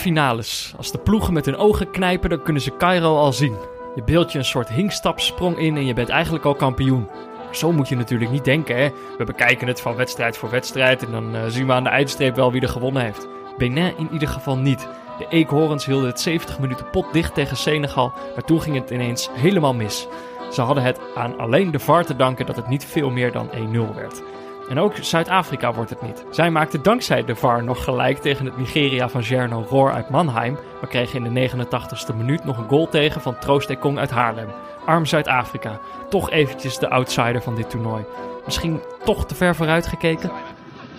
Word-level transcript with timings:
kwartfinales. 0.00 0.74
Als 0.76 0.92
de 0.92 0.98
ploegen 0.98 1.32
met 1.32 1.44
hun 1.44 1.56
ogen 1.56 1.90
knijpen, 1.90 2.30
dan 2.30 2.42
kunnen 2.42 2.62
ze 2.62 2.76
Cairo 2.76 3.16
al 3.16 3.32
zien. 3.32 3.56
Je 3.94 4.02
beeldt 4.02 4.32
je 4.32 4.38
een 4.38 4.44
soort 4.44 4.68
hinkstapsprong 4.68 5.58
in 5.58 5.76
en 5.76 5.86
je 5.86 5.94
bent 5.94 6.08
eigenlijk 6.08 6.44
al 6.44 6.54
kampioen. 6.54 7.08
Zo 7.50 7.72
moet 7.72 7.88
je 7.88 7.96
natuurlijk 7.96 8.30
niet 8.30 8.44
denken, 8.44 8.76
hè. 8.76 8.88
We 9.18 9.24
bekijken 9.24 9.66
het 9.66 9.80
van 9.80 9.96
wedstrijd 9.96 10.36
voor 10.36 10.50
wedstrijd 10.50 11.04
en 11.04 11.12
dan 11.12 11.34
eh, 11.34 11.42
zien 11.48 11.66
we 11.66 11.72
aan 11.72 11.84
de 11.84 11.88
eindstreep 11.88 12.36
wel 12.36 12.52
wie 12.52 12.60
er 12.60 12.68
gewonnen 12.68 13.02
heeft. 13.02 13.28
Benin 13.58 13.96
in 13.96 14.08
ieder 14.12 14.28
geval 14.28 14.56
niet. 14.56 14.88
De 15.18 15.26
eekhoorns 15.28 15.86
hielden 15.86 16.08
het 16.08 16.20
70 16.20 16.58
minuten 16.58 16.90
pot 16.90 17.12
dicht 17.12 17.34
tegen 17.34 17.56
Senegal, 17.56 18.12
maar 18.34 18.44
toen 18.44 18.62
ging 18.62 18.76
het 18.76 18.90
ineens 18.90 19.30
helemaal 19.32 19.74
mis. 19.74 20.08
Ze 20.52 20.62
hadden 20.62 20.84
het 20.84 21.00
aan 21.14 21.38
alleen 21.38 21.70
de 21.70 21.78
VAR 21.78 22.04
te 22.04 22.16
danken 22.16 22.46
dat 22.46 22.56
het 22.56 22.68
niet 22.68 22.84
veel 22.84 23.10
meer 23.10 23.32
dan 23.32 23.50
1-0 23.50 23.94
werd. 23.94 24.22
En 24.68 24.78
ook 24.78 24.94
Zuid-Afrika 25.00 25.72
wordt 25.72 25.90
het 25.90 26.02
niet. 26.02 26.24
Zij 26.30 26.50
maakten 26.50 26.82
dankzij 26.82 27.24
de 27.24 27.34
VAR 27.34 27.64
nog 27.64 27.84
gelijk 27.84 28.18
tegen 28.18 28.44
het 28.44 28.56
Nigeria 28.56 29.08
van 29.08 29.20
Jerno 29.20 29.66
Roor 29.68 29.92
uit 29.92 30.10
Mannheim, 30.10 30.58
maar 30.80 30.90
kregen 30.90 31.24
in 31.24 31.34
de 31.34 31.48
89ste 31.50 32.16
minuut 32.16 32.44
nog 32.44 32.58
een 32.58 32.68
goal 32.68 32.88
tegen 32.88 33.20
van 33.20 33.38
Troost 33.38 33.70
Ekong 33.70 33.98
uit 33.98 34.10
Haarlem. 34.10 34.48
Arm 34.86 35.06
Zuid-Afrika, 35.06 35.78
toch 36.08 36.30
eventjes 36.30 36.78
de 36.78 36.90
outsider 36.90 37.42
van 37.42 37.54
dit 37.54 37.70
toernooi. 37.70 38.04
Misschien 38.44 38.80
toch 39.04 39.26
te 39.26 39.34
ver 39.34 39.54
vooruit 39.54 39.86
gekeken? 39.86 40.30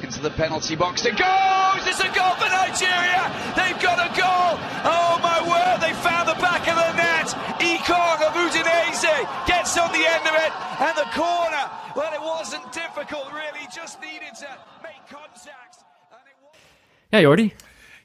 into 0.02 0.22
the 0.22 0.30
penalty 0.30 0.76
box. 0.76 1.06
It 1.06 1.18
goes! 1.18 1.88
It's 1.88 2.00
a 2.00 2.12
goal 2.14 2.34
for 2.36 2.50
Nigeria! 2.50 3.32
They've 3.56 3.80
got 3.82 4.00
a 4.00 4.14
goal! 4.14 4.37
The 9.98 10.08
end 10.16 10.26
of 10.32 10.36
it 10.46 10.54
and 10.86 10.96
the 11.02 11.08
corner. 11.22 11.64
Well, 11.96 12.12
it 12.20 12.24
wasn't 12.38 12.74
difficult 12.74 13.26
really, 13.32 13.66
just 13.82 13.98
needed 14.02 14.34
to 14.40 14.48
make 14.82 15.02
contact. 15.10 15.76
And 16.12 16.22
it 16.26 16.36
was... 16.42 16.58
Ja, 17.10 17.20
Jordi. 17.20 17.54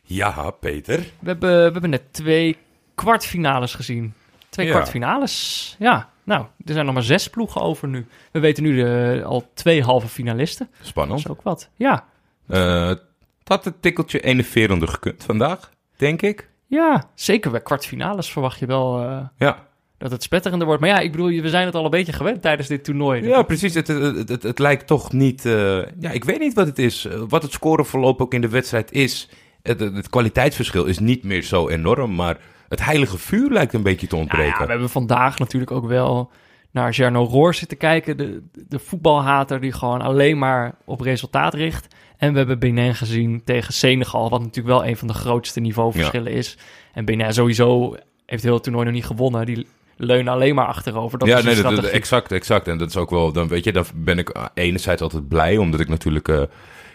Ja, 0.02 0.50
Peter. 0.50 0.98
We 0.98 1.28
hebben, 1.28 1.50
we 1.66 1.72
hebben 1.72 1.90
net 1.90 2.12
twee 2.12 2.56
kwartfinales 2.94 3.74
gezien. 3.74 4.14
Twee 4.48 4.66
Ja. 4.66 4.72
kwartfinales. 4.72 5.76
Ja, 5.78 6.08
nou, 6.24 6.46
er 6.64 6.72
zijn 6.72 6.84
nog 6.84 6.94
maar 6.94 7.02
zes 7.02 7.28
ploegen 7.28 7.60
over 7.60 7.88
nu. 7.88 8.06
We 8.32 8.40
weten 8.40 8.62
nu 8.62 8.76
de, 8.76 9.22
al 9.24 9.50
twee 9.54 9.82
halve 9.82 10.08
finalisten. 10.08 10.68
Dat 10.78 10.86
Spannend. 10.86 11.18
is 11.18 11.28
ook 11.28 11.42
wat. 11.42 11.68
Ja, 11.76 12.04
Eh, 12.48 12.88
het 12.88 13.00
had 13.44 13.66
een 13.66 13.80
tikkeltje 13.80 14.20
enerverender 14.20 14.88
gekund 14.88 15.24
vandaag, 15.24 15.70
denk 15.96 16.22
ik. 16.22 16.48
ja 16.66 17.04
zeker 17.14 17.50
bij 17.50 17.60
kwartfinales 17.60 18.30
verwacht 18.32 18.58
je 18.58 18.66
wel 18.66 19.02
eh, 19.02 19.18
Ja, 19.36 19.66
dat 20.02 20.10
het 20.10 20.22
spetterender 20.22 20.66
wordt. 20.66 20.80
Maar 20.82 20.90
ja, 20.90 20.98
ik 20.98 21.10
bedoel, 21.12 21.40
we 21.40 21.48
zijn 21.48 21.66
het 21.66 21.74
al 21.74 21.84
een 21.84 21.90
beetje 21.90 22.12
gewend 22.12 22.42
tijdens 22.42 22.68
dit 22.68 22.84
toernooi. 22.84 23.22
ja 23.26 23.42
precies. 23.42 23.74
Het, 23.74 23.86
het, 23.86 24.28
het, 24.28 24.42
het 24.42 24.58
lijkt 24.58 24.86
toch 24.86 25.12
niet... 25.12 25.46
eh, 25.46 25.78
ja, 25.98 26.10
ik 26.10 26.24
weet 26.24 26.38
niet 26.38 26.54
wat 26.54 26.66
het 26.66 26.78
is. 26.78 27.04
Eh, 27.04 27.20
Wat 27.28 27.42
het 27.42 27.52
scoreverloop 27.52 28.20
ook 28.20 28.34
in 28.34 28.40
de 28.40 28.48
wedstrijd 28.48 28.92
is. 28.92 29.28
Het, 29.62 29.80
het, 29.80 30.08
kwaliteitsverschil 30.10 30.84
is 30.84 30.98
niet 30.98 31.22
meer 31.24 31.42
zo 31.42 31.68
enorm, 31.68 32.14
maar 32.14 32.38
het 32.68 32.84
heilige 32.84 33.18
vuur 33.18 33.50
lijkt 33.50 33.72
een 33.72 33.82
beetje 33.82 34.06
te 34.06 34.14
Nou 34.14 34.26
ontbreken. 34.26 34.58
ja, 34.58 34.64
we 34.64 34.70
hebben 34.70 34.90
vandaag 34.90 35.38
natuurlijk 35.38 35.70
ook 35.70 35.86
wel 35.86 36.30
naar 36.70 36.90
Jarno 36.92 37.24
Roor 37.24 37.54
zitten 37.54 37.76
kijken. 37.78 38.16
De, 38.16 38.42
de 38.68 38.78
voetbalhater 38.78 39.60
die 39.60 39.72
gewoon 39.72 40.00
alleen 40.00 40.38
maar 40.38 40.74
op 40.84 41.00
resultaat 41.00 41.54
richt. 41.54 41.94
En 42.16 42.32
we 42.32 42.38
hebben 42.38 42.58
Benin 42.58 42.94
gezien 42.94 43.42
tegen 43.44 43.72
Senegal, 43.74 44.30
wat 44.30 44.40
natuurlijk 44.40 44.76
wel 44.76 44.86
een 44.86 44.96
van 44.96 45.08
de 45.08 45.14
grootste 45.14 45.60
niveauverschillen 45.60 46.32
is. 46.32 46.58
En 46.92 47.04
Benin 47.04 47.32
sowieso 47.32 47.96
heeft 48.26 48.42
heel 48.42 48.54
het 48.54 48.62
toernooi 48.62 48.84
nog 48.84 48.94
niet 48.94 49.06
gewonnen. 49.06 49.46
Die 49.46 49.66
leunen 49.96 50.32
alleen 50.32 50.54
maar 50.54 50.66
achterover. 50.66 51.18
Dat 51.18 51.28
ja, 51.28 51.38
is 51.38 51.44
nee, 51.44 51.62
dat, 51.62 51.84
exact, 51.84 52.32
exact. 52.32 52.68
En 52.68 52.78
dat 52.78 52.88
is 52.88 52.96
ook 52.96 53.10
wel, 53.10 53.32
dan 53.32 53.48
weet 53.48 53.64
je, 53.64 53.72
dan 53.72 53.84
ben 53.94 54.18
ik 54.18 54.50
enerzijds 54.54 55.02
altijd 55.02 55.28
blij, 55.28 55.56
omdat 55.56 55.80
ik 55.80 55.88
natuurlijk, 55.88 56.28
eh, 56.28 56.40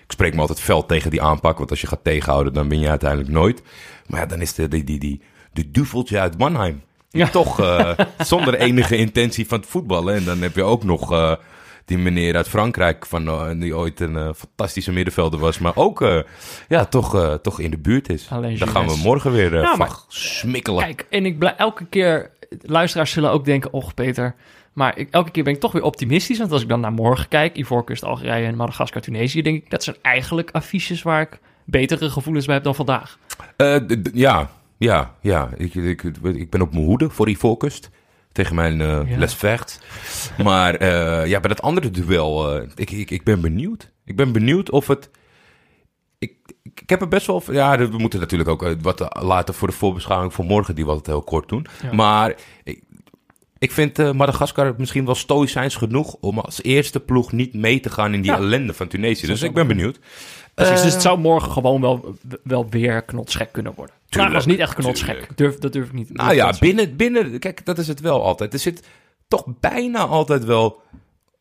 ik 0.03 0.11
spreek 0.13 0.33
me 0.33 0.41
altijd 0.41 0.61
fel 0.61 0.85
tegen 0.85 1.11
die 1.11 1.21
aanpak, 1.21 1.57
want 1.57 1.69
als 1.69 1.81
je 1.81 1.87
gaat 1.87 2.03
tegenhouden, 2.03 2.53
dan 2.53 2.69
win 2.69 2.79
je 2.79 2.89
uiteindelijk 2.89 3.29
nooit. 3.29 3.61
Maar 4.07 4.19
ja, 4.19 4.25
dan 4.25 4.41
is 4.41 4.53
de, 4.53 4.67
die, 4.67 4.83
die, 4.83 4.99
die, 4.99 5.21
de 5.53 5.71
duveltje 5.71 6.19
uit 6.19 6.37
Mannheim. 6.37 6.81
Die 7.09 7.21
Ja. 7.21 7.29
Toch 7.29 7.59
eh, 7.59 7.91
zonder 8.19 8.53
enige 8.55 8.95
intentie 8.97 9.47
van 9.47 9.59
het 9.59 9.69
voetballen. 9.69 10.15
En 10.15 10.23
dan 10.23 10.41
heb 10.41 10.55
je 10.55 10.63
ook 10.63 10.83
nog 10.83 11.11
eh, 11.11 11.33
die 11.85 11.97
meneer 11.97 12.35
uit 12.35 12.49
Frankrijk, 12.49 13.05
van, 13.05 13.59
die 13.59 13.75
ooit 13.75 13.99
een 13.99 14.33
fantastische 14.35 14.91
middenvelder 14.91 15.39
was, 15.39 15.59
maar 15.59 15.75
ook 15.75 16.25
ja, 16.67 16.85
toch, 16.85 17.39
toch 17.41 17.59
in 17.59 17.71
de 17.71 17.77
buurt 17.77 18.09
is. 18.09 18.27
Alleen 18.29 18.57
Daar 18.57 18.67
gaan 18.67 18.87
we 18.87 18.97
morgen 19.03 19.31
weer 19.31 19.49
van 19.65 19.77
maar- 19.77 19.95
smikkelen. 20.07 20.83
Kijk, 20.83 21.05
en 21.09 21.25
ik 21.25 21.39
blij, 21.39 21.55
elke 21.55 21.85
keer, 21.85 22.31
luisteraars 22.61 23.11
zullen 23.11 23.31
ook 23.31 23.45
denken, 23.45 23.73
och 23.73 23.93
Peter. 23.93 24.35
Maar 24.73 24.97
ik, 24.97 25.07
elke 25.11 25.31
keer 25.31 25.43
ben 25.43 25.53
ik 25.53 25.59
toch 25.59 25.71
weer 25.71 25.83
optimistisch. 25.83 26.37
Want 26.37 26.51
als 26.51 26.61
ik 26.61 26.69
dan 26.69 26.79
naar 26.79 26.91
morgen 26.91 27.27
kijk, 27.27 27.55
Ivoorkust, 27.55 28.03
Algerije 28.03 28.45
en 28.45 28.55
Madagaskar, 28.55 29.01
Tunesië, 29.01 29.41
denk 29.41 29.63
ik, 29.63 29.69
dat 29.69 29.83
zijn 29.83 29.95
eigenlijk 30.01 30.51
affiches 30.51 31.01
waar 31.01 31.21
ik 31.21 31.39
betere 31.65 32.09
gevoelens 32.09 32.45
bij 32.45 32.55
heb 32.55 32.63
dan 32.63 32.75
vandaag. 32.75 33.17
D- 33.57 34.09
ja, 34.13 34.49
ja, 34.77 35.15
ja. 35.21 35.49
Ik, 35.57 35.75
ik, 35.75 36.03
ik 36.23 36.49
ben 36.49 36.61
op 36.61 36.73
mijn 36.73 36.85
hoede 36.85 37.09
voor 37.09 37.29
focust. 37.29 37.89
Tegen 38.31 38.55
mijn 38.55 38.77
Ja. 38.77 39.17
Les 39.17 39.33
Vecht. 39.33 39.79
Maar 40.43 40.75
eh, 40.75 41.27
ja, 41.27 41.39
bij 41.39 41.49
dat 41.49 41.61
andere 41.61 41.91
duel, 41.91 42.61
ik, 42.75 42.91
ik, 42.91 43.11
ik 43.11 43.23
ben 43.23 43.41
benieuwd. 43.41 43.91
Ik 44.05 44.15
ben 44.15 44.31
benieuwd 44.31 44.71
of 44.71 44.87
het... 44.87 45.09
Ik, 46.19 46.33
ik, 46.77 46.81
ik 46.83 46.89
heb 46.89 47.01
er 47.01 47.07
best 47.07 47.27
wel... 47.27 47.43
Ja, 47.51 47.77
we 47.77 47.97
moeten 47.97 48.19
natuurlijk 48.19 48.49
ook 48.49 48.63
eh, 48.63 48.71
wat 48.81 49.17
later 49.21 49.53
voor 49.53 49.67
de 49.67 49.73
voorbeschouwing 49.73 50.33
voor 50.33 50.45
morgen... 50.45 50.75
die 50.75 50.83
we 50.83 50.89
altijd 50.89 51.07
heel 51.15 51.21
kort 51.23 51.49
doen. 51.49 51.67
Ja. 51.81 51.93
Maar 51.93 52.35
ik, 52.63 52.83
ik 53.57 53.71
vind 53.71 53.99
eh 53.99 54.11
Madagaskar 54.11 54.73
misschien 54.77 55.05
wel 55.05 55.15
stoïcijns 55.15 55.75
genoeg... 55.75 56.13
om 56.13 56.39
als 56.39 56.63
eerste 56.63 56.99
ploeg 56.99 57.31
niet 57.31 57.53
mee 57.53 57.79
te 57.79 57.89
gaan 57.89 58.13
in 58.13 58.21
die 58.21 58.31
Ja. 58.31 58.38
ellende 58.38 58.73
van 58.73 58.88
Tunesië. 58.88 59.27
Dus 59.27 59.41
ik 59.41 59.53
ben 59.53 59.67
benieuwd. 59.67 59.99
Precies, 60.53 60.75
Eh, 60.77 60.83
dus 60.83 60.93
het 60.93 61.01
zou 61.01 61.19
morgen 61.19 61.51
gewoon 61.51 61.81
wel, 61.81 62.15
wel 62.43 62.69
weer 62.69 63.01
knotsgek 63.01 63.51
kunnen 63.51 63.73
worden. 63.75 63.95
Vandaag 64.09 64.31
was 64.33 64.44
Tuurlijk, 64.44 64.59
niet 64.61 64.69
echt 64.69 64.77
knotsgek. 64.83 65.13
tuurlijk. 65.15 65.38
Durf, 65.38 65.57
dat 65.57 65.73
durf 65.73 65.85
ik 65.88 65.94
niet. 65.94 66.13
Nou 66.13 66.33
ja, 66.33 66.53
binnen, 66.59 66.95
binnen, 66.95 67.39
kijk, 67.39 67.65
dat 67.65 67.77
is 67.77 67.88
het 67.88 67.99
wel 67.99 68.23
altijd. 68.23 68.53
Er 68.53 68.59
zit 68.59 68.88
toch 69.27 69.44
bijna 69.59 69.99
altijd 70.05 70.45
wel 70.45 70.81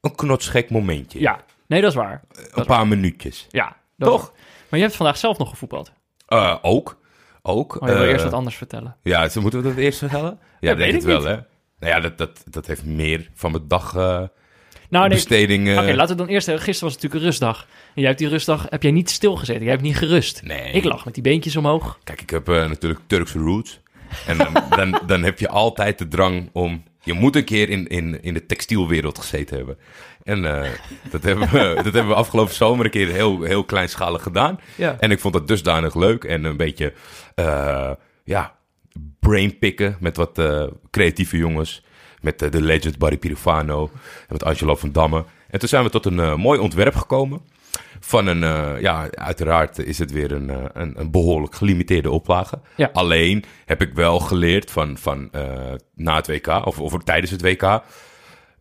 een 0.00 0.14
knotsgek 0.14 0.70
momentje. 0.70 1.20
Ja, 1.20 1.40
nee, 1.66 1.80
dat 1.80 1.90
is 1.90 1.96
waar. 1.96 2.20
Een 2.54 2.64
paar 2.66 2.86
minuutjes. 2.86 3.46
Ja, 3.50 3.76
Toch? 3.98 4.32
Maar 4.76 4.84
je 4.84 4.90
hebt 4.90 5.02
vandaag 5.04 5.20
zelf 5.20 5.38
nog 5.38 5.48
gevoetbald. 5.48 5.92
Eh, 6.26 6.56
ook. 6.62 6.98
Ook. 7.42 7.80
Maar 7.80 7.88
je 7.90 7.94
wil 7.94 8.04
Eh, 8.04 8.10
eerst 8.10 8.24
wat 8.24 8.32
anders 8.32 8.56
vertellen. 8.56 8.96
Ja, 9.02 9.28
zo 9.28 9.40
moeten 9.40 9.62
we 9.62 9.68
dat 9.68 9.76
eerst 9.76 9.98
vertellen? 9.98 10.38
Ja, 10.60 10.68
Dat 10.68 10.78
denk 10.78 10.78
weet 10.78 11.02
het 11.02 11.02
ik 11.02 11.08
wel, 11.08 11.24
hè? 11.24 11.40
Nou 11.78 11.92
ja, 11.94 12.00
dat, 12.00 12.18
dat, 12.18 12.44
dat 12.50 12.66
heeft 12.66 12.84
meer 12.84 13.30
van 13.34 13.50
mijn 13.50 13.68
dag 13.68 13.96
eh, 13.96 14.22
Nou, 14.88 15.08
besteding... 15.08 15.78
Oké, 15.78 15.94
laten 15.94 16.16
we 16.16 16.22
dan 16.22 16.32
eerst... 16.32 16.48
Gisteren 16.48 16.68
was 16.68 16.80
het 16.80 16.82
natuurlijk 16.82 17.14
een 17.14 17.20
rustdag. 17.20 17.66
En 17.94 18.00
jij 18.00 18.06
hebt 18.06 18.18
die 18.18 18.28
rustdag... 18.28 18.66
Heb 18.68 18.82
jij 18.82 18.90
niet 18.92 19.10
stilgezeten? 19.10 19.62
Jij 19.62 19.70
hebt 19.70 19.82
niet 19.82 19.96
gerust. 19.96 20.42
Nee. 20.42 20.72
Ik 20.72 20.84
lag 20.84 21.04
met 21.04 21.14
die 21.14 21.22
beentjes 21.22 21.56
omhoog. 21.56 21.98
Kijk, 22.04 22.20
ik 22.20 22.30
heb 22.30 22.46
natuurlijk 22.46 23.00
Turkse 23.06 23.38
roots. 23.38 23.80
En 24.26 24.38
dan, 24.38 24.52
dan, 24.76 25.00
dan 25.06 25.22
heb 25.22 25.38
je 25.38 25.48
altijd 25.48 25.98
de 25.98 26.08
drang 26.08 26.50
om... 26.52 26.82
Je 27.02 27.12
moet 27.12 27.36
een 27.36 27.44
keer 27.44 27.68
in, 27.68 27.86
in, 27.86 28.22
in 28.22 28.34
de 28.34 28.46
textielwereld 28.46 29.18
gezeten 29.18 29.56
hebben. 29.56 29.78
En 30.22 30.44
eh, 30.44 30.70
dat, 31.10 31.22
hebben 31.22 31.48
we, 31.48 31.74
dat 31.74 31.84
hebben 31.84 32.08
we 32.08 32.14
afgelopen 32.14 32.54
zomer 32.54 32.84
een 32.84 32.90
keer 32.90 33.08
heel, 33.08 33.42
heel 33.42 33.64
kleinschalig 33.64 34.22
gedaan. 34.22 34.60
Ja. 34.76 34.96
En 34.98 35.10
ik 35.10 35.20
vond 35.20 35.34
dat 35.34 35.48
dusdanig 35.48 35.94
leuk. 35.94 36.24
En 36.24 36.44
een 36.44 36.56
beetje, 36.56 36.92
eh, 37.34 37.90
ja, 38.24 38.56
brainpicken 39.20 39.96
met 40.00 40.16
wat 40.16 40.38
eh, 40.38 40.66
creatieve 40.90 41.36
jongens. 41.36 41.84
Met 42.20 42.38
de 42.38 42.62
legend 42.62 42.98
Barry 42.98 43.16
Pirufano 43.16 43.90
en 44.02 44.26
met 44.28 44.44
Angelo 44.44 44.76
van 44.76 44.92
Damme. 44.92 45.24
En 45.50 45.58
toen 45.58 45.68
zijn 45.68 45.84
we 45.84 45.90
tot 45.90 46.06
een 46.06 46.40
mooi 46.40 46.60
ontwerp 46.60 46.94
gekomen. 46.94 47.40
Van 48.00 48.26
een, 48.26 48.42
eh, 48.42 48.80
ja, 48.80 49.08
uiteraard 49.10 49.78
is 49.78 49.98
het 49.98 50.10
weer 50.12 50.32
een, 50.32 50.50
eh, 50.50 50.64
een, 50.72 51.00
een 51.00 51.10
behoorlijk 51.10 51.54
gelimiteerde 51.54 52.10
oplage. 52.10 52.60
Ja. 52.76 52.90
Alleen 52.92 53.44
heb 53.64 53.82
ik 53.82 53.94
wel 53.94 54.20
geleerd 54.20 54.70
van, 54.70 54.98
van 54.98 55.28
eh, 55.32 55.72
na 55.94 56.16
het 56.16 56.26
WK, 56.26 56.46
of, 56.66 56.80
of 56.80 57.02
tijdens 57.04 57.30
het 57.30 57.42
WK, 57.42 57.82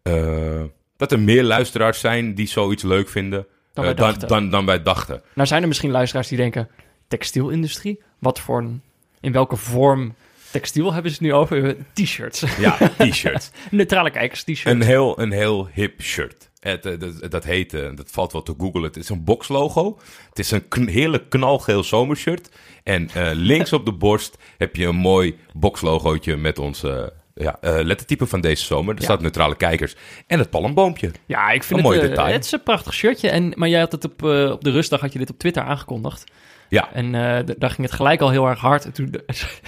eh, 0.04 0.62
dat 0.98 1.12
er 1.12 1.20
meer 1.20 1.44
luisteraars 1.44 2.00
zijn 2.00 2.36
die 2.36 2.48
zoiets 2.48 2.84
leuk 2.84 3.10
vinden 3.10 3.48
Dan 3.74 3.84
wij 3.84 3.94
dan, 3.94 4.10
dachten. 4.10 4.28
dan, 4.28 4.50
dan 4.50 4.66
wij 4.66 4.84
dachten. 4.84 5.22
Nou 5.34 5.48
zijn 5.48 5.62
er 5.62 5.68
misschien 5.68 5.92
luisteraars 5.92 6.28
die 6.28 6.38
denken... 6.38 6.70
Textielindustrie? 7.08 8.02
Wat 8.20 8.40
voor 8.40 8.58
een... 8.60 8.82
In 9.22 9.32
welke 9.32 9.56
vorm 9.56 10.16
textiel 10.52 10.94
hebben 10.94 11.12
ze 11.12 11.18
het 11.18 11.28
nu 11.28 11.34
over? 11.34 11.76
T-shirts. 11.94 12.44
Ja, 12.60 12.78
t-shirt. 12.98 13.52
Neutrale 13.72 14.12
kijkers 14.12 14.44
t-shirt. 14.44 14.66
een, 14.76 14.82
heel, 14.82 15.20
een 15.20 15.32
heel 15.32 15.70
hip 15.74 16.02
shirt. 16.02 16.50
Het, 16.72 16.86
eh, 16.86 17.00
dat, 17.00 17.32
dat 17.32 17.44
heet, 17.44 17.74
eh, 17.74 17.88
dat 17.96 18.12
valt 18.12 18.32
wel 18.32 18.44
te 18.44 18.54
googlen. 18.58 18.84
Het 18.84 18.98
is 18.98 19.10
een 19.10 19.24
boxlogo. 19.24 19.98
Het 20.30 20.40
is 20.40 20.52
een 20.52 20.68
kn- 20.68 20.88
hele 20.88 21.28
knalgeel 21.28 21.84
zomershirt. 21.84 22.50
En 22.84 23.10
eh, 23.14 23.30
links 23.52 23.74
op 23.74 23.86
de 23.86 23.92
borst 23.94 24.38
heb 24.58 24.76
je 24.76 24.86
een 24.86 24.96
mooi 24.96 25.38
boxlogootje 25.54 26.36
met 26.38 26.60
ons 26.60 26.84
eh, 26.84 27.04
ja, 27.34 27.58
lettertype 27.62 28.26
van 28.26 28.42
deze 28.42 28.66
zomer. 28.66 28.94
Er 28.94 29.00
Ja. 29.00 29.06
staat 29.06 29.22
neutrale 29.22 29.56
kijkers. 29.56 29.96
En 30.28 30.40
het 30.40 30.50
palmboompje. 30.50 31.12
Ja, 31.26 31.52
ik 31.52 31.64
vind 31.64 31.80
Een 31.80 31.86
het, 31.86 31.96
mooi 31.96 32.08
detail. 32.10 32.34
het 32.34 32.46
is 32.46 32.52
een 32.52 32.64
prachtig 32.64 32.94
shirtje. 32.94 33.30
En, 33.30 33.54
maar 33.56 33.70
jij 33.70 33.80
had 33.80 33.92
het 33.92 34.06
op, 34.06 34.24
op 34.52 34.64
de 34.64 34.72
rustdag 34.72 35.00
had 35.00 35.14
je 35.14 35.20
dit 35.20 35.30
op 35.30 35.38
Twitter 35.40 35.64
aangekondigd. 35.64 36.24
Ja, 36.70 36.94
En 36.94 37.12
d- 37.46 37.60
daar 37.60 37.70
ging 37.70 37.88
het 37.88 37.96
gelijk 37.96 38.22
al 38.22 38.30
heel 38.30 38.48
erg 38.48 38.60
hard. 38.60 38.86
En 38.86 38.92
toen 38.94 39.16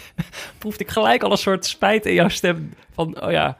proefde 0.57 0.83
ik 0.83 0.89
gelijk 0.89 1.23
al 1.23 1.31
een 1.31 1.37
soort 1.37 1.65
spijt 1.65 2.05
in 2.05 2.13
jouw 2.13 2.29
stem. 2.29 2.73
Van, 2.93 3.21
oh 3.23 3.31
ja, 3.31 3.57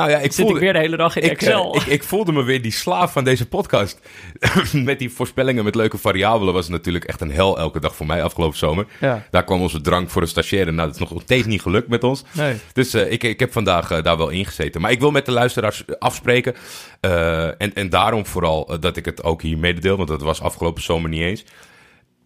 Nou 0.00 0.12
ja, 0.12 0.18
ik 0.18 0.32
Zit 0.32 0.34
voelde, 0.34 0.54
ik 0.54 0.60
weer 0.60 0.72
de 0.72 0.78
hele 0.78 0.96
dag 0.96 1.16
in 1.16 1.22
ik, 1.22 1.30
Excel. 1.30 1.74
eh, 1.74 1.80
ik, 1.80 1.86
ik 1.86 2.02
voelde 2.02 2.32
me 2.32 2.42
weer 2.42 2.62
die 2.62 2.72
slaaf 2.72 3.12
van 3.12 3.24
deze 3.24 3.48
podcast. 3.48 4.00
met 4.72 4.98
die 4.98 5.10
voorspellingen 5.10 5.64
met 5.64 5.74
leuke 5.74 5.98
variabelen 5.98 6.54
was 6.54 6.62
het 6.62 6.72
natuurlijk 6.72 7.04
echt 7.04 7.20
een 7.20 7.30
hel 7.32 7.58
elke 7.58 7.80
dag 7.80 7.96
voor 7.96 8.06
mij 8.06 8.22
afgelopen 8.22 8.58
zomer. 8.58 8.86
ja, 9.00 9.26
Daar 9.30 9.44
kwam 9.44 9.60
onze 9.60 9.80
drank 9.80 10.10
voor 10.10 10.22
een 10.22 10.28
stagiaire. 10.28 10.70
Nou, 10.70 10.86
dat 10.92 11.00
is 11.00 11.08
nog 11.08 11.22
steeds 11.22 11.46
niet 11.46 11.62
gelukt 11.62 11.88
met 11.88 12.04
ons. 12.04 12.24
nee. 12.32 12.54
Dus 12.72 12.94
eh, 12.94 13.12
ik, 13.12 13.22
ik 13.22 13.40
heb 13.40 13.52
vandaag 13.52 13.90
eh, 13.90 14.02
daar 14.02 14.16
wel 14.16 14.28
ingezeten. 14.28 14.80
Maar 14.80 14.90
ik 14.90 15.00
wil 15.00 15.10
met 15.10 15.26
de 15.26 15.32
luisteraars 15.32 15.84
afspreken. 15.98 16.54
en, 17.00 17.74
en 17.74 17.88
daarom 17.88 18.26
vooral 18.26 18.80
dat 18.80 18.96
ik 18.96 19.04
het 19.04 19.22
ook 19.22 19.42
hier 19.42 19.58
mededeel. 19.58 19.96
Want 19.96 20.08
dat 20.08 20.22
was 20.22 20.40
afgelopen 20.42 20.82
zomer 20.82 21.10
niet 21.10 21.20
eens. 21.20 21.44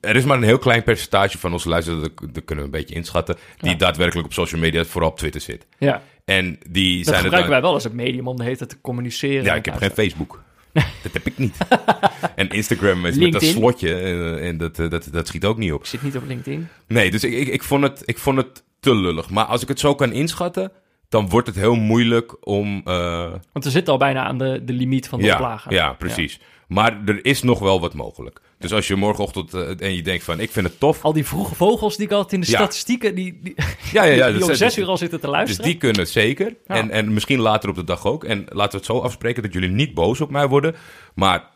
Er 0.04 0.16
is 0.16 0.24
maar 0.24 0.36
een 0.36 0.42
heel 0.42 0.58
klein 0.58 0.82
percentage 0.82 1.38
van 1.38 1.52
onze 1.52 1.68
luisteraars, 1.68 2.02
dat, 2.02 2.44
kunnen 2.44 2.64
we 2.64 2.70
een 2.70 2.80
beetje 2.80 2.94
inschatten, 2.94 3.36
die 3.58 3.70
Ja. 3.70 3.76
daadwerkelijk 3.76 4.26
op 4.26 4.32
social 4.32 4.60
media, 4.60 4.84
vooral 4.84 5.10
op 5.10 5.18
Twitter 5.18 5.40
zit. 5.40 5.66
Ja, 5.78 6.02
En 6.24 6.58
die 6.70 6.96
dat 6.96 7.06
zijn 7.06 7.20
gebruiken 7.20 7.50
wij 7.52 7.60
wel 7.62 7.72
als 7.72 7.84
het 7.84 7.92
medium 7.92 8.28
om 8.28 8.36
de 8.36 8.42
hele 8.44 8.56
tijd 8.56 8.70
te 8.70 8.80
communiceren. 8.80 9.44
Ja, 9.44 9.54
ik 9.54 9.64
heb 9.64 9.76
geen 9.76 9.90
Facebook. 9.90 10.42
dat 11.02 11.12
heb 11.12 11.26
ik 11.26 11.38
niet. 11.38 11.56
en 12.36 12.48
Instagram 12.48 12.96
is 12.96 13.02
met 13.02 13.12
dat 13.14 13.16
LinkedIn? 13.42 13.50
slotje 13.52 13.94
eh, 13.94 14.48
en 14.48 14.56
dat, 14.58 14.78
eh, 14.78 14.90
dat, 14.90 15.08
dat 15.12 15.26
schiet 15.26 15.44
ook 15.44 15.58
niet 15.58 15.72
op. 15.72 15.80
Ik 15.80 15.86
zit 15.86 16.02
niet 16.02 16.16
op 16.16 16.26
LinkedIn. 16.26 16.68
Nee, 16.88 17.10
dus 17.10 17.24
ik, 17.24 17.32
ik, 17.32 17.48
ik, 17.48 17.62
vond 17.62 17.82
het, 17.82 18.02
ik 18.04 18.18
vond 18.18 18.36
het 18.36 18.64
te 18.80 18.94
lullig. 18.94 19.30
Maar 19.30 19.44
als 19.44 19.62
ik 19.62 19.68
het 19.68 19.80
zo 19.80 19.94
kan 19.94 20.12
inschatten, 20.12 20.72
dan 21.08 21.28
wordt 21.28 21.46
het 21.46 21.56
heel 21.56 21.74
moeilijk 21.74 22.46
om... 22.48 22.80
eh, 22.84 23.30
Want 23.52 23.64
we 23.64 23.70
zitten 23.70 23.92
al 23.92 23.98
bijna 23.98 24.24
aan 24.24 24.38
de, 24.38 24.60
de 24.64 24.72
limiet 24.72 25.08
van 25.08 25.18
de 25.18 25.24
ja, 25.24 25.34
oplagen. 25.34 25.72
ja, 25.72 25.92
precies. 25.92 26.40
Maar 26.68 26.98
er 27.06 27.24
is 27.24 27.42
nog 27.42 27.58
wel 27.58 27.80
wat 27.80 27.94
mogelijk. 27.94 28.40
Dus 28.68 28.72
als 28.72 28.86
je 28.86 28.96
morgenochtend 28.96 29.54
eh, 29.54 29.80
en 29.80 29.94
je 29.94 30.02
denkt 30.02 30.24
van, 30.24 30.40
ik 30.40 30.50
vind 30.50 30.66
het 30.66 30.78
tof. 30.78 31.04
Al 31.04 31.12
die 31.12 31.26
vroege 31.26 31.54
vogels 31.54 31.96
die 31.96 32.06
ik 32.06 32.12
altijd 32.12 32.32
in 32.32 32.40
de 32.40 32.50
Ja. 32.50 32.56
statistieken... 32.58 33.14
die, 33.14 33.38
die, 33.42 33.54
Ja, 33.92 34.04
ja, 34.04 34.12
ja. 34.12 34.26
die 34.26 34.38
dus- 34.38 34.42
om 34.48 34.54
zes 34.54 34.58
dus- 34.74 34.78
uur 34.84 34.88
al 34.88 34.96
zitten 34.96 35.20
te 35.20 35.26
Dus 35.26 35.34
luisteren. 35.34 35.64
die 35.64 35.76
kunnen 35.76 36.06
zeker. 36.06 36.54
Ja. 36.66 36.74
En, 36.74 36.90
en 36.90 37.12
misschien 37.12 37.40
later 37.40 37.68
op 37.68 37.74
de 37.74 37.84
dag 37.84 38.06
ook. 38.06 38.24
En 38.24 38.38
laten 38.48 38.70
we 38.70 38.76
het 38.76 38.86
zo 38.86 38.98
afspreken 39.00 39.42
dat 39.42 39.52
jullie 39.52 39.68
niet 39.70 39.94
boos 39.94 40.20
op 40.20 40.30
mij 40.30 40.48
worden. 40.48 40.74
Maar 41.14 41.50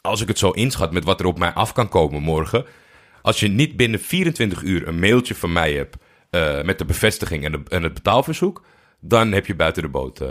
als 0.00 0.20
ik 0.20 0.28
het 0.28 0.38
zo 0.38 0.50
inschat 0.50 0.92
met 0.92 1.04
wat 1.04 1.20
er 1.20 1.26
op 1.26 1.38
mij 1.38 1.52
af 1.52 1.72
kan 1.72 1.88
komen 1.88 2.22
morgen. 2.22 2.64
Als 3.22 3.40
je 3.40 3.48
niet 3.48 3.76
binnen 3.76 4.00
24 4.00 4.62
uur 4.62 4.88
een 4.88 4.98
mailtje 4.98 5.34
van 5.34 5.52
mij 5.52 5.72
hebt 5.72 5.96
eh, 6.30 6.62
met 6.62 6.78
de 6.78 6.84
bevestiging 6.84 7.44
en, 7.44 7.52
de, 7.52 7.60
en 7.68 7.82
het 7.82 7.94
betaalverzoek. 7.94 8.64
Dan 9.00 9.32
heb 9.32 9.46
je 9.46 9.54
buiten 9.54 9.82
de 9.82 9.88
boot. 9.88 10.20
eh, 10.20 10.28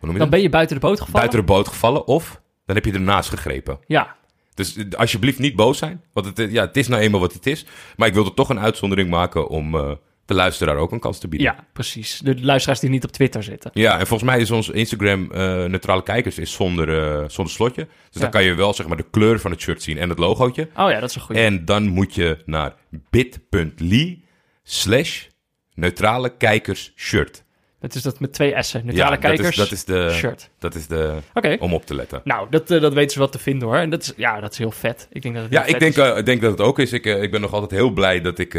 Dan 0.00 0.18
dat? 0.18 0.30
ben 0.30 0.42
je 0.42 0.48
buiten 0.48 0.74
de 0.76 0.82
boot 0.82 0.92
gevallen. 0.98 1.12
Buiten 1.18 1.38
de 1.40 1.44
boot 1.46 1.68
gevallen 1.68 2.06
of 2.06 2.40
dan 2.66 2.76
heb 2.76 2.84
je 2.84 2.92
ernaast 2.92 3.28
gegrepen. 3.28 3.78
Ja, 3.86 4.16
Dus 4.58 4.76
alsjeblieft 4.96 5.38
niet 5.38 5.56
boos 5.56 5.78
zijn. 5.78 6.02
Want 6.12 6.26
het, 6.26 6.38
eh, 6.38 6.52
ja, 6.52 6.66
het 6.66 6.76
is 6.76 6.88
nou 6.88 7.02
eenmaal 7.02 7.20
wat 7.20 7.32
het 7.32 7.46
is. 7.46 7.66
Maar 7.96 8.08
ik 8.08 8.14
wilde 8.14 8.34
toch 8.34 8.48
een 8.48 8.60
uitzondering 8.60 9.10
maken 9.10 9.48
om 9.48 9.74
eh, 9.74 9.90
de 10.24 10.34
luisteraar 10.34 10.76
ook 10.76 10.92
een 10.92 11.00
kans 11.00 11.18
te 11.18 11.28
bieden. 11.28 11.48
ja, 11.54 11.66
precies. 11.72 12.18
De 12.18 12.40
luisteraars 12.44 12.80
die 12.80 12.90
niet 12.90 13.04
op 13.04 13.12
Twitter 13.12 13.42
zitten. 13.42 13.70
Ja, 13.74 13.98
en 13.98 14.06
volgens 14.06 14.30
mij 14.30 14.40
is 14.40 14.50
ons 14.50 14.68
Instagram 14.68 15.30
eh, 15.32 15.40
neutrale 15.64 16.02
kijkers 16.02 16.38
is 16.38 16.52
zonder, 16.52 16.86
zonder 17.30 17.54
slotje. 17.54 17.84
Dus 17.84 17.92
Ja. 18.10 18.20
dan 18.20 18.30
kan 18.30 18.44
je 18.44 18.54
wel 18.54 18.74
zeg 18.74 18.86
maar 18.88 18.96
de 18.96 19.06
kleur 19.10 19.40
van 19.40 19.50
het 19.50 19.60
shirt 19.60 19.82
zien 19.82 19.98
en 19.98 20.08
het 20.08 20.18
logootje. 20.18 20.68
Oh 20.76 20.90
ja, 20.90 21.00
dat 21.00 21.08
is 21.08 21.14
een 21.14 21.20
goede. 21.22 21.40
En 21.40 21.64
dan 21.64 21.86
moet 21.88 22.14
je 22.14 22.38
naar 22.46 22.74
bit.ly 23.10 24.22
slash 24.62 25.26
neutrale 25.74 26.36
kijkers 26.36 26.92
shirt. 26.96 27.44
Dat 27.80 27.94
is 27.94 28.02
dat 28.02 28.20
met 28.20 28.32
twee 28.32 28.62
S'en. 28.62 28.84
Neutrale 28.86 29.14
Ja, 29.14 29.20
dat 29.20 29.30
is- 29.32 29.36
kijkers, 29.36 29.56
dat 29.56 29.70
is 29.70 29.84
de- 29.84 30.10
shirt. 30.12 30.50
Dat 30.58 30.74
is 30.74 30.86
de, 30.86 31.16
om 31.58 31.74
op 31.74 31.86
te 31.86 31.94
letten. 31.94 32.20
Nou, 32.24 32.46
dat, 32.50 32.70
eh, 32.70 32.80
dat 32.80 32.92
weten 32.94 33.10
ze 33.10 33.18
wat 33.18 33.32
te 33.32 33.38
vinden 33.38 33.68
hoor. 33.68 33.76
En 33.76 33.90
dat 33.90 34.02
is, 34.02 34.12
ja, 34.16 34.40
dat 34.40 34.52
is 34.52 34.58
heel 34.58 34.70
vet. 34.70 35.06
Ik 35.10 35.22
denk 35.22 35.34
dat 35.34 35.44
het 35.44 35.52
Ja, 35.52 35.64
ik 35.64 35.78
denk, 35.78 35.96
eh, 35.96 36.24
denk 36.24 36.40
dat 36.40 36.50
het 36.50 36.60
ook 36.60 36.78
is. 36.78 36.92
Ik, 36.92 37.06
eh, 37.06 37.22
ik 37.22 37.30
ben 37.30 37.40
nog 37.40 37.52
altijd 37.52 37.70
heel 37.70 37.90
blij 37.90 38.20
dat 38.20 38.38
ik 38.38 38.52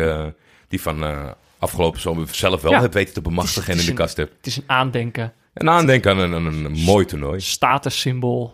die 0.67 0.81
van 0.81 1.03
afgelopen 1.59 1.99
zomer 2.01 2.27
zelf 2.31 2.61
wel 2.61 2.71
Ja. 2.71 2.81
heb 2.81 2.93
weten 2.93 3.13
te 3.13 3.21
bemachtigen 3.21 3.73
en 3.73 3.79
in 3.79 3.85
de 3.85 3.93
kast 3.93 4.17
heb. 4.17 4.31
Het 4.37 4.47
is 4.47 4.57
een 4.57 4.63
aandenken. 4.67 5.33
En 5.53 5.69
aandenken 5.69 6.11
aan 6.11 6.19
een, 6.19 6.33
aan 6.33 6.45
een 6.65 6.71
mooi 6.71 7.05
toernooi. 7.05 7.39
Statussymbool. 7.39 8.53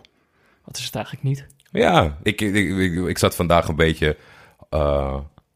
Wat 0.64 0.76
is 0.78 0.84
het 0.84 0.94
eigenlijk 0.94 1.24
niet? 1.24 1.46
Ja, 1.70 2.16
ik, 2.22 2.40
ik, 2.40 2.54
ik, 2.54 3.06
ik 3.06 3.18
zat 3.18 3.34
vandaag 3.34 3.68
een 3.68 3.76
beetje 3.76 4.16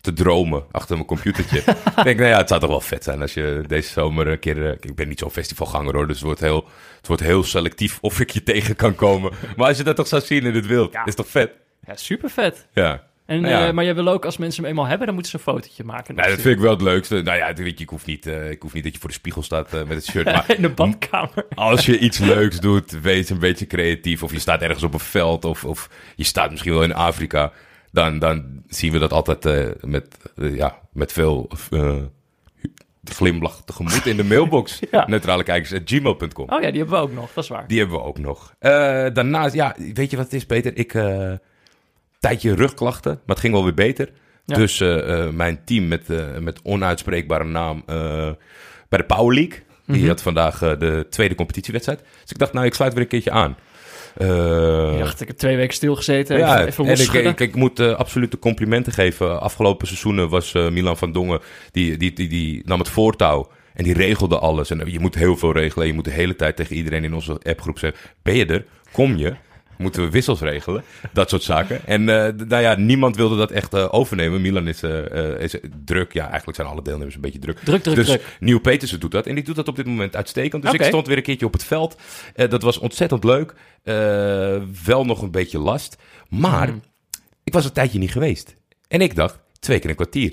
te 0.01 0.13
dromen 0.13 0.65
achter 0.71 0.95
mijn 0.95 1.07
computertje. 1.07 1.59
ik 1.97 2.05
denk, 2.05 2.19
nou 2.19 2.31
ja, 2.31 2.37
het 2.39 2.49
zou 2.49 2.61
toch 2.61 2.71
wel 2.71 2.81
vet 2.81 3.05
zijn 3.05 3.21
als 3.21 3.35
je 3.35 3.63
deze 3.67 3.91
zomer 3.93 4.27
een 4.29 4.39
keer... 4.39 4.67
eh, 4.67 4.73
ik 4.81 4.95
ben 4.95 5.09
niet 5.09 5.19
zo'n 5.19 5.31
festivalganger 5.31 5.95
hoor, 5.95 6.07
dus 6.07 6.17
het 6.17 6.25
wordt, 6.25 6.41
heel, 6.41 6.65
het 6.97 7.07
wordt 7.07 7.23
heel 7.23 7.43
selectief 7.45 7.99
of 8.01 8.21
ik 8.21 8.31
je 8.31 8.43
tegen 8.43 8.77
kan 8.77 8.95
komen. 8.95 9.33
Maar 9.57 9.67
als 9.69 9.77
je 9.77 9.85
dat 9.85 9.97
toch 9.97 10.07
zou 10.07 10.23
zien 10.23 10.45
in 10.45 10.55
het 10.55 10.67
wild, 10.67 10.93
Ja. 10.93 11.05
is 11.07 11.15
toch 11.15 11.29
vet? 11.29 11.51
Ja, 11.87 11.97
super 11.97 12.31
vet. 12.31 12.67
Ja. 12.75 13.09
En, 13.27 13.41
Nou 13.41 13.55
ja. 13.55 13.67
eh, 13.67 13.73
maar 13.73 13.85
jij 13.85 13.95
wil 13.95 14.09
ook, 14.09 14.25
als 14.25 14.37
mensen 14.37 14.63
hem 14.63 14.71
eenmaal 14.71 14.87
hebben, 14.87 15.07
dan 15.07 15.15
moeten 15.15 15.33
ze 15.33 15.39
een 15.39 15.53
fotootje 15.55 15.85
maken. 15.85 16.15
Nou, 16.15 16.29
dat 16.31 16.41
vind 16.41 16.55
ik 16.57 16.61
wel 16.63 16.71
het 16.71 16.81
leukste. 16.83 17.23
Nou 17.23 17.39
ja, 17.39 17.53
weet 17.55 17.79
je, 17.79 17.85
ik 17.85 17.89
hoef 17.91 18.07
niet, 18.07 18.27
eh, 18.27 18.51
ik 18.51 18.63
hoef 18.63 18.73
niet 18.73 18.85
dat 18.85 18.93
je 18.93 18.99
voor 19.01 19.09
de 19.09 19.15
spiegel 19.15 19.43
staat 19.43 19.71
met 19.73 19.89
het 19.89 20.05
shirt. 20.07 20.25
Maar 20.33 20.45
In 20.57 20.63
de 20.63 20.69
badkamer. 20.69 21.47
als 21.55 21.87
je 21.87 21.99
iets 21.99 22.19
leuks 22.19 22.61
doet, 22.61 23.01
wees 23.01 23.31
een 23.31 23.39
beetje 23.39 23.67
creatief. 23.67 24.23
Of 24.23 24.33
je 24.33 24.39
staat 24.39 24.63
ergens 24.63 24.83
op 24.83 24.93
een 24.95 25.01
veld, 25.01 25.45
of, 25.45 25.65
of 25.65 25.89
je 26.17 26.25
staat 26.25 26.51
misschien 26.51 26.73
wel 26.73 26.83
in 26.83 26.95
Afrika. 26.95 27.53
Dan, 27.93 28.19
dan 28.19 28.63
zien 28.69 28.93
we 28.93 28.99
dat 28.99 29.13
altijd 29.13 29.47
eh, 29.47 29.69
met, 29.81 30.17
eh, 30.37 30.57
ja, 30.57 30.79
met 30.93 31.13
veel 31.13 31.51
eh, 31.71 31.97
glimlach 33.05 33.63
tegemoet 33.65 34.07
in 34.07 34.17
de 34.17 34.25
mailbox. 34.35 34.81
Ja. 34.91 35.07
Neutrale 35.09 35.43
kijkers 35.43 35.81
gmail.com. 35.85 36.49
Oh 36.51 36.63
ja, 36.63 36.71
die 36.71 36.81
hebben 36.81 36.99
we 36.99 37.05
ook 37.05 37.13
nog. 37.13 37.33
Dat 37.33 37.45
is 37.45 37.51
waar. 37.51 37.67
Die 37.67 37.79
hebben 37.79 37.97
we 37.99 38.05
ook 38.05 38.19
nog. 38.19 38.55
Daarnaast, 39.13 39.55
ja, 39.55 39.75
weet 39.95 40.11
je 40.11 40.17
wat 40.17 40.25
het 40.25 40.35
is, 40.35 40.47
Peter? 40.47 40.77
Ik, 40.77 40.93
tijdje 42.19 42.55
rugklachten, 42.55 43.13
maar 43.13 43.21
het 43.37 43.39
ging 43.39 43.53
wel 43.53 43.65
weer 43.65 43.75
beter. 43.75 44.13
Ja. 44.45 44.55
Dus 44.57 44.79
mijn 45.33 45.65
team 45.65 45.89
met, 45.89 46.09
met 46.41 46.61
onuitspreekbare 46.63 47.45
naam 47.45 47.83
bij 48.89 48.99
de 48.99 49.05
Power 49.07 49.35
League. 49.35 49.63
Die 49.87 49.99
Mhm. 49.99 50.09
had 50.09 50.23
vandaag 50.23 50.59
de 50.59 51.07
tweede 51.11 51.35
competitiewedstrijd. 51.35 51.99
Dus 52.23 52.31
ik 52.31 52.39
dacht, 52.39 52.53
nou, 52.53 52.67
ik 52.67 52.75
sluit 52.75 52.93
weer 52.93 53.03
een 53.03 53.09
keertje 53.09 53.31
aan. 53.31 53.57
Eh, 54.17 54.93
Ik 54.93 54.99
dacht, 54.99 55.21
ik 55.21 55.29
heb 55.29 55.37
twee 55.37 55.57
weken 55.57 55.75
stilgezeten. 55.75 56.39
ja, 56.39 56.67
even, 56.67 56.85
even 56.87 57.15
en 57.15 57.21
ik, 57.23 57.27
ik, 57.31 57.41
ik 57.41 57.55
moet 57.55 57.81
eh, 57.81 57.95
absolute 57.95 58.39
complimenten 58.39 58.93
geven. 58.93 59.41
Afgelopen 59.41 59.87
seizoenen 59.87 60.29
was 60.29 60.55
eh, 60.55 60.69
Milan 60.69 60.97
van 60.97 61.13
Dongen, 61.13 61.41
die, 61.71 61.97
die, 61.97 62.13
die, 62.13 62.29
die 62.29 62.63
nam 62.65 62.79
het 62.79 62.89
voortouw. 62.89 63.49
En 63.75 63.85
die 63.85 63.95
regelde 63.95 64.39
alles. 64.39 64.71
En 64.71 64.91
je 64.91 65.01
moet 65.01 65.15
heel 65.15 65.37
veel 65.37 65.53
regelen. 65.53 65.87
Je 65.87 65.93
moet 65.93 66.05
de 66.05 66.11
hele 66.11 66.37
tijd 66.37 66.57
tegen 66.57 66.77
iedereen 66.77 67.05
in 67.05 67.15
onze 67.15 67.39
appgroep 67.43 67.79
zeggen... 67.79 68.01
Ben 68.23 68.37
je 68.37 68.47
er? 68.47 68.65
Kom 68.93 69.17
je? 69.17 69.35
Moeten 69.81 70.03
we 70.03 70.11
wissels 70.11 70.41
regelen? 70.41 70.85
Dat 71.13 71.31
soort 71.31 71.43
zaken. 71.43 71.87
En 71.87 72.09
eh, 72.09 72.47
nou 72.47 72.63
ja, 72.63 72.75
niemand 72.75 73.17
wilde 73.17 73.37
dat 73.37 73.51
echt 73.51 73.75
eh, 73.75 73.89
overnemen. 73.91 74.41
Milan 74.41 74.69
is, 74.69 74.83
eh, 74.83 75.41
is 75.41 75.55
druk. 75.85 76.13
Ja, 76.13 76.27
eigenlijk 76.29 76.57
zijn 76.57 76.69
alle 76.69 76.83
deelnemers 76.83 77.15
een 77.15 77.21
beetje 77.21 77.39
druk. 77.39 77.59
Druk, 77.59 77.83
druk, 77.83 77.95
dus 77.97 78.07
druk. 78.07 78.37
Nieuw 78.41 78.61
Petersen 78.61 79.01
doet 79.01 79.11
dat. 79.11 79.27
En 79.27 79.35
die 79.35 79.45
doet 79.45 79.57
dat 79.57 79.69
op 79.69 79.77
dit 79.77 79.87
moment 79.87 80.17
uitstekend. 80.17 80.63
Dus 80.63 80.73
ik 80.73 80.83
stond 80.83 81.07
weer 81.07 81.17
een 81.17 81.23
keertje 81.23 81.47
op 81.47 81.53
het 81.53 81.65
veld. 81.65 81.97
Dat 82.35 82.63
was 82.63 82.79
ontzettend 82.79 83.25
leuk. 83.25 83.55
Wel 84.85 85.05
nog 85.05 85.23
een 85.23 85.31
beetje 85.31 85.59
last. 85.59 85.97
Maar 86.29 86.69
Hmm. 86.69 86.83
ik 87.45 87.53
was 87.53 87.65
een 87.65 87.73
tijdje 87.73 87.99
niet 87.99 88.13
geweest. 88.13 88.57
En 88.89 89.01
ik 89.01 89.15
dacht, 89.15 89.39
twee 89.59 89.79
keer 89.79 89.91
een 89.91 89.97
kwartier. 89.97 90.33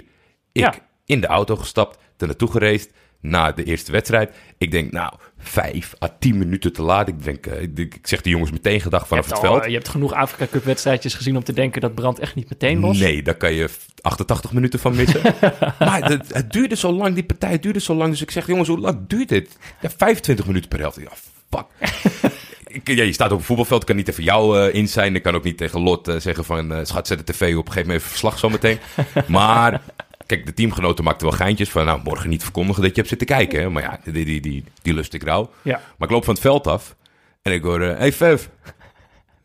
Ik 0.52 0.62
Ja. 0.62 0.74
in 1.06 1.22
de 1.22 1.28
auto 1.28 1.56
gestapt, 1.56 1.98
er 2.18 2.28
naartoe 2.28 2.52
gereisd. 2.52 2.92
Na 3.22 3.52
de 3.52 3.64
eerste 3.64 3.92
wedstrijd. 3.92 4.34
Ik 4.58 4.72
denk, 4.72 4.92
nou, 4.92 5.14
vijf 5.38 5.94
à 6.04 6.16
tien 6.20 6.38
minuten 6.38 6.74
te 6.74 6.82
laat. 6.82 7.08
Ik, 7.08 7.24
denk, 7.24 7.46
eh, 7.46 7.62
ik, 7.62 7.78
ik 7.96 8.08
zeg 8.08 8.22
de 8.22 8.30
jongens 8.30 8.52
meteen 8.52 8.82
gedag 8.82 9.08
vanaf 9.08 9.26
het 9.26 9.34
al, 9.34 9.42
veld. 9.42 9.62
eh, 9.62 9.68
je 9.68 9.74
hebt 9.74 9.88
genoeg 9.90 10.14
Afrika 10.14 10.48
Cup 10.52 10.64
wedstrijdjes 10.64 11.14
gezien 11.14 11.36
om 11.38 11.44
te 11.44 11.54
denken 11.54 11.82
dat 11.82 11.96
brand 11.96 12.20
echt 12.20 12.36
niet 12.36 12.50
meteen 12.50 12.80
was. 12.80 12.98
Nee, 12.98 13.24
daar 13.24 13.36
kan 13.36 13.54
je 13.54 13.70
88 14.02 14.52
minuten 14.54 14.80
van 14.80 14.96
missen. 14.96 15.22
maar 15.80 16.10
het, 16.10 16.34
het 16.34 16.52
duurde 16.52 16.76
zo 16.76 16.92
lang, 16.92 17.14
die 17.14 17.24
partij 17.24 17.60
duurde 17.60 17.80
zo 17.80 17.96
lang. 17.96 18.10
Dus 18.12 18.22
ik 18.22 18.32
zeg, 18.32 18.48
jongens, 18.48 18.68
hoe 18.70 18.80
lang 18.80 19.00
duurt 19.08 19.30
dit? 19.30 19.58
Ja, 19.82 19.90
25 19.98 20.48
minuten 20.48 20.70
per 20.70 20.80
helft. 20.80 20.98
Ja, 21.02 21.12
fuck. 21.50 21.66
Ik- 22.68 22.88
ja, 22.88 23.04
je 23.04 23.14
staat 23.14 23.32
op 23.32 23.38
een 23.38 23.44
voetbalveld, 23.44 23.84
kan 23.84 23.96
niet 23.96 24.08
even 24.08 24.24
jou 24.24 24.60
eh, 24.60 24.74
in 24.74 24.88
zijn. 24.88 25.16
Ik 25.16 25.24
kan 25.24 25.36
ook 25.36 25.44
niet 25.44 25.58
tegen 25.58 25.80
Lot 25.80 26.12
zeggen 26.18 26.46
van, 26.46 26.86
schat, 26.86 27.08
zet 27.08 27.28
de 27.28 27.34
tv 27.34 27.56
op, 27.56 27.70
geef 27.70 27.86
me 27.86 27.94
even 27.94 28.10
verslag 28.10 28.40
zometeen. 28.40 28.80
maar, 29.28 29.82
kijk, 30.28 30.46
de 30.46 30.54
teamgenoten 30.54 31.04
maakten 31.04 31.28
wel 31.28 31.38
geintjes 31.38 31.70
van, 31.70 31.86
nou, 31.86 32.02
morgen 32.04 32.30
niet 32.30 32.44
verkondigen 32.44 32.82
dat 32.82 32.90
je 32.92 32.98
hebt 32.98 33.08
zitten 33.08 33.28
kijken. 33.28 33.62
Hè? 33.62 33.70
Maar 33.70 33.84
ja, 33.84 34.00
die, 34.12 34.26
die, 34.26 34.42
die, 34.42 34.64
die 34.82 34.94
lust 34.94 35.14
ik 35.14 35.24
rauw. 35.24 35.50
Ja. 35.62 35.82
Maar 35.98 36.08
ik 36.08 36.14
loop 36.14 36.24
van 36.24 36.34
het 36.34 36.44
veld 36.44 36.68
af 36.68 36.96
en 37.42 37.52
ik 37.52 37.64
hoor, 37.64 37.82
eh, 37.82 37.98
hey 37.98 38.12
Fev, 38.12 38.46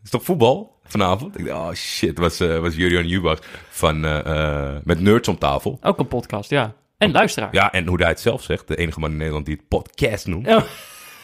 is 0.04 0.10
toch 0.10 0.24
voetbal 0.24 0.78
vanavond? 0.84 1.38
Ik 1.38 1.46
dacht, 1.46 1.58
oh 1.58 1.72
shit, 1.72 2.18
was, 2.18 2.40
eh 2.40 2.58
was 2.58 2.74
Jurian 2.74 3.08
Jubas 3.08 3.38
van, 3.70 4.04
eh, 4.04 4.76
met 4.84 5.00
Nerds 5.00 5.28
om 5.28 5.38
tafel. 5.38 5.78
Ook 5.82 5.98
een 5.98 6.08
podcast, 6.08 6.50
ja. 6.50 6.74
En 6.98 7.12
luisteraar. 7.12 7.48
Ja, 7.52 7.72
en 7.72 7.86
hoe 7.86 8.00
hij 8.00 8.08
het 8.08 8.20
zelf 8.20 8.42
zegt, 8.42 8.68
de 8.68 8.76
enige 8.76 9.00
man 9.00 9.10
in 9.10 9.16
Nederland 9.16 9.46
die 9.46 9.54
het 9.54 9.68
podcast 9.68 10.26
noemt. 10.26 10.46
Oh, 10.46 10.52
Ja, 10.52 10.64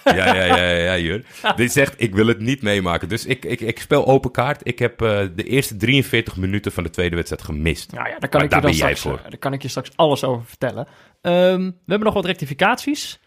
ja, 0.05 0.35
ja, 0.35 0.45
ja, 0.45 0.69
ja 0.71 0.99
Jur. 0.99 1.25
Dit 1.57 1.73
zegt, 1.73 1.95
ik 1.97 2.15
wil 2.15 2.27
het 2.27 2.41
niet 2.41 2.63
meemaken. 2.63 3.09
Dus 3.09 3.27
ik, 3.27 3.45
ik, 3.45 3.61
ik 3.61 3.81
speel 3.81 4.07
open 4.07 4.31
kaart. 4.31 4.61
Ik 4.63 4.79
heb 4.79 5.03
eh, 5.03 5.21
de 5.35 5.43
eerste 5.45 5.77
43 5.77 6.37
minuten 6.37 6.73
van 6.73 6.83
de 6.83 6.91
tweede 6.91 7.15
wedstrijd 7.17 7.43
gemist. 7.43 7.93
nou 7.93 8.09
ja, 8.09 8.19
daar 8.19 8.29
kan, 8.29 8.41
Maar 8.41 8.43
ik 8.43 8.55
je 8.55 8.61
daar 8.61 8.71
dan 8.71 8.79
jij 8.79 8.95
straks, 8.95 9.01
voor. 9.01 9.25
eh, 9.25 9.31
daar 9.31 9.39
kan 9.39 9.53
ik 9.53 9.63
je 9.63 9.69
straks 9.69 9.91
alles 9.97 10.25
over 10.25 10.47
vertellen. 10.47 10.87
Ehm, 11.21 11.61
we 11.65 11.73
hebben 11.87 12.07
nog 12.07 12.15
wat 12.15 12.25
rectificaties. 12.25 13.21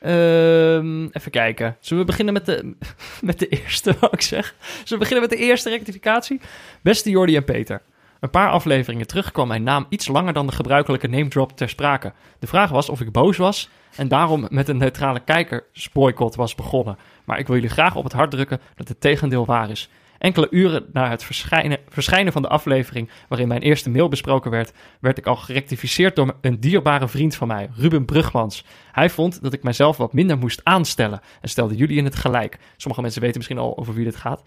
Ehm, 0.00 1.04
even 1.12 1.30
kijken. 1.30 1.76
Zullen 1.80 2.04
we 2.04 2.10
beginnen 2.10 2.34
met 2.34 2.46
de, 2.46 2.76
met 3.22 3.38
de 3.38 3.48
eerste, 3.48 3.94
wou 4.00 4.12
ik 4.12 4.20
zeggen? 4.20 4.54
Zullen 4.62 4.88
we 4.88 4.98
beginnen 4.98 5.28
met 5.28 5.38
de 5.38 5.44
eerste 5.44 5.70
rectificatie? 5.70 6.40
Beste 6.82 7.10
Jordi 7.10 7.36
en 7.36 7.44
Peter. 7.44 7.82
Een 8.20 8.30
paar 8.30 8.50
afleveringen 8.50 9.06
terug 9.06 9.32
kwam 9.32 9.48
mijn 9.48 9.62
naam 9.62 9.86
iets 9.88 10.08
langer 10.08 10.32
dan 10.32 10.46
de 10.46 10.52
gebruikelijke 10.52 11.06
name 11.08 11.28
drop 11.28 11.56
ter 11.56 11.68
sprake. 11.68 12.12
De 12.38 12.46
vraag 12.46 12.70
was 12.70 12.88
of 12.88 13.00
ik 13.00 13.12
boos 13.12 13.36
was 13.36 13.68
en 13.96 14.08
daarom 14.08 14.46
met 14.50 14.68
een 14.68 14.76
neutrale 14.76 15.20
kijkersboycott 15.20 16.34
was 16.34 16.54
begonnen. 16.54 16.98
Maar 17.24 17.38
ik 17.38 17.46
wil 17.46 17.54
jullie 17.54 17.70
graag 17.70 17.96
op 17.96 18.04
het 18.04 18.12
hart 18.12 18.30
drukken 18.30 18.60
dat 18.74 18.88
het 18.88 19.00
tegendeel 19.00 19.46
waar 19.46 19.70
is. 19.70 19.90
Enkele 20.18 20.46
uren 20.50 20.86
na 20.92 21.10
het 21.10 21.24
verschijnen, 21.24 21.78
verschijnen 21.88 22.32
van 22.32 22.42
de 22.42 22.48
aflevering 22.48 23.10
waarin 23.28 23.48
mijn 23.48 23.60
eerste 23.60 23.90
mail 23.90 24.08
besproken 24.08 24.50
werd, 24.50 24.72
werd 25.00 25.18
ik 25.18 25.26
al 25.26 25.36
gerectificeerd 25.36 26.16
door 26.16 26.36
een 26.40 26.60
dierbare 26.60 27.08
vriend 27.08 27.34
van 27.34 27.48
mij, 27.48 27.68
Ruben 27.76 28.04
Brugmans. 28.04 28.64
Hij 28.92 29.10
vond 29.10 29.42
dat 29.42 29.52
ik 29.52 29.62
mijzelf 29.62 29.96
wat 29.96 30.12
minder 30.12 30.38
moest 30.38 30.60
aanstellen 30.64 31.20
en 31.40 31.48
stelde 31.48 31.76
jullie 31.76 31.96
in 31.96 32.04
het 32.04 32.16
gelijk. 32.16 32.58
Sommige 32.76 33.02
mensen 33.02 33.20
weten 33.20 33.36
misschien 33.36 33.58
al 33.58 33.78
over 33.78 33.94
wie 33.94 34.04
dit 34.04 34.16
gaat. 34.16 34.42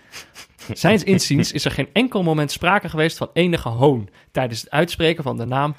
Zijns 0.73 1.03
inziens 1.03 1.51
is 1.51 1.65
er 1.65 1.71
geen 1.71 1.89
enkel 1.93 2.23
moment 2.23 2.51
sprake 2.51 2.89
geweest 2.89 3.17
van 3.17 3.29
enige 3.33 3.69
hoon 3.69 4.09
tijdens 4.31 4.61
het 4.61 4.71
uitspreken 4.71 5.23
van 5.23 5.37
de 5.37 5.45
naam 5.45 5.75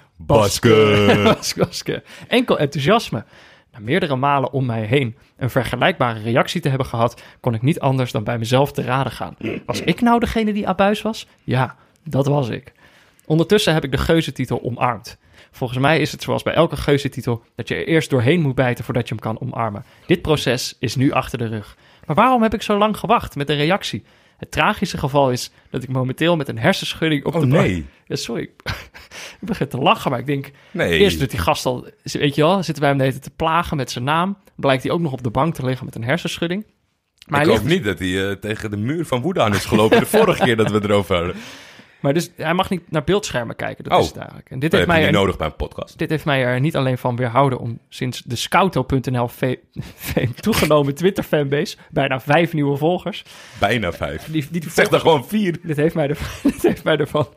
Baske. 1.56 2.02
Enkel 2.28 2.58
enthousiasme. 2.58 3.24
Na 3.72 3.78
meerdere 3.78 4.16
malen 4.16 4.52
om 4.52 4.66
mij 4.66 4.82
heen 4.82 5.16
een 5.36 5.50
vergelijkbare 5.50 6.20
reactie 6.20 6.60
te 6.60 6.68
hebben 6.68 6.86
gehad, 6.86 7.22
kon 7.40 7.54
ik 7.54 7.62
niet 7.62 7.80
anders 7.80 8.12
dan 8.12 8.24
bij 8.24 8.38
mezelf 8.38 8.72
te 8.72 8.82
raden 8.82 9.12
gaan. 9.12 9.36
Was 9.66 9.80
ik 9.80 10.00
nou 10.00 10.20
degene 10.20 10.52
die 10.52 10.68
abuis 10.68 11.02
was? 11.02 11.26
Ja, 11.44 11.76
dat 12.04 12.26
was 12.26 12.48
ik. 12.48 12.72
Ondertussen 13.26 13.74
heb 13.74 13.84
ik 13.84 13.90
de 13.90 13.98
geuzetitel 13.98 14.62
omarmd. 14.62 15.18
Volgens 15.50 15.78
mij 15.78 16.00
is 16.00 16.12
het 16.12 16.22
zoals 16.22 16.42
bij 16.42 16.54
elke 16.54 16.76
geuzetitel 16.76 17.42
dat 17.54 17.68
je 17.68 17.74
er 17.74 17.86
eerst 17.86 18.10
doorheen 18.10 18.40
moet 18.40 18.54
bijten 18.54 18.84
voordat 18.84 19.08
je 19.08 19.14
hem 19.14 19.22
kan 19.22 19.40
omarmen. 19.40 19.84
Dit 20.06 20.22
proces 20.22 20.76
is 20.78 20.96
nu 20.96 21.12
achter 21.12 21.38
de 21.38 21.46
rug. 21.46 21.76
Maar 22.06 22.16
waarom 22.16 22.42
heb 22.42 22.54
ik 22.54 22.62
zo 22.62 22.78
lang 22.78 22.96
gewacht 22.96 23.36
met 23.36 23.48
een 23.48 23.56
reactie? 23.56 24.04
Het 24.40 24.50
tragische 24.50 24.98
geval 24.98 25.30
is 25.30 25.50
dat 25.70 25.82
ik 25.82 25.88
momenteel 25.88 26.36
met 26.36 26.48
een 26.48 26.58
hersenschudding 26.58 27.24
op 27.24 27.34
Oh 27.34 27.40
de 27.40 27.46
bank... 27.46 27.66
nee. 27.66 27.86
Ja, 28.06 28.16
sorry, 28.16 28.42
ik 29.40 29.46
begin 29.46 29.68
te 29.68 29.78
lachen, 29.78 30.10
maar 30.10 30.20
ik 30.20 30.26
denk... 30.26 30.50
Nee. 30.70 30.98
Eerst 30.98 31.18
doet 31.18 31.30
die 31.30 31.38
gast 31.38 31.66
al, 31.66 31.86
weet 32.02 32.34
je 32.34 32.42
wel, 32.42 32.62
zitten 32.62 32.82
wij 32.82 32.92
hem 32.92 32.98
tijd 32.98 33.22
te 33.22 33.30
plagen 33.30 33.76
met 33.76 33.90
zijn 33.90 34.04
naam. 34.04 34.36
Blijkt 34.56 34.82
hij 34.82 34.92
ook 34.92 35.00
nog 35.00 35.12
op 35.12 35.22
de 35.22 35.30
bank 35.30 35.54
te 35.54 35.64
liggen 35.64 35.84
met 35.84 35.94
een 35.94 36.04
hersenschudding. 36.04 36.64
Maar, 37.26 37.40
ik 37.40 37.46
hoop 37.46 37.56
ligt, 37.56 37.68
niet 37.68 37.84
dat 37.84 37.98
hij 37.98 38.28
eh, 38.28 38.36
tegen 38.36 38.70
de 38.70 38.76
muur 38.76 39.06
van 39.06 39.20
woede 39.20 39.42
aan 39.42 39.54
is 39.54 39.64
gelopen 39.64 39.98
de 39.98 40.06
vorige 40.06 40.42
keer 40.42 40.56
dat 40.56 40.70
we 40.70 40.80
erover 40.82 41.16
hadden. 41.16 41.36
maar 42.00 42.14
dus, 42.14 42.30
hij 42.36 42.54
mag 42.54 42.70
niet 42.70 42.90
naar 42.90 43.04
beeldschermen 43.04 43.56
kijken, 43.56 43.84
dat 43.84 43.92
Oh. 43.92 43.98
is 44.00 44.06
het 44.06 44.16
eigenlijk. 44.16 44.50
En 44.50 44.58
dit 44.58 44.70
Dat 44.70 44.80
heeft, 44.80 44.92
mij 44.92 45.06
er, 45.06 45.12
nodig 45.12 45.36
bij 45.36 45.46
een 45.46 45.56
podcast. 45.56 45.98
dit 45.98 46.10
heeft 46.10 46.24
mij 46.24 46.44
er 46.44 46.60
niet 46.60 46.76
alleen 46.76 46.98
van 46.98 47.16
weerhouden 47.16 47.58
om 47.58 47.78
sinds 47.88 48.22
de 48.22 48.36
Scouto.nl 48.36 49.28
toegenomen 50.40 50.94
Twitter-fanbase, 50.94 51.76
bijna 51.90 52.20
vijf 52.20 52.52
nieuwe 52.52 52.76
volgers. 52.76 53.24
Bijna 53.58 53.92
vijf. 53.92 54.24
Die, 54.24 54.46
die, 54.50 54.60
die 54.60 54.70
Zeg 54.70 54.88
dan 54.88 55.00
volgers- 55.00 55.02
gewoon 55.02 55.24
vier. 55.28 55.58
Dit 55.62 55.76
heeft 55.76 55.94
mij, 55.94 56.08
er, 56.08 56.18
dit 56.42 56.62
heeft 56.62 56.84
mij 56.84 56.96
ervan 56.96 57.28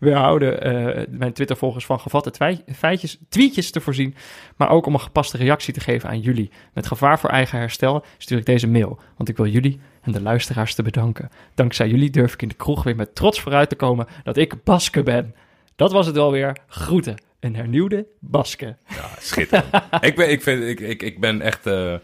weerhouden 0.00 0.62
eh, 0.62 1.06
mijn 1.10 1.32
Twitter-volgers 1.32 1.84
van 1.84 2.00
gevatte 2.00 2.30
twij- 2.30 2.64
feitjes, 2.74 3.18
tweetjes 3.28 3.70
te 3.70 3.80
voorzien. 3.80 4.14
Maar 4.56 4.70
ook 4.70 4.86
om 4.86 4.94
een 4.94 5.00
gepaste 5.00 5.36
reactie 5.36 5.74
te 5.74 5.80
geven 5.80 6.08
aan 6.08 6.20
jullie. 6.20 6.50
Met 6.74 6.86
gevaar 6.86 7.18
voor 7.18 7.30
eigen 7.30 7.58
herstel 7.58 8.04
stuur 8.18 8.38
ik 8.38 8.46
deze 8.46 8.68
mail. 8.68 8.98
Want 9.16 9.28
ik 9.28 9.36
wil 9.36 9.46
jullie 9.46 9.80
en 10.02 10.12
de 10.12 10.20
luisteraars 10.22 10.74
te 10.74 10.82
bedanken. 10.82 11.30
Dankzij 11.54 11.88
jullie 11.88 12.10
durf 12.10 12.32
ik 12.32 12.42
in 12.42 12.48
de 12.48 12.54
kroeg 12.54 12.82
weer 12.82 12.96
met 12.96 13.14
trots 13.14 13.40
vooruit 13.40 13.68
te 13.68 13.74
komen 13.76 14.06
dat 14.22 14.36
ik 14.36 14.64
Baske 14.64 15.02
ben. 15.02 15.34
Dat 15.76 15.92
was 15.92 16.06
het 16.06 16.14
wel 16.14 16.32
weer. 16.32 16.56
Groeten. 16.66 17.14
Een 17.40 17.56
hernieuwde 17.56 18.06
Baske. 18.20 18.76
Ja, 18.88 19.08
schitterend. 19.20 19.66
ik, 20.00 20.16
ben, 20.16 20.30
ik, 20.30 20.42
vind, 20.42 20.62
ik, 20.64 20.80
ik, 20.80 21.02
ik 21.02 21.20
ben 21.20 21.40
echt... 21.40 21.66
eh, 21.66 21.94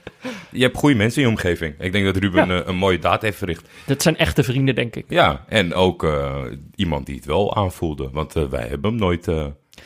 je 0.51 0.63
hebt 0.63 0.77
goede 0.77 0.95
mensen 0.97 1.23
in 1.23 1.29
je 1.29 1.35
omgeving. 1.35 1.75
Ik 1.79 1.93
denk 1.93 2.05
dat 2.05 2.17
Ruben 2.17 2.47
Ja. 2.49 2.63
een 2.67 2.77
mooie 2.77 2.99
daad 2.99 3.23
heeft 3.23 3.39
verricht. 3.39 3.69
Dat 3.87 4.03
zijn 4.03 4.17
echte 4.17 4.43
vrienden, 4.43 4.75
denk 4.75 4.97
ik. 4.97 5.05
Ja, 5.09 5.45
en 5.49 5.75
ook 5.75 6.05
eh, 6.05 6.45
iemand 6.75 7.07
die 7.07 7.15
het 7.17 7.25
wel 7.25 7.57
aanvoelde. 7.57 8.09
Want 8.13 8.37
eh, 8.37 8.45
wij 8.45 8.67
hebben 8.67 8.91
hem 8.91 8.99
nooit 9.01 9.27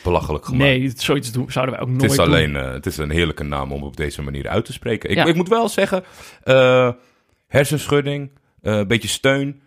belachelijk 0.03 0.45
gemaakt. 0.45 0.63
Nee, 0.63 0.91
zoiets 0.95 1.31
doen, 1.31 1.51
zouden 1.51 1.75
wij 1.75 1.83
ook 1.83 1.89
nooit 1.89 2.01
Het 2.01 2.11
is 2.11 2.17
doen. 2.17 2.25
alleen 2.25 2.53
het 2.53 2.85
is 2.85 2.97
een 2.97 3.09
heerlijke 3.11 3.43
naam 3.43 3.71
om 3.71 3.83
op 3.83 3.97
deze 3.97 4.21
manier 4.21 4.47
uit 4.47 4.65
te 4.65 4.73
spreken. 4.73 5.09
Ik, 5.09 5.15
Ja. 5.15 5.25
ik 5.25 5.35
moet 5.35 5.49
wel 5.49 5.69
zeggen, 5.69 6.03
hersenschudding, 7.53 8.29
eh, 8.61 8.77
een 8.77 8.87
beetje 8.87 9.07
steun. 9.07 9.61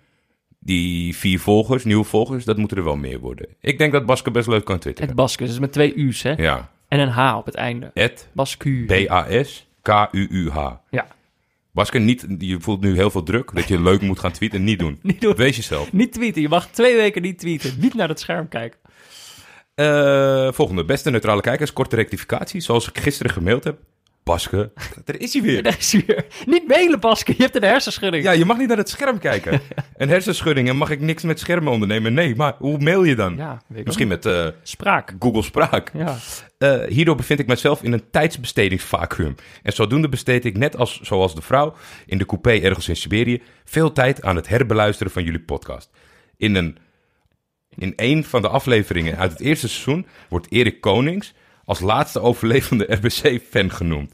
Die 0.59 1.17
vier 1.17 1.41
volgers, 1.41 1.85
nieuwe 1.85 2.05
volgers, 2.05 2.45
dat 2.45 2.57
moeten 2.57 2.77
er 2.77 2.85
wel 2.85 2.97
meer 2.97 3.19
worden. 3.19 3.49
Ik 3.61 3.79
denk 3.79 3.93
dat 3.93 4.07
Baske 4.07 4.31
best 4.31 4.49
leuk 4.49 4.65
kan 4.65 4.79
twitteren. 4.79 5.09
Het 5.09 5.17
Baske, 5.17 5.45
dus 5.45 5.59
met 5.59 5.73
twee 5.73 5.97
U's, 5.97 6.23
hè? 6.23 6.33
Ja, 6.33 6.71
En 6.89 7.01
een 7.01 7.09
H 7.09 7.37
op 7.37 7.47
het 7.47 7.55
einde. 7.55 7.91
Ed 7.95 8.29
Basku. 8.33 8.85
B-A-S-K-U-U-H. 8.87 10.71
Ja. 10.91 11.07
Baske, 11.73 11.99
niet, 11.99 12.27
je 12.39 12.61
voelt 12.61 12.81
nu 12.81 12.95
heel 12.95 13.11
veel 13.11 13.23
druk 13.23 13.55
dat 13.55 13.69
je 13.69 13.81
leuk 13.83 14.01
moet 14.01 14.19
gaan 14.19 14.33
tweeten. 14.33 14.65
Niet 14.65 14.79
doen. 14.79 14.99
Niet 15.11 15.21
doen. 15.21 15.35
Wees 15.35 15.57
jezelf. 15.57 15.93
Niet 15.93 16.13
tweeten. 16.13 16.43
Je 16.43 16.49
mag 16.49 16.69
twee 16.71 16.97
weken 16.97 17.23
niet 17.23 17.39
tweeten. 17.39 17.75
Niet 17.81 17.95
naar 17.95 18.09
het 18.09 18.21
scherm 18.21 18.49
kijken. 18.49 18.79
Eh, 19.75 20.53
volgende, 20.53 20.85
beste 20.85 21.11
neutrale 21.11 21.41
kijkers, 21.41 21.73
korte 21.73 21.97
rectificatie. 21.97 22.61
Zoals 22.61 22.89
ik 22.89 22.99
gisteren 22.99 23.33
gemaild 23.33 23.65
heb. 23.65 23.79
Baske, 24.27 24.73
daar 25.05 25.17
is 25.19 25.33
hij 25.33 25.43
weer. 25.43 25.63
Daar 25.67 25.77
is 25.79 25.93
hij 25.93 26.03
weer. 26.07 26.27
Niet 26.47 26.69
mailen, 26.69 27.01
Baske. 27.01 27.35
Je 27.37 27.43
hebt 27.43 27.57
een 27.57 27.63
hersenschudding. 27.63 28.25
Ja, 28.25 28.31
je 28.31 28.45
mag 28.45 28.59
niet 28.59 28.69
naar 28.69 28.77
het 28.77 28.89
scherm 28.89 29.19
kijken. 29.19 29.61
Een 29.97 30.09
hersenschudding 30.09 30.69
en 30.69 30.77
mag 30.77 30.91
ik 30.91 31.01
niks 31.01 31.23
met 31.23 31.41
schermen 31.41 31.73
ondernemen? 31.73 32.15
Nee, 32.15 32.35
maar 32.35 32.55
hoe 32.59 32.79
mail 32.79 33.05
je 33.05 33.15
dan? 33.15 33.37
Ja, 33.37 33.63
Misschien 33.67 34.09
met 34.09 34.27
eh. 34.27 34.47
Spraak. 34.63 35.15
Google 35.19 35.43
Spraak. 35.43 35.91
Ja. 35.95 36.17
Eh, 36.59 36.81
hierdoor 36.89 37.17
bevind 37.17 37.39
ik 37.39 37.47
mezelf 37.47 37.83
in 37.83 37.93
een 37.93 38.11
tijdsbestedingsvacuüm. 38.11 39.35
En 39.63 39.73
zodoende 39.73 40.09
besteed 40.09 40.45
ik, 40.45 40.57
net 40.57 40.77
als 40.77 41.01
zoals 41.01 41.35
de 41.35 41.43
vrouw 41.43 41.75
in 42.07 42.19
de 42.19 42.27
coupé 42.27 42.61
ergens 42.61 42.89
in 42.89 42.97
Siberië, 42.97 43.43
veel 43.65 43.93
tijd 43.93 44.23
aan 44.23 44.37
het 44.37 44.49
herbeluisteren 44.49 45.13
van 45.13 45.25
jullie 45.25 45.41
podcast. 45.41 45.91
In 46.37 46.55
een, 46.55 46.79
in 47.77 47.93
een 47.97 48.25
van 48.25 48.43
de 48.43 48.49
afleveringen 48.49 49.17
uit 49.17 49.31
het 49.31 49.41
eerste 49.41 49.69
seizoen 49.69 50.07
wordt 50.29 50.47
Erik 50.51 50.81
Konings 50.81 51.35
als 51.67 51.81
laatste 51.81 52.21
overlevende 52.21 52.87
RBC-fan 52.95 53.71
genoemd. 53.71 54.13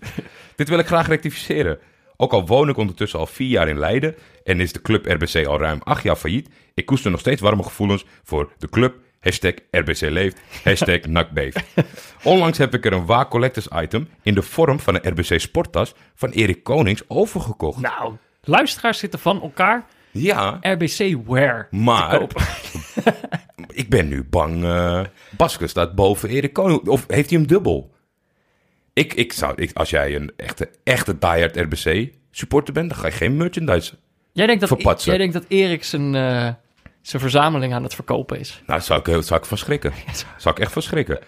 Dit 0.56 0.68
wil 0.68 0.78
ik 0.78 0.86
graag 0.86 1.06
rectificeren. 1.06 1.78
Ook 2.16 2.32
al 2.32 2.46
woon 2.46 2.68
ik 2.68 2.76
ondertussen 2.76 3.18
al 3.18 3.26
vier 3.26 3.48
jaar 3.48 3.68
in 3.68 3.78
Leiden 3.78 4.14
en 4.44 4.60
is 4.60 4.72
de 4.72 4.82
club 4.82 5.06
RBC 5.06 5.46
al 5.46 5.58
ruim 5.58 5.80
acht 5.82 6.02
jaar 6.02 6.16
failliet, 6.16 6.48
ik 6.74 6.86
koester 6.86 7.10
nog 7.10 7.20
steeds 7.20 7.40
warme 7.40 7.62
gevoelens 7.62 8.04
voor 8.22 8.52
de 8.58 8.68
club. 8.68 8.94
Hashtag 9.20 9.54
RBC 9.70 10.00
leeft. 10.00 10.40
Hashtag 10.64 11.00
nakbeef. 11.16 11.54
Onlangs 12.22 12.58
heb 12.58 12.74
ik 12.74 12.84
er 12.84 12.92
een 12.92 13.06
Wa 13.06 13.26
Collectors 13.26 13.68
item 13.74 14.08
in 14.22 14.34
de 14.34 14.42
vorm 14.42 14.80
van 14.80 14.94
een 14.94 15.10
RBC 15.10 15.40
sporttas 15.40 15.94
van 16.14 16.30
Erik 16.30 16.62
Konings 16.62 17.02
overgekocht. 17.08 17.80
Nou, 17.80 18.16
luisteraars 18.40 18.98
zitten 18.98 19.18
van 19.18 19.42
elkaar 19.42 19.84
Ja, 20.10 20.58
RBC 20.60 21.16
Wear 21.26 21.68
maar. 21.70 22.26
ik 23.74 23.88
ben 23.90 24.08
nu 24.08 24.24
bang. 24.24 24.64
eh 24.64 25.00
Baske 25.36 25.66
staat 25.66 25.94
boven 25.94 26.28
Erik 26.28 26.52
Koning. 26.52 26.88
Of 26.88 27.04
heeft 27.08 27.30
hij 27.30 27.38
hem 27.38 27.48
dubbel? 27.48 27.90
Ik, 28.92 29.14
ik 29.14 29.32
zou, 29.32 29.52
ik, 29.56 29.70
als 29.76 29.90
jij 29.90 30.14
een 30.14 30.32
echte, 30.36 30.70
echte 30.84 31.18
diehard 31.18 31.56
RBC 31.56 32.12
supporter 32.30 32.74
bent, 32.74 32.88
dan 32.90 32.98
ga 32.98 33.06
je 33.06 33.12
geen 33.12 33.36
merchandise. 33.36 33.94
Jij 34.32 34.46
denkt 34.46 34.60
dat, 34.60 34.68
Verpatsen. 34.68 35.08
jij 35.10 35.18
denkt 35.18 35.34
dat 35.34 35.44
Erik 35.48 35.84
zijn, 35.84 36.14
eh, 36.14 36.48
zijn 37.02 37.22
verzameling 37.22 37.74
aan 37.74 37.82
het 37.82 37.94
verkopen 37.94 38.38
is. 38.38 38.62
Nou, 38.66 38.80
zou 38.80 39.00
ik, 39.00 39.22
zou 39.24 39.40
ik 39.40 39.46
van 39.46 39.58
schrikken. 39.58 39.92
Zou 40.38 40.54
ik 40.54 40.60
echt 40.60 40.72
van 40.72 40.82
schrikken. 40.82 41.18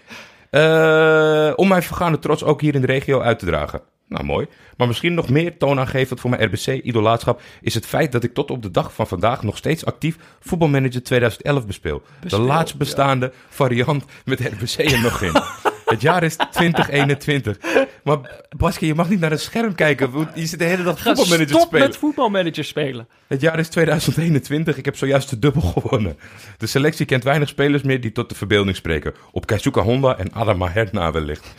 Eh, 0.50 1.52
om 1.56 1.68
mijn 1.68 1.82
vergaande 1.82 2.18
trots 2.18 2.42
ook 2.44 2.60
hier 2.60 2.74
in 2.74 2.80
de 2.80 2.86
regio 2.86 3.20
uit 3.20 3.38
te 3.38 3.46
dragen. 3.46 3.80
Nou, 4.14 4.26
mooi. 4.26 4.46
Maar 4.76 4.86
misschien 4.86 5.14
nog 5.14 5.28
meer 5.28 5.56
toonaangevend 5.58 6.20
voor 6.20 6.30
mijn 6.30 6.44
RBC-idolaatschap... 6.44 7.40
is 7.60 7.74
het 7.74 7.86
feit 7.86 8.12
dat 8.12 8.24
ik 8.24 8.34
tot 8.34 8.50
op 8.50 8.62
de 8.62 8.70
dag 8.70 8.94
van 8.94 9.06
vandaag 9.06 9.42
nog 9.42 9.56
steeds 9.56 9.84
actief 9.84 10.16
voetbalmanager 10.40 11.02
2011 11.02 11.66
bespeel. 11.66 12.02
Bespeel, 12.20 12.38
de 12.38 12.44
laatst 12.44 12.76
bestaande 12.76 13.32
variant 13.48 14.04
met 14.24 14.40
RBC 14.40 14.78
er 14.78 15.00
nog 15.02 15.22
in. 15.22 15.32
het 15.94 16.00
jaar 16.00 16.22
is 16.22 16.36
2021. 16.50 17.58
Maar 18.04 18.18
Baske, 18.56 18.86
je 18.86 18.94
mag 18.94 19.08
niet 19.08 19.20
naar 19.20 19.30
het 19.30 19.40
scherm 19.40 19.74
kijken. 19.74 20.28
Je 20.34 20.46
zit 20.46 20.58
de 20.58 20.64
hele 20.64 20.82
dag 20.82 21.02
Ga 21.02 21.02
voetbalmanager 21.02 21.46
te 21.46 21.52
stop 21.52 21.66
spelen. 21.66 21.86
met 21.86 21.96
voetbalmanager 21.96 22.64
spelen. 22.64 23.08
Het 23.26 23.40
jaar 23.40 23.58
is 23.58 23.68
2021. 23.68 24.76
Ik 24.76 24.84
heb 24.84 24.96
zojuist 24.96 25.30
de 25.30 25.38
dubbel 25.38 25.62
gewonnen. 25.62 26.18
De 26.58 26.66
selectie 26.66 27.06
kent 27.06 27.24
weinig 27.24 27.48
spelers 27.48 27.82
meer 27.82 28.00
die 28.00 28.12
tot 28.12 28.28
de 28.28 28.34
verbeelding 28.34 28.76
spreken. 28.76 29.14
Op 29.32 29.46
Keisuke 29.46 29.80
Honda 29.80 30.16
en 30.16 30.32
Adama 30.32 30.68
Herna 30.68 31.12
wellicht. 31.12 31.54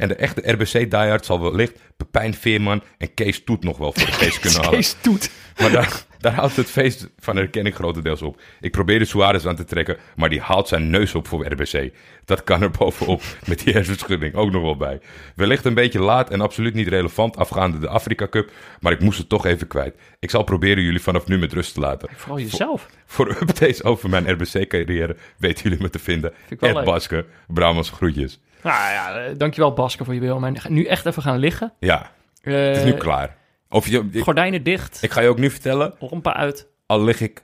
En 0.00 0.08
de 0.08 0.14
echte 0.14 0.52
RBC 0.52 0.90
diehard 0.90 1.24
zal 1.24 1.40
wellicht 1.40 1.80
Pepijn 1.96 2.34
Veerman 2.34 2.82
en 2.98 3.14
Kees 3.14 3.44
Toet 3.44 3.64
nog 3.64 3.78
wel 3.78 3.92
voor 3.92 4.06
de 4.06 4.12
geest 4.12 4.38
kunnen 4.44 4.60
halen. 4.60 4.78
Kees 4.78 4.96
Toet. 5.00 5.30
Maar 5.58 5.70
daar, 5.70 6.04
daar 6.18 6.34
houdt 6.34 6.56
het 6.56 6.70
feest 6.70 7.08
van 7.18 7.36
herkenning 7.36 7.74
grotendeels 7.74 8.22
op. 8.22 8.40
Ik 8.60 8.70
probeerde 8.70 9.04
Suarez 9.04 9.46
aan 9.46 9.56
te 9.56 9.64
trekken, 9.64 9.96
maar 10.16 10.28
die 10.28 10.40
haalt 10.40 10.68
zijn 10.68 10.90
neus 10.90 11.14
op 11.14 11.28
voor 11.28 11.46
RBC. 11.46 11.92
Dat 12.24 12.44
kan 12.44 12.62
er 12.62 12.70
bovenop 12.70 13.22
met 13.48 13.64
die 13.64 13.72
hersenschudding 13.72 14.34
ook 14.34 14.50
nog 14.50 14.62
wel 14.62 14.76
bij. 14.76 15.00
Wellicht 15.34 15.64
een 15.64 15.74
beetje 15.74 16.00
laat 16.00 16.30
en 16.30 16.40
absoluut 16.40 16.74
niet 16.74 16.88
relevant 16.88 17.36
afgaande 17.36 17.78
de 17.78 17.88
Afrika 17.88 18.28
Cup, 18.28 18.50
maar 18.80 18.92
ik 18.92 19.00
moest 19.00 19.18
het 19.18 19.28
toch 19.28 19.46
even 19.46 19.66
kwijt. 19.66 19.94
Ik 20.18 20.30
zal 20.30 20.42
proberen 20.42 20.82
jullie 20.82 21.02
vanaf 21.02 21.26
nu 21.26 21.38
met 21.38 21.52
rust 21.52 21.74
te 21.74 21.80
laten. 21.80 22.08
Vooral 22.16 22.38
jezelf. 22.38 22.86
Voor 23.06 23.30
updates 23.40 23.82
over 23.82 24.08
mijn 24.08 24.30
RBC-carrière 24.30 25.16
weten 25.36 25.62
jullie 25.62 25.82
me 25.82 25.90
te 25.90 25.98
vinden. 25.98 26.32
ik 26.48 26.60
wel 26.60 26.78
Ed. 26.78 26.84
Baske, 26.84 27.26
Bramans 27.46 27.90
groetjes. 27.90 28.40
Nou 28.62 28.92
ja, 28.92 29.14
eh, 29.24 29.34
dankjewel 29.38 29.72
Baske 29.72 30.04
voor 30.04 30.14
je 30.14 30.20
wil. 30.20 30.38
Maar 30.38 30.52
nu 30.68 30.84
echt 30.84 31.06
even 31.06 31.22
gaan 31.22 31.38
liggen. 31.38 31.72
Ja, 31.78 32.10
Eh, 32.42 32.54
het 32.54 32.76
is 32.76 32.84
nu 32.84 32.92
klaar. 32.92 33.36
Of 33.68 33.88
je, 33.88 34.08
ik, 34.12 34.22
Gordijnen 34.22 34.62
dicht. 34.62 35.02
ik 35.02 35.10
ga 35.10 35.20
je 35.20 35.28
ook 35.28 35.38
nu 35.38 35.50
vertellen, 35.50 35.94
Rompen 35.98 36.34
uit. 36.34 36.66
al 36.86 37.02
lig 37.04 37.20
ik 37.20 37.42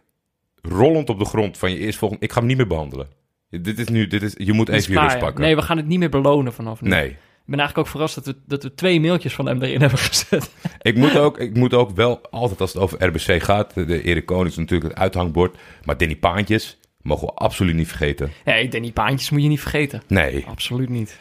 rollend 0.62 1.08
op 1.08 1.18
de 1.18 1.24
grond 1.24 1.58
van 1.58 1.70
je 1.70 1.78
eerstvolgende... 1.78 2.24
Ik 2.24 2.32
ga 2.32 2.38
hem 2.38 2.48
niet 2.48 2.56
meer 2.56 2.66
behandelen. 2.66 3.06
Dit 3.50 3.78
is 3.78 3.88
nu, 3.88 4.06
dit 4.06 4.22
is, 4.22 4.34
je 4.36 4.52
moet 4.52 4.68
even 4.68 4.92
je 4.92 5.00
rust 5.00 5.18
pakken. 5.18 5.40
Nee, 5.44 5.56
we 5.56 5.62
gaan 5.62 5.76
het 5.76 5.86
niet 5.86 5.98
meer 5.98 6.08
belonen 6.10 6.52
vanaf 6.52 6.80
nu. 6.80 6.88
nee. 6.88 7.08
Ik 7.08 7.52
ben 7.52 7.60
eigenlijk 7.60 7.88
ook 7.88 7.94
verrast 7.94 8.14
dat 8.14 8.26
we, 8.26 8.40
dat 8.46 8.62
we 8.62 8.74
twee 8.74 9.00
mailtjes 9.00 9.34
van 9.34 9.46
hem 9.46 9.62
erin 9.62 9.80
hebben 9.80 9.98
gezet. 9.98 10.50
Ik 10.82 10.96
moet, 10.96 11.18
ook, 11.18 11.38
ik 11.38 11.56
moet 11.56 11.74
ook 11.74 11.90
wel 11.90 12.20
altijd 12.30 12.60
als 12.60 12.72
het 12.72 12.82
over 12.82 13.04
RBC 13.06 13.42
gaat. 13.42 13.74
De 13.74 14.02
Erik 14.02 14.26
Koning 14.26 14.48
is 14.48 14.56
natuurlijk 14.56 14.90
het 14.92 15.00
uithangbord. 15.02 15.56
Maar 15.84 15.96
Danny 15.96 16.16
Paantjes 16.16 16.78
mogen 17.06 17.26
we 17.26 17.32
absoluut 17.32 17.74
niet 17.74 17.88
vergeten. 17.88 18.32
Nee, 18.44 18.68
Danny 18.68 18.90
Paantjes 18.92 19.30
moet 19.30 19.42
je 19.42 19.48
niet 19.48 19.60
vergeten. 19.60 20.02
Nee. 20.08 20.44
Absoluut 20.48 20.88
niet. 20.88 21.18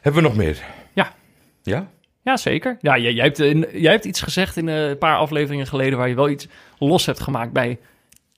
Hebben 0.00 0.22
we 0.22 0.28
nog 0.28 0.36
meer? 0.36 0.62
Ja. 0.92 1.12
Ja? 1.62 1.90
Ja, 2.22 2.36
zeker. 2.36 2.76
Ja, 2.80 2.98
jij, 2.98 3.12
jij, 3.12 3.24
hebt, 3.24 3.38
in- 3.38 3.66
jij 3.72 3.92
hebt 3.92 4.04
iets 4.04 4.20
gezegd 4.20 4.56
in 4.56 4.68
eh, 4.68 4.88
een 4.88 4.98
paar 4.98 5.16
afleveringen 5.16 5.66
geleden... 5.66 5.98
waar 5.98 6.08
je 6.08 6.14
wel 6.14 6.28
iets 6.28 6.46
los 6.78 7.06
hebt 7.06 7.20
gemaakt 7.20 7.52
bij 7.52 7.78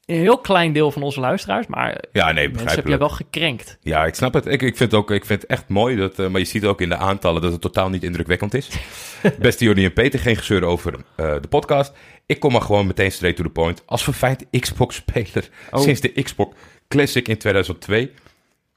een 0.07 0.17
heel 0.17 0.39
klein 0.39 0.73
deel 0.73 0.91
van 0.91 1.03
onze 1.03 1.21
luisteraars. 1.21 1.67
Maar 1.67 2.05
Ja, 2.13 2.33
nee, 2.33 2.49
mensen 2.49 2.75
heb 2.75 2.87
jij 2.87 2.99
wel 2.99 3.09
gekrenkt. 3.09 3.79
Ja, 3.81 4.05
ik 4.07 4.15
snap 4.15 4.35
het. 4.35 4.47
Ik, 4.47 4.63
ik, 4.63 4.77
vind, 4.77 4.91
het 4.91 4.95
ook, 5.01 5.11
ik 5.11 5.25
vind 5.25 5.43
het 5.43 5.51
echt 5.51 5.69
mooi. 5.69 5.97
Dat, 5.97 6.19
eh, 6.19 6.29
maar 6.29 6.41
je 6.41 6.47
ziet 6.47 6.65
ook 6.65 6.81
in 6.81 6.89
de 6.89 6.97
aantallen 6.97 7.43
dat 7.43 7.53
het 7.53 7.61
totaal 7.61 7.89
niet 7.89 8.03
indrukwekkend 8.03 8.55
is. 8.55 8.69
Beste 9.39 9.65
Jordi 9.65 9.85
en 9.85 9.93
Peter, 9.93 10.19
geen 10.21 10.37
gezeur 10.37 10.65
over 10.65 10.95
eh, 11.17 11.35
de 11.41 11.49
podcast. 11.49 11.93
Ik 12.31 12.41
kom 12.41 12.53
maar 12.53 12.63
gewoon 12.63 12.87
meteen 12.87 13.13
straight 13.13 13.37
to 13.37 13.45
the 13.45 13.51
point. 13.51 13.83
Als 13.87 14.05
verfijnd 14.05 14.47
Xbox-speler 14.51 15.51
Oh. 15.71 15.81
sinds 15.81 16.01
de 16.01 16.23
Xbox 16.23 16.57
Classic 16.89 17.29
in 17.29 17.39
2002... 17.39 18.11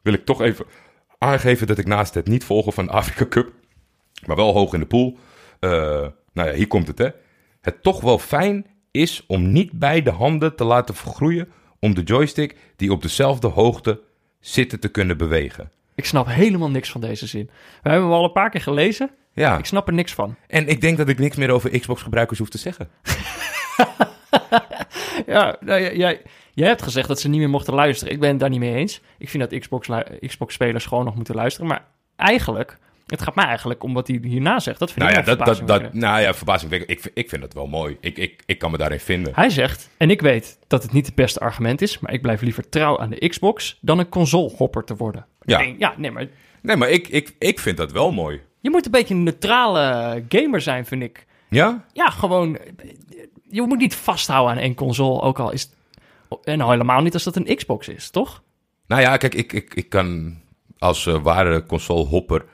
wil 0.02 0.14
ik 0.14 0.26
toch 0.26 0.42
even 0.42 0.66
aangeven 1.18 1.68
dat 1.68 1.78
ik 1.78 1.86
naast 1.86 2.14
het 2.14 2.28
niet 2.28 2.44
volgen 2.44 2.74
van 2.74 2.86
de 2.86 2.92
Afrika 2.92 3.26
Cup... 3.28 3.52
maar 4.26 4.36
wel 4.36 4.54
hoog 4.54 4.74
in 4.74 4.80
de 4.80 4.86
pool... 4.86 5.18
eh, 5.60 5.70
nou 6.34 6.50
ja, 6.50 6.54
hier 6.54 6.68
komt 6.68 6.88
het 6.88 6.98
hè. 6.98 7.10
Het 7.62 7.84
toch 7.84 8.02
wel 8.02 8.20
fijn 8.20 8.66
is 8.92 9.24
om 9.28 9.52
niet 9.52 9.72
beide 9.72 10.12
handen 10.12 10.56
te 10.56 10.64
laten 10.64 10.96
vergroeien... 10.96 11.52
om 11.80 11.94
de 11.94 12.04
joystick 12.04 12.58
die 12.76 12.92
op 12.92 13.02
dezelfde 13.02 13.48
hoogte 13.48 14.02
zitten 14.40 14.80
te 14.80 14.90
kunnen 14.90 15.18
bewegen. 15.18 15.72
Ik 15.96 16.06
snap 16.06 16.28
helemaal 16.28 16.70
niks 16.70 16.92
van 16.92 17.02
deze 17.02 17.28
zin. 17.28 17.46
We 17.84 17.90
hebben 17.90 18.10
hem 18.10 18.18
al 18.18 18.24
een 18.24 18.32
paar 18.32 18.50
keer 18.50 18.62
gelezen. 18.62 19.10
Ja, 19.34 19.58
Ik 19.58 19.66
snap 19.66 19.88
er 19.88 19.94
niks 19.94 20.14
van. 20.14 20.36
en 20.48 20.68
ik 20.68 20.82
denk 20.82 20.98
dat 20.98 21.10
ik 21.10 21.20
niks 21.20 21.36
meer 21.36 21.50
over 21.52 21.80
Xbox-gebruikers 21.80 22.40
hoef 22.40 22.50
te 22.50 22.58
zeggen. 22.58 22.90
Ja, 25.26 25.56
nou, 25.60 25.82
jij, 25.82 25.96
jij, 25.96 26.22
jij 26.54 26.68
hebt 26.68 26.82
gezegd 26.82 27.08
dat 27.08 27.20
ze 27.20 27.30
niet 27.30 27.40
meer 27.40 27.50
mochten 27.50 27.74
luisteren. 27.74 28.14
Ik 28.14 28.20
ben 28.20 28.30
het 28.30 28.40
daar 28.40 28.50
niet 28.50 28.60
mee 28.60 28.76
eens. 28.76 29.02
Ik 29.18 29.30
vind 29.30 29.50
dat 29.50 29.60
Xbox, 29.60 29.88
Xbox-spelers 30.28 30.86
gewoon 30.86 31.06
nog 31.06 31.16
moeten 31.16 31.36
luisteren. 31.36 31.68
Maar 31.68 31.86
eigenlijk, 32.16 32.78
het 33.08 33.22
gaat 33.22 33.36
mij 33.36 33.46
eigenlijk 33.46 33.84
om 33.84 33.94
wat 33.94 34.08
hij 34.08 34.20
hierna 34.24 34.60
zegt. 34.60 34.80
Dat 34.80 34.92
vind 34.92 35.00
Nou 35.06 35.12
ja, 35.14 35.20
ik 35.20 35.26
dat, 35.26 35.46
dat, 35.46 35.68
dat, 35.68 35.94
nou 35.94 36.22
ja, 36.22 36.34
verbazingwekkend. 36.34 36.92
Ik, 36.92 37.00
vind- 37.02 37.18
ik 37.18 37.30
vind 37.30 37.42
dat 37.42 37.54
wel 37.54 37.68
mooi. 37.68 37.98
Ik, 38.00 38.18
ik, 38.18 38.44
ik 38.46 38.60
kan 38.60 38.72
me 38.72 38.78
daarin 38.78 39.00
vinden. 39.00 39.32
Hij 39.36 39.50
zegt, 39.50 39.90
en 39.98 40.10
ik 40.10 40.22
weet 40.22 40.58
dat 40.68 40.84
het 40.84 40.92
niet 40.92 41.06
het 41.06 41.16
beste 41.16 41.40
argument 41.40 41.82
is... 41.82 42.00
maar 42.00 42.14
ik 42.14 42.22
blijf 42.22 42.42
liever 42.42 42.70
trouw 42.70 43.00
aan 43.00 43.10
de 43.10 43.28
Xbox 43.30 43.78
dan 43.82 44.00
een 44.00 44.10
console-hopper 44.10 44.84
te 44.84 44.96
worden. 44.96 45.26
Ja. 45.42 45.58
Denk, 45.58 45.80
ja, 45.80 45.94
nee, 45.98 46.12
maar 46.12 46.28
Nee, 46.62 46.76
maar 46.76 46.90
ik, 46.90 47.08
ik, 47.08 47.36
ik 47.40 47.60
vind 47.60 47.78
dat 47.78 47.92
wel 47.92 48.12
mooi. 48.12 48.42
Je 48.64 48.70
moet 48.70 48.86
een 48.86 48.92
beetje 48.92 49.14
een 49.14 49.24
neutrale 49.24 50.24
gamer 50.30 50.62
zijn, 50.62 50.86
vind 50.86 51.04
ik. 51.04 51.26
Ja? 51.50 51.86
Ja, 51.94 52.10
gewoon, 52.10 52.58
je 53.50 53.62
moet 53.62 53.78
niet 53.78 53.96
vasthouden 53.96 54.56
aan 54.56 54.62
één 54.62 54.76
console, 54.76 55.22
ook 55.22 55.40
al 55.40 55.52
is 55.52 55.62
het... 55.62 55.72
En 56.44 56.62
al 56.62 56.70
helemaal 56.70 57.02
niet 57.02 57.14
als 57.14 57.24
dat 57.24 57.36
een 57.36 57.56
Xbox 57.56 57.88
is, 57.88 58.10
toch? 58.10 58.44
Nou 58.88 59.02
ja, 59.02 59.18
kijk, 59.18 59.36
ik, 59.36 59.54
ik, 59.54 59.74
ik 59.74 59.90
kan 59.90 60.38
als 60.78 61.06
eh, 61.06 61.22
ware 61.22 61.66
console-hopper 61.66 62.46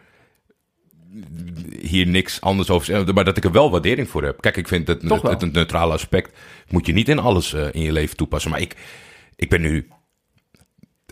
hier 1.82 2.08
niks 2.08 2.42
anders 2.42 2.70
over 2.70 2.86
zeggen. 2.86 3.14
Maar 3.14 3.26
dat 3.26 3.38
ik 3.38 3.44
er 3.44 3.52
wel 3.52 3.72
waardering 3.72 4.10
voor 4.10 4.24
heb. 4.24 4.42
Kijk, 4.42 4.58
ik 4.58 4.68
vind 4.68 4.88
het, 4.88 5.02
het 5.02 5.54
neutrale 5.54 5.94
aspect 5.94 6.38
moet 6.70 6.86
je 6.86 6.94
niet 6.94 7.10
in 7.10 7.20
alles 7.20 7.54
eh, 7.54 7.68
in 7.72 7.82
je 7.82 7.92
leven 7.92 8.18
toepassen. 8.18 8.52
Maar 8.52 8.62
ik, 8.62 8.76
ik 9.36 9.50
ben 9.50 9.62
nu 9.62 9.88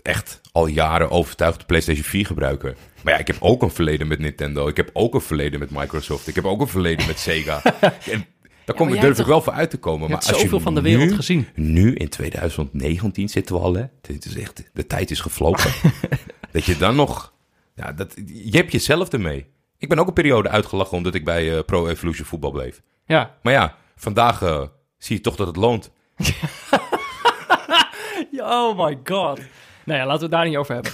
echt 0.08 0.40
al 0.52 0.66
jaren 0.66 1.10
overtuigd 1.10 1.66
PlayStation 1.66 2.04
4 2.04 2.26
gebruiker. 2.26 2.76
Maar 3.02 3.12
ja, 3.12 3.18
ik 3.18 3.26
heb 3.26 3.36
ook 3.40 3.62
een 3.62 3.70
verleden 3.70 4.06
met 4.08 4.18
Nintendo. 4.18 4.68
Ik 4.68 4.76
heb 4.76 4.90
ook 4.92 5.14
een 5.14 5.20
verleden 5.20 5.58
met 5.60 5.70
Microsoft. 5.70 6.26
Ik 6.28 6.34
heb 6.34 6.44
ook 6.44 6.60
een 6.60 6.68
verleden 6.68 7.06
met 7.06 7.18
Sega. 7.18 7.62
en 8.12 8.26
daar 8.64 8.76
kom, 8.76 8.88
jij 8.90 9.00
durf 9.00 9.18
ik 9.18 9.26
wel 9.26 9.42
voor 9.42 9.52
uit 9.52 9.70
te 9.70 9.76
komen. 9.78 10.02
Je 10.02 10.08
Maar 10.14 10.16
als 10.16 10.26
zoveel 10.40 10.56
je 10.58 10.62
van 10.62 10.74
de 10.74 10.80
wereld 10.80 11.08
nu- 11.10 11.14
gezien. 11.14 11.46
nu 11.54 11.94
in 11.94 12.08
2019 12.08 13.28
zitten 13.28 13.54
we 13.56 13.60
al, 13.62 13.74
hè? 13.74 13.84
Dit 14.00 14.24
is 14.24 14.36
echt, 14.36 14.62
de 14.72 14.86
tijd 14.86 15.10
is 15.10 15.20
gevlogen. 15.20 15.90
dat 16.52 16.64
je 16.64 16.76
dan 16.76 16.96
nog, 16.96 17.32
ja, 17.74 17.92
dat, 17.92 18.14
je 18.26 18.56
hebt 18.56 18.72
jezelf 18.72 19.08
ermee. 19.08 19.46
Ik 19.78 19.88
ben 19.88 19.98
ook 19.98 20.06
een 20.06 20.12
periode 20.12 20.48
uitgelachen 20.48 20.96
omdat 20.96 21.14
ik 21.14 21.24
bij 21.24 21.56
eh, 21.56 21.64
Pro 21.64 21.86
Evolution 21.88 22.26
voetbal 22.26 22.50
bleef. 22.50 22.82
Ja. 23.06 23.34
Maar 23.42 23.52
ja, 23.52 23.76
vandaag 23.96 24.42
eh, 24.42 24.62
zie 24.98 25.16
je 25.16 25.22
toch 25.22 25.36
dat 25.36 25.46
het 25.46 25.56
loont. 25.56 25.90
Ja, 28.30 28.66
Oh 28.68 28.86
my 28.86 28.98
god. 29.04 29.40
Nou 29.88 30.00
ja, 30.00 30.06
laten 30.06 30.28
we 30.28 30.36
het 30.36 30.42
daar 30.42 30.48
niet 30.48 30.56
over 30.56 30.74
hebben. 30.74 30.92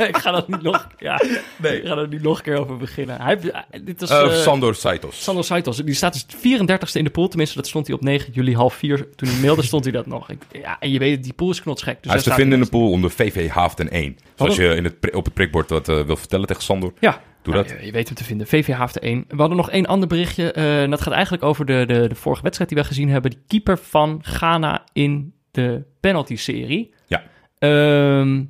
ik 0.08 0.16
ga 0.16 0.34
er 0.34 0.44
niet 0.46 0.62
nog, 0.62 0.86
ja, 0.98 1.22
ik 1.62 1.80
ga 1.84 1.96
er 1.96 2.08
niet 2.08 2.22
nog 2.22 2.36
een 2.36 2.42
keer 2.42 2.60
over 2.60 2.76
beginnen. 2.76 3.20
Hij, 3.20 3.38
dit 3.84 4.00
was, 4.00 4.10
Eh 4.10 4.22
eh, 4.22 4.32
Sandor 4.32 4.74
Saitos. 4.74 5.22
Sander 5.22 5.44
Saitos, 5.44 5.76
die 5.76 5.94
staat 5.94 6.12
dus 6.12 6.26
34ste 6.36 6.92
in 6.92 7.04
de 7.04 7.10
pool. 7.10 7.28
Tenminste, 7.28 7.56
dat 7.56 7.66
stond 7.66 7.86
hij 7.86 7.96
op 7.96 8.02
9 8.02 8.32
juli 8.32 8.54
half 8.54 8.74
4. 8.74 9.08
Toen 9.14 9.28
hij 9.28 9.40
mailde, 9.40 9.62
stond 9.62 9.84
hij 9.84 9.92
dat 9.92 10.06
nog. 10.06 10.30
Ik, 10.30 10.38
ja, 10.52 10.76
en 10.80 10.90
je 10.90 10.98
weet, 10.98 11.22
die 11.24 11.32
pool 11.32 11.50
is 11.50 11.62
knotsgek. 11.62 11.96
Dus 12.02 12.10
Hij 12.10 12.20
is 12.20 12.26
te 12.26 12.32
vinden 12.32 12.58
in 12.58 12.64
de 12.64 12.70
pool 12.70 12.90
onder 12.90 13.10
VV 13.10 13.48
Haafden 13.48 13.90
1. 13.90 14.16
Zoals 14.34 14.56
Wat 14.56 14.66
je 14.66 14.74
in 14.74 14.84
het, 14.84 15.14
op 15.14 15.24
het 15.24 15.34
prikbord 15.34 15.70
wat 15.70 15.88
eh, 15.88 16.00
wil 16.00 16.16
vertellen 16.16 16.46
tegen 16.46 16.62
Sandor. 16.62 16.92
Ja, 17.00 17.20
Doe 17.42 17.54
nou, 17.54 17.66
dat. 17.66 17.78
Je, 17.78 17.86
je 17.86 17.92
weet 17.92 18.06
hem 18.06 18.16
te 18.16 18.24
vinden. 18.24 18.46
VV 18.46 18.72
Haafde 18.72 19.00
1. 19.00 19.24
We 19.28 19.36
hadden 19.36 19.56
nog 19.56 19.70
één 19.70 19.86
ander 19.86 20.08
berichtje. 20.08 20.52
en 20.52 20.90
dat 20.90 21.00
gaat 21.00 21.12
eigenlijk 21.12 21.42
over 21.42 21.66
de, 21.66 21.84
de, 21.86 22.08
de 22.08 22.14
vorige 22.14 22.42
wedstrijd 22.42 22.70
die 22.70 22.78
we 22.78 22.86
gezien 22.86 23.08
hebben. 23.08 23.30
Die 23.30 23.40
keeper 23.46 23.78
van 23.78 24.18
Ghana 24.22 24.84
in 24.92 25.34
de 25.56 25.82
penalty-serie. 26.00 26.94
Ja. 27.06 27.22
Ehm, 27.58 28.44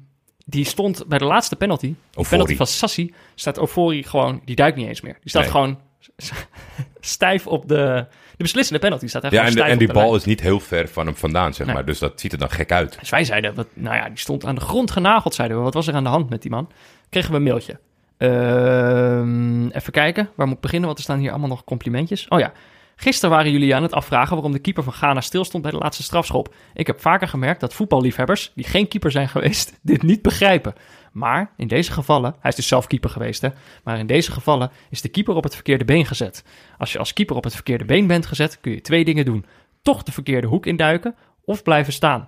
die 0.47 0.65
stond 0.65 1.07
bij 1.07 1.19
de 1.19 1.25
laatste 1.25 1.57
penalty. 1.57 1.95
De 2.11 2.27
penalty 2.31 2.57
van 2.57 2.67
Sassi. 2.67 3.15
Staat 3.35 3.59
Ofori 3.59 4.03
gewoon... 4.03 4.41
Die 4.45 4.57
duikt 4.57 4.77
niet 4.77 4.89
eens 4.89 5.01
meer. 5.01 5.17
Die 5.21 5.31
staat 5.31 5.43
Nee. 5.43 5.51
gewoon 5.51 5.79
stijf 7.01 7.47
op 7.47 7.69
de... 7.69 8.07
De 8.37 8.43
beslissende 8.43 8.81
penalty 8.81 9.07
staat 9.07 9.23
hij 9.23 9.31
Ja, 9.31 9.45
en, 9.45 9.55
de- 9.55 9.63
en 9.63 9.79
die 9.79 9.93
bal 9.93 10.03
lijn. 10.03 10.15
is 10.17 10.25
niet 10.25 10.41
heel 10.41 10.61
ver 10.61 10.89
van 10.89 11.07
hem 11.07 11.15
vandaan, 11.17 11.55
zeg 11.55 11.67
Nee. 11.67 11.75
maar. 11.75 11.85
Dus 11.85 11.99
dat 11.99 12.21
ziet 12.21 12.33
er 12.33 12.39
dan 12.39 12.51
gek 12.51 12.73
uit. 12.73 12.97
Dus 13.01 13.11
wij 13.11 13.25
zeiden, 13.25 13.55
wat, 13.55 13.67
nou 13.73 13.97
ja, 13.97 14.09
die 14.09 14.19
stond 14.19 14.45
aan 14.45 14.55
de 14.55 14.61
grond 14.61 14.91
genageld, 14.91 15.35
zeiden 15.35 15.57
we. 15.57 15.63
Wat 15.63 15.75
was 15.75 15.87
er 15.87 15.95
aan 15.95 16.05
de 16.05 16.09
hand 16.11 16.31
met 16.31 16.43
die 16.43 16.51
man? 16.51 16.71
Kregen 17.09 17.31
we 17.31 17.37
een 17.37 17.43
mailtje. 17.43 17.79
Ehm, 18.17 19.67
even 19.69 19.93
kijken, 19.93 20.29
waar 20.35 20.47
moet 20.47 20.57
ik 20.57 20.63
beginnen? 20.63 20.87
Want 20.87 20.99
er 20.99 21.05
staan 21.05 21.19
hier 21.19 21.31
allemaal 21.31 21.49
nog 21.49 21.65
complimentjes. 21.65 22.29
Oh 22.29 22.39
ja, 22.39 22.53
gisteren 22.97 23.37
waren 23.37 23.53
jullie 23.53 23.75
aan 23.75 23.83
het 23.83 23.93
afvragen 23.93 24.35
waarom 24.35 24.53
de 24.53 24.59
keeper 24.59 24.83
van 24.83 24.93
Ghana 24.93 25.21
stilstond 25.21 25.63
bij 25.63 25.73
de 25.73 25.79
laatste 25.79 26.03
strafschop. 26.03 26.55
Ik 26.75 26.87
heb 26.87 27.01
vaker 27.01 27.29
gemerkt 27.29 27.61
dat 27.61 27.75
voetballiefhebbers, 27.75 28.53
die 28.55 28.65
geen 28.65 28.89
keeper 28.89 29.11
zijn 29.11 29.29
geweest, 29.29 29.79
dit 29.83 30.03
niet 30.03 30.23
begrijpen. 30.23 30.75
Maar 31.13 31.51
in 31.57 31.69
deze 31.69 31.93
gevallen, 31.93 32.37
hij 32.41 32.51
is 32.51 32.57
dus 32.57 32.69
zelf 32.69 32.87
keeper 32.87 33.11
geweest 33.11 33.41
hè, 33.41 33.49
maar 33.85 33.99
in 33.99 34.07
deze 34.07 34.33
gevallen 34.33 34.71
is 34.91 35.01
de 35.01 35.09
keeper 35.09 35.35
op 35.35 35.45
het 35.45 35.55
verkeerde 35.55 35.85
been 35.85 36.07
gezet. 36.07 36.45
Als 36.79 36.93
je 36.93 36.99
als 36.99 37.13
keeper 37.13 37.37
op 37.37 37.45
het 37.45 37.55
verkeerde 37.55 37.85
been 37.85 38.07
bent 38.07 38.27
gezet, 38.27 38.61
kun 38.61 38.73
je 38.73 38.81
twee 38.81 39.05
dingen 39.05 39.25
doen. 39.25 39.47
Toch 39.83 40.03
de 40.03 40.13
verkeerde 40.13 40.47
hoek 40.47 40.67
induiken 40.67 41.15
of 41.45 41.63
blijven 41.63 41.93
staan. 41.93 42.27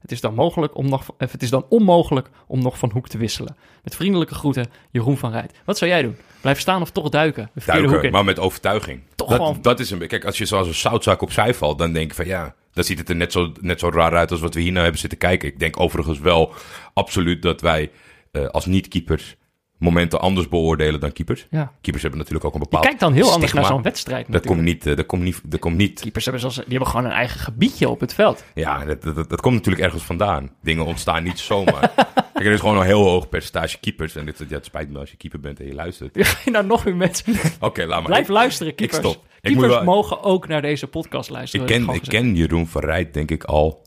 Het 0.00 0.12
is, 0.12 0.20
dan 0.20 0.34
mogelijk 0.34 0.76
om 0.76 0.88
nog, 0.88 1.08
of 1.18 1.32
het 1.32 1.42
is 1.42 1.50
dan 1.50 1.66
onmogelijk 1.68 2.30
om 2.46 2.62
nog 2.62 2.78
van 2.78 2.90
hoek 2.92 3.08
te 3.08 3.18
wisselen. 3.18 3.56
Met 3.82 3.96
vriendelijke 3.96 4.34
groeten, 4.34 4.66
Jeroen 4.90 5.18
van 5.18 5.30
Rijt. 5.30 5.52
Wat 5.64 5.78
zou 5.78 5.90
jij 5.90 6.02
doen? 6.02 6.16
Blijven 6.40 6.62
staan 6.62 6.82
of 6.82 6.90
toch 6.90 7.08
duiken? 7.08 7.50
Duiken, 7.66 8.10
maar 8.12 8.24
met 8.24 8.38
overtuiging. 8.38 9.02
Toch 9.14 9.28
dat, 9.28 9.36
gewoon- 9.36 9.58
dat 9.62 9.80
is 9.80 9.90
een 9.90 10.06
Kijk, 10.06 10.24
als 10.24 10.38
je 10.38 10.44
zoals 10.44 10.66
een 10.66 10.74
zoutzak 10.74 11.22
opzij 11.22 11.54
valt, 11.54 11.78
dan 11.78 11.92
denk 11.92 12.08
je 12.10 12.16
van 12.16 12.26
ja, 12.26 12.54
dan 12.72 12.84
ziet 12.84 12.98
het 12.98 13.08
er 13.08 13.16
net 13.16 13.32
zo, 13.32 13.52
net 13.60 13.80
zo 13.80 13.88
raar 13.88 14.16
uit 14.16 14.30
als 14.30 14.40
wat 14.40 14.54
we 14.54 14.60
hier 14.60 14.70
nou 14.70 14.82
hebben 14.82 15.00
zitten 15.00 15.18
kijken. 15.18 15.48
Ik 15.48 15.58
denk 15.58 15.80
overigens 15.80 16.18
wel 16.18 16.52
absoluut 16.94 17.42
dat 17.42 17.60
wij 17.60 17.90
eh, 18.32 18.46
als 18.46 18.66
niet-keepers 18.66 19.36
momenten 19.80 20.20
anders 20.20 20.48
beoordelen 20.48 21.00
dan 21.00 21.12
keepers. 21.12 21.46
Ja. 21.50 21.72
Keepers 21.80 22.02
hebben 22.02 22.18
natuurlijk 22.20 22.46
ook 22.46 22.54
een 22.54 22.60
bepaald 22.60 22.84
kijkt 22.84 23.00
dan 23.00 23.12
heel 23.12 23.32
anders 23.32 23.52
naar 23.52 23.64
zo'n 23.64 23.82
wedstrijd 23.82 24.32
Dat 24.32 24.46
komt 24.46 24.60
niet, 24.60 24.86
eh, 24.86 24.96
dat 24.96 25.06
komt 25.06 25.22
niet, 25.22 25.40
dat 25.44 25.60
komt 25.60 25.76
niet. 25.76 26.00
Keepers 26.00 26.24
hebben, 26.24 26.42
zoals, 26.42 26.56
die 26.56 26.64
hebben 26.68 26.88
gewoon 26.88 27.04
een 27.04 27.10
eigen 27.16 27.40
gebiedje 27.40 27.88
op 27.88 28.00
het 28.00 28.14
veld. 28.14 28.44
Ja, 28.54 28.84
dat, 28.84 29.02
dat, 29.02 29.30
dat 29.30 29.40
komt 29.40 29.54
natuurlijk 29.54 29.84
ergens 29.84 30.02
vandaan. 30.02 30.50
Dingen 30.62 30.84
ontstaan 30.86 31.22
niet 31.22 31.38
zomaar. 31.38 31.92
Kijk, 32.32 32.46
er 32.46 32.52
is 32.52 32.60
gewoon 32.60 32.76
een 32.78 32.86
heel 32.86 33.04
hoog 33.04 33.28
percentage 33.28 33.78
keepers. 33.80 34.16
En 34.16 34.24
dit, 34.24 34.44
ja, 34.48 34.54
het 34.56 34.64
spijt 34.64 34.90
me 34.90 34.98
als 34.98 35.10
je 35.10 35.16
keeper 35.16 35.40
bent 35.40 35.60
en 35.60 35.66
je 35.66 35.74
luistert. 35.74 36.16
Ga 36.26 36.38
je 36.44 36.50
nou 36.50 36.66
nog 36.66 36.84
meer 36.84 36.96
mensen... 36.96 37.34
Oké, 37.60 37.80
laat 37.80 37.88
maar. 37.98 38.02
Blijf 38.02 38.22
Ik- 38.22 38.28
luisteren, 38.32 38.74
keepers. 38.74 38.98
stop. 38.98 39.14
Ik 39.14 39.20
Keepers 39.40 39.66
moet 39.66 39.74
wel- 39.76 39.84
mogen 39.84 40.22
ook 40.22 40.48
naar 40.48 40.62
deze 40.62 40.86
podcast 40.86 41.30
luisteren. 41.30 41.66
Ik 41.68 41.72
ken, 41.86 41.94
ik 41.94 42.02
ken 42.02 42.34
Jeroen 42.34 42.66
van 42.66 42.80
Rijt, 42.82 43.14
denk 43.14 43.30
ik, 43.30 43.44
al... 43.44 43.82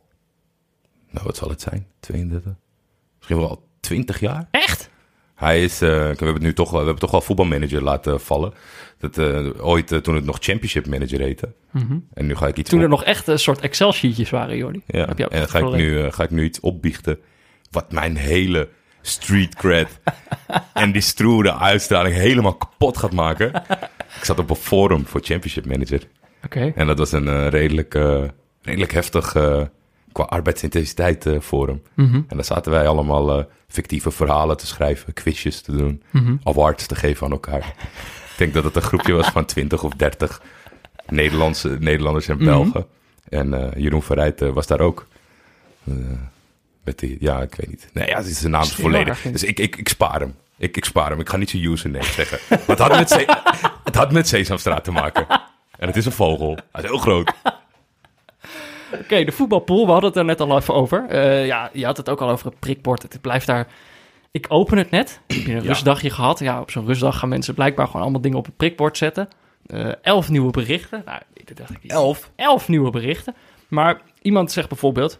Nou, 1.09 1.25
wat 1.25 1.37
zal 1.37 1.49
het 1.49 1.61
zijn? 1.61 1.87
32? 1.99 2.51
Misschien 3.17 3.37
wel 3.37 3.49
al 3.49 3.63
20 3.79 4.19
jaar? 4.19 4.47
Echt? 4.51 4.89
Hij 5.35 5.63
is... 5.63 5.81
eh, 5.81 5.89
we, 5.89 5.95
hebben 5.95 6.33
het 6.33 6.41
nu 6.41 6.53
toch, 6.53 6.69
wel- 6.69 6.79
we 6.79 6.85
hebben 6.85 7.01
toch 7.03 7.11
wel 7.11 7.21
voetbalmanager 7.21 7.83
laten 7.83 8.19
vallen. 8.21 8.53
Dat, 8.99 9.17
eh, 9.17 9.47
ooit 9.65 9.91
eh, 9.91 9.99
toen 9.99 10.15
het 10.15 10.25
nog 10.25 10.37
championship 10.41 10.87
manager 10.87 11.19
heette. 11.19 11.53
En 12.13 12.25
nu 12.25 12.35
ga 12.35 12.47
ik 12.47 12.57
iets 12.57 12.69
Toen 12.69 12.79
op- 12.79 12.83
er 12.85 12.89
nog 12.91 13.03
echt 13.03 13.27
een 13.27 13.39
soort 13.39 13.59
Excel-sheetjes 13.59 14.29
waren, 14.29 14.57
Jordi. 14.57 14.81
Ja, 14.87 15.05
Heb 15.05 15.17
je 15.17 15.25
ook 15.25 15.31
en 15.31 15.39
dan 15.39 15.49
ga 15.49 15.59
ik, 15.59 15.71
nu, 15.73 16.11
ga 16.11 16.23
ik 16.23 16.29
nu 16.29 16.43
iets 16.43 16.59
opbiechten. 16.59 17.19
Wat 17.71 17.91
mijn 17.91 18.15
hele 18.15 18.69
street 19.01 19.55
cred 19.55 19.99
en 20.73 20.91
die 20.91 21.01
stroere 21.01 21.55
uitstraling 21.57 22.15
helemaal 22.15 22.53
kapot 22.55 22.97
gaat 22.97 23.13
maken. 23.13 23.51
ik 24.19 24.23
zat 24.23 24.39
op 24.39 24.49
een 24.49 24.55
forum 24.55 25.05
voor 25.05 25.21
Championship 25.23 25.65
Manager. 25.65 26.01
Oké. 26.45 26.71
En 26.75 26.87
dat 26.87 26.97
was 26.97 27.11
een 27.11 27.49
redelijk, 27.49 27.93
redelijk 28.61 28.91
heftig 28.91 29.35
qua 30.13 30.23
arbeidsintensiteit 30.23 31.25
eh, 31.25 31.39
forum. 31.39 31.81
Mhm. 31.93 32.15
En 32.15 32.35
daar 32.35 32.45
zaten 32.45 32.71
wij 32.71 32.87
allemaal 32.87 33.39
eh, 33.39 33.45
fictieve 33.67 34.11
verhalen 34.11 34.57
te 34.57 34.67
schrijven, 34.67 35.13
quizjes 35.13 35.61
te 35.61 35.71
doen, 35.77 36.03
Mhm. 36.11 36.35
awards 36.43 36.85
te 36.85 36.95
geven 36.95 37.25
aan 37.25 37.31
elkaar. 37.31 37.65
Ik 38.31 38.37
denk 38.37 38.53
dat 38.53 38.63
het 38.63 38.75
een 38.75 38.81
groepje 38.81 39.13
was 39.13 39.27
van 39.27 39.45
20 39.45 39.83
of 39.83 39.93
30 39.93 40.41
Nederlandse, 41.07 41.77
Nederlanders 41.79 42.27
en 42.27 42.35
Mhm. 42.35 42.45
Belgen. 42.45 42.85
En 43.29 43.53
eh, 43.53 43.81
Jeroen 43.83 44.03
Verrijt 44.03 44.41
eh, 44.41 44.49
was 44.49 44.67
daar 44.67 44.79
ook. 44.79 45.07
Eh, 45.83 45.93
met 46.83 46.99
die, 46.99 47.17
ja, 47.19 47.41
ik 47.41 47.55
weet 47.55 47.69
niet. 47.69 47.89
Nee, 47.93 48.07
ja, 48.07 48.17
het 48.17 48.25
is 48.25 48.39
zijn 48.39 48.51
naam 48.51 48.61
is 48.61 48.75
volledig. 48.75 49.21
Dus 49.21 49.43
ik, 49.43 49.59
ik, 49.59 49.75
ik 49.75 49.89
spaar 49.89 50.19
hem. 50.19 50.35
Ik, 50.57 50.77
ik 50.77 50.85
spaar 50.85 51.09
hem. 51.09 51.19
Ik 51.19 51.29
ga 51.29 51.37
niet 51.37 51.49
zijn 51.49 51.63
username 51.63 52.03
zeggen. 52.05 52.39
Maar 52.49 52.59
het 52.67 52.79
had 52.79 52.91
met, 52.91 53.25
het 53.83 53.95
had 53.95 54.11
met 54.11 54.27
Sesamstraat 54.27 54.83
te 54.83 54.91
maken. 54.91 55.27
En 55.77 55.87
het 55.87 55.95
is 55.97 56.05
een 56.05 56.11
vogel. 56.11 56.57
Hij 56.71 56.83
is 56.83 56.89
heel 56.89 56.97
groot. 56.97 57.33
Oké, 59.01 59.23
de 59.23 59.31
voetbalpool, 59.31 59.85
we 59.85 59.91
hadden 59.91 60.09
het 60.09 60.19
er 60.19 60.25
net 60.25 60.41
al 60.41 60.57
even 60.57 60.73
over. 60.73 61.05
Eh, 61.09 61.45
ja, 61.45 61.69
je 61.73 61.85
had 61.85 61.97
het 61.97 62.09
ook 62.09 62.21
al 62.21 62.29
over 62.29 62.45
het 62.45 62.59
prikbord. 62.59 63.01
Het 63.01 63.21
blijft 63.21 63.47
daar... 63.47 63.67
Ik 64.31 64.45
open 64.49 64.77
het 64.77 64.91
net. 64.91 65.19
Heb 65.27 65.37
je 65.45 65.53
een 65.53 65.61
Ja. 65.61 65.67
rustdagje 65.67 66.09
gehad? 66.09 66.39
Ja, 66.39 66.61
op 66.61 66.71
zo'n 66.71 66.85
rustdag 66.85 67.19
gaan 67.19 67.29
mensen 67.29 67.53
blijkbaar 67.53 67.85
gewoon 67.85 68.01
allemaal 68.01 68.21
dingen 68.21 68.37
op 68.37 68.45
het 68.45 68.57
prikbord 68.57 68.97
zetten. 68.97 69.27
Eh, 69.65 69.89
elf 70.01 70.29
nieuwe 70.29 70.51
berichten. 70.51 71.01
Nou, 71.05 71.19
dacht 71.53 71.69
ik... 71.81 71.91
Elf? 71.91 72.31
Elf 72.35 72.67
nieuwe 72.67 72.89
berichten. 72.89 73.35
Maar 73.67 74.01
iemand 74.21 74.51
zegt 74.51 74.69
bijvoorbeeld... 74.69 75.19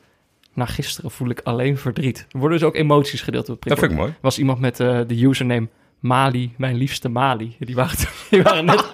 Na 0.53 0.65
gisteren 0.65 1.11
voel 1.11 1.29
ik 1.29 1.41
alleen 1.43 1.77
verdriet. 1.77 2.25
Er 2.31 2.39
worden 2.39 2.57
dus 2.59 2.67
ook 2.67 2.75
emoties 2.75 3.21
gedeeld 3.21 3.49
op 3.49 3.59
het 3.59 3.69
Dat 3.69 3.77
prikbord. 3.77 3.89
vind 3.89 4.01
ik 4.01 4.05
mooi. 4.07 4.13
Was 4.21 4.37
iemand 4.39 4.59
met 4.59 4.79
eh, 4.79 4.99
de 5.07 5.23
username 5.25 5.67
Mali, 5.99 6.53
mijn 6.57 6.75
liefste 6.75 7.09
Mali. 7.09 7.55
Die 7.59 7.75
waren, 7.75 7.97
die 8.29 8.43
waren, 8.43 8.65
net, 8.65 8.85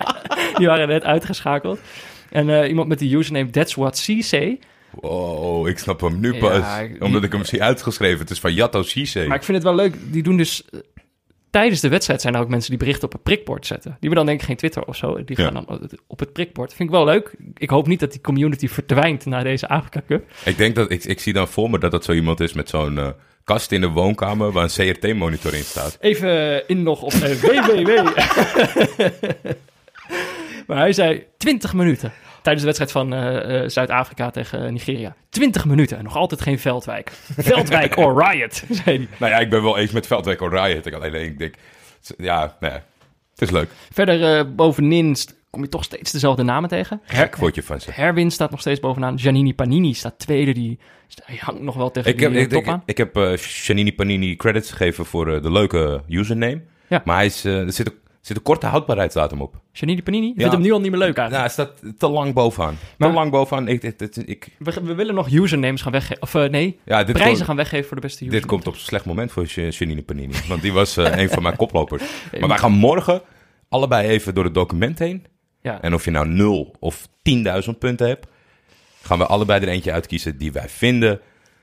die 0.56 0.68
waren 0.68 0.88
net 0.88 1.04
uitgeschakeld. 1.04 1.80
En 2.32 2.50
eh, 2.62 2.70
iemand 2.70 2.88
met 2.88 3.00
de 3.00 3.16
username 3.16 3.50
That's 3.50 3.76
What 3.76 3.98
Say. 3.98 4.60
Wow, 4.92 5.68
ik 5.68 5.78
snap 5.80 6.02
hem 6.02 6.20
nu 6.20 6.34
Ja, 6.34 6.40
pas. 6.40 7.00
omdat 7.00 7.24
ik 7.24 7.32
hem 7.32 7.46
zie 7.46 7.64
uitgeschreven. 7.64 8.20
Het 8.20 8.30
is 8.30 8.40
van 8.40 8.54
Yato 8.54 8.84
Cisse. 8.84 9.26
Maar 9.28 9.38
ik 9.38 9.44
vind 9.44 9.58
het 9.58 9.66
wel 9.66 9.76
leuk. 9.76 9.96
Die 10.12 10.24
doen 10.24 10.38
dus... 10.38 10.66
eh, 10.70 10.80
tijdens 11.50 11.82
de 11.82 11.90
wedstrijd 11.90 12.22
zijn 12.22 12.36
er 12.36 12.42
ook 12.42 12.48
mensen 12.50 12.70
die 12.70 12.80
berichten 12.80 13.04
op 13.06 13.12
het 13.14 13.24
prikbord 13.24 13.66
zetten. 13.66 13.90
Die 13.92 14.00
hebben 14.00 14.18
dan 14.18 14.26
denk 14.26 14.40
ik 14.40 14.46
geen 14.46 14.56
Twitter 14.56 14.84
of 14.86 14.96
zo. 14.96 15.24
Die 15.24 15.36
gaan 15.36 15.46
Ja. 15.46 15.52
dan 15.66 15.90
op 16.08 16.20
het 16.20 16.34
prikbord. 16.34 16.74
Vind 16.74 16.90
ik 16.90 16.96
wel 16.96 17.06
leuk. 17.06 17.34
Ik 17.58 17.70
hoop 17.70 17.88
niet 17.88 18.00
dat 18.00 18.12
die 18.12 18.22
community 18.22 18.68
verdwijnt 18.68 19.26
na 19.26 19.44
deze 19.44 19.68
Afrika 19.70 20.02
Cup. 20.08 20.32
Ik 20.46 20.58
denk 20.58 20.76
dat 20.76 20.92
ik, 20.92 21.04
ik 21.04 21.20
zie 21.20 21.34
dan 21.34 21.48
voor 21.48 21.70
me 21.70 21.80
dat 21.80 21.92
dat 21.92 22.04
zo 22.04 22.12
iemand 22.14 22.40
is 22.40 22.54
met 22.54 22.70
zo'n 22.70 22.98
eh, 22.98 23.08
kast 23.44 23.72
in 23.72 23.82
de 23.82 23.88
woonkamer 23.90 24.52
waar 24.52 24.64
een 24.64 24.94
CRT-monitor 24.94 25.54
in 25.54 25.64
staat. 25.64 25.98
Even 26.00 26.68
inloggen 26.68 27.06
op 27.08 27.14
www. 27.42 28.08
Maar 30.70 30.78
hij 30.78 30.94
zei 30.94 31.24
20 31.38 31.74
minuten. 31.74 32.12
Tijdens 32.42 32.66
de 32.66 32.74
wedstrijd 32.74 32.92
van 32.92 33.14
eh, 33.14 33.64
eh, 33.64 33.70
Zuid-Afrika 33.70 34.30
tegen 34.30 34.74
Nigeria. 34.74 35.16
20 35.30 35.66
minuten 35.66 35.98
en 35.98 36.04
nog 36.04 36.16
altijd 36.16 36.42
geen 36.42 36.60
Veldwijk. 36.60 37.12
Veldwijk 37.38 37.98
or 37.98 38.24
riot, 38.24 38.64
zei 38.84 38.98
hij. 38.98 39.08
Nou 39.18 39.32
ja, 39.32 39.40
ik 39.40 39.50
ben 39.50 39.64
wel 39.64 39.78
eens 39.78 39.92
met 39.92 40.08
Veldwijk 40.08 40.40
Riot. 40.40 40.86
Ik 40.86 40.94
alleen 40.94 41.14
ik 41.14 41.38
denk, 41.40 41.56
ja, 42.18 42.58
ja, 42.60 42.84
het 43.32 43.42
is 43.42 43.52
leuk. 43.52 43.70
Verder 43.92 44.38
eh, 44.38 44.46
bovenin 44.56 45.16
kom 45.50 45.62
je 45.62 45.70
toch 45.70 45.84
steeds 45.84 46.12
dezelfde 46.12 46.44
namen 46.44 46.70
tegen. 46.70 47.02
Gek 47.04 47.36
word 47.36 47.56
je 47.56 47.64
van 47.64 47.82
ze. 47.82 47.92
Herwin 47.92 48.32
staat 48.32 48.52
nog 48.52 48.60
steeds 48.60 48.80
bovenaan. 48.80 49.20
Giannini 49.20 49.54
Panini 49.54 49.94
staat 49.94 50.20
tweede. 50.20 50.52
Die, 50.52 50.80
die 51.28 51.40
hangt 51.40 51.62
nog 51.62 51.76
wel 51.76 51.92
tegen 51.92 52.12
Ik 52.12 52.20
heb, 52.20 52.32
die 52.32 52.42
ik, 52.42 52.50
top 52.50 52.62
ik, 52.62 52.68
aan. 52.68 52.84
ik 52.86 52.98
heb 52.98 53.18
eh 53.18 53.38
Shanini 53.38 53.94
Panini 53.94 54.36
credits 54.36 54.72
gegeven 54.72 55.06
voor 55.06 55.34
eh, 55.34 55.42
de 55.42 55.52
leuke 55.52 56.02
username. 56.08 56.62
Ja. 56.88 57.02
Maar 57.06 57.16
hij 57.16 57.26
is, 57.26 57.46
eh, 57.46 57.60
er 57.60 57.74
zit 57.74 57.88
er 57.88 57.94
zit 58.22 58.38
een 58.38 58.44
korte 58.44 58.66
houdbaarheidsdatum 58.66 59.42
op. 59.42 59.56
Giannini 59.72 60.04
Panini? 60.04 60.28
Ja. 60.28 60.34
vindt 60.36 60.52
hem 60.54 60.62
nu 60.62 60.72
al 60.72 60.80
niet 60.82 60.92
meer 60.92 61.00
leuk 61.00 61.18
eigenlijk. 61.18 61.56
hij 61.56 61.66
staat 61.66 62.00
te 62.00 62.08
lang 62.10 62.34
bovenaan. 62.34 62.78
Maar- 62.98 63.10
te 63.10 63.16
lang 63.16 63.32
bovenaan. 63.32 63.68
Ik, 63.68 63.84
ik, 63.84 64.02
ik, 64.02 64.16
ik- 64.16 64.48
We, 64.58 64.74
we 64.84 64.94
willen 64.94 65.16
nog 65.16 65.30
usernames 65.32 65.82
gaan 65.82 65.92
weggeven. 65.92 66.22
Of 66.22 66.36
eh, 66.36 66.50
nee, 66.50 66.80
ja, 66.86 67.04
dit 67.04 67.12
prijzen 67.14 67.34
komt- 67.34 67.46
gaan 67.46 67.56
weggeven 67.56 67.86
voor 67.88 67.96
de 67.96 68.02
beste 68.02 68.18
username. 68.24 68.42
Dit 68.42 68.52
komt 68.52 68.68
op 68.68 68.74
een 68.74 68.80
slecht 68.80 69.06
moment 69.06 69.32
voor 69.32 69.46
Janine 69.46 70.02
Panini. 70.02 70.34
Want 70.48 70.62
die 70.62 70.74
was 70.74 70.98
eh, 70.98 71.18
een 71.22 71.30
van 71.30 71.44
mijn 71.44 71.56
koplopers. 71.56 72.04
Maar 72.40 72.48
wij 72.50 72.58
gaan 72.58 72.72
morgen 72.72 73.22
allebei 73.70 74.08
even 74.08 74.34
door 74.36 74.44
het 74.44 74.54
document 74.54 75.00
heen. 75.00 75.26
Ja. 75.62 75.82
En 75.82 75.94
of 75.94 76.06
je 76.06 76.12
nou 76.12 76.28
0 76.28 76.76
of 76.80 77.08
10.000 77.08 77.78
punten 77.80 78.08
hebt, 78.08 78.28
gaan 79.02 79.18
we 79.18 79.26
allebei 79.26 79.62
er 79.62 79.68
eentje 79.68 79.92
uitkiezen 79.92 80.38
die 80.38 80.52
wij 80.52 80.70
vinden 80.70 81.20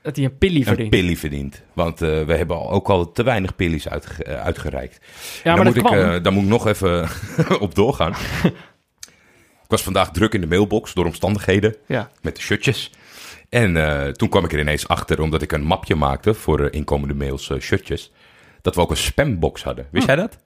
Dat 0.07 0.17
hij 0.17 0.25
een 0.25 0.39
pilly 0.39 0.57
een 0.59 0.65
verdient. 0.65 0.91
pilly 0.91 1.17
verdient. 1.17 1.63
Want 1.73 2.03
eh, 2.03 2.23
we 2.23 2.35
hebben 2.37 2.69
ook 2.69 2.89
al 2.89 3.13
te 3.13 3.23
weinig 3.23 3.57
pillies 3.57 3.89
uitge- 3.89 4.25
eh, 4.25 4.43
uitgereikt. 4.45 4.99
Ja, 5.03 5.09
daar, 5.43 5.55
maar 5.57 5.65
moet 5.65 5.75
dat 5.75 5.85
ik, 5.85 5.99
kwam. 5.99 6.11
eh, 6.11 6.23
daar 6.23 6.33
moet 6.33 6.43
ik 6.43 6.49
nog 6.49 6.67
even 6.67 7.09
op 7.61 7.75
doorgaan. 7.75 8.13
ik 9.65 9.69
was 9.69 9.83
vandaag 9.83 10.11
druk 10.11 10.33
in 10.35 10.41
de 10.41 10.47
mailbox 10.47 10.95
door 10.95 11.05
omstandigheden 11.07 11.77
ja. 11.87 12.11
met 12.23 12.37
de 12.37 12.43
shirtjes. 12.43 12.91
En 13.49 14.13
toen 14.17 14.29
kwam 14.29 14.45
ik 14.45 14.53
er 14.53 14.59
ineens 14.59 14.89
achter, 14.89 15.21
omdat 15.21 15.43
ik 15.43 15.53
een 15.53 15.65
mapje 15.65 15.95
maakte 15.95 16.35
voor 16.35 16.73
inkomende 16.73 17.15
mails 17.15 17.51
shirtjes, 17.61 18.13
dat 18.63 18.75
we 18.75 18.81
ook 18.81 18.91
een 18.91 18.97
spambox 18.97 19.63
hadden. 19.63 19.87
Wist 19.91 20.07
jij 20.07 20.17
dat? 20.17 20.39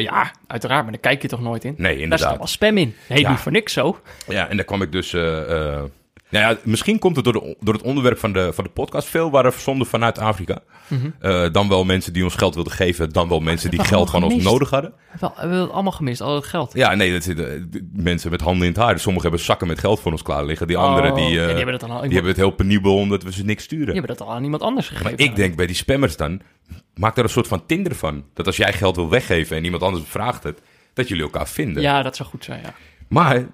Ja, 0.00 0.32
uiteraard, 0.46 0.82
maar 0.82 0.92
daar 0.92 1.00
kijk 1.00 1.22
je 1.22 1.28
toch 1.28 1.40
nooit 1.40 1.64
in? 1.64 1.74
Nee, 1.76 1.84
Daar 1.86 1.92
staat 1.94 2.02
inderdaad. 2.02 2.36
wel 2.38 2.46
spam 2.46 2.76
in. 2.76 2.94
Nee, 3.08 3.20
Ja. 3.20 3.30
niet 3.30 3.38
voor 3.38 3.52
niks 3.52 3.72
zo. 3.72 4.00
Ja, 4.28 4.48
en 4.48 4.56
daar 4.56 4.64
kwam 4.64 4.82
ik 4.82 4.92
dus. 4.92 5.12
Nou 6.30 6.44
ja, 6.54 6.60
misschien 6.62 6.98
komt 6.98 7.16
het 7.16 7.24
door, 7.24 7.32
de, 7.32 7.56
door 7.60 7.74
het 7.74 7.82
onderwerp 7.82 8.18
van 8.18 8.32
de, 8.32 8.52
van 8.52 8.64
de 8.64 8.70
podcast. 8.70 9.08
Veel 9.08 9.30
waren 9.30 9.52
verzonden 9.52 9.86
vanuit 9.86 10.18
Afrika. 10.18 10.58
Mhm. 10.88 11.10
Eh, 11.20 11.52
dan 11.52 11.68
wel 11.68 11.84
mensen 11.84 12.12
die 12.12 12.24
ons 12.24 12.34
geld 12.34 12.54
wilden 12.54 12.72
geven. 12.72 13.10
Dan 13.10 13.28
wel 13.28 13.40
mensen 13.40 13.70
die 13.70 13.84
geld 13.84 14.10
van 14.10 14.22
ons 14.22 14.42
nodig 14.42 14.70
hadden. 14.70 14.92
Wel, 15.20 15.32
we 15.34 15.40
hebben 15.40 15.60
het 15.60 15.70
allemaal 15.70 15.92
gemist, 15.92 16.20
al 16.20 16.34
het 16.34 16.46
geld. 16.46 16.72
Ja, 16.74 16.94
nee, 16.94 17.12
dat 17.12 17.22
zitten 17.22 17.70
eh, 17.72 17.80
mensen 17.92 18.30
met 18.30 18.40
handen 18.40 18.66
in 18.66 18.72
het 18.72 18.82
haar. 18.82 18.98
Sommigen 18.98 19.28
hebben 19.28 19.46
zakken 19.46 19.66
met 19.66 19.78
geld 19.78 20.00
voor 20.00 20.12
ons 20.12 20.22
klaar 20.22 20.44
liggen. 20.44 20.66
Die 20.66 20.76
anderen 20.76 21.14
die, 21.14 21.24
Oh, 21.24 21.30
eh, 21.30 21.34
ja, 21.34 21.54
die 21.54 21.64
het 21.66 22.12
hebben 22.12 22.24
het 22.24 22.36
heel 22.36 22.50
penibel 22.50 22.96
omdat 22.96 23.22
we 23.22 23.32
ze 23.32 23.44
niks 23.44 23.64
sturen. 23.64 23.86
die 23.86 23.94
hebben 23.94 24.16
dat 24.16 24.26
al 24.26 24.32
aan 24.32 24.44
iemand 24.44 24.62
anders 24.62 24.88
gegeven. 24.88 25.10
Maar 25.10 25.20
ik 25.20 25.36
denk 25.36 25.56
bij 25.56 25.66
die 25.66 25.76
spammers 25.76 26.16
dan, 26.16 26.40
maak 26.94 27.14
daar 27.14 27.24
een 27.24 27.30
soort 27.30 27.48
van 27.48 27.66
Tinder 27.66 27.94
van. 27.94 28.24
Dat 28.34 28.46
als 28.46 28.56
jij 28.56 28.72
geld 28.72 28.96
wil 28.96 29.08
weggeven 29.08 29.56
en 29.56 29.64
iemand 29.64 29.82
anders 29.82 30.04
vraagt 30.08 30.42
het, 30.42 30.60
dat 30.94 31.08
jullie 31.08 31.22
elkaar 31.24 31.48
vinden. 31.48 31.82
Ja, 31.82 32.02
dat 32.02 32.16
zou 32.16 32.28
goed 32.28 32.44
zijn, 32.44 32.60
ja. 32.62 32.74
Maar, 33.08 33.46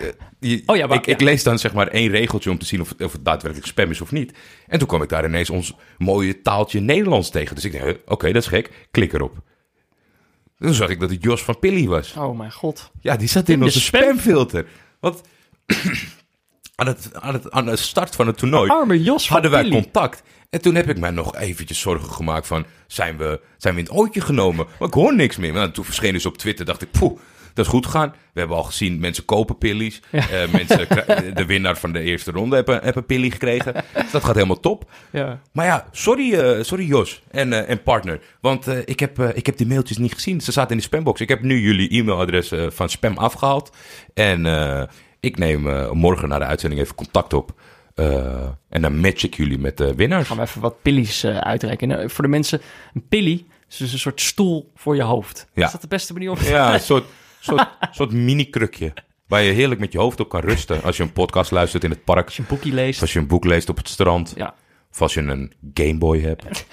eh, 0.00 0.58
Oh 0.66 0.76
ja, 0.76 0.86
maar- 0.86 0.96
ik, 0.96 1.06
ik 1.06 1.20
lees 1.20 1.42
dan 1.42 1.58
zeg 1.58 1.72
maar 1.72 1.86
één 1.88 2.10
regeltje 2.10 2.50
om 2.50 2.58
te 2.58 2.66
zien 2.66 2.80
of, 2.80 2.88
het- 2.88 3.02
of 3.02 3.12
het 3.12 3.24
daadwerkelijk 3.24 3.68
spam 3.68 3.90
is 3.90 4.00
of 4.00 4.12
niet. 4.12 4.32
En 4.66 4.78
toen 4.78 4.88
kwam 4.88 5.02
ik 5.02 5.08
daar 5.08 5.24
ineens 5.24 5.50
ons 5.50 5.74
mooie 5.98 6.42
taaltje 6.42 6.80
Nederlands 6.80 7.30
tegen. 7.30 7.54
Dus 7.54 7.64
ik 7.64 7.72
dacht, 7.72 7.84
eh, 7.84 7.94
oké, 8.06 8.32
dat 8.32 8.42
is 8.42 8.48
gek. 8.48 8.88
Klik 8.90 9.12
erop. 9.12 9.36
Toen 10.58 10.74
zag 10.74 10.88
ik 10.88 11.00
dat 11.00 11.10
het 11.10 11.22
Jos 11.22 11.42
van 11.44 11.58
Pilly 11.58 11.86
was. 11.86 12.14
Oh 12.18 12.38
mijn 12.38 12.52
god. 12.52 12.90
Ja, 13.00 13.16
die 13.16 13.28
zat 13.28 13.48
in, 13.48 13.62
onze 13.62 13.80
spam- 13.80 14.02
spamfilter. 14.02 14.66
Want 15.00 15.20
aan, 16.74 16.86
het, 16.86 17.10
aan, 17.14 17.32
het, 17.34 17.50
aan 17.50 17.64
de 17.64 17.76
start 17.76 18.14
van 18.14 18.26
het 18.26 18.36
toernooi 18.38 18.70
Arme 18.70 19.02
Jos 19.02 19.24
van 19.26 19.32
hadden 19.32 19.50
wij 19.50 19.62
Pilly. 19.62 19.74
contact. 19.82 20.22
En 20.50 20.60
toen 20.60 20.74
heb 20.74 20.88
ik 20.88 20.98
mij 20.98 21.10
nog 21.10 21.36
eventjes 21.36 21.80
zorgen 21.80 22.10
gemaakt 22.12 22.46
van... 22.46 22.64
zijn 22.86 23.16
we, 23.16 23.40
zijn 23.56 23.74
we 23.74 23.80
in 23.80 23.86
het 23.86 23.94
ootje 23.96 24.20
genomen? 24.20 24.66
Maar 24.78 24.88
ik 24.88 24.94
hoor 24.94 25.14
niks 25.14 25.36
meer. 25.36 25.52
Maar 25.52 25.70
toen 25.70 25.84
verschenen 25.84 26.20
ze 26.20 26.28
op 26.28 26.38
Twitter, 26.38 26.64
dacht 26.64 26.82
ik... 26.82 26.90
poeh, 26.90 27.18
dat 27.54 27.64
is 27.64 27.70
goed 27.70 27.86
gegaan. 27.86 28.14
We 28.32 28.38
hebben 28.40 28.56
al 28.56 28.62
gezien, 28.62 29.00
mensen 29.00 29.24
kopen 29.24 29.58
pillies. 29.58 30.00
Ja. 30.10 30.28
Eh, 30.28 30.52
mensen, 30.52 30.88
de 31.34 31.44
winnaar 31.46 31.76
van 31.76 31.92
de 31.92 32.00
eerste 32.00 32.30
ronde 32.30 32.56
hebben, 32.56 32.74
hebben 32.74 32.96
een 32.96 33.06
pillie 33.06 33.30
gekregen. 33.30 33.74
Dus 33.94 34.10
dat 34.10 34.24
gaat 34.24 34.34
helemaal 34.34 34.60
top. 34.60 34.90
Ja. 35.10 35.40
Maar 35.52 35.66
ja, 35.66 35.86
sorry, 35.90 36.34
eh, 36.34 36.62
sorry 36.62 36.86
Jos 36.86 37.22
en, 37.30 37.52
eh, 37.52 37.70
en 37.70 37.82
partner. 37.82 38.20
Want 38.40 38.66
ik, 38.84 39.00
heb, 39.00 39.20
ik 39.20 39.46
heb 39.46 39.56
die 39.56 39.66
mailtjes 39.66 39.98
niet 39.98 40.14
gezien. 40.14 40.40
Ze 40.40 40.52
zaten 40.52 40.70
in 40.70 40.76
de 40.76 40.82
spambox. 40.82 41.20
Ik 41.20 41.28
heb 41.28 41.42
nu 41.42 41.60
jullie 41.60 41.90
e-mailadres 41.90 42.52
van 42.68 42.88
spam 42.88 43.16
afgehaald. 43.16 43.76
En 44.14 44.46
ik 45.20 45.38
neem 45.38 45.88
morgen 45.92 46.28
na 46.28 46.38
de 46.38 46.44
uitzending 46.44 46.80
even 46.80 46.94
contact 46.94 47.32
op. 47.32 47.54
En 48.68 48.82
dan 48.82 48.98
match 48.98 49.22
ik 49.22 49.34
jullie 49.34 49.58
met 49.58 49.76
de 49.76 49.94
winnaars. 49.94 50.26
Gaan 50.26 50.36
we 50.36 50.42
even 50.42 50.60
wat 50.60 50.82
pillies 50.82 51.24
uitreiken. 51.24 52.00
Eh, 52.00 52.08
voor 52.08 52.24
de 52.24 52.30
mensen, 52.30 52.60
een 52.94 53.08
pilly 53.08 53.44
is 53.68 53.76
dus 53.76 53.92
een 53.92 53.98
soort 53.98 54.20
stoel 54.20 54.70
voor 54.74 54.96
je 54.96 55.02
hoofd. 55.02 55.46
Ja. 55.54 55.66
Is 55.66 55.72
dat 55.72 55.80
de 55.80 55.88
beste 55.88 56.12
manier 56.12 56.30
om 56.30 56.36
Ja, 56.40 56.74
een 56.74 56.80
soort, 56.80 57.04
soort, 57.40 57.68
soort 57.96 58.12
mini-krukje. 58.12 58.92
Waar 59.26 59.42
je 59.42 59.52
heerlijk 59.52 59.80
met 59.80 59.92
je 59.92 59.98
hoofd 59.98 60.20
op 60.20 60.28
kan 60.28 60.40
rusten. 60.40 60.82
Als 60.82 60.96
je 60.96 61.02
een 61.02 61.12
podcast 61.12 61.50
luistert 61.50 61.84
in 61.84 61.90
het 61.90 62.04
park. 62.04 62.24
Als 62.24 62.36
je 62.36 62.42
een 62.42 62.48
boekje 62.48 62.72
leest. 62.72 63.00
Als 63.00 63.12
je 63.12 63.18
een 63.18 63.26
boek 63.26 63.44
leest 63.44 63.68
op 63.68 63.76
het 63.76 63.88
strand. 63.88 64.32
Ja. 64.36 64.54
Of 64.92 65.02
als 65.02 65.14
je 65.14 65.20
een 65.20 65.52
Gameboy 65.74 66.20
hebt. 66.20 66.44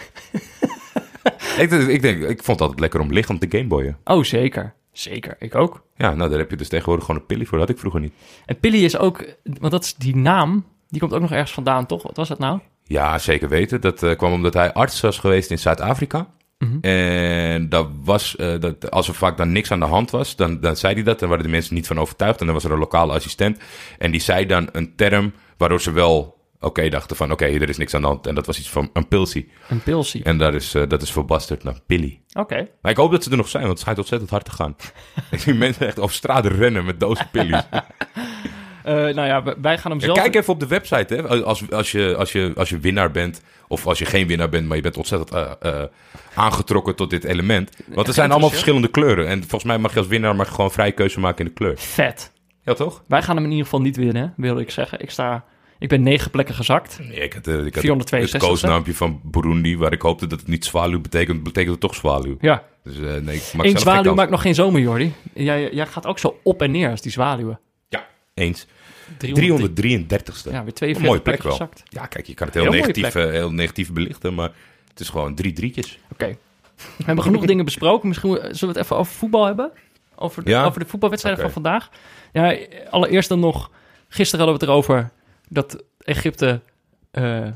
ik, 1.64 1.72
ik, 1.72 2.02
denk, 2.02 2.22
ik 2.22 2.44
vond 2.44 2.48
het 2.48 2.62
altijd 2.62 2.80
lekker 2.80 3.00
om 3.00 3.14
liggend 3.14 3.42
te 3.42 3.58
Gameboyen. 3.58 3.98
Oh, 4.04 4.24
zeker. 4.24 4.74
Zeker. 4.92 5.36
Ik 5.40 5.56
ook. 5.56 5.84
Ja, 5.96 6.14
nou 6.14 6.30
daar 6.30 6.40
heb 6.40 6.50
je 6.50 6.56
dus 6.56 6.68
tegenwoordig 6.68 7.06
gewoon 7.06 7.22
een 7.22 7.28
pilly 7.28 7.46
voor. 7.46 7.58
Dat 7.58 7.68
had 7.68 7.76
ik 7.76 7.82
vroeger 7.82 8.02
niet. 8.02 8.14
En 8.46 8.60
pilly 8.60 8.84
is 8.84 8.98
ook, 8.98 9.26
want 9.44 9.72
dat 9.72 9.84
is 9.84 9.96
die 9.96 10.16
naam, 10.16 10.66
die 10.90 11.00
komt 11.00 11.14
ook 11.14 11.22
nog 11.22 11.32
ergens 11.32 11.52
vandaan, 11.52 11.86
toch? 11.86 12.04
Wat 12.04 12.18
was 12.18 12.28
dat 12.28 12.40
nou? 12.40 12.60
Ja, 12.84 13.18
zeker 13.18 13.50
weten. 13.50 13.82
Dat 13.82 14.04
eh, 14.04 14.16
kwam 14.16 14.34
omdat 14.34 14.54
hij 14.54 14.74
arts 14.74 15.02
was 15.02 15.20
geweest 15.20 15.52
in 15.52 15.60
Zuid-Afrika. 15.60 16.28
Mhm. 16.58 16.78
En 16.82 17.70
dat 17.70 17.88
was, 18.04 18.36
eh, 18.36 18.60
dat, 18.60 18.92
als 18.92 19.08
er 19.08 19.14
vaak 19.14 19.38
dan 19.38 19.52
niks 19.52 19.72
aan 19.72 19.80
de 19.80 19.86
hand 19.86 20.12
was, 20.12 20.36
dan, 20.36 20.60
dan 20.60 20.76
zei 20.76 20.94
hij 20.94 21.04
dat. 21.04 21.22
En 21.22 21.28
waren 21.30 21.44
de 21.44 21.50
mensen 21.50 21.76
niet 21.76 21.88
van 21.88 22.00
overtuigd. 22.00 22.40
En 22.40 22.46
dan 22.46 22.56
was 22.56 22.64
er 22.64 22.72
een 22.72 22.80
lokale 22.80 23.14
assistent. 23.14 23.60
En 23.98 24.12
die 24.12 24.22
zei 24.22 24.46
dan 24.46 24.70
een 24.72 24.96
term 24.96 25.34
waardoor 25.58 25.82
ze 25.82 25.92
wel 25.92 26.38
oké 26.60 26.90
dachten 26.90 27.16
van... 27.16 27.32
oké, 27.32 27.46
er 27.46 27.70
is 27.70 27.78
niks 27.78 27.94
aan 27.94 28.02
de 28.02 28.08
hand. 28.08 28.28
En 28.28 28.36
dat 28.36 28.46
was 28.46 28.60
iets 28.60 28.70
van 28.70 28.90
een 28.94 29.08
pilsie. 29.08 29.52
Een 29.70 29.84
pilsie. 29.84 30.24
En 30.24 30.38
daar 30.38 30.54
is, 30.54 30.74
eh, 30.74 30.84
dat 30.88 31.02
is 31.02 31.12
verbasterd 31.12 31.64
naar 31.64 31.80
pilly. 31.86 32.22
Oké. 32.34 32.68
Maar 32.82 32.92
ik 32.92 32.98
hoop 32.98 33.12
dat 33.12 33.24
ze 33.24 33.32
er 33.32 33.38
nog 33.38 33.50
zijn, 33.50 33.64
want 33.64 33.74
het 33.74 33.82
schijnt 33.82 34.00
ontzettend 34.00 34.32
hard 34.32 34.46
te 34.46 34.52
gaan. 34.52 34.76
ik 35.32 35.40
zie 35.40 35.54
mensen 35.54 35.88
echt 35.88 36.00
over 36.00 36.16
straat 36.16 36.46
rennen 36.46 36.86
met 36.86 37.00
dozen 37.00 37.28
pillies. 37.32 37.68
Eh, 38.88 38.94
nou 38.96 39.28
ja, 39.28 39.44
wij 39.62 39.78
gaan 39.78 39.92
hem 39.92 40.00
zelf... 40.00 40.18
kijk 40.18 40.36
even 40.36 40.54
op 40.54 40.60
de 40.60 40.68
website, 40.68 41.16
hè. 41.16 41.24
Als, 41.24 41.72
als, 41.72 41.92
je, 41.92 42.16
als, 42.16 42.32
je, 42.32 42.52
als 42.56 42.70
je 42.70 42.80
winnaar 42.80 43.12
bent, 43.12 43.42
of 43.68 43.88
als 43.88 44.00
je 44.00 44.06
geen 44.06 44.28
winnaar 44.28 44.50
bent, 44.50 44.68
maar 44.68 44.76
je 44.76 44.82
bent 44.82 44.98
ontzettend 44.98 45.32
eh, 45.32 45.52
eh, 45.62 45.84
aangetrokken 46.36 46.96
tot 46.96 47.10
dit 47.10 47.24
element. 47.24 47.72
Want 47.88 48.08
er 48.08 48.14
zijn 48.14 48.32
allemaal 48.32 48.50
verschillende 48.50 48.88
kleuren. 48.88 49.28
En 49.28 49.40
volgens 49.40 49.64
mij 49.64 49.78
mag 49.78 49.94
je 49.94 50.00
als 50.00 50.08
winnaar 50.08 50.36
mag 50.36 50.48
je 50.48 50.54
gewoon 50.54 50.72
vrij 50.72 50.92
keuze 50.92 51.20
maken 51.20 51.40
in 51.40 51.46
de 51.46 51.54
kleur. 51.54 51.78
Vet. 51.78 52.32
Ja, 52.64 52.74
toch? 52.74 53.04
Wij 53.08 53.22
gaan 53.22 53.36
hem 53.36 53.44
in 53.44 53.50
ieder 53.50 53.66
geval 53.66 53.82
niet 53.82 53.96
winnen, 53.96 54.34
wil 54.38 54.60
ik 54.60 54.72
zeggen. 54.72 55.02
Ik, 55.02 55.10
sta, 55.10 55.44
ik 55.80 55.90
ben 55.90 56.04
negen 56.04 56.32
plekken 56.32 56.56
gezakt. 56.56 57.00
Nee, 57.00 57.20
ik 57.20 57.34
had, 57.34 57.48
eh, 57.48 57.54
ik 57.54 57.74
had 57.74 57.84
462 57.84 58.42
het 58.42 58.50
koosnaampje 58.50 58.94
van 58.94 59.22
Burundi, 59.24 59.78
waar 59.78 59.94
ik 59.94 60.02
hoopte 60.02 60.28
dat 60.28 60.40
het 60.40 60.48
niet 60.48 60.66
zwaluw 60.66 61.02
betekent, 61.02 61.44
betekent 61.44 61.72
het 61.72 61.82
toch 61.82 61.96
zwaluw. 61.96 62.38
Ja, 62.40 62.64
Dus 62.84 62.98
nee, 62.98 63.36
ik 63.36 63.54
maak 63.54 63.66
geen 63.66 63.78
zwaluw 63.78 64.14
maakt 64.14 64.32
nog 64.32 64.42
geen 64.42 64.56
zomer, 64.56 64.82
Jordi. 64.82 65.14
Jij, 65.34 65.70
jij 65.74 65.86
gaat 65.86 66.06
ook 66.06 66.20
zo 66.20 66.40
op 66.44 66.62
en 66.62 66.72
neer 66.72 66.90
als 66.90 67.02
die 67.02 67.12
zwaluwen. 67.12 67.60
Ja, 67.90 68.08
eens. 68.34 68.68
300. 69.18 69.72
333ste. 69.72 70.52
Ja, 70.52 70.64
weer 70.64 70.68
Een 70.68 70.74
42 70.74 71.02
mooie 71.02 71.22
plek 71.22 71.44
wel. 71.44 71.52
gezakt. 71.52 71.84
Ja, 71.86 72.06
kijk, 72.06 72.28
je 72.28 72.34
kan 72.34 72.48
het 72.48 72.56
heel, 72.56 72.72
negatief, 72.72 73.16
eh, 73.16 73.30
heel 73.30 73.52
negatief 73.52 73.92
belichten, 73.94 74.34
maar 74.34 74.52
het 74.90 75.00
is 75.00 75.10
gewoon 75.10 75.36
drie 75.36 75.54
drietjes. 75.54 76.00
Oké. 76.12 76.38
We 76.98 77.04
hebben 77.04 77.24
genoeg 77.24 77.46
dingen 77.52 77.66
besproken. 77.66 78.08
Misschien 78.08 78.32
zullen 78.36 78.60
we 78.60 78.68
het 78.68 78.78
even 78.78 78.98
over 78.98 79.14
voetbal 79.14 79.46
hebben? 79.46 79.72
Over 80.16 80.44
de, 80.44 80.50
Ja. 80.50 80.66
over 80.66 80.80
de 80.80 80.86
voetbalwedstrijden 80.86 81.44
van 81.44 81.52
vandaag. 81.52 81.90
Ja, 82.34 82.58
allereerst 82.90 83.30
dan 83.30 83.40
nog... 83.40 83.72
Gisteren 84.10 84.46
hadden 84.46 84.68
we 84.68 84.72
het 84.74 84.86
erover 84.86 85.10
dat 85.50 85.84
Egypte 86.00 86.62
eh, 87.12 87.48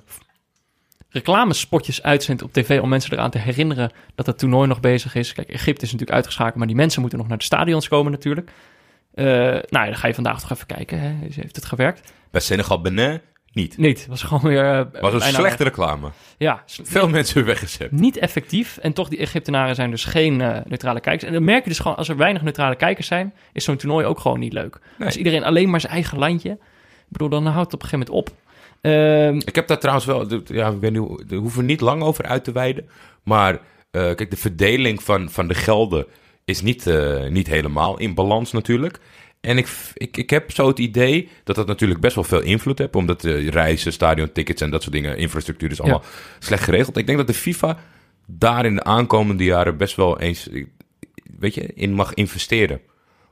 reclamespotjes 1.10 2.04
uitzendt 2.04 2.42
op 2.42 2.54
tv... 2.54 2.80
om 2.82 2.90
mensen 2.90 3.14
eraan 3.14 3.30
te 3.32 3.38
herinneren 3.38 3.92
dat 4.16 4.26
het 4.26 4.38
toernooi 4.38 4.68
nog 4.68 4.80
bezig 4.80 5.16
is. 5.16 5.34
Kijk, 5.34 5.48
Egypte 5.50 5.86
is 5.86 5.92
natuurlijk 5.92 6.12
uitgeschakeld... 6.18 6.56
maar 6.56 6.68
die 6.68 6.76
mensen 6.76 7.02
moeten 7.02 7.20
nog 7.20 7.28
naar 7.28 7.38
de 7.38 7.44
stadions 7.44 7.88
komen 7.88 8.12
natuurlijk. 8.12 8.52
Eh, 9.13 9.26
nou 9.26 9.62
ja, 9.69 9.86
dan 9.86 9.95
ga 9.95 10.08
je 10.08 10.13
vandaag 10.13 10.39
toch 10.41 10.52
even 10.52 10.65
kijken. 10.67 11.00
Hè? 11.00 11.13
Heeft 11.32 11.56
het 11.56 11.65
gewerkt? 11.65 12.13
Bij 12.32 12.41
Senegal 12.41 12.82
Benin 12.82 13.21
niet. 13.54 13.78
Niet, 13.78 14.08
was 14.08 14.24
gewoon 14.24 14.43
weer... 14.43 14.71
eh, 14.93 15.02
was 15.02 15.13
een 15.13 15.21
slechte 15.21 15.63
reclame. 15.63 16.10
Ja, 16.38 16.63
Veel 16.65 17.10
mensen 17.10 17.36
weer 17.36 17.45
weggezet. 17.45 17.91
niet 17.91 18.17
effectief. 18.17 18.78
En 18.78 18.93
toch, 18.93 19.10
die 19.10 19.19
Egyptenaren 19.19 19.76
zijn 19.76 19.89
dus 19.91 20.06
geen 20.06 20.41
eh, 20.41 20.58
neutrale 20.65 21.00
kijkers. 21.00 21.24
En 21.28 21.34
dan 21.34 21.43
merk 21.43 21.63
je 21.63 21.69
dus 21.69 21.80
gewoon, 21.80 21.97
als 21.97 22.10
er 22.10 22.17
weinig 22.17 22.41
neutrale 22.41 22.76
kijkers 22.76 23.08
zijn, 23.08 23.34
is 23.54 23.63
zo'n 23.63 23.78
toernooi 23.78 24.06
ook 24.06 24.19
gewoon 24.19 24.39
niet 24.39 24.54
leuk. 24.54 24.80
Nee. 24.97 25.08
Als 25.08 25.17
iedereen 25.17 25.43
alleen 25.43 25.69
maar 25.69 25.80
zijn 25.82 25.93
eigen 25.93 26.17
landje, 26.17 26.52
ik 26.52 26.58
bedoel, 27.08 27.30
dan 27.30 27.45
houdt 27.45 27.71
het 27.71 27.74
op 27.74 27.82
een 27.84 27.88
gegeven 27.89 28.13
moment 28.13 28.30
op. 28.30 28.38
Ehm, 28.82 29.36
Ik 29.47 29.56
heb 29.56 29.67
daar 29.67 29.80
trouwens 29.80 30.06
wel, 30.06 30.41
ja, 30.45 30.67
ik 30.69 30.80
weet 30.80 30.91
niet, 30.91 31.00
hoe- 31.02 31.26
daar 31.26 31.39
hoeven 31.39 31.60
we 31.60 31.65
niet 31.65 31.82
lang 31.82 32.02
over 32.04 32.26
uit 32.26 32.43
te 32.43 32.52
wijden. 32.52 32.89
Maar 33.24 33.60
kijk, 33.91 34.30
de 34.30 34.38
verdeling 34.38 35.04
van, 35.04 35.30
van 35.30 35.47
de 35.47 35.54
gelden 35.54 36.06
is 36.45 36.62
niet, 36.62 36.88
eh, 36.88 37.27
niet 37.27 37.47
helemaal 37.47 37.99
in 37.99 38.13
balans 38.13 38.51
natuurlijk. 38.51 38.99
En 39.41 39.58
ik, 39.58 39.67
ik, 39.93 40.17
ik 40.17 40.30
heb 40.30 40.51
zo 40.51 40.67
het 40.67 40.80
idee 40.80 41.30
dat 41.43 41.56
dat 41.56 41.67
natuurlijk 41.67 41.99
best 41.99 42.15
wel 42.15 42.23
veel 42.23 42.41
invloed 42.41 42.77
heeft. 42.77 42.95
Omdat 42.95 43.21
de 43.21 43.49
reizen, 43.49 43.93
stadiontickets 43.93 44.62
en 44.62 44.69
dat 44.69 44.82
soort 44.82 44.93
dingen, 44.93 45.17
infrastructuur 45.17 45.71
is 45.71 45.82
allemaal 45.82 46.04
slecht 46.39 46.63
geregeld. 46.63 46.97
Ik 46.97 47.06
denk 47.06 47.17
dat 47.17 47.27
de 47.27 47.34
FIFA 47.34 47.80
daar 48.25 48.65
in 48.65 48.75
de 48.75 48.84
aankomende 48.84 49.43
jaren 49.43 49.77
best 49.77 49.95
wel 49.95 50.19
eens, 50.19 50.49
weet 51.39 51.54
je, 51.54 51.73
in 51.73 51.93
mag 51.93 52.13
investeren. 52.13 52.82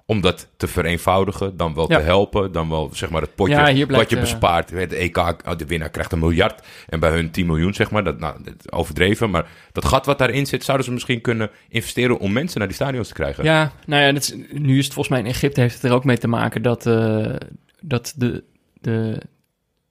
Om 0.10 0.22
dat 0.22 0.48
te 0.58 0.67
vereenvoudigen, 0.67 1.58
dan 1.58 1.74
wel 1.74 1.91
Ja. 1.91 1.98
te 1.98 2.04
helpen, 2.04 2.52
dan 2.52 2.69
wel 2.69 2.89
zeg 2.93 3.10
maar 3.10 3.22
het 3.22 3.36
potje 3.36 3.54
Ja, 3.54 3.67
hier 3.67 3.86
blijkt, 3.86 4.04
wat 4.04 4.10
je 4.10 4.15
eh, 4.15 4.22
bespaart. 4.22 4.69
De 4.69 4.95
EK, 4.95 5.17
oh, 5.17 5.34
de 5.58 5.65
winnaar 5.65 5.89
krijgt 5.89 6.12
een 6.12 6.19
miljard 6.19 6.62
en 6.88 7.00
bij 7.00 7.12
hun 7.12 7.32
10 7.32 7.45
miljoen, 7.45 7.74
zeg 7.74 7.91
maar. 7.91 8.04
Dat, 8.04 8.19
nou, 8.19 8.43
dat 8.43 8.72
overdreven, 8.72 9.30
maar 9.30 9.48
dat 9.72 9.86
gat 9.86 10.06
wat 10.06 10.17
daarin 10.17 10.45
zit, 10.45 10.63
zouden 10.63 10.86
ze 10.86 10.93
misschien 10.93 11.22
kunnen 11.22 11.50
investeren 11.67 12.19
om 12.19 12.32
mensen 12.34 12.58
naar 12.60 12.67
die 12.67 12.76
stadions 12.76 13.08
te 13.08 13.13
krijgen. 13.13 13.43
ja, 13.43 13.72
nou 13.86 14.04
ja, 14.04 14.12
dat 14.12 14.22
is, 14.22 14.36
nu 14.52 14.78
is 14.78 14.84
het 14.86 14.93
volgens 14.93 15.15
mij 15.15 15.19
in 15.26 15.32
Egypte 15.32 15.62
heeft 15.62 15.74
het 15.74 15.84
er 15.84 15.91
ook 15.91 16.04
mee 16.04 16.17
te 16.17 16.28
maken 16.28 16.62
dat, 16.62 16.86
eh, 16.86 17.36
dat, 17.82 18.13
de, 18.17 18.43
de, 18.82 19.22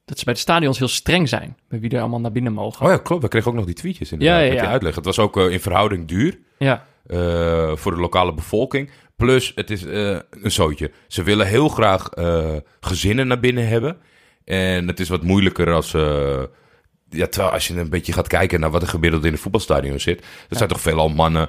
dat 0.04 0.18
ze 0.18 0.24
bij 0.24 0.34
de 0.34 0.40
stadions 0.40 0.78
heel 0.78 0.88
streng 0.88 1.28
zijn. 1.28 1.56
Bij 1.68 1.80
wie 1.80 1.90
er 1.90 2.00
allemaal 2.00 2.20
naar 2.20 2.32
binnen 2.32 2.52
mogen. 2.52 2.86
Oh 2.86 2.92
ja, 2.92 2.98
klopt. 2.98 3.22
We 3.22 3.28
kregen 3.28 3.50
ook 3.50 3.56
nog 3.56 3.66
die 3.66 3.74
tweetjes 3.74 4.12
inderdaad, 4.12 4.36
Ja, 4.36 4.42
ja, 4.42 4.48
met 4.48 4.58
die 4.58 4.66
ja. 4.66 4.72
uitleg. 4.72 4.94
Het 4.94 5.04
was 5.04 5.18
ook 5.18 5.36
eh, 5.36 5.50
in 5.50 5.60
verhouding 5.60 6.08
duur. 6.08 6.38
Ja, 6.58 6.86
eh, 7.08 7.76
voor 7.76 7.94
de 7.94 8.00
lokale 8.00 8.34
bevolking. 8.34 8.90
Plus, 9.16 9.52
het 9.54 9.70
is 9.70 9.84
eh, 9.84 10.18
een 10.30 10.50
zootje. 10.50 10.90
Ze 11.06 11.22
willen 11.22 11.46
heel 11.46 11.68
graag 11.68 12.08
eh, 12.08 12.56
gezinnen 12.80 13.26
naar 13.26 13.40
binnen 13.40 13.68
hebben. 13.68 13.96
En 14.44 14.88
het 14.88 15.00
is 15.00 15.08
wat 15.08 15.22
moeilijker 15.22 15.72
als... 15.72 15.90
ja, 17.10 17.26
terwijl 17.26 17.52
als 17.52 17.66
je 17.66 17.74
een 17.78 17.90
beetje 17.90 18.12
gaat 18.12 18.28
kijken 18.28 18.60
naar 18.60 18.70
wat 18.70 18.82
er 18.82 18.88
gemiddeld 18.88 19.24
in 19.24 19.32
de 19.32 19.38
voetbalstadion 19.38 20.00
zit. 20.00 20.20
Er 20.48 20.56
zijn 20.56 20.68
toch 20.68 20.80
veelal 20.80 21.08
mannen 21.08 21.48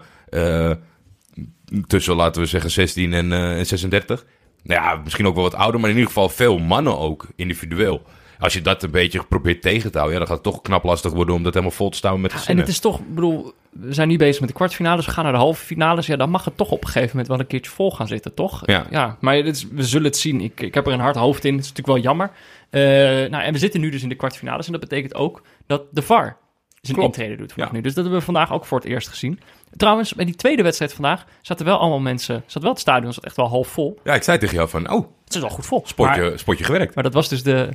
tussen, 1.88 2.16
laten 2.16 2.42
we 2.42 2.48
zeggen, 2.48 2.72
16 2.72 3.14
en, 3.14 3.32
en 3.34 3.66
36. 3.66 4.26
Nou 4.64 4.82
ja, 4.82 4.96
misschien 5.04 5.28
ook 5.28 5.36
wel 5.36 5.44
wat 5.44 5.56
ouder, 5.56 5.80
maar 5.80 5.90
in 5.90 5.96
ieder 5.96 6.12
geval 6.12 6.30
veel 6.30 6.58
mannen 6.58 6.98
ook, 6.98 7.28
individueel. 7.36 8.02
Als 8.40 8.54
je 8.54 8.62
dat 8.62 8.84
een 8.84 8.92
beetje 8.92 9.24
probeert 9.24 9.62
tegen 9.62 9.92
te 9.92 9.98
houden, 9.98 10.20
ja, 10.20 10.26
dan 10.26 10.36
gaat 10.36 10.46
het 10.46 10.54
toch 10.54 10.62
knap 10.64 10.84
lastig 10.84 11.12
worden 11.12 11.36
om 11.36 11.44
dat 11.44 11.54
helemaal 11.54 11.76
vol 11.76 11.90
te 11.90 11.98
staan 11.98 12.22
met 12.22 12.32
en 12.32 12.38
gezinnen. 12.38 12.64
het 12.66 12.74
is 12.74 12.80
toch, 12.80 13.00
ik 13.00 13.16
bedoel, 13.16 13.54
we 13.70 13.94
zijn 13.94 14.08
nu 14.08 14.18
bezig 14.18 14.40
met 14.40 14.50
de 14.50 14.56
kwartfinales, 14.56 15.06
we 15.06 15.12
gaan 15.12 15.24
naar 15.24 15.34
de 15.34 15.40
halve 15.40 15.66
finales. 15.66 16.06
Ja, 16.06 16.16
dan 16.16 16.30
mag 16.30 16.46
het 16.46 16.58
toch 16.58 16.72
op 16.72 16.82
een 16.82 16.88
gegeven 16.88 17.10
moment 17.10 17.28
wel 17.28 17.40
een 17.40 17.48
keertje 17.48 17.72
vol 17.72 17.92
gaan 17.92 18.08
zitten, 18.08 18.34
toch? 18.34 18.62
Ja. 18.66 18.86
ja 18.90 19.18
maar 19.20 19.38
is- 19.38 19.68
we 19.72 19.84
zullen 19.84 20.06
het 20.08 20.18
zien. 20.18 20.42
Ik, 20.42 20.62
ik 20.62 20.74
heb 20.74 20.88
er 20.88 20.94
een 20.94 21.00
hard 21.00 21.16
hoofd 21.16 21.46
in, 21.46 21.56
het 21.56 21.64
is 21.64 21.70
natuurlijk 21.70 21.96
wel 21.98 22.06
jammer. 22.06 22.32
Eh, 22.70 22.82
nou, 23.30 23.44
en 23.44 23.54
we 23.54 23.60
zitten 23.60 23.80
nu 23.82 23.90
dus 23.90 24.04
in 24.04 24.10
de 24.10 24.16
kwartfinales 24.16 24.66
en 24.66 24.72
dat 24.72 24.82
betekent 24.82 25.16
ook 25.16 25.42
dat 25.68 25.82
de 25.92 26.02
VAR 26.02 26.38
zijn 26.82 26.98
Klopt. 26.98 27.18
intrede 27.18 27.36
doet 27.38 27.52
vandaag 27.52 27.70
Ja. 27.72 27.76
nu. 27.76 27.82
Dus 27.84 27.94
dat 27.94 28.04
hebben 28.04 28.20
we 28.20 28.26
vandaag 28.26 28.54
ook 28.54 28.66
voor 28.66 28.80
het 28.80 28.88
eerst 28.88 29.08
gezien. 29.08 29.40
Trouwens, 29.78 30.14
bij 30.14 30.26
die 30.26 30.36
tweede 30.36 30.64
wedstrijd 30.64 30.94
vandaag 30.94 31.26
zaten 31.42 31.66
wel 31.66 31.78
allemaal 31.80 32.00
mensen, 32.00 32.44
zat 32.46 32.62
wel 32.62 32.72
het 32.72 32.80
stadion 32.82 33.14
zat 33.14 33.26
echt 33.26 33.36
wel 33.36 33.48
half 33.50 33.68
vol. 33.68 34.00
Ja, 34.04 34.14
ik 34.14 34.24
zei 34.24 34.38
tegen 34.38 34.56
jou 34.56 34.70
van, 34.70 34.92
oh, 34.92 35.08
Het 35.26 35.36
is 35.36 35.42
wel 35.42 35.50
goed 35.50 35.66
vol. 35.66 35.84
spotje, 35.86 36.22
Maar, 36.30 36.40
spotje 36.40 36.64
gewerkt. 36.64 36.96
maar 36.96 37.04
dat 37.04 37.14
was 37.14 37.30
dus 37.30 37.44
de, 37.44 37.70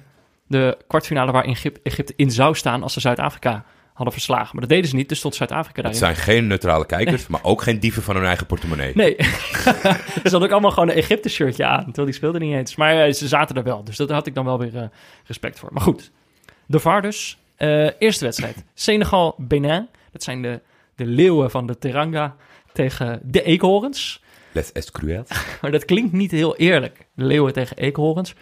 de 0.47 0.79
kwartfinale 0.87 1.33
waar 1.33 1.45
Egypte, 1.45 1.81
Egypte 1.83 2.13
in 2.17 2.31
zou 2.31 2.55
staan 2.55 2.83
als 2.83 2.93
ze 2.93 3.01
Zuid-Afrika 3.01 3.65
hadden 3.95 4.13
verslagen. 4.13 4.49
Maar 4.53 4.61
dat 4.61 4.69
deden 4.69 4.91
ze 4.91 4.97
niet, 4.97 5.09
dus 5.09 5.19
stond 5.19 5.35
Zuid-Afrika 5.35 5.83
Het 5.83 5.93
daarin. 5.93 6.15
zijn 6.15 6.27
geen 6.27 6.47
neutrale 6.47 6.87
kijkers, 6.87 7.27
maar 7.27 7.41
ook 7.43 7.63
geen 7.63 7.79
dieven 7.81 8.03
van 8.03 8.17
hun 8.17 8.25
eigen 8.25 8.47
portemonnee. 8.47 8.93
Nee, 8.95 9.17
ze 9.23 10.21
hadden 10.23 10.43
ook 10.43 10.51
allemaal 10.51 10.71
gewoon 10.71 10.89
een 10.89 10.95
Egypte-shirtje 10.95 11.65
aan, 11.65 11.85
terwijl 11.85 12.07
die 12.07 12.15
speelde 12.17 12.39
niet 12.39 12.55
eens. 12.55 12.77
Maar 12.77 13.05
eh, 13.05 13.13
ze 13.13 13.29
zaten 13.29 13.57
er 13.57 13.63
wel, 13.63 13.85
dus 13.85 13.97
daar 13.97 14.13
had 14.13 14.27
ik 14.27 14.35
dan 14.35 14.45
wel 14.45 14.59
weer 14.59 14.77
eh, 14.77 14.85
respect 15.25 15.59
voor. 15.59 15.69
Maar 15.73 15.83
goed, 15.83 16.11
de 16.67 16.81
VAR 16.81 17.03
dus. 17.03 17.39
Eh, 17.57 17.89
eerste 17.99 18.25
wedstrijd, 18.25 18.65
Senegal-Benin. 18.75 19.89
Dat 20.13 20.23
zijn 20.23 20.43
de, 20.43 20.61
de 20.95 21.07
leeuwen 21.07 21.51
van 21.51 21.67
de 21.67 21.79
Teranga 21.79 22.37
tegen 22.73 23.21
de 23.25 23.43
eekhoorns. 23.43 24.23
Les 24.53 24.73
Escruels. 24.73 25.29
Maar 25.61 25.71
dat 25.71 25.85
klinkt 25.85 26.13
niet 26.13 26.31
heel 26.31 26.57
eerlijk. 26.57 27.07
De 27.15 27.25
leeuwen 27.25 27.53
tegen 27.53 27.77
eekhoorns. 27.77 28.35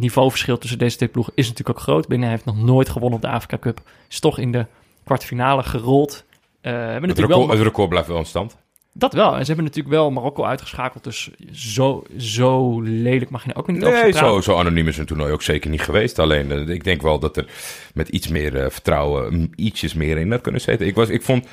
Niveauverschil 0.00 0.58
tussen 0.58 0.78
deze 0.78 0.96
twee 0.96 1.08
ploegen 1.08 1.32
is 1.36 1.48
natuurlijk 1.48 1.78
ook 1.78 1.84
groot. 1.84 2.08
Benin 2.08 2.28
heeft 2.28 2.44
nog 2.44 2.56
nooit 2.62 2.88
gewonnen 2.88 3.16
op 3.18 3.24
de 3.24 3.30
Afrika 3.30 3.58
Cup. 3.58 3.80
Is 4.08 4.20
toch 4.20 4.38
in 4.38 4.52
de 4.52 4.66
kwartfinale 5.04 5.62
gerold. 5.62 6.24
Eh 6.60 6.72
hebben 6.72 6.92
Het 6.92 7.00
natuurlijk 7.00 7.18
record, 7.28 7.46
wel 7.46 7.56
het 7.56 7.66
record 7.66 7.88
blijft 7.88 8.08
wel 8.08 8.18
in 8.18 8.24
stand. 8.26 8.56
dat 8.92 9.12
wel. 9.12 9.32
En 9.34 9.40
ze 9.40 9.46
hebben 9.46 9.64
natuurlijk 9.64 9.94
wel 9.94 10.10
Marokko 10.10 10.44
uitgeschakeld. 10.44 11.04
Dus 11.04 11.30
zo, 11.52 12.02
zo 12.18 12.80
lelijk 12.80 13.30
mag 13.30 13.44
je 13.44 13.50
er 13.52 13.58
ook 13.58 13.66
niet 13.66 13.84
over 13.84 14.02
Nee, 14.02 14.10
praten. 14.10 14.28
zo, 14.28 14.40
zo 14.40 14.58
anoniem 14.58 14.88
is 14.88 14.98
een 14.98 15.06
toernooi 15.06 15.32
ook 15.32 15.42
zeker 15.42 15.70
niet 15.70 15.82
geweest. 15.82 16.18
Alleen, 16.18 16.50
eh, 16.52 16.68
ik 16.68 16.84
denk 16.84 17.02
wel 17.02 17.18
dat 17.18 17.36
er 17.36 17.46
met 17.94 18.08
iets 18.08 18.28
meer 18.28 18.56
eh, 18.56 18.70
vertrouwen 18.70 19.34
mm, 19.34 19.50
ietsjes 19.54 19.94
meer 19.94 20.18
in 20.18 20.30
had 20.30 20.40
kunnen 20.40 20.60
zitten. 20.60 20.86
Ik, 20.86 20.94
was, 20.94 21.08
ik 21.08 21.22
vond... 21.22 21.46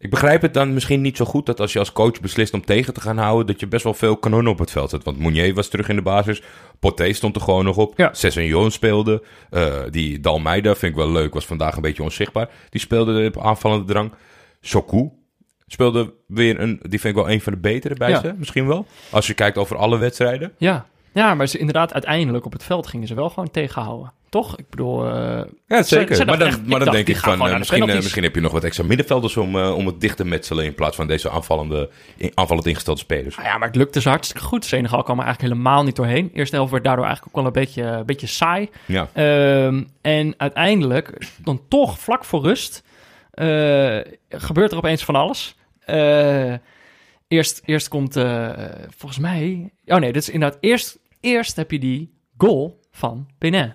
Ik 0.00 0.10
begrijp 0.10 0.42
het 0.42 0.54
dan 0.54 0.72
misschien 0.74 1.00
niet 1.00 1.16
zo 1.16 1.24
goed 1.24 1.46
dat 1.46 1.60
als 1.60 1.72
je 1.72 1.78
als 1.78 1.92
coach 1.92 2.20
beslist 2.20 2.54
om 2.54 2.64
tegen 2.64 2.94
te 2.94 3.00
gaan 3.00 3.18
houden, 3.18 3.46
dat 3.46 3.60
je 3.60 3.66
best 3.66 3.84
wel 3.84 3.94
veel 3.94 4.16
kanonnen 4.16 4.52
op 4.52 4.58
het 4.58 4.70
veld 4.70 4.90
zet. 4.90 5.04
Want 5.04 5.18
Mounier 5.18 5.54
was 5.54 5.68
terug 5.68 5.88
in 5.88 5.96
de 5.96 6.02
basis. 6.02 6.42
Poté 6.78 7.12
stond 7.12 7.36
er 7.36 7.42
gewoon 7.42 7.64
nog 7.64 7.76
op. 7.76 7.92
Ja. 7.96 8.14
Sessignon 8.14 8.70
speelde. 8.70 9.22
Eh, 9.50 9.74
die 9.90 10.20
Dalmeida 10.20 10.74
vind 10.74 10.92
ik 10.92 10.98
wel 10.98 11.10
leuk, 11.10 11.34
was 11.34 11.46
vandaag 11.46 11.76
een 11.76 11.82
beetje 11.82 12.02
onzichtbaar. 12.02 12.48
Die 12.70 12.80
speelde 12.80 13.26
op 13.26 13.42
aanvallende 13.42 13.84
drang. 13.92 14.12
Sokou 14.60 15.10
speelde 15.66 16.14
weer 16.26 16.60
een, 16.60 16.80
die 16.82 17.00
vind 17.00 17.16
ik 17.16 17.22
wel 17.22 17.30
een 17.32 17.40
van 17.40 17.52
de 17.52 17.58
betere 17.58 17.94
bij 17.94 18.10
Ja. 18.10 18.20
ze, 18.20 18.34
misschien 18.36 18.66
wel. 18.66 18.86
Als 19.10 19.26
je 19.26 19.34
kijkt 19.34 19.58
over 19.58 19.76
alle 19.76 19.98
wedstrijden. 19.98 20.52
Ja. 20.58 20.86
Ja, 21.18 21.34
maar 21.34 21.46
ze 21.46 21.58
inderdaad 21.58 21.92
uiteindelijk 21.92 22.44
op 22.44 22.52
het 22.52 22.62
veld 22.64 22.86
gingen 22.86 23.06
ze 23.06 23.14
wel 23.14 23.28
gewoon 23.28 23.50
tegenhouden. 23.50 24.12
Toch? 24.28 24.56
Ik 24.58 24.68
bedoel... 24.70 25.06
eh, 25.10 25.42
Ja, 25.66 25.82
Ze- 25.82 25.94
zeker. 25.94 26.14
ze 26.16 26.24
maar 26.24 26.38
dan, 26.38 26.48
echt- 26.48 26.58
maar 26.66 26.68
dan 26.68 26.78
dacht, 26.78 26.92
denk 26.92 27.08
ik 27.08 27.16
van, 27.16 27.48
eh, 27.48 27.58
misschien, 27.58 27.88
eh, 27.88 27.94
misschien 27.96 28.22
heb 28.22 28.34
je 28.34 28.40
nog 28.40 28.52
wat 28.52 28.64
extra 28.64 28.84
middenvelders 28.84 29.36
om, 29.36 29.56
om 29.56 29.86
het 29.86 30.00
dicht 30.00 30.16
te 30.16 30.24
metselen 30.24 30.64
in 30.64 30.74
plaats 30.74 30.96
van 30.96 31.06
deze 31.06 31.30
aanvallende, 31.30 31.90
in- 32.16 32.30
aanvallend 32.34 32.66
ingestelde 32.66 33.00
spelers. 33.00 33.36
Nou 33.36 33.48
ja, 33.48 33.58
maar 33.58 33.66
het 33.68 33.76
lukte 33.76 34.00
ze 34.00 34.08
hartstikke 34.08 34.46
goed. 34.46 34.64
Senegal 34.64 35.02
kwam 35.02 35.18
er 35.18 35.24
eigenlijk 35.24 35.54
helemaal 35.54 35.82
niet 35.84 35.96
doorheen. 35.96 36.30
Eerste 36.34 36.56
helft 36.56 36.70
werd 36.70 36.84
daardoor 36.84 37.04
eigenlijk 37.06 37.36
ook 37.36 37.42
wel 37.44 37.52
een 37.54 37.64
beetje, 37.64 37.82
een 37.82 38.06
beetje 38.06 38.26
saai. 38.26 38.68
Ja. 38.86 39.08
Ehm, 39.12 39.82
en 40.00 40.34
uiteindelijk, 40.36 41.26
dan 41.44 41.60
toch 41.68 41.98
vlak 41.98 42.24
voor 42.24 42.42
rust, 42.42 42.82
gebeurt 44.28 44.70
er 44.72 44.76
opeens 44.78 45.04
van 45.04 45.14
alles. 45.14 45.56
Eh, 45.84 46.52
eerst, 47.28 47.62
eerst 47.64 47.88
komt, 47.88 48.12
volgens 48.96 49.18
mij... 49.20 49.70
Oh 49.86 49.96
nee, 49.98 50.12
dit 50.12 50.22
is 50.22 50.28
inderdaad... 50.28 50.58
Eerst, 50.60 50.98
eerst 51.20 51.56
heb 51.56 51.70
je 51.70 51.78
die 51.78 52.14
goal 52.36 52.80
van 52.90 53.28
Benin. 53.38 53.72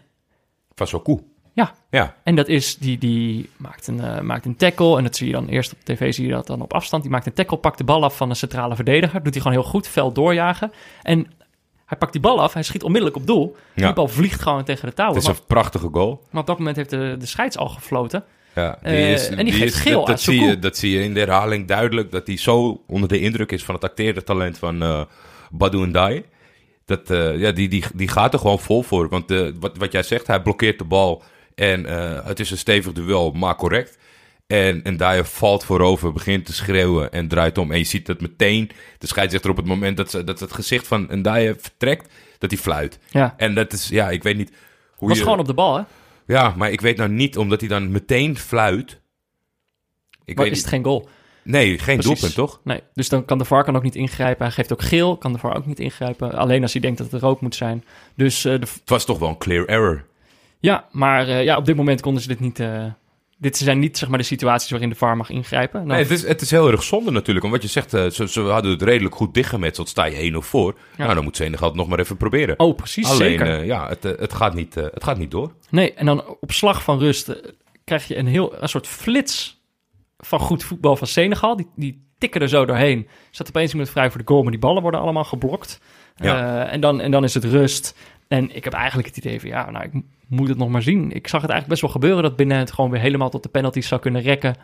Van 0.75 0.87
Sokou. 0.87 1.19
Ja, 1.53 1.73
Ja. 1.89 2.15
en 2.23 2.35
dat 2.35 2.47
is, 2.47 2.77
die, 2.77 2.97
die 2.97 3.49
maakt, 3.57 3.87
een, 3.87 3.99
eh, 3.99 4.19
maakt 4.21 4.45
een 4.45 4.55
tackle. 4.55 4.97
En 4.97 5.03
dat 5.03 5.15
zie 5.15 5.27
je 5.27 5.33
dan 5.33 5.47
eerst 5.47 5.71
op 5.73 5.79
tv, 5.83 6.13
zie 6.13 6.25
je 6.25 6.31
dat 6.33 6.47
dan 6.47 6.61
op 6.61 6.73
afstand. 6.73 7.03
Die 7.03 7.11
maakt 7.11 7.25
een 7.25 7.33
tackle, 7.33 7.57
pakt 7.57 7.77
de 7.77 7.83
bal 7.83 8.03
af 8.03 8.17
van 8.17 8.29
een 8.29 8.35
centrale 8.35 8.75
verdediger. 8.75 9.23
Doet 9.23 9.33
hij 9.33 9.41
gewoon 9.43 9.57
heel 9.61 9.69
goed, 9.69 9.87
fel 9.87 10.11
doorjagen. 10.11 10.71
En 11.01 11.27
hij 11.85 11.97
pakt 11.97 12.11
die 12.11 12.21
bal 12.21 12.41
af, 12.41 12.53
hij 12.53 12.63
schiet 12.63 12.83
onmiddellijk 12.83 13.19
op 13.19 13.27
doel. 13.27 13.55
Ja. 13.75 13.85
Die 13.85 13.93
bal 13.93 14.07
vliegt 14.07 14.41
gewoon 14.41 14.63
tegen 14.63 14.87
de 14.87 14.93
touwen. 14.93 15.15
Het 15.15 15.23
is 15.23 15.29
Maar, 15.31 15.39
een 15.39 15.47
prachtige 15.47 15.89
goal. 15.91 16.23
maar 16.31 16.41
op 16.41 16.47
dat 16.47 16.57
moment 16.57 16.75
heeft 16.75 16.89
de, 16.89 17.15
de 17.19 17.25
scheids 17.25 17.57
al 17.57 17.67
gefloten. 17.69 18.23
Ja, 18.55 18.77
Eh, 18.81 19.37
en 19.37 19.45
die 19.45 19.53
geeft 19.53 19.75
geel 19.75 19.91
dat, 19.99 19.99
aan 20.07 20.11
dat, 20.13 20.21
zie 20.21 20.41
je, 20.41 20.59
dat 20.59 20.77
zie 20.77 20.91
je 20.97 21.03
in 21.03 21.13
de 21.13 21.19
herhaling 21.19 21.67
duidelijk. 21.67 22.11
Dat 22.11 22.27
hij 22.27 22.37
zo 22.37 22.83
onder 22.87 23.09
de 23.09 23.19
indruk 23.19 23.51
is 23.51 23.63
van 23.63 23.75
het 23.75 23.83
acteertalent 23.83 24.57
van 24.57 24.81
eh 24.83 25.01
Badou 25.51 25.87
Ndiaye. 25.87 26.23
Dat, 26.85 27.09
eh, 27.09 27.39
ja, 27.39 27.51
die, 27.51 27.67
die, 27.67 27.83
die 27.93 28.07
gaat 28.07 28.33
er 28.33 28.39
gewoon 28.39 28.59
vol 28.59 28.83
voor. 28.83 29.09
Want 29.09 29.31
eh, 29.31 29.47
wat, 29.59 29.77
wat 29.77 29.91
jij 29.91 30.03
zegt, 30.03 30.27
hij 30.27 30.41
blokkeert 30.41 30.77
de 30.77 30.83
bal. 30.83 31.23
En 31.55 31.85
eh, 31.85 32.25
het 32.25 32.39
is 32.39 32.51
een 32.51 32.57
stevig 32.57 32.93
duel, 32.93 33.31
maar 33.31 33.55
correct. 33.55 33.97
En, 34.47 34.83
en 34.83 34.93
Ndiaye 34.93 35.23
valt 35.23 35.65
voorover, 35.65 36.13
begint 36.13 36.45
te 36.45 36.53
schreeuwen 36.53 37.11
en 37.11 37.27
draait 37.27 37.57
om. 37.57 37.71
En 37.71 37.77
je 37.77 37.83
ziet 37.83 38.05
dat 38.05 38.21
meteen 38.21 38.71
de 38.97 39.07
scheidsrechter 39.07 39.49
op 39.49 39.57
het 39.57 39.65
moment 39.65 39.97
dat, 39.97 40.09
ze, 40.09 40.23
dat 40.23 40.39
het 40.39 40.53
gezicht 40.53 40.87
van 40.87 41.07
Ndiaye 41.09 41.55
vertrekt, 41.59 42.13
dat 42.37 42.51
hij 42.51 42.59
fluit. 42.59 42.99
Ja, 43.09 43.33
En 43.37 43.55
dat 43.55 43.73
is, 43.73 43.87
ja, 43.87 44.09
ik 44.09 44.23
weet 44.23 44.37
niet 44.37 44.51
hoe 44.95 45.07
was 45.07 45.17
je... 45.17 45.23
gewoon 45.23 45.39
op 45.39 45.47
de 45.47 45.53
bal, 45.53 45.75
hè? 45.75 45.83
Ja, 46.25 46.53
maar 46.57 46.71
ik 46.71 46.81
weet 46.81 46.97
nou 46.97 47.09
niet, 47.09 47.37
omdat 47.37 47.59
hij 47.59 47.69
dan 47.69 47.91
meteen 47.91 48.37
fluit. 48.37 49.01
Ik 50.25 50.35
Maar 50.35 50.45
weet 50.45 50.53
is 50.53 50.59
het 50.59 50.69
geen 50.69 50.83
goal? 50.83 51.09
Nee, 51.43 51.67
geen 51.79 51.97
Precies. 51.97 52.03
doelpunt, 52.03 52.33
toch? 52.33 52.59
Nee, 52.63 52.81
dus 52.93 53.09
dan 53.09 53.25
kan 53.25 53.37
de 53.37 53.45
VAR 53.45 53.63
kan 53.63 53.75
ook 53.75 53.83
niet 53.83 53.95
ingrijpen. 53.95 54.45
Hij 54.45 54.53
geeft 54.55 54.71
ook 54.73 54.81
geel, 54.81 55.17
kan 55.17 55.33
de 55.33 55.39
VAR 55.39 55.57
ook 55.57 55.65
niet 55.65 55.79
ingrijpen. 55.79 56.33
Alleen 56.33 56.61
als 56.61 56.71
hij 56.73 56.81
denkt 56.81 56.97
dat 56.97 57.11
het 57.11 57.21
rook 57.21 57.41
moet 57.41 57.55
zijn. 57.55 57.83
Dus 58.15 58.45
eh, 58.45 58.51
de, 58.53 58.59
Het 58.79 58.81
was 58.89 59.05
toch 59.05 59.19
wel 59.19 59.29
een 59.29 59.37
clear 59.37 59.65
error. 59.65 60.05
ja, 60.59 60.85
maar 60.91 61.27
eh, 61.27 61.43
ja, 61.43 61.57
op 61.57 61.65
dit 61.65 61.75
moment 61.75 62.01
konden 62.01 62.21
ze 62.21 62.27
dit 62.27 62.39
niet... 62.39 62.59
eh, 62.59 62.85
dit 63.37 63.57
zijn 63.57 63.79
niet 63.79 63.97
zeg 63.97 64.09
maar, 64.09 64.17
de 64.17 64.23
situaties 64.23 64.69
waarin 64.69 64.89
de 64.89 64.95
VAR 64.95 65.17
mag 65.17 65.29
ingrijpen. 65.29 65.79
Dan, 65.79 65.87
Nee, 65.87 65.97
het 66.01 66.11
is, 66.11 66.27
het 66.27 66.41
is 66.41 66.51
heel 66.51 66.71
erg 66.71 66.83
zonde 66.83 67.11
natuurlijk. 67.11 67.45
Want 67.45 67.53
wat 67.61 67.63
je 67.71 67.79
zegt, 67.79 67.89
ze, 68.15 68.27
ze 68.29 68.41
hadden 68.41 68.71
het 68.71 68.81
redelijk 68.81 69.15
goed 69.15 69.33
dichtgemetseld. 69.33 69.89
Sta 69.89 70.05
je 70.05 70.31
1-0 70.33 70.35
voor. 70.37 70.73
Ja. 70.97 71.03
Nou, 71.03 71.15
dan 71.15 71.23
moet 71.23 71.35
Senegal 71.35 71.67
het 71.67 71.77
nog 71.77 71.87
maar 71.87 71.99
even 71.99 72.17
proberen. 72.17 72.59
Oh, 72.59 72.75
precies, 72.75 73.09
Alleen, 73.09 73.29
zeker. 73.39 73.65
ja, 73.65 73.87
het, 73.87 74.03
het, 74.03 74.33
gaat 74.33 74.53
niet, 74.53 74.75
het 74.75 75.03
gaat 75.03 75.17
niet 75.17 75.31
door. 75.31 75.51
Nee, 75.69 75.93
en 75.93 76.05
dan 76.05 76.23
op 76.39 76.51
slag 76.51 76.83
van 76.83 76.99
rust 76.99 77.41
krijg 77.83 78.07
je 78.07 78.17
een 78.17 78.27
heel 78.27 78.61
een 78.61 78.69
soort 78.69 78.87
flits 78.87 79.61
van 80.25 80.39
goed 80.39 80.63
voetbal 80.63 80.95
van 80.95 81.07
Senegal. 81.07 81.55
Die, 81.55 81.67
die 81.75 82.07
tikken 82.17 82.41
er 82.41 82.49
zo 82.49 82.65
doorheen. 82.65 83.07
Zat 83.31 83.47
opeens 83.47 83.71
iemand 83.71 83.89
vrij 83.89 84.09
voor 84.09 84.19
de 84.19 84.27
goal, 84.27 84.41
maar 84.41 84.51
die 84.51 84.59
ballen 84.59 84.81
worden 84.81 84.99
allemaal 84.99 85.23
geblokt. 85.23 85.79
Ja. 86.15 86.65
Eh, 86.65 86.73
en, 86.73 86.81
dan, 86.81 87.01
en 87.01 87.11
dan 87.11 87.23
is 87.23 87.33
het 87.33 87.43
rust. 87.43 87.95
En 88.27 88.55
ik 88.55 88.63
heb 88.63 88.73
eigenlijk 88.73 89.07
het 89.07 89.17
idee 89.17 89.39
van, 89.39 89.49
ja, 89.49 89.71
nou, 89.71 89.85
ik 89.85 89.91
moet 90.27 90.47
het 90.47 90.57
nog 90.57 90.69
maar 90.69 90.81
zien. 90.81 91.11
Ik 91.11 91.27
zag 91.27 91.41
het 91.41 91.51
eigenlijk 91.51 91.67
best 91.69 91.81
wel 91.81 91.89
gebeuren 91.89 92.23
dat 92.23 92.35
binnen 92.35 92.57
het 92.57 92.71
gewoon 92.71 92.91
weer 92.91 92.99
helemaal 92.99 93.29
tot 93.29 93.43
de 93.43 93.49
penalties 93.49 93.87
zou 93.87 94.01
kunnen 94.01 94.21
rekken. 94.21 94.55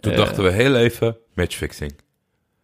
Toen 0.00 0.12
Eh, 0.12 0.18
dachten 0.18 0.42
we 0.44 0.50
heel 0.52 0.76
even 0.76 1.16
matchfixing. 1.34 1.92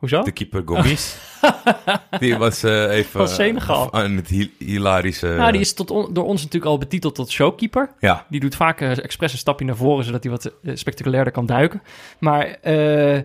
Hoezo? 0.03 0.23
De 0.23 0.33
keeper 0.33 0.63
Gomis, 0.65 1.17
die 2.21 2.37
was 2.37 2.63
eh, 2.63 2.91
even 2.91 3.11
Van 3.11 3.29
Senegal. 3.29 3.91
eh, 3.93 4.01
aan 4.01 4.17
het 4.17 4.29
hi- 4.29 4.51
hilarische... 4.59 5.27
Nou, 5.27 5.53
die 5.53 5.61
is 5.61 5.75
tot 5.75 5.91
on- 5.91 6.13
door 6.15 6.25
ons 6.25 6.43
natuurlijk 6.43 6.71
al 6.71 6.79
betiteld 6.79 7.15
tot 7.15 7.31
showkeeper. 7.31 7.91
Ja, 8.01 8.27
Die 8.31 8.41
doet 8.41 8.55
vaak 8.57 8.81
eh, 8.81 8.91
expres 8.99 9.33
een 9.33 9.39
stapje 9.39 9.65
naar 9.65 9.77
voren, 9.77 10.05
zodat 10.05 10.23
hij 10.23 10.33
wat 10.33 10.45
eh, 10.45 10.75
spectaculairder 10.77 11.33
kan 11.33 11.47
duiken. 11.47 11.83
Maar 12.19 12.47
eh, 12.47 13.21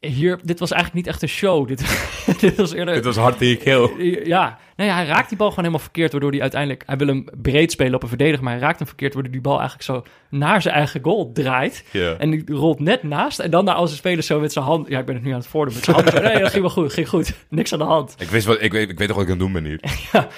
hier, 0.00 0.38
dit 0.42 0.58
was 0.58 0.70
eigenlijk 0.70 1.04
niet 1.04 1.14
echt 1.14 1.22
een 1.22 1.28
show. 1.28 1.66
Dit, 1.68 2.40
dit 2.40 2.56
was 2.56 2.72
eerder... 2.72 2.94
het 2.94 3.04
was 3.04 3.16
hard 3.16 3.40
je 3.40 3.56
keel. 3.56 4.00
Ja, 4.24 4.58
nee, 4.76 4.88
hij 4.88 5.06
raakt 5.06 5.28
die 5.28 5.38
bal 5.38 5.48
gewoon 5.48 5.64
helemaal 5.64 5.84
verkeerd, 5.84 6.12
waardoor 6.12 6.30
hij 6.30 6.40
uiteindelijk... 6.40 6.82
Hij 6.86 6.96
wil 6.96 7.06
hem 7.06 7.24
breed 7.42 7.72
spelen 7.72 7.94
op 7.94 8.02
een 8.02 8.08
verdediger, 8.08 8.44
maar 8.44 8.52
hij 8.52 8.62
raakt 8.62 8.78
hem 8.78 8.86
verkeerd, 8.86 9.14
waardoor 9.14 9.32
die 9.32 9.40
bal 9.40 9.58
eigenlijk 9.58 9.82
zo 9.82 10.04
naar 10.30 10.62
zijn 10.62 10.74
eigen 10.74 11.00
goal 11.02 11.32
draait. 11.32 11.84
Ja. 11.90 12.16
En 12.18 12.30
die 12.30 12.44
rolt 12.46 12.80
net 12.80 13.02
naast. 13.02 13.38
En 13.38 13.50
dan 13.50 13.64
naar 13.64 13.74
als 13.74 13.90
een 13.90 13.96
speler 13.96 14.22
zo 14.22 14.40
met 14.40 14.52
zijn 14.52 14.64
hand... 14.64 14.88
Ja, 14.88 14.98
ik 14.98 15.06
ben 15.06 15.14
het 15.14 15.24
nu 15.24 15.30
aan 15.30 15.38
het 15.38 15.46
voordoen. 15.46 15.74
Met 15.74 15.84
zijn 15.84 15.96
hand. 15.96 16.10
zo, 16.10 16.20
nee, 16.20 16.38
dat 16.38 16.50
ging 16.50 16.62
wel 16.62 16.70
goed, 16.70 16.92
ging 16.92 17.08
goed. 17.08 17.34
Niks 17.48 17.72
aan 17.72 17.78
de 17.78 17.84
hand. 17.84 18.14
Ik, 18.18 18.28
wist 18.28 18.46
wat, 18.46 18.62
ik, 18.62 18.72
weet, 18.72 18.90
ik 18.90 18.98
weet 18.98 19.08
toch 19.08 19.16
wat 19.16 19.26
ik 19.26 19.32
aan 19.32 19.38
het 19.38 19.52
doen 19.52 19.62
ben 19.62 19.64
hier. 19.64 19.80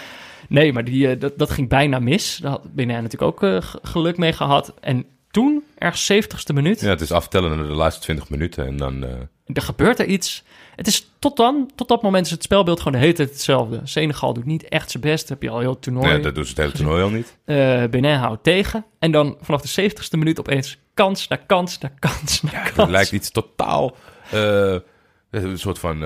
Nee, 0.48 0.72
maar 0.72 0.84
die, 0.84 1.08
eh, 1.08 1.20
dat, 1.20 1.38
dat 1.38 1.50
ging 1.50 1.68
bijna 1.68 1.98
mis. 1.98 2.36
Daar 2.36 2.50
had 2.50 2.74
Benin 2.74 3.02
natuurlijk 3.02 3.22
ook 3.22 3.42
eh, 3.42 3.56
geluk 3.82 4.16
mee 4.16 4.32
gehad. 4.32 4.74
En 4.80 5.06
toen, 5.32 5.64
ergens 5.78 6.12
70ste 6.12 6.54
minuut, 6.54 6.80
Ja, 6.80 6.88
het 6.88 7.00
is 7.00 7.12
aftellen 7.12 7.56
naar 7.56 7.66
de 7.66 7.72
laatste 7.74 8.00
20 8.02 8.30
minuten 8.30 8.66
en 8.66 8.76
dan... 8.76 9.04
eh, 9.04 9.10
er 9.56 9.62
gebeurt 9.62 9.98
er 9.98 10.06
iets. 10.06 10.42
Het 10.76 10.86
is 10.86 11.10
tot 11.18 11.36
dan, 11.36 11.70
tot 11.74 11.88
dat 11.88 12.02
moment 12.02 12.24
is 12.26 12.30
het 12.32 12.42
spelbeeld 12.42 12.78
gewoon 12.78 12.92
de 12.92 12.98
hele 12.98 13.12
tijd 13.12 13.28
hetzelfde. 13.30 13.80
Senegal 13.84 14.34
doet 14.34 14.44
niet 14.44 14.68
echt 14.68 14.90
zijn 14.90 15.02
best. 15.02 15.28
heb 15.28 15.42
je 15.42 15.50
al 15.50 15.58
heel 15.58 15.70
het 15.70 15.82
toernooi. 15.82 16.06
nee, 16.12 16.20
dat 16.20 16.34
doen 16.34 16.44
ze 16.44 16.50
het 16.50 16.58
hele 16.58 16.72
toernooi 16.72 17.02
al 17.02 17.10
niet. 17.10 17.36
Eh, 17.44 17.84
Benin 17.90 18.14
houdt 18.16 18.42
tegen. 18.42 18.84
En 18.98 19.10
dan 19.12 19.36
vanaf 19.40 19.60
de 19.60 19.90
70ste 19.90 20.18
minuut 20.18 20.38
opeens 20.38 20.78
kans 20.94 21.28
naar 21.28 21.42
kans 21.46 21.78
naar 21.78 21.92
kans 21.98 22.40
naar 22.42 22.64
Het 22.64 22.72
kans. 22.72 22.90
lijkt 22.90 23.12
iets 23.12 23.30
totaal... 23.30 23.96
eh, 24.30 24.76
een 25.30 25.58
soort 25.58 25.78
van 25.78 26.02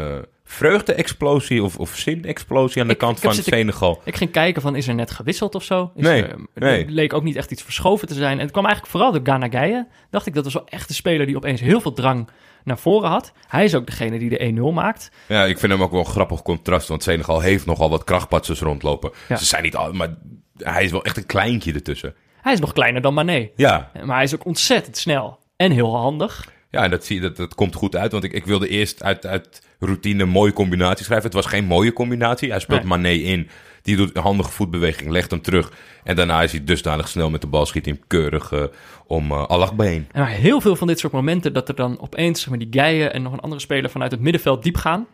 vreugde-explosie 0.48 1.62
of, 1.62 1.78
of 1.78 1.94
zin-explosie 1.96 2.80
aan 2.80 2.86
de 2.86 2.92
Ik- 2.92 2.98
kant 2.98 3.16
ik 3.16 3.22
van 3.22 3.34
zitten- 3.34 3.52
Senegal. 3.52 4.00
Ik 4.04 4.16
ging 4.16 4.30
kijken 4.30 4.62
van, 4.62 4.76
is 4.76 4.88
er 4.88 4.94
net 4.94 5.10
gewisseld 5.10 5.54
of 5.54 5.62
zo? 5.62 5.90
Is 5.94 6.02
Nee, 6.02 6.22
er- 6.24 6.38
nee. 6.54 6.78
Het 6.78 6.90
leek 6.90 7.12
ook 7.12 7.22
niet 7.22 7.36
echt 7.36 7.50
iets 7.50 7.62
verschoven 7.62 8.08
te 8.08 8.14
zijn. 8.14 8.32
En 8.32 8.42
het 8.42 8.50
kwam 8.50 8.64
eigenlijk 8.64 8.94
vooral 8.96 9.12
door 9.12 9.20
Ghana 9.24 9.48
Gueye. 9.48 9.86
Dacht 10.10 10.26
ik, 10.26 10.34
dat 10.34 10.44
was 10.44 10.52
wel 10.54 10.66
echt 10.68 10.88
een 10.88 10.94
speler 10.94 11.26
die 11.26 11.36
opeens 11.36 11.60
heel 11.60 11.80
veel 11.80 11.92
drang 11.92 12.28
naar 12.64 12.78
voren 12.78 13.08
had. 13.10 13.32
Hij 13.46 13.64
is 13.64 13.74
ook 13.74 13.86
degene 13.86 14.18
die 14.18 14.28
de 14.28 14.38
1-0 14.44 14.72
maakt. 14.72 15.10
Ja, 15.28 15.44
ik 15.44 15.58
vind 15.58 15.72
hem 15.72 15.82
ook 15.82 15.90
wel 15.90 16.00
een 16.00 16.06
grappig 16.06 16.42
contrast, 16.42 16.88
want 16.88 17.02
Senegal 17.02 17.40
heeft 17.40 17.66
nogal 17.66 17.90
wat 17.90 18.04
krachtpatsers 18.04 18.60
rondlopen. 18.60 19.10
Ja. 19.28 19.36
Ze 19.36 19.44
zijn 19.44 19.62
niet 19.62 19.76
al, 19.76 19.92
maar 19.92 20.14
hij 20.58 20.84
is 20.84 20.90
wel 20.90 21.04
echt 21.04 21.16
een 21.16 21.26
kleintje 21.26 21.72
ertussen. 21.72 22.14
Hij 22.40 22.52
is 22.52 22.60
nog 22.60 22.72
kleiner 22.72 23.00
dan 23.02 23.14
Mané. 23.14 23.48
Ja, 23.56 23.90
Maar 24.04 24.14
hij 24.14 24.24
is 24.24 24.34
ook 24.34 24.44
ontzettend 24.44 24.96
snel. 24.96 25.38
En 25.56 25.70
heel 25.70 25.96
handig. 25.96 26.48
ja 26.70 26.82
en 26.82 26.90
dat, 26.90 27.04
zie 27.04 27.16
je, 27.16 27.22
dat, 27.22 27.36
dat 27.36 27.54
komt 27.54 27.74
goed 27.74 27.96
uit, 27.96 28.12
want 28.12 28.24
ik, 28.24 28.32
ik 28.32 28.44
wilde 28.44 28.68
eerst 28.68 29.02
uit, 29.02 29.26
uit 29.26 29.62
routine 29.78 30.24
mooie 30.24 30.52
combinatie 30.52 31.04
schrijven. 31.04 31.26
Het 31.26 31.34
was 31.34 31.46
geen 31.46 31.64
mooie 31.64 31.92
combinatie. 31.92 32.50
Hij 32.50 32.60
speelt 32.60 32.80
Nee. 32.80 32.88
Mané 32.88 33.10
in, 33.10 33.48
die 33.82 33.96
doet 33.96 34.16
een 34.16 34.22
handige 34.22 34.50
voetbeweging, 34.50 35.10
legt 35.10 35.30
hem 35.30 35.40
terug. 35.40 35.72
En 36.04 36.16
daarna 36.16 36.42
is 36.42 36.52
hij 36.52 36.64
dusdanig 36.64 37.08
snel 37.08 37.30
met 37.30 37.40
de 37.40 37.46
bal, 37.46 37.66
schiet 37.66 37.84
hij 37.84 37.94
hem 37.94 38.06
keurig 38.06 38.52
eh, 38.52 38.64
om 39.06 39.32
uh, 39.32 39.44
Alakba 39.44 39.84
heen. 39.84 40.08
En 40.12 40.20
maar 40.20 40.30
heel 40.30 40.60
veel 40.60 40.76
van 40.76 40.86
dit 40.86 40.98
soort 40.98 41.12
momenten 41.12 41.52
dat 41.52 41.68
er 41.68 41.74
dan 41.74 42.00
opeens 42.00 42.40
zeg 42.40 42.48
maar, 42.48 42.58
die 42.58 42.68
Gueye 42.70 43.08
en 43.08 43.22
nog 43.22 43.32
een 43.32 43.40
andere 43.40 43.60
speler 43.60 43.90
vanuit 43.90 44.10
het 44.10 44.20
middenveld 44.20 44.62
diep 44.62 44.76
gaan. 44.76 45.06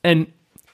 En 0.00 0.28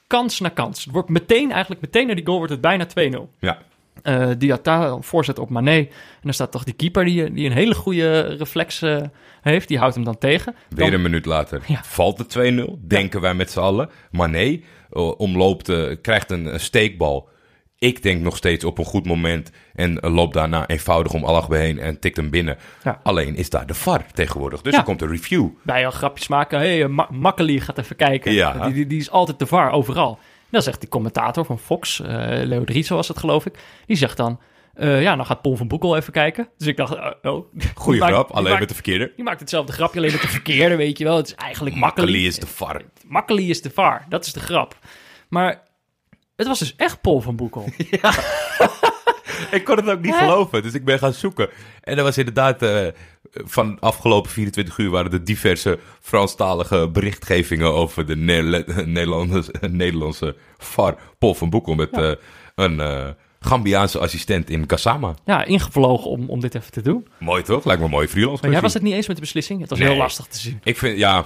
kans 0.07 0.41
na 0.41 0.49
kans. 0.49 0.85
Het 0.85 0.93
wordt 0.93 1.09
meteen, 1.09 1.51
eigenlijk 1.51 1.81
meteen 1.81 2.07
naar 2.07 2.17
die 2.17 2.25
goal 2.27 2.37
wordt 2.37 2.53
het 2.53 2.61
bijna 2.61 2.87
2-0. 2.87 3.39
Ja, 3.39 3.59
eh 4.03 4.29
Diatta, 4.39 4.87
een 4.87 5.03
voorzet 5.03 5.39
op 5.39 5.51
Mané. 5.51 5.77
En 5.77 5.89
dan 6.23 6.33
staat 6.35 6.53
toch 6.53 6.65
die 6.65 6.75
keeper 6.75 7.05
die, 7.05 7.33
die 7.33 7.47
een 7.47 7.53
hele 7.53 7.75
goede 7.75 8.21
reflex 8.21 8.83
eh, 8.83 8.97
heeft. 9.41 9.69
Die 9.69 9.79
houdt 9.79 9.95
hem 9.95 10.05
dan 10.05 10.19
tegen. 10.19 10.55
weer 10.69 10.85
Dan- 10.85 10.95
een 10.95 11.03
minuut 11.03 11.27
later 11.27 11.63
Ja. 11.67 11.81
valt 11.85 12.19
het 12.19 12.29
2-0, 12.29 12.79
denken 12.87 13.21
wij 13.21 13.35
met 13.35 13.51
z'n 13.51 13.59
allen. 13.61 13.91
Mané 14.11 14.61
eh, 14.91 15.19
omloopt, 15.21 15.69
eh, 15.69 15.97
krijgt 16.03 16.31
een, 16.31 16.47
een 16.53 16.61
steekbal. 16.61 17.29
Ik 17.79 18.03
denk 18.03 18.21
nog 18.23 18.37
steeds 18.37 18.65
op 18.65 18.79
een 18.79 18.85
goed 18.85 19.07
moment 19.07 19.51
en 19.75 20.01
eh, 20.01 20.15
loopt 20.15 20.35
daarna 20.35 20.67
eenvoudig 20.69 21.13
om 21.13 21.25
Alagbe 21.25 21.57
heen 21.57 21.79
en 21.79 21.99
tikt 22.01 22.17
hem 22.17 22.31
binnen. 22.31 22.57
Ja. 22.85 23.01
Alleen 23.03 23.35
is 23.37 23.51
daar 23.51 23.67
de 23.67 23.75
VAR 23.75 24.05
tegenwoordig, 24.13 24.63
dus 24.63 24.75
er 24.75 24.83
komt 24.83 25.03
een 25.03 25.09
review. 25.09 25.49
Bij 25.63 25.85
al 25.85 25.91
grapjes 25.91 26.29
maken. 26.29 26.59
Hé, 26.59 26.79
hey, 26.79 26.89
Ma 26.89 27.09
Makkeli 27.11 27.61
gaat 27.61 27.79
even 27.79 27.97
kijken. 27.97 28.73
Die, 28.73 28.87
die 28.87 28.99
is 28.99 29.11
altijd 29.11 29.39
de 29.39 29.47
VAR, 29.47 29.71
overal. 29.71 30.19
Dan 30.51 30.63
zegt 30.63 30.81
die 30.81 30.89
commentator 30.89 31.45
van 31.45 31.59
Fox, 31.59 32.01
eh 32.01 32.09
Leo 32.45 32.65
Drieso 32.65 32.95
was 32.95 33.09
het 33.09 33.19
geloof 33.19 33.47
ik. 33.47 33.59
Die 33.87 33.97
zegt 33.97 34.17
dan, 34.17 34.41
eh, 34.75 35.03
ja, 35.03 35.15
nou 35.15 35.27
gaat 35.27 35.43
Paul 35.43 35.57
van 35.57 35.69
Boekel 35.69 35.97
even 35.97 36.13
kijken. 36.13 36.49
Dus 36.57 36.67
ik 36.67 36.77
dacht, 36.77 36.95
oh, 36.95 37.11
oh. 37.35 37.45
Goeie 37.75 38.01
maakt- 38.01 38.13
grap, 38.13 38.31
alleen 38.31 38.45
maakt- 38.49 38.59
met 38.59 38.69
de 38.69 38.75
verkeerde. 38.75 39.13
Die 39.17 39.25
maakt 39.25 39.41
hetzelfde 39.41 39.73
grapje, 39.73 39.99
alleen 39.99 40.13
met 40.13 40.21
de 40.23 40.29
verkeerde, 40.29 40.77
weet 40.77 40.99
je 40.99 41.05
wel. 41.05 41.17
Het 41.17 41.27
is 41.27 41.35
eigenlijk 41.35 41.77
Makkeli. 41.77 42.07
Makkeli 42.07 42.27
is 42.27 42.39
de 42.39 42.47
VAR. 42.47 42.83
Makkeli 43.07 43.51
is 43.51 43.63
de 43.63 43.71
VAR, 43.71 44.05
dat 44.09 44.27
is 44.27 44.33
de 44.33 44.41
grap. 44.41 44.79
Maar 45.29 45.63
het 46.37 46.47
was 46.47 46.59
dus 46.59 46.77
echt 46.77 47.01
Paul 47.01 47.21
van 47.21 47.37
Boekel. 47.37 47.65
Ik 49.51 49.65
kon 49.65 49.77
het 49.77 49.89
ook 49.91 50.01
niet 50.01 50.15
Hè? 50.15 50.19
geloven, 50.27 50.63
dus 50.63 50.75
ik 50.75 50.85
ben 50.85 50.99
gaan 50.99 51.13
zoeken. 51.13 51.49
En 51.81 51.97
er 51.99 52.03
was 52.03 52.19
inderdaad, 52.19 52.63
eh, 52.63 52.87
van 53.33 53.75
de 53.75 53.81
afgelopen 53.81 54.31
24 54.31 54.79
uur 54.79 54.91
waren 54.91 55.13
er 55.13 55.25
diverse 55.25 55.79
Franstalige 56.01 56.89
berichtgevingen 56.93 57.73
over 57.75 58.07
de 58.07 58.17
Nederla- 58.31 58.83
Nederlandse, 58.85 59.53
Nederlandse 59.71 60.37
VAR, 60.59 60.97
Paul 61.19 61.35
van 61.35 61.51
Boekel, 61.51 61.75
met 61.75 61.91
eh, 61.91 62.11
een 62.55 62.81
eh, 62.81 63.09
Gambiaanse 63.41 63.99
assistent 63.99 64.51
in 64.51 64.65
Gassama. 64.67 65.15
Ja, 65.25 65.45
ingevlogen 65.45 66.11
om, 66.11 66.29
om 66.29 66.41
dit 66.41 66.55
even 66.55 66.73
te 66.73 66.83
doen. 66.83 67.07
Mooi 67.19 67.43
toch? 67.43 67.65
Lijkt 67.65 67.81
me 67.81 67.87
een 67.87 67.93
mooie 67.95 68.09
freelance. 68.09 68.43
Maar 68.43 68.51
jij 68.53 68.61
was 68.61 68.75
het 68.75 68.83
niet 68.83 68.95
eens 68.95 69.07
met 69.07 69.17
de 69.17 69.23
beslissing? 69.23 69.61
Het 69.61 69.71
was 69.71 69.79
Nee. 69.79 69.89
heel 69.89 69.97
lastig 69.97 70.27
te 70.27 70.39
zien. 70.39 70.61
Ik 70.65 70.79
vind, 70.79 70.99
ja... 70.99 71.25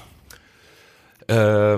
eh, 1.26 1.74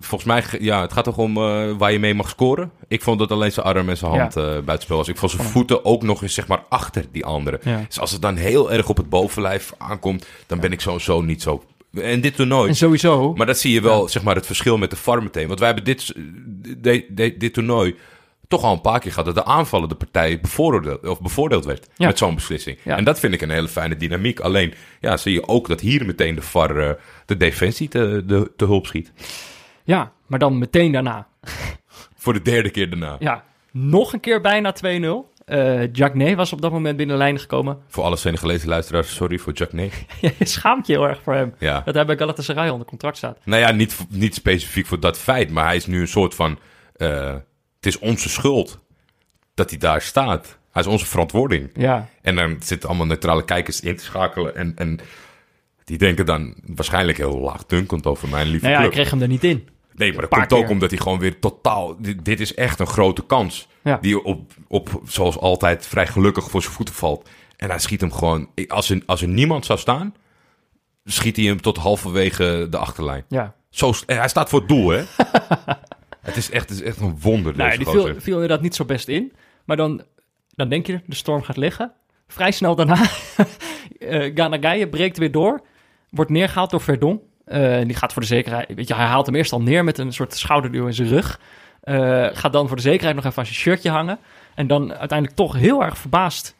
volgens 0.00 0.24
mij, 0.24 0.60
ja, 0.60 0.80
het 0.80 0.92
gaat 0.92 1.04
toch 1.04 1.16
om 1.18 1.36
eh, 1.36 1.70
waar 1.78 1.92
je 1.92 1.98
mee 1.98 2.14
mag 2.14 2.28
scoren. 2.28 2.70
Ik 2.88 3.02
vond 3.02 3.18
dat 3.18 3.30
alleen 3.30 3.52
zijn 3.52 3.66
arm 3.66 3.88
en 3.88 3.96
zijn 3.96 4.10
hand 4.18 4.36
eh 4.36 4.44
buitenspel 4.44 4.96
was. 4.96 5.08
Ik 5.08 5.16
vond 5.16 5.30
zijn 5.32 5.46
voeten 5.48 5.84
ook 5.84 6.02
nog 6.02 6.22
eens, 6.22 6.34
zeg 6.34 6.46
maar, 6.46 6.62
achter 6.68 7.04
die 7.12 7.24
andere. 7.24 7.60
Ja. 7.64 7.82
Dus 7.88 8.00
als 8.00 8.10
het 8.12 8.22
dan 8.22 8.36
heel 8.36 8.72
erg 8.72 8.88
op 8.88 8.96
het 8.96 9.08
bovenlijf 9.08 9.72
aankomt, 9.78 10.26
dan 10.46 10.60
ben 10.60 10.72
ik 10.72 10.80
sowieso 10.80 11.20
niet 11.20 11.42
zo... 11.42 11.62
En 11.94 12.20
dit 12.20 12.34
toernooi... 12.34 12.68
En 12.68 12.74
sowieso, 12.76 13.32
Maar 13.34 13.46
dat 13.46 13.58
zie 13.58 13.72
je 13.72 13.80
wel, 13.80 14.08
zeg 14.08 14.22
maar, 14.22 14.34
het 14.34 14.46
verschil 14.46 14.78
met 14.78 14.90
de 14.90 14.96
VAR 14.96 15.22
meteen. 15.22 15.46
Want 15.46 15.58
wij 15.58 15.68
hebben 15.68 15.84
dit, 15.86 16.12
de- 16.78 17.06
de- 17.08 17.36
dit 17.36 17.54
toernooi 17.54 17.94
toch 18.50 18.62
al 18.64 18.72
een 18.72 18.80
paar 18.80 19.00
keer 19.00 19.10
gehad... 19.10 19.26
dat 19.34 19.34
de 19.44 19.50
aanvallende 19.50 19.94
partij 19.94 20.40
bevoordeeld, 20.40 21.06
of 21.08 21.20
bevoordeeld 21.20 21.64
werd 21.64 21.88
Ja. 21.96 22.06
met 22.06 22.18
zo'n 22.18 22.34
beslissing. 22.34 22.78
Ja. 22.84 22.96
En 22.96 23.04
dat 23.04 23.18
vind 23.20 23.34
ik 23.34 23.40
een 23.40 23.50
hele 23.50 23.68
fijne 23.68 23.96
dynamiek. 23.96 24.40
Alleen 24.40 24.74
ja, 25.00 25.16
zie 25.16 25.32
je 25.32 25.48
ook 25.48 25.68
dat 25.68 25.80
hier 25.80 26.06
meteen 26.06 26.34
de 26.34 26.42
VAR 26.42 26.76
eh, 26.76 26.90
de 27.26 27.36
defensie 27.36 27.88
te, 27.88 28.22
de, 28.26 28.52
te 28.56 28.64
hulp 28.64 28.86
schiet. 28.86 29.12
ja, 29.84 30.12
maar 30.26 30.38
dan 30.38 30.58
meteen 30.58 30.92
daarna. 30.92 31.26
Voor 32.16 32.32
de 32.32 32.42
derde 32.42 32.70
keer 32.70 32.90
daarna. 32.90 33.16
Ja, 33.18 33.44
nog 33.72 34.12
een 34.12 34.20
keer 34.20 34.40
bijna 34.40 34.74
2-0. 34.74 34.78
Eh 35.44 35.92
Jacques 35.92 36.34
was 36.34 36.52
op 36.52 36.60
dat 36.62 36.72
moment 36.72 36.96
binnen 36.96 37.16
de 37.16 37.22
lijn 37.22 37.38
gekomen. 37.38 37.78
Voor 37.88 38.04
alle 38.04 38.16
Senegalese 38.16 38.66
luisteraars, 38.68 39.14
sorry 39.14 39.38
voor 39.38 39.52
Jack 39.52 39.72
Nee. 39.72 39.90
je 40.38 40.46
schaamt 40.46 40.86
je 40.86 40.92
heel 40.92 41.08
erg 41.08 41.20
voor 41.22 41.34
hem. 41.34 41.54
Ja. 41.58 41.82
Dat 41.84 41.94
hij 41.94 42.04
bij 42.06 42.16
Galatasaray 42.16 42.68
onder 42.68 42.86
contract 42.86 43.16
staat. 43.16 43.38
Nou 43.44 43.60
ja, 43.62 43.70
niet, 43.72 43.96
niet 44.08 44.34
specifiek 44.34 44.86
voor 44.86 45.00
dat 45.00 45.18
feit, 45.18 45.50
maar 45.50 45.64
hij 45.64 45.76
is 45.76 45.86
nu 45.86 46.00
een 46.00 46.08
soort 46.08 46.34
van... 46.34 46.58
eh, 46.96 47.34
het 47.80 47.86
is 47.86 47.98
onze 47.98 48.28
schuld 48.28 48.78
dat 49.54 49.70
hij 49.70 49.78
daar 49.78 50.02
staat. 50.02 50.58
Hij 50.72 50.82
is 50.82 50.88
onze 50.88 51.06
verantwoording. 51.06 51.70
Ja, 51.74 52.08
En 52.22 52.36
dan 52.36 52.56
zitten 52.62 52.88
allemaal 52.88 53.06
neutrale 53.06 53.44
kijkers 53.44 53.80
in 53.80 53.96
te 53.96 54.04
schakelen 54.04 54.56
en... 54.56 54.72
en 54.76 55.00
die 55.84 55.98
denken 55.98 56.26
dan 56.26 56.54
waarschijnlijk 56.66 57.18
heel 57.18 57.38
laagdunkend 57.38 58.06
over 58.06 58.28
mijn 58.28 58.46
lieve 58.46 58.66
nou 58.66 58.78
ja, 58.78 58.84
ik 58.84 58.90
kreeg 58.90 59.10
hem 59.10 59.22
er 59.22 59.28
niet 59.28 59.44
in. 59.44 59.68
Nee, 59.94 60.12
maar 60.12 60.20
dat 60.20 60.30
komt 60.30 60.52
ook 60.52 60.60
keer. 60.60 60.70
omdat 60.70 60.90
hij 60.90 60.98
gewoon 60.98 61.18
weer 61.18 61.38
totaal... 61.38 61.96
Dit, 61.98 62.24
dit 62.24 62.40
is 62.40 62.54
echt 62.54 62.80
een 62.80 62.86
grote 62.86 63.26
kans. 63.26 63.68
Ja. 63.82 63.98
Die 64.00 64.24
op, 64.24 64.52
op, 64.68 65.00
zoals 65.04 65.38
altijd, 65.38 65.86
vrij 65.86 66.06
gelukkig 66.06 66.50
voor 66.50 66.62
zijn 66.62 66.74
voeten 66.74 66.94
valt. 66.94 67.28
En 67.56 67.68
hij 67.68 67.78
schiet 67.78 68.00
hem 68.00 68.12
gewoon... 68.12 68.48
Als 68.68 68.90
er, 68.90 69.02
als 69.06 69.22
er 69.22 69.28
niemand 69.28 69.66
zou 69.66 69.78
staan, 69.78 70.14
schiet 71.04 71.36
hij 71.36 71.44
hem 71.44 71.60
tot 71.60 71.76
halverwege 71.76 72.66
de 72.70 72.76
achterlijn. 72.76 73.24
Ja. 73.28 73.54
Zo, 73.70 73.92
hij 74.06 74.28
staat 74.28 74.48
voor 74.48 74.58
het 74.58 74.68
doel, 74.68 74.88
hè? 74.88 75.04
het, 76.34 76.38
is 76.38 76.50
echt, 76.50 76.68
het 76.68 76.78
is 76.78 76.84
echt 76.84 77.00
een 77.00 77.18
wonder, 77.20 77.56
Nou, 77.56 77.76
die 77.76 77.86
viel, 77.88 78.14
viel 78.20 78.34
inderdaad 78.34 78.60
niet 78.60 78.74
zo 78.74 78.84
best 78.84 79.08
in. 79.08 79.32
Maar 79.64 79.76
dan, 79.76 80.02
dan 80.54 80.68
denk 80.68 80.86
je, 80.86 81.00
de 81.06 81.14
storm 81.14 81.42
gaat 81.42 81.56
liggen. 81.56 81.92
Vrij 82.28 82.50
snel 82.50 82.74
daarna, 82.74 82.96
eh 83.98 84.30
Ganagaye 84.34 84.88
breekt 84.88 85.18
weer 85.18 85.30
door. 85.32 85.60
Wordt 86.10 86.30
neergehaald 86.30 86.70
door 86.70 86.80
Verdon. 86.80 87.20
Eh, 87.44 87.78
die 87.84 87.94
gaat 87.96 88.12
voor 88.12 88.22
de 88.22 88.28
zekerheid, 88.28 88.74
weet 88.74 88.88
je, 88.88 88.94
hij 88.94 89.04
haalt 89.06 89.26
hem 89.26 89.34
eerst 89.34 89.52
al 89.52 89.62
neer 89.62 89.84
met 89.84 89.98
een 89.98 90.12
soort 90.12 90.34
schouderduw 90.34 90.86
in 90.86 90.94
zijn 90.94 91.08
rug. 91.08 91.40
Eh, 91.80 92.26
gaat 92.32 92.52
dan 92.52 92.66
voor 92.66 92.76
de 92.76 92.82
zekerheid 92.82 93.14
nog 93.16 93.24
even 93.24 93.38
aan 93.38 93.44
zijn 93.44 93.56
shirtje 93.58 93.90
hangen. 93.90 94.18
En 94.54 94.66
dan 94.66 94.94
uiteindelijk 94.94 95.38
toch 95.38 95.54
heel 95.54 95.82
erg 95.84 95.98
verbaasd 95.98 96.54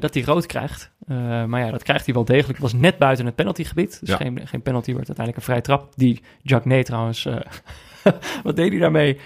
dat 0.00 0.14
hij 0.14 0.22
rood 0.22 0.46
krijgt. 0.46 0.90
Maar 1.46 1.60
ja, 1.64 1.70
dat 1.70 1.82
krijgt 1.82 2.04
hij 2.04 2.14
wel 2.14 2.24
degelijk. 2.24 2.52
Het 2.52 2.72
was 2.72 2.72
net 2.72 2.98
buiten 2.98 3.26
het 3.26 3.34
penaltygebied. 3.34 4.00
Dus 4.00 4.08
Ja. 4.08 4.16
geen, 4.16 4.40
geen 4.46 4.62
penalty 4.62 4.92
wordt 4.92 5.06
uiteindelijk 5.08 5.36
een 5.36 5.42
vrije 5.42 5.60
trap. 5.60 5.92
Die 5.96 6.22
Jack 6.42 6.64
Nee 6.64 6.84
trouwens, 6.84 7.28
wat 8.44 8.56
deed 8.56 8.70
hij 8.70 8.78
daarmee? 8.80 9.20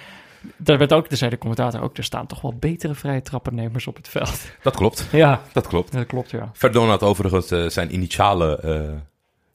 Daar 0.56 0.78
werd 0.78 0.92
ook, 0.92 1.08
daar 1.08 1.18
zei 1.18 1.30
de 1.30 1.38
commentator 1.38 1.80
ook, 1.82 1.96
er 1.96 2.04
staan 2.04 2.26
toch 2.26 2.40
wel 2.40 2.54
betere 2.58 2.94
vrije 2.94 3.22
trappennemers 3.22 3.86
op 3.86 3.96
het 3.96 4.08
veld. 4.08 4.40
Dat 4.62 4.76
klopt, 4.76 5.06
Ja, 5.12 5.40
dat 5.52 5.66
klopt. 5.66 5.92
dat 5.92 6.06
klopt, 6.06 6.30
ja. 6.30 6.50
Verdon 6.52 6.88
had 6.88 7.02
overigens 7.02 7.50
eh, 7.50 7.66
zijn 7.66 7.94
initiale 7.94 8.56
eh, 8.60 8.80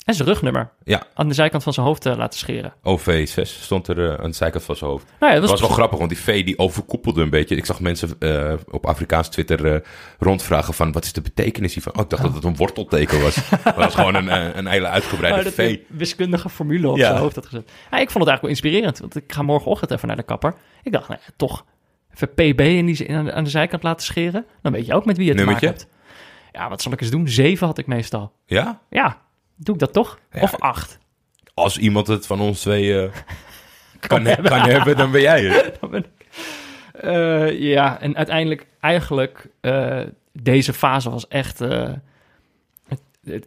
En 0.06 0.14
zijn 0.14 0.28
rugnummer 0.28 0.70
ja, 0.84 1.04
aan 1.14 1.28
de 1.28 1.34
zijkant 1.34 1.64
van 1.64 1.74
zijn 1.74 1.86
hoofd 1.86 2.06
eh, 2.06 2.18
laten 2.18 2.40
scheren. 2.40 2.74
OV6 2.78 3.42
stond 3.42 3.88
er 3.88 4.12
eh, 4.12 4.24
aan 4.24 4.30
de 4.30 4.36
zijkant 4.36 4.64
van 4.64 4.76
zijn 4.76 4.90
hoofd. 4.90 5.06
Nou 5.06 5.34
ja, 5.34 5.40
dat 5.40 5.42
Dat 5.50 5.60
was, 5.60 5.68
wel 5.68 5.78
grappig, 5.78 5.98
want 5.98 6.10
die 6.10 6.20
V 6.20 6.44
die 6.46 6.60
overkoepelde 6.60 7.22
een 7.22 7.30
beetje. 7.30 7.56
Ik 7.56 7.66
zag 7.66 7.80
mensen 7.80 8.16
eh, 8.20 8.54
op 8.72 8.86
Afrikaans 8.86 9.30
Twitter 9.30 9.84
rondvragen 10.20 10.74
van... 10.74 10.92
wat 10.92 11.04
is 11.04 11.14
de 11.14 11.22
betekenis 11.22 11.74
hiervan? 11.74 11.94
Oh, 11.96 12.02
ik 12.04 12.10
dacht 12.10 12.24
dat 12.24 12.34
het 12.34 12.44
een 12.44 12.56
wortelteken 12.56 13.22
was. 13.22 13.50
dat 13.64 13.76
was 13.76 13.96
gewoon 13.96 14.16
een, 14.16 14.58
een 14.58 14.68
hele 14.68 14.88
uitgebreide 14.88 15.50
Oh, 15.50 15.56
V. 15.56 15.80
wiskundige 15.88 16.50
formule 16.50 16.88
op 16.90 16.98
Ja. 16.98 17.06
zijn 17.08 17.18
hoofd 17.20 17.36
had 17.36 17.46
gezet. 17.46 17.72
Ja, 17.92 17.98
ik 17.98 18.10
vond 18.10 18.26
het 18.26 18.28
eigenlijk 18.30 18.42
wel 18.42 18.50
inspirerend, 18.50 19.00
want 19.00 19.16
ik 19.16 19.34
ga 19.34 19.42
morgenochtend 19.42 19.92
even 19.92 20.08
naar 20.08 20.18
de 20.18 20.24
kapper. 20.24 20.56
Ik 20.84 20.92
dacht, 20.92 21.08
nou 21.08 21.20
toch 21.36 21.66
even 22.14 22.30
PB 22.34 22.60
in 22.60 22.86
die, 22.86 23.16
aan, 23.16 23.26
de, 23.26 23.34
aan 23.34 23.44
de 23.44 23.50
zijkant 23.50 23.84
laten 23.84 24.06
scheren. 24.06 24.46
Dan 24.62 24.72
weet 24.72 24.86
je 24.86 24.94
ook 24.94 25.06
met 25.06 25.18
wie 25.18 25.26
je 25.26 25.32
het 25.32 25.40
te 25.40 25.46
maken 25.46 25.62
Nummertje? 25.64 25.88
hebt. 25.88 26.04
Ja, 26.52 26.70
wat 26.70 26.82
zal 26.82 26.92
ik 26.92 27.02
eens 27.02 27.10
doen? 27.10 27.28
Zeven 27.28 27.68
had 27.68 27.78
ik 27.78 27.88
meestal. 27.88 28.32
Ja? 28.46 28.82
Ja, 28.90 29.22
doe 29.56 29.74
ik 29.76 29.80
dat 29.80 29.94
toch? 29.94 30.20
Ja. 30.32 30.42
Of 30.42 30.56
acht. 30.60 30.98
Als 31.54 31.78
iemand 31.78 32.08
het 32.08 32.26
van 32.28 32.40
ons 32.40 32.62
twee 32.62 32.94
eh, 33.04 33.12
kan, 34.00 34.24
kan 34.44 34.60
hebben, 34.70 34.98
dan 34.98 35.12
ben 35.12 35.22
jij 35.22 35.44
het. 35.44 35.78
Dan 35.82 35.90
ben 35.90 36.00
ik- 36.06 36.26
Eh, 37.02 37.60
ja, 37.60 38.00
en 38.02 38.16
uiteindelijk, 38.18 38.66
eigenlijk, 38.80 39.48
eh, 39.62 40.02
deze 40.32 40.74
fase 40.74 41.10
was 41.10 41.28
echt. 41.28 41.62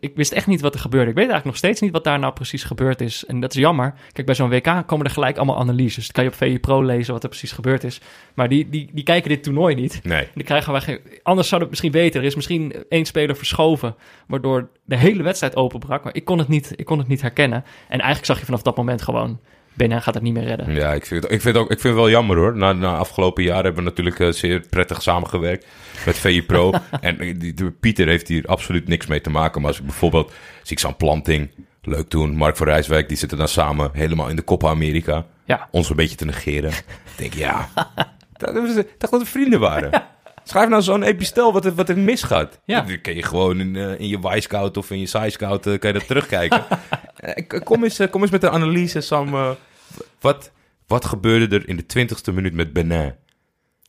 Ik 0.01 0.13
wist 0.15 0.33
echt 0.33 0.47
niet 0.47 0.61
wat 0.61 0.75
er 0.75 0.81
gebeurde. 0.81 1.11
Ik 1.11 1.17
weet 1.17 1.29
eigenlijk 1.31 1.45
nog 1.45 1.57
steeds 1.57 1.81
niet 1.81 1.93
wat 1.93 2.05
daar 2.05 2.19
nou 2.19 2.33
precies 2.33 2.65
gebeurd 2.65 3.01
is. 3.01 3.25
En 3.25 3.41
dat 3.41 3.55
is 3.55 3.61
jammer. 3.61 3.95
Kijk, 4.13 4.27
bij 4.27 4.35
zo'n 4.35 4.49
WK 4.49 4.83
komen 4.87 5.07
er 5.07 5.13
gelijk 5.13 5.37
allemaal 5.37 5.59
analyses. 5.59 6.05
Dan 6.05 6.13
kan 6.13 6.25
je 6.25 6.31
op 6.31 6.37
VE 6.37 6.59
Pro 6.59 6.85
lezen 6.85 7.13
wat 7.13 7.23
er 7.23 7.29
precies 7.29 7.53
gebeurd 7.53 7.85
is. 7.85 8.01
Maar 8.35 8.49
die, 8.49 8.69
die, 8.69 8.91
die 8.93 9.05
kijken 9.05 9.29
dit 9.29 9.43
toernooi 9.43 9.75
niet. 9.75 10.01
Nee. 10.05 10.23
En 10.23 10.31
die 10.35 10.45
krijgen 10.45 10.73
wij 10.73 10.81
geen... 10.81 11.01
Anders 11.23 11.49
zou 11.49 11.61
het 11.61 11.71
misschien 11.71 11.93
weten. 11.93 12.21
Er 12.21 12.27
is 12.27 12.35
misschien 12.35 12.85
één 12.89 13.05
speler 13.05 13.37
verschoven, 13.37 13.95
waardoor 14.27 14.69
de 14.85 14.97
hele 14.97 15.23
wedstrijd 15.23 15.57
openbrak. 15.57 16.05
Maar 16.05 16.15
ik 16.15 16.25
kon 16.25 16.39
het 16.39 16.49
niet, 16.49 16.73
ik 16.77 16.85
kon 16.85 16.99
het 16.99 17.09
niet 17.09 17.23
herkennen. 17.23 17.65
En 17.65 17.99
eigenlijk 17.99 18.25
zag 18.25 18.39
je 18.39 18.45
vanaf 18.45 18.63
dat 18.63 18.77
moment 18.77 19.03
gewoon... 19.03 19.41
Benin 19.79 20.03
gaat 20.03 20.15
het 20.15 20.23
niet 20.23 20.33
meer 20.35 20.45
redden. 20.45 20.75
Ja, 20.75 20.93
ik 20.93 21.07
vind, 21.07 21.23
het, 21.23 21.33
ik, 21.33 21.41
vind 21.41 21.55
het 21.55 21.65
ook, 21.65 21.71
ik 21.71 21.81
vind 21.81 21.95
het 21.95 22.03
wel 22.03 22.11
jammer 22.11 22.37
hoor. 22.37 22.57
Na, 22.57 22.73
na 22.73 22.97
afgelopen 22.97 23.43
jaar 23.43 23.65
hebben 23.65 23.83
we 23.85 23.89
natuurlijk 23.89 24.21
eh, 24.21 24.29
zeer 24.31 24.61
prettig 24.71 25.03
samengewerkt 25.03 25.67
met 26.07 26.19
VI 26.19 26.43
Pro. 26.43 26.73
en 27.01 27.17
die, 27.39 27.55
die- 27.55 27.71
Pieter 27.71 28.07
heeft 28.07 28.29
hier 28.29 28.47
absoluut 28.47 28.89
niks 28.89 29.07
mee 29.07 29.21
te 29.21 29.31
maken. 29.31 29.61
Maar 29.61 29.71
als 29.71 29.79
ik 29.79 29.85
bijvoorbeeld 29.87 30.33
zie 30.63 30.77
ik 30.77 30.79
zo'n 30.79 30.97
planting, 30.97 31.51
leuk 31.83 32.11
doen. 32.11 32.37
Mark 32.37 32.57
van 32.57 32.67
Rijswijk, 32.67 33.09
die 33.09 33.17
zitten 33.17 33.39
dan 33.39 33.49
samen 33.49 33.91
helemaal 33.93 34.29
in 34.29 34.37
de 34.37 34.45
Copa 34.45 34.69
America. 34.69 35.27
Ja. 35.45 35.69
Ons 35.71 35.91
een 35.91 35.97
beetje 35.97 36.17
te 36.17 36.25
negeren. 36.25 36.71
Ik 36.71 36.85
denk 37.17 37.35
ja, 37.35 37.69
dat, 38.37 38.55
dacht 38.99 39.13
dat 39.13 39.21
we 39.21 39.27
vrienden 39.27 39.61
waren. 39.61 39.91
Schrijf 40.49 40.69
nou 40.69 40.83
zo'n 40.83 41.03
epistel 41.03 41.53
wat 41.53 41.65
er, 41.65 41.75
wat 41.75 41.89
er 41.89 41.99
misgaat. 41.99 42.61
Ja. 42.65 42.81
Dan 42.81 43.01
kun 43.01 43.15
je 43.15 43.23
gewoon 43.23 43.61
in, 43.61 43.77
eh, 43.77 44.01
in 44.01 44.09
je 44.09 44.19
Y-Scout 44.37 44.77
of 44.77 44.91
in 44.91 44.99
je 44.99 45.07
Sci-Scout 45.07 45.67
eh, 45.67 45.79
kan 45.79 45.93
je 45.93 45.99
dat 45.99 46.07
terugkijken. 46.07 46.65
Eh, 47.19 47.63
kom, 47.65 47.85
eens, 47.85 48.01
kom 48.11 48.23
eens 48.23 48.31
met 48.31 48.43
een 48.43 48.51
analyse, 48.51 49.01
Sam. 49.01 49.35
eh, 49.35 49.51
wat, 50.21 50.51
wat 50.87 51.05
gebeurde 51.05 51.57
er 51.57 51.69
in 51.69 51.77
de 51.77 51.87
twintigste 51.87 52.33
minuut 52.33 52.53
met 52.53 52.73
Benin? 52.73 53.15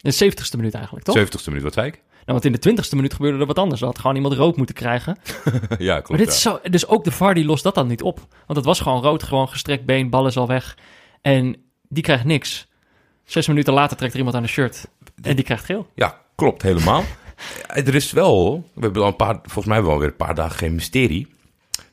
In 0.01 0.11
de 0.11 0.31
70ste 0.31 0.55
minuut 0.57 0.73
eigenlijk, 0.73 1.05
toch? 1.05 1.15
Zeventigste 1.15 1.49
minuut, 1.49 1.63
wat 1.65 1.73
zei 1.73 1.87
ik? 1.87 1.93
Nou, 1.93 2.01
want 2.25 2.45
in 2.45 2.51
de 2.51 2.59
twintigste 2.59 2.95
minuut 2.95 3.13
gebeurde 3.13 3.39
er 3.39 3.45
wat 3.45 3.59
anders. 3.59 3.81
Er 3.81 3.87
had 3.87 3.99
gewoon 3.99 4.15
iemand 4.15 4.33
rood 4.33 4.57
moeten 4.57 4.75
krijgen. 4.75 5.17
ja, 5.77 5.93
klopt. 5.93 6.09
Maar 6.09 6.17
dit 6.17 6.27
ja. 6.27 6.33
is 6.33 6.41
zo, 6.41 6.59
dus 6.63 6.87
ook 6.87 7.03
de 7.03 7.11
VAR 7.11 7.33
die 7.33 7.45
lost 7.45 7.63
dat 7.63 7.75
dan 7.75 7.87
niet 7.87 8.01
op. 8.01 8.17
Want 8.45 8.57
het 8.57 8.65
was 8.65 8.79
gewoon 8.79 9.01
rood, 9.01 9.23
gewoon 9.23 9.49
gestrekt 9.49 9.85
been, 9.85 10.09
bal 10.09 10.27
is 10.27 10.37
al 10.37 10.47
weg. 10.47 10.77
En 11.21 11.55
die 11.87 12.03
krijgt 12.03 12.25
niks. 12.25 12.67
Zes 13.23 13.47
minuten 13.47 13.73
later 13.73 13.97
trekt 13.97 14.11
er 14.11 14.17
iemand 14.17 14.37
aan 14.37 14.43
de 14.43 14.49
shirt. 14.49 14.87
En 15.21 15.35
die 15.35 15.45
krijgt 15.45 15.65
geel. 15.65 15.87
Ja, 15.95 16.21
klopt, 16.39 16.61
helemaal. 16.61 17.03
Eh, 17.67 17.87
er 17.87 17.95
is 17.95 18.11
wel, 18.11 18.63
we 18.73 18.81
hebben 18.81 19.01
al 19.01 19.07
een 19.07 19.15
paar, 19.15 19.39
volgens 19.43 19.65
mij 19.65 19.83
wel 19.83 19.99
weer 19.99 20.07
een 20.07 20.15
paar 20.15 20.35
dagen 20.35 20.57
geen 20.57 20.73
mysterie. 20.75 21.27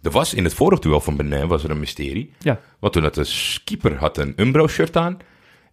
Er 0.02 0.10
was 0.10 0.34
in 0.34 0.44
het 0.44 0.54
vorige 0.54 0.80
duel 0.82 1.00
van 1.00 1.16
Benin 1.16 1.48
was 1.48 1.64
er 1.64 1.70
een 1.70 1.78
mysterie. 1.78 2.32
Ja. 2.38 2.60
Want 2.78 2.92
toen 2.92 3.02
had 3.02 3.14
de 3.14 3.24
skipper 3.24 3.96
had 3.96 4.18
een 4.18 4.32
Umbro-shirt 4.36 4.96
aan. 4.96 5.16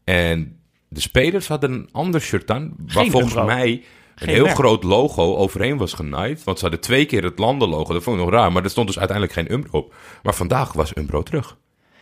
En 0.03 0.59
de 0.87 0.99
spelers 1.01 1.47
hadden 1.47 1.71
een 1.71 1.89
ander 1.91 2.21
shirt 2.21 2.51
aan. 2.51 2.73
Waar 2.77 2.87
Geen 3.03 3.11
volgens 3.11 3.33
Umbro. 3.33 3.47
mij 3.47 3.71
een 3.71 3.83
Geen 4.15 4.29
heel 4.29 4.43
merk. 4.43 4.55
groot 4.55 4.83
logo 4.83 5.35
overheen 5.35 5.77
was 5.77 5.93
genaaid. 5.93 6.43
Want 6.43 6.57
ze 6.57 6.63
hadden 6.63 6.81
twee 6.83 7.05
keer 7.05 7.23
het 7.23 7.39
landenlogo. 7.39 7.93
Dat 7.93 8.03
vond 8.03 8.17
ik 8.17 8.23
nog 8.23 8.33
raar. 8.33 8.51
Maar 8.51 8.63
er 8.63 8.69
stond 8.69 8.87
dus 8.87 8.99
uiteindelijk 8.99 9.37
geen 9.37 9.51
Umbro 9.53 9.79
op. 9.79 9.93
Maar 10.23 10.33
vandaag 10.33 10.73
was 10.73 10.95
Umbro 10.97 11.23
terug. 11.23 11.57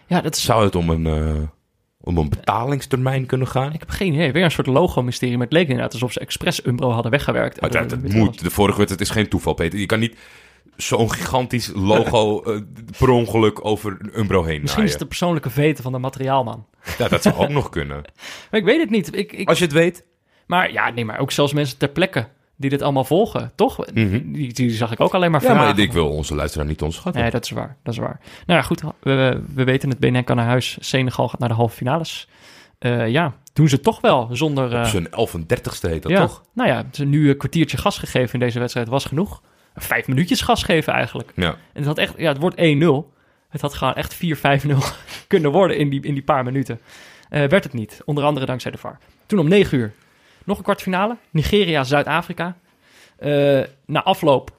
Ja, 0.08 0.22
dat 0.22 0.36
is... 0.36 0.44
Zou 0.44 0.64
het 0.64 0.76
om 0.76 0.90
een, 0.90 1.08
eh, 1.08 1.42
om 2.04 2.18
een 2.18 2.30
betalingstermijn 2.30 3.26
kunnen 3.26 3.47
gaan? 3.47 3.74
Ik 3.74 3.80
heb 3.80 3.89
geen 3.89 4.14
idee. 4.14 4.32
Weer 4.32 4.43
een 4.43 4.52
soort 4.52 4.68
logo-mysterie. 4.68 5.38
Maar 5.38 5.45
het 5.45 5.54
leek 5.54 5.68
inderdaad 5.68 5.93
alsof 5.93 6.12
ze 6.12 6.20
expres 6.20 6.66
Umbro 6.66 6.91
hadden 6.91 7.12
weggewerkt. 7.12 7.62
Maar 7.62 7.72
dat, 7.72 7.89
dat 7.89 8.02
de- 8.02 8.18
moet. 8.18 8.43
De 8.43 8.49
vorige 8.52 8.78
wedstrijd 8.78 9.10
is 9.10 9.16
geen 9.16 9.28
toeval, 9.30 9.54
Peter. 9.54 9.80
Je 9.80 9.86
kan 9.86 9.99
niet 9.99 10.18
zo'n 10.76 11.12
gigantisch 11.12 11.72
logo 11.74 12.41
eh, 12.43 12.62
per 12.97 13.10
ongeluk 13.10 13.66
over 13.66 13.97
Umbro 14.16 14.43
heen 14.43 14.62
Misschien 14.62 14.84
is 14.84 14.89
het 14.89 14.99
de 14.99 15.06
persoonlijke 15.06 15.49
veten 15.49 15.84
van 15.84 15.91
de 15.91 15.97
materiaalman. 15.97 16.66
Ja, 16.97 17.08
dat 17.08 17.22
zou 17.22 17.36
ook 17.36 17.49
nog 17.49 17.70
kunnen. 17.70 18.02
Maar 18.52 18.60
ik 18.60 18.66
weet 18.66 18.80
het 18.80 18.89
niet. 18.89 19.16
Ik, 19.16 19.32
ik, 19.34 19.47
Als 19.49 19.58
je 19.58 19.64
het 19.64 19.74
weet. 19.74 20.06
Maar 20.47 20.72
ja, 20.72 20.89
nee, 20.89 21.06
maar 21.06 21.20
ook 21.20 21.32
zelfs 21.32 21.54
mensen 21.54 21.78
ter 21.78 21.89
plekke 21.89 22.28
die 22.62 22.70
dit 22.70 22.82
allemaal 22.82 23.03
volgen, 23.03 23.51
toch? 23.55 23.78
Mhm. 23.93 24.32
die, 24.32 24.53
die 24.53 24.70
zag 24.72 24.91
ik 24.91 24.99
ook 24.99 25.14
alleen 25.14 25.32
maar 25.32 25.41
Ja, 25.41 25.47
vragen. 25.47 25.66
maar 25.66 25.80
ik 25.80 25.93
wil 25.93 26.09
onze 26.09 26.36
luisteraar 26.36 26.68
niet 26.68 26.82
onderschatten. 26.82 27.22
Nee, 27.22 27.32
dat 27.32 27.43
is 27.43 27.49
waar. 27.51 27.78
Dat 27.84 27.93
is 27.93 27.99
waar. 27.99 28.20
Nou 28.45 28.59
ja, 28.59 28.66
goed. 28.66 28.82
We, 28.99 29.41
we 29.53 29.64
weten 29.64 29.89
het. 29.89 29.99
Benin 29.99 30.24
kan 30.24 30.36
naar 30.36 30.45
huis. 30.45 30.78
Senegal 30.80 31.28
gaat 31.28 31.39
naar 31.39 31.49
de 31.49 31.55
halve 31.55 31.76
finales. 31.76 32.28
Eh, 32.80 33.09
ja, 33.09 33.34
doen 33.53 33.70
ze 33.70 33.80
toch 33.80 34.01
wel 34.01 34.30
zonder... 34.32 34.74
eh, 34.74 34.80
Op 34.80 34.86
zijn 34.86 35.07
1130ste 35.07 35.89
heet 35.89 36.01
dat 36.01 36.12
ja. 36.12 36.20
toch? 36.22 36.43
Nou 36.53 36.70
ja, 36.70 36.84
ze 36.91 37.05
nu 37.05 37.30
een 37.30 37.38
kwartiertje 37.38 37.78
gas 37.78 37.97
gegeven 37.97 38.34
in 38.34 38.39
deze 38.39 38.59
wedstrijd 38.59 38.88
was 38.88 39.05
genoeg. 39.05 39.41
Vijf 39.76 40.07
minuutjes 40.07 40.41
gas 40.41 40.64
geven 40.64 40.93
eigenlijk. 40.93 41.32
Ja. 41.36 41.49
En 41.49 41.57
het 41.74 41.86
had 41.86 41.97
echt... 41.97 42.14
Ja, 42.18 42.28
het 42.28 42.38
wordt 42.41 42.55
1-0. 42.57 42.62
Het 43.49 43.62
had 43.62 43.74
gewoon 43.74 43.93
echt 43.93 44.16
4-5-0 44.16 44.20
kunnen 45.28 45.51
worden 45.51 45.78
in 45.78 45.89
die, 45.89 46.01
in 46.01 46.14
die 46.14 46.24
paar 46.24 46.43
minuten. 46.43 46.80
Eh, 47.30 47.47
werd 47.47 47.64
het 47.64 47.74
niet. 47.74 48.01
Onder 48.05 48.24
andere 48.24 48.45
dankzij 48.45 48.72
de 48.72 48.78
VAR. 48.78 48.97
Toen 49.26 49.39
om 49.39 49.47
9 49.47 49.78
uur. 49.78 49.93
Nog 50.46 50.58
een 50.58 50.64
kwartfinale. 50.64 51.18
Nigeria, 51.30 51.84
Zuid-Afrika. 51.84 52.58
Eh, 53.18 53.62
na 53.86 54.04
afloop, 54.04 54.58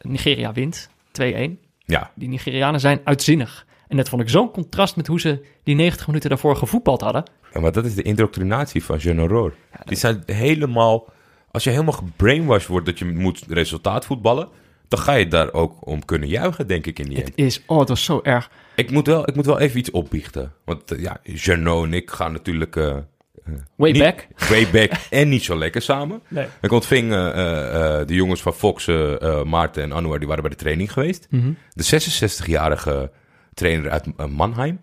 Nigeria 0.00 0.52
wint 0.52 0.90
2-1. 1.12 1.58
Ja. 1.84 2.10
Die 2.14 2.28
Nigerianen 2.28 2.80
zijn 2.80 3.00
uitzinnig. 3.04 3.66
En 3.88 3.96
dat 3.96 4.08
vond 4.08 4.22
ik 4.22 4.28
zo'n 4.28 4.50
contrast 4.50 4.96
met 4.96 5.06
hoe 5.06 5.20
ze 5.20 5.44
die 5.62 5.74
90 5.74 6.06
minuten 6.06 6.28
daarvoor 6.28 6.56
gevoetbald 6.56 7.00
hadden. 7.00 7.24
Ja, 7.52 7.60
maar 7.60 7.72
dat 7.72 7.84
is 7.84 7.94
de 7.94 8.02
indoctrinatie 8.02 8.84
van 8.84 8.98
Jean 8.98 9.18
Aurore. 9.18 9.52
Die 9.84 9.96
zijn 9.96 10.22
helemaal... 10.26 11.04
Als 11.50 11.64
je 11.64 11.70
helemaal 11.70 11.92
gebrainwashed 11.92 12.68
wordt 12.68 12.86
dat 12.86 12.98
je 12.98 13.04
moet 13.04 13.44
resultaat 13.48 14.04
voetballen... 14.04 14.48
dan 14.88 14.98
ga 14.98 15.12
je 15.12 15.28
daar 15.28 15.52
ook 15.52 15.86
om 15.86 16.04
kunnen 16.04 16.28
juichen, 16.28 16.66
denk 16.66 16.86
ik, 16.86 16.98
in 16.98 17.08
die. 17.08 17.16
Het 17.16 17.32
is, 17.34 17.62
oh, 17.66 17.78
het 17.78 17.88
was 17.88 18.04
zo 18.04 18.20
erg. 18.22 18.50
Ik 18.76 18.90
moet 18.90 19.06
wel, 19.06 19.28
ik 19.28 19.34
moet 19.34 19.46
wel 19.46 19.58
even 19.58 19.78
iets 19.78 19.90
opbiechten. 19.90 20.52
Want 20.64 20.90
eh, 20.90 21.00
ja, 21.00 21.20
Jeannot 21.22 21.84
en 21.84 21.94
ik 21.94 22.10
gaan 22.10 22.32
natuurlijk 22.32 22.76
eh, 23.44 23.52
Way 23.76 23.90
niet- 23.90 24.02
back. 24.02 24.26
way 24.48 24.70
back 24.70 24.92
en 25.10 25.28
niet 25.28 25.42
zo 25.44 25.56
lekker 25.58 25.82
samen. 25.82 26.22
Nee. 26.28 26.46
Ik 26.60 26.72
ontving 26.72 27.12
eh, 27.12 27.28
eh, 28.00 28.06
de 28.06 28.14
jongens 28.14 28.42
van 28.42 28.54
Fox, 28.54 28.86
Maarten 29.44 29.82
en 29.82 29.92
Anouar, 29.92 30.18
die 30.18 30.28
waren 30.28 30.42
bij 30.42 30.52
de 30.52 30.58
training 30.58 30.92
geweest. 30.92 31.26
Mhm. 31.30 31.52
De 31.70 31.82
66-jarige 31.84 33.10
trainer 33.54 33.90
uit 33.90 34.28
Mannheim, 34.30 34.80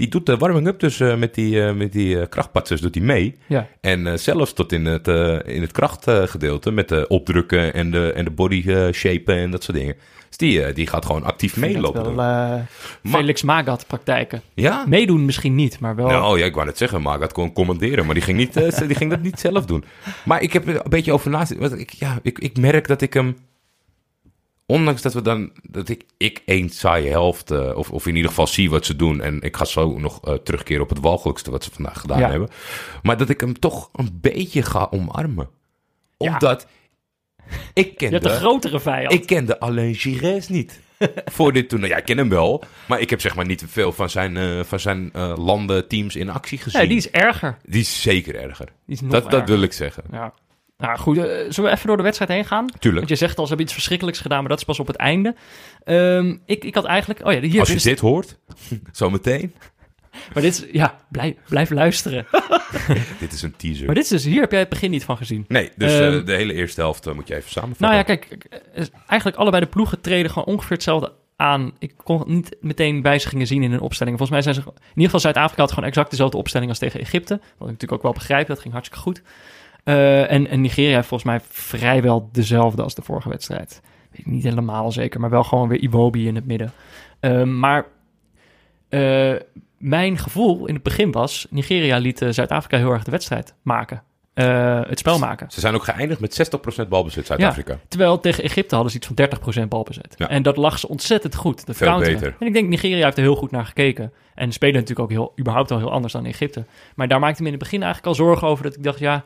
die 0.00 0.08
doet 0.08 0.26
de 0.26 0.36
warming-up 0.36 0.80
dus 0.80 1.00
eh, 1.00 1.16
met 1.16 1.34
die, 1.34 1.64
eh, 1.64 1.74
met 1.74 1.92
die 1.92 2.20
eh, 2.20 2.28
krachtpatsers, 2.28 2.80
doet 2.80 2.94
hij 2.94 3.04
mee. 3.04 3.36
Ja. 3.46 3.68
En 3.80 4.18
zelfs 4.18 4.52
tot 4.52 4.72
in 4.72 4.84
het, 4.86 5.06
in 5.46 5.60
het 5.60 5.72
krachtgedeelte 5.72 6.70
met 6.70 6.88
de 6.88 7.08
opdrukken 7.08 7.74
en 7.74 7.90
de, 7.90 8.12
en 8.12 8.24
de 8.24 8.30
body 8.30 8.90
shapen 8.92 9.36
en 9.36 9.50
dat 9.50 9.62
soort 9.62 9.76
dingen. 9.76 9.94
Dus 10.28 10.36
die, 10.36 10.72
die 10.72 10.86
gaat 10.86 11.06
gewoon 11.06 11.24
actief 11.24 11.56
meelopen. 11.56 12.16
Wel, 12.16 12.62
Felix 13.04 13.42
Magath 13.42 13.86
praktijken. 13.86 14.42
ja? 14.54 14.84
Meedoen 14.86 15.24
misschien 15.24 15.54
niet, 15.54 15.80
maar 15.80 15.96
wel... 15.96 16.06
Nou 16.06 16.38
ja, 16.38 16.44
ik 16.44 16.54
wou 16.54 16.66
net 16.66 16.78
zeggen, 16.78 17.02
had 17.02 17.32
kon 17.32 17.52
commanderen, 17.52 18.04
maar 18.06 18.14
die 18.14 18.22
ging, 18.22 18.36
niet, 18.36 18.54
die 18.86 18.96
ging 18.96 19.10
dat 19.10 19.22
niet 19.22 19.40
zelf 19.40 19.66
doen. 19.66 19.84
Maar 20.24 20.42
ik 20.42 20.52
heb 20.52 20.68
er 20.68 20.74
een 20.74 20.90
beetje 20.90 21.12
over 21.12 21.30
naast. 21.30 21.56
want 21.56 21.78
Ik, 21.78 21.90
ja, 21.90 22.18
ik, 22.22 22.38
ik 22.38 22.56
merk 22.58 22.88
dat 22.88 23.00
ik 23.00 23.14
hem, 23.14 23.36
ondanks 24.70 25.02
dat 25.02 25.14
we 25.14 25.22
dan, 25.22 25.50
dat 25.62 25.88
ik, 25.88 26.04
ik 26.16 26.42
één 26.46 26.68
saaie 26.68 27.08
helft, 27.10 27.50
eh, 27.50 27.76
of, 27.76 27.90
of 27.90 28.06
in 28.06 28.14
ieder 28.14 28.30
geval 28.30 28.46
zie 28.46 28.70
wat 28.70 28.86
ze 28.86 28.96
doen. 28.96 29.20
En 29.20 29.40
ik 29.42 29.56
ga 29.56 29.64
zo 29.64 29.98
nog 29.98 30.20
eh, 30.24 30.34
terugkeren 30.34 30.82
op 30.82 30.88
het 30.88 31.00
walgelijkste 31.00 31.50
wat 31.50 31.64
ze 31.64 31.70
vandaag 31.70 32.00
gedaan 32.00 32.18
Ja. 32.18 32.30
hebben. 32.30 32.48
Maar 33.02 33.16
dat 33.16 33.28
ik 33.28 33.40
hem 33.40 33.58
toch 33.58 33.90
een 33.92 34.18
beetje 34.20 34.62
ga 34.62 34.86
omarmen. 34.90 35.48
Ja. 36.18 36.32
Omdat 36.32 36.66
ik 37.72 37.86
je 37.86 37.94
kende, 37.94 38.14
hebt 38.14 38.26
een 38.28 38.36
grotere 38.40 38.80
vijand. 38.80 39.12
ik 39.12 39.26
kende 39.26 39.58
alleen 39.60 39.94
Gires 39.94 40.48
niet. 40.48 40.80
Voor 41.24 41.52
dit 41.52 41.68
toernooi. 41.68 41.90
Ja, 41.90 41.98
ik 41.98 42.04
ken 42.04 42.18
hem 42.18 42.28
wel. 42.28 42.62
Maar 42.88 43.00
ik 43.00 43.10
heb 43.10 43.20
zeg 43.20 43.34
maar 43.34 43.46
niet 43.46 43.64
veel 43.66 43.92
van 43.92 44.10
zijn, 44.10 44.36
eh, 44.36 44.60
van 44.64 44.80
zijn 44.80 45.10
eh, 45.12 45.32
landen, 45.36 45.88
teams 45.88 46.16
in 46.16 46.28
actie 46.30 46.58
gezien. 46.58 46.78
Nee, 46.80 46.88
die 46.88 46.96
is 46.98 47.10
erger. 47.10 47.56
Die 47.64 47.80
is 47.80 48.02
zeker 48.02 48.34
erger. 48.36 48.68
Is 48.86 49.00
Dat, 49.00 49.10
dat 49.10 49.32
erger. 49.32 49.46
wil 49.46 49.62
ik 49.62 49.72
zeggen. 49.72 50.02
Ja. 50.10 50.32
Nou 50.80 50.98
goed, 50.98 51.16
eh, 51.16 51.22
zullen 51.24 51.70
we 51.70 51.76
even 51.76 51.86
door 51.86 51.96
de 51.96 52.02
wedstrijd 52.02 52.30
heen 52.30 52.44
gaan? 52.44 52.66
Tuurlijk. 52.66 53.06
Want 53.06 53.08
je 53.08 53.26
zegt 53.26 53.38
al, 53.38 53.42
ze 53.42 53.48
hebben 53.48 53.66
iets 53.66 53.74
verschrikkelijks 53.74 54.20
gedaan, 54.20 54.40
maar 54.40 54.48
dat 54.48 54.58
is 54.58 54.64
pas 54.64 54.80
op 54.80 54.86
het 54.86 54.96
einde. 54.96 55.34
Ehm, 55.84 56.36
ik, 56.46 56.64
ik 56.64 56.74
had 56.74 56.84
eigenlijk... 56.84 57.26
Oh 57.26 57.32
ja, 57.32 57.40
hier 57.40 57.60
Als 57.60 57.68
je 57.68 57.80
dit 57.80 58.00
hoort, 58.00 58.38
zometeen. 58.92 59.54
Maar 60.32 60.42
dit 60.42 60.52
is... 60.52 60.66
Ja, 60.72 60.96
blijf, 61.08 61.34
blijf 61.48 61.70
luisteren. 61.70 62.26
Dit 63.20 63.32
is 63.32 63.42
een 63.42 63.56
teaser. 63.56 63.86
maar 63.86 63.94
dit 63.94 64.04
is 64.04 64.10
dus... 64.10 64.24
Hier 64.24 64.40
heb 64.40 64.50
jij 64.50 64.60
het 64.60 64.68
begin 64.68 64.90
niet 64.90 65.04
van 65.04 65.16
gezien. 65.16 65.44
Nee, 65.48 65.70
dus 65.76 65.92
eh, 65.92 66.06
Ehm, 66.06 66.24
de 66.24 66.32
hele 66.32 66.52
eerste 66.52 66.80
helft 66.80 67.06
eh, 67.06 67.14
moet 67.14 67.28
je 67.28 67.36
even 67.36 67.50
samenvatten. 67.50 67.86
Nou 67.86 67.96
ja, 67.98 68.02
kijk, 68.02 68.48
eigenlijk 69.06 69.40
allebei 69.40 69.64
de 69.64 69.70
ploegen 69.70 70.00
treden 70.00 70.30
gewoon 70.30 70.54
ongeveer 70.54 70.76
hetzelfde 70.76 71.12
aan. 71.36 71.72
Ik 71.78 71.92
kon 71.96 72.22
niet 72.26 72.56
meteen 72.60 73.02
wijzigingen 73.02 73.46
zien 73.46 73.62
in 73.62 73.70
hun 73.70 73.80
opstelling. 73.80 74.18
Volgens 74.18 74.44
mij 74.44 74.52
zijn 74.52 74.64
ze... 74.64 74.70
In 74.70 74.82
ieder 74.86 75.04
geval 75.04 75.20
Zuid-Afrika 75.20 75.62
had 75.62 75.72
gewoon 75.72 75.88
exact 75.88 76.10
dezelfde 76.10 76.36
opstelling 76.36 76.70
als 76.70 76.78
tegen 76.78 77.00
Egypte. 77.00 77.34
Wat 77.34 77.42
ik 77.50 77.58
natuurlijk 77.58 77.92
ook 77.92 78.02
wel 78.02 78.12
begrijp, 78.12 78.46
dat 78.46 78.60
ging 78.60 78.72
hartstikke 78.72 79.04
goed. 79.04 79.22
Eh, 79.84 80.30
en, 80.30 80.48
en 80.48 80.60
Nigeria 80.60 80.94
heeft 80.94 81.08
volgens 81.08 81.30
mij 81.30 81.40
vrijwel 81.48 82.28
dezelfde 82.32 82.82
als 82.82 82.94
de 82.94 83.02
vorige 83.02 83.28
wedstrijd. 83.28 83.80
Weet 84.10 84.20
ik 84.20 84.26
niet 84.26 84.44
helemaal 84.44 84.92
zeker, 84.92 85.20
maar 85.20 85.30
wel 85.30 85.44
gewoon 85.44 85.68
weer 85.68 85.82
Iwobi 85.82 86.26
in 86.26 86.34
het 86.34 86.46
midden. 86.46 86.72
Eh, 87.20 87.42
maar 87.42 87.86
eh, 88.88 89.34
mijn 89.78 90.18
gevoel 90.18 90.66
in 90.66 90.74
het 90.74 90.82
begin 90.82 91.12
was... 91.12 91.46
Nigeria 91.50 91.98
liet 91.98 92.26
Zuid-Afrika 92.30 92.76
heel 92.76 92.92
erg 92.92 93.04
de 93.04 93.10
wedstrijd 93.10 93.54
maken. 93.62 94.02
Het 94.34 94.98
spel 94.98 95.18
maken. 95.18 95.50
Ze 95.50 95.60
zijn 95.60 95.74
ook 95.74 95.84
geëindigd 95.84 96.20
met 96.20 96.50
60% 96.84 96.88
balbezit 96.88 97.26
Zuid-Afrika. 97.26 97.78
Terwijl 97.88 98.20
tegen 98.20 98.44
Egypte 98.44 98.74
hadden 98.74 98.92
ze 98.92 98.98
iets 98.98 99.06
van 99.06 99.64
30% 99.64 99.68
balbezit. 99.68 100.14
Ja. 100.16 100.28
En 100.28 100.42
dat 100.42 100.56
lag 100.56 100.78
ze 100.78 100.88
ontzettend 100.88 101.34
goed. 101.34 101.66
Dat 101.66 101.76
Veel 101.76 101.98
beter. 101.98 102.36
En 102.38 102.46
ik 102.46 102.52
denk 102.52 102.68
Nigeria 102.68 103.04
heeft 103.04 103.16
er 103.16 103.22
heel 103.22 103.34
goed 103.34 103.50
naar 103.50 103.66
gekeken. 103.66 104.12
En 104.34 104.52
spelen 104.52 104.74
natuurlijk 104.74 105.00
ook 105.00 105.10
heel, 105.10 105.32
überhaupt 105.38 105.70
al 105.70 105.78
heel 105.78 105.92
anders 105.92 106.12
dan 106.12 106.24
Egypte. 106.24 106.64
Maar 106.94 107.08
daar 107.08 107.20
maakte 107.20 107.34
ik 107.34 107.40
me 107.40 107.46
in 107.46 107.52
het 107.52 107.62
begin 107.62 107.82
eigenlijk 107.82 108.08
al 108.08 108.24
zorgen 108.24 108.48
over. 108.48 108.64
Dat 108.64 108.76
ik 108.76 108.82
dacht, 108.82 108.98
ja, 108.98 109.24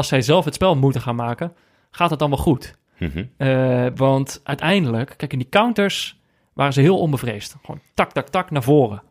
als 0.00 0.08
zij 0.08 0.22
zelf 0.22 0.44
het 0.44 0.54
spel 0.54 0.76
moeten 0.76 1.00
gaan 1.00 1.16
maken, 1.16 1.52
gaat 1.90 2.10
het 2.10 2.18
dan 2.18 2.28
wel 2.28 2.38
goed. 2.38 2.74
Mhm. 2.98 3.24
Eh, 3.36 3.86
want 3.94 4.40
uiteindelijk, 4.44 5.14
kijk, 5.16 5.32
in 5.32 5.38
die 5.38 5.48
counters 5.48 6.20
waren 6.52 6.72
ze 6.72 6.80
heel 6.80 6.98
onbevreesd. 6.98 7.56
Gewoon 7.64 7.80
tak, 7.94 8.12
tak, 8.12 8.28
tak 8.28 8.50
naar 8.50 8.62
voren. 8.62 9.02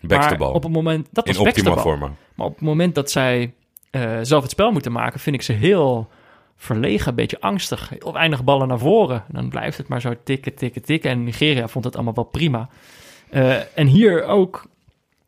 Maar 0.00 0.36
bal. 0.36 0.52
op 0.52 0.62
het 0.62 0.72
moment, 0.72 1.08
dat 1.12 1.26
was 1.26 1.36
In 1.36 1.46
optima 1.46 1.76
forma. 1.76 2.10
Maar 2.34 2.46
op 2.46 2.52
het 2.52 2.62
moment 2.62 2.94
dat 2.94 3.10
zij 3.10 3.54
eh, 3.90 4.18
zelf 4.22 4.42
het 4.42 4.50
spel 4.50 4.70
moeten 4.70 4.92
maken, 4.92 5.20
vind 5.20 5.36
ik 5.36 5.42
ze 5.42 5.52
heel 5.52 6.08
verlegen, 6.56 7.08
een 7.08 7.14
beetje 7.14 7.40
angstig. 7.40 7.88
Heel 7.88 8.12
weinig 8.12 8.44
ballen 8.44 8.68
naar 8.68 8.78
voren. 8.78 9.16
En 9.16 9.34
dan 9.34 9.48
blijft 9.48 9.78
het 9.78 9.88
maar 9.88 10.00
zo 10.00 10.14
tikken, 10.24 10.54
tikken, 10.54 10.82
tikken. 10.82 11.10
En 11.10 11.24
Nigeria 11.24 11.68
vond 11.68 11.84
het 11.84 11.94
allemaal 11.94 12.14
wel 12.14 12.24
prima. 12.24 12.68
Eh, 13.30 13.78
en 13.78 13.86
hier 13.86 14.24
ook, 14.24 14.66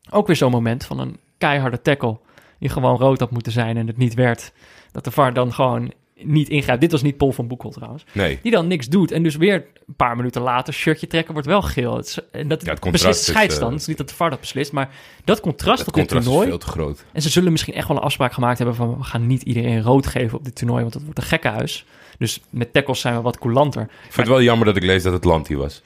ook 0.09 0.27
weer 0.27 0.35
zo'n 0.35 0.51
moment 0.51 0.85
van 0.85 0.99
een 0.99 1.17
keiharde 1.37 1.81
tackle. 1.81 2.17
Die 2.59 2.69
gewoon 2.69 2.97
rood 2.97 3.19
had 3.19 3.31
moeten 3.31 3.51
zijn 3.51 3.77
en 3.77 3.87
het 3.87 3.97
niet 3.97 4.13
werd. 4.13 4.51
Dat 4.91 5.03
de 5.03 5.11
VAR 5.11 5.33
dan 5.33 5.53
gewoon 5.53 5.91
niet 6.23 6.49
ingrijpt. 6.49 6.81
Dit 6.81 6.91
was 6.91 7.01
niet 7.01 7.17
Paul 7.17 7.31
van 7.31 7.47
Boekel 7.47 7.69
trouwens. 7.69 8.03
Nee, 8.11 8.39
Die 8.41 8.51
dan 8.51 8.67
niks 8.67 8.87
doet. 8.87 9.11
En 9.11 9.23
dus 9.23 9.35
weer 9.35 9.53
een 9.87 9.93
paar 9.95 10.15
minuten 10.15 10.41
later, 10.41 10.73
shirtje 10.73 11.07
trekken 11.07 11.33
wordt 11.33 11.47
wel 11.47 11.61
geel. 11.61 11.95
Het 11.95 12.05
is, 12.05 12.19
en 12.31 12.47
dat 12.47 12.65
Ja, 12.65 12.69
het 12.71 12.79
contrast 12.79 13.05
beslist 13.05 13.25
de 13.25 13.31
scheidsstand. 13.31 13.65
eh, 13.67 13.71
Het 13.71 13.81
is 13.81 13.87
niet 13.87 13.97
dat 13.97 14.09
de 14.09 14.15
VAR 14.15 14.29
dat 14.29 14.39
beslist. 14.39 14.71
Maar 14.71 14.89
dat 15.25 15.39
contrast 15.39 15.77
dat 15.77 15.87
op 15.87 15.93
dit 15.93 16.01
contrast 16.03 16.25
is 16.27 16.31
toernooi... 16.33 16.49
veel 16.49 16.59
te 16.59 16.67
groot. 16.67 17.05
En 17.11 17.21
ze 17.21 17.29
zullen 17.29 17.51
misschien 17.51 17.73
echt 17.73 17.87
wel 17.87 17.97
een 17.97 18.03
afspraak 18.03 18.33
gemaakt 18.33 18.57
hebben 18.57 18.75
van... 18.75 18.97
we 18.97 19.03
gaan 19.03 19.27
niet 19.27 19.41
iedereen 19.41 19.81
rood 19.81 20.07
geven 20.07 20.37
op 20.37 20.43
dit 20.45 20.55
toernooi, 20.55 20.81
want 20.81 20.93
dat 20.93 21.03
wordt 21.03 21.17
een 21.17 21.23
gekkenhuis. 21.25 21.85
Dus 22.17 22.41
met 22.49 22.73
tackles 22.73 22.99
zijn 22.99 23.15
we 23.15 23.21
wat 23.21 23.37
coulanter. 23.39 23.81
Ik 23.81 23.89
vind 24.01 24.15
het 24.15 24.27
wel 24.27 24.41
jammer 24.41 24.65
dat 24.65 24.75
ik 24.75 24.83
lees 24.83 25.03
dat 25.03 25.13
het 25.13 25.23
land 25.23 25.47
hier 25.47 25.57
was. 25.57 25.81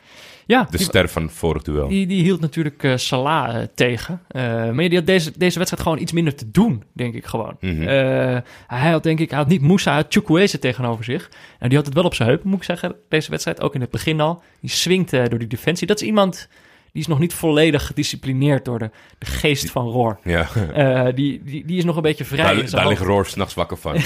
Ja, 0.45 0.67
De 0.69 0.77
ster 0.77 1.09
van 1.09 1.29
vorig 1.29 1.63
duel. 1.63 1.87
die, 1.87 2.07
die 2.07 2.23
hield 2.23 2.39
natuurlijk 2.39 2.83
eh, 2.83 2.95
Salah 2.95 3.61
eh, 3.61 3.67
tegen. 3.75 4.21
Eh, 4.27 4.43
maar 4.43 4.89
die 4.89 4.97
had 4.97 5.05
deze, 5.05 5.31
deze 5.37 5.57
wedstrijd 5.57 5.83
gewoon 5.83 5.99
iets 5.99 6.11
minder 6.11 6.35
te 6.35 6.51
doen, 6.51 6.83
denk 6.93 7.13
ik 7.13 7.25
gewoon. 7.25 7.57
Mhm. 7.59 7.81
Hij 8.67 8.91
had 8.91 9.03
denk 9.03 9.19
ik, 9.19 9.29
hij 9.29 9.39
had 9.39 9.47
niet 9.47 9.61
Moussa, 9.61 9.91
hij 9.91 10.01
had 10.01 10.13
Chukwueze 10.13 10.59
tegenover 10.59 11.03
zich. 11.03 11.29
Nou, 11.57 11.69
die 11.69 11.77
had 11.77 11.85
het 11.85 11.95
wel 11.95 12.03
op 12.03 12.13
zijn 12.13 12.29
heupen, 12.29 12.49
moet 12.49 12.57
ik 12.57 12.63
zeggen, 12.63 12.95
deze 13.09 13.29
wedstrijd. 13.29 13.61
Ook 13.61 13.75
in 13.75 13.81
het 13.81 13.89
begin 13.89 14.21
al. 14.21 14.41
Die 14.59 14.69
swingt 14.69 15.11
door 15.11 15.39
die 15.39 15.47
defensie. 15.47 15.87
Dat 15.87 16.01
is 16.01 16.07
iemand... 16.07 16.47
Die 16.91 17.01
is 17.01 17.07
nog 17.07 17.19
niet 17.19 17.33
volledig 17.33 17.85
gedisciplineerd 17.85 18.65
door 18.65 18.79
de, 18.79 18.89
de 19.17 19.25
geest 19.25 19.71
van 19.71 19.87
Roor. 19.87 20.19
Ja, 20.23 20.47
die, 21.11 21.41
die, 21.43 21.65
die 21.65 21.77
is 21.77 21.83
nog 21.83 21.95
een 21.95 22.01
beetje 22.01 22.25
vrij 22.25 22.55
daar, 22.55 22.69
daar 22.69 22.87
ligt 22.87 23.01
Roor 23.01 23.25
s'nachts 23.25 23.53
wakker 23.53 23.77
van. 23.77 23.95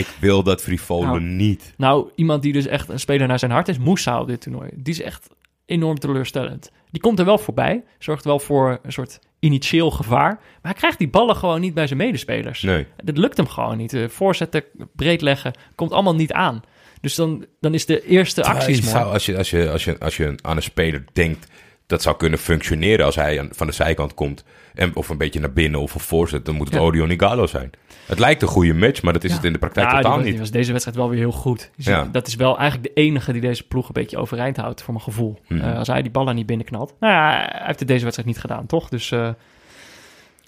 ik 0.00 0.14
wil 0.20 0.42
dat 0.42 0.62
frivolen 0.62 1.08
Nou. 1.08 1.20
niet. 1.20 1.74
Nou, 1.76 2.10
iemand 2.14 2.42
die 2.42 2.52
dus 2.52 2.66
echt 2.66 2.88
een 2.88 3.00
speler 3.00 3.26
naar 3.26 3.38
zijn 3.38 3.50
hart 3.50 3.68
is, 3.68 3.78
Moussa 3.78 4.20
op 4.20 4.26
dit 4.26 4.40
toernooi. 4.40 4.70
Die 4.74 4.94
is 4.94 5.02
echt 5.02 5.28
enorm 5.66 5.98
teleurstellend. 5.98 6.70
Die 6.90 7.00
komt 7.00 7.18
er 7.18 7.24
wel 7.24 7.38
voorbij, 7.38 7.84
zorgt 7.98 8.24
wel 8.24 8.38
voor 8.38 8.78
een 8.82 8.92
soort 8.92 9.18
initieel 9.38 9.90
gevaar. 9.90 10.32
Maar 10.32 10.72
hij 10.72 10.74
krijgt 10.74 10.98
die 10.98 11.08
ballen 11.08 11.36
gewoon 11.36 11.60
niet 11.60 11.74
bij 11.74 11.86
zijn 11.86 11.98
medespelers. 11.98 12.62
Nee. 12.62 12.86
Dat 13.04 13.16
lukt 13.16 13.36
hem 13.36 13.48
gewoon 13.48 13.76
niet. 13.76 13.92
Eh, 13.92 14.08
voorzetten, 14.08 14.64
breed 14.96 15.20
leggen, 15.20 15.52
komt 15.74 15.92
allemaal 15.92 16.14
niet 16.14 16.32
aan. 16.32 16.62
Dus 17.00 17.14
dan, 17.14 17.44
dan 17.60 17.74
is 17.74 17.86
de 17.86 18.06
eerste 18.06 18.44
actie 18.44 18.82
zou, 18.82 19.12
als, 19.12 19.26
je, 19.26 19.36
als, 19.36 19.50
je, 19.50 19.70
als, 19.70 19.84
je, 19.84 19.98
als 19.98 20.16
je 20.16 20.34
aan 20.42 20.56
een 20.56 20.62
speler 20.62 21.04
denkt 21.12 21.46
dat 21.90 22.02
zou 22.02 22.16
kunnen 22.16 22.38
functioneren 22.38 23.04
als 23.04 23.14
hij 23.14 23.48
van 23.52 23.66
de 23.66 23.72
zijkant 23.72 24.14
komt. 24.14 24.44
En, 24.74 24.96
of 24.96 25.08
een 25.08 25.16
beetje 25.18 25.40
naar 25.40 25.52
binnen 25.52 25.80
of 25.80 25.94
een 25.94 26.00
voorzet, 26.00 26.44
dan 26.44 26.54
moet 26.54 26.74
het 26.74 26.94
Ja. 26.94 27.06
Igalo 27.06 27.46
zijn. 27.46 27.70
Het 28.06 28.18
lijkt 28.18 28.42
een 28.42 28.48
goede 28.48 28.74
match, 28.74 29.02
maar 29.02 29.12
dat 29.12 29.24
is 29.24 29.30
Ja. 29.30 29.36
het 29.36 29.44
in 29.44 29.52
de 29.52 29.58
praktijk 29.58 29.90
Ja, 29.90 29.96
totaal 30.00 30.16
die 30.22 30.30
niet. 30.30 30.38
was 30.38 30.50
deze 30.50 30.70
wedstrijd 30.70 30.98
wel 30.98 31.08
weer 31.08 31.18
heel 31.18 31.32
goed. 31.32 31.70
Ja. 31.76 32.08
Dat 32.12 32.26
is 32.26 32.34
wel 32.34 32.58
eigenlijk 32.58 32.94
de 32.94 33.00
enige 33.02 33.32
die 33.32 33.40
deze 33.40 33.66
ploeg 33.66 33.86
een 33.86 33.92
beetje 33.92 34.18
overeind 34.18 34.56
houdt, 34.56 34.82
voor 34.82 34.92
mijn 34.92 35.04
gevoel. 35.04 35.38
Mhm. 35.48 35.60
Eh, 35.60 35.76
als 35.78 35.88
hij 35.88 36.02
die 36.02 36.10
ballen 36.10 36.34
niet 36.34 36.46
binnenknalt. 36.46 36.94
Nou 37.00 37.12
ja, 37.12 37.30
hij 37.50 37.66
heeft 37.66 37.78
het 37.78 37.88
deze 37.88 38.02
wedstrijd 38.02 38.28
niet 38.28 38.38
gedaan, 38.40 38.66
toch? 38.66 38.88
Dus 38.88 39.10
eh, 39.10 39.28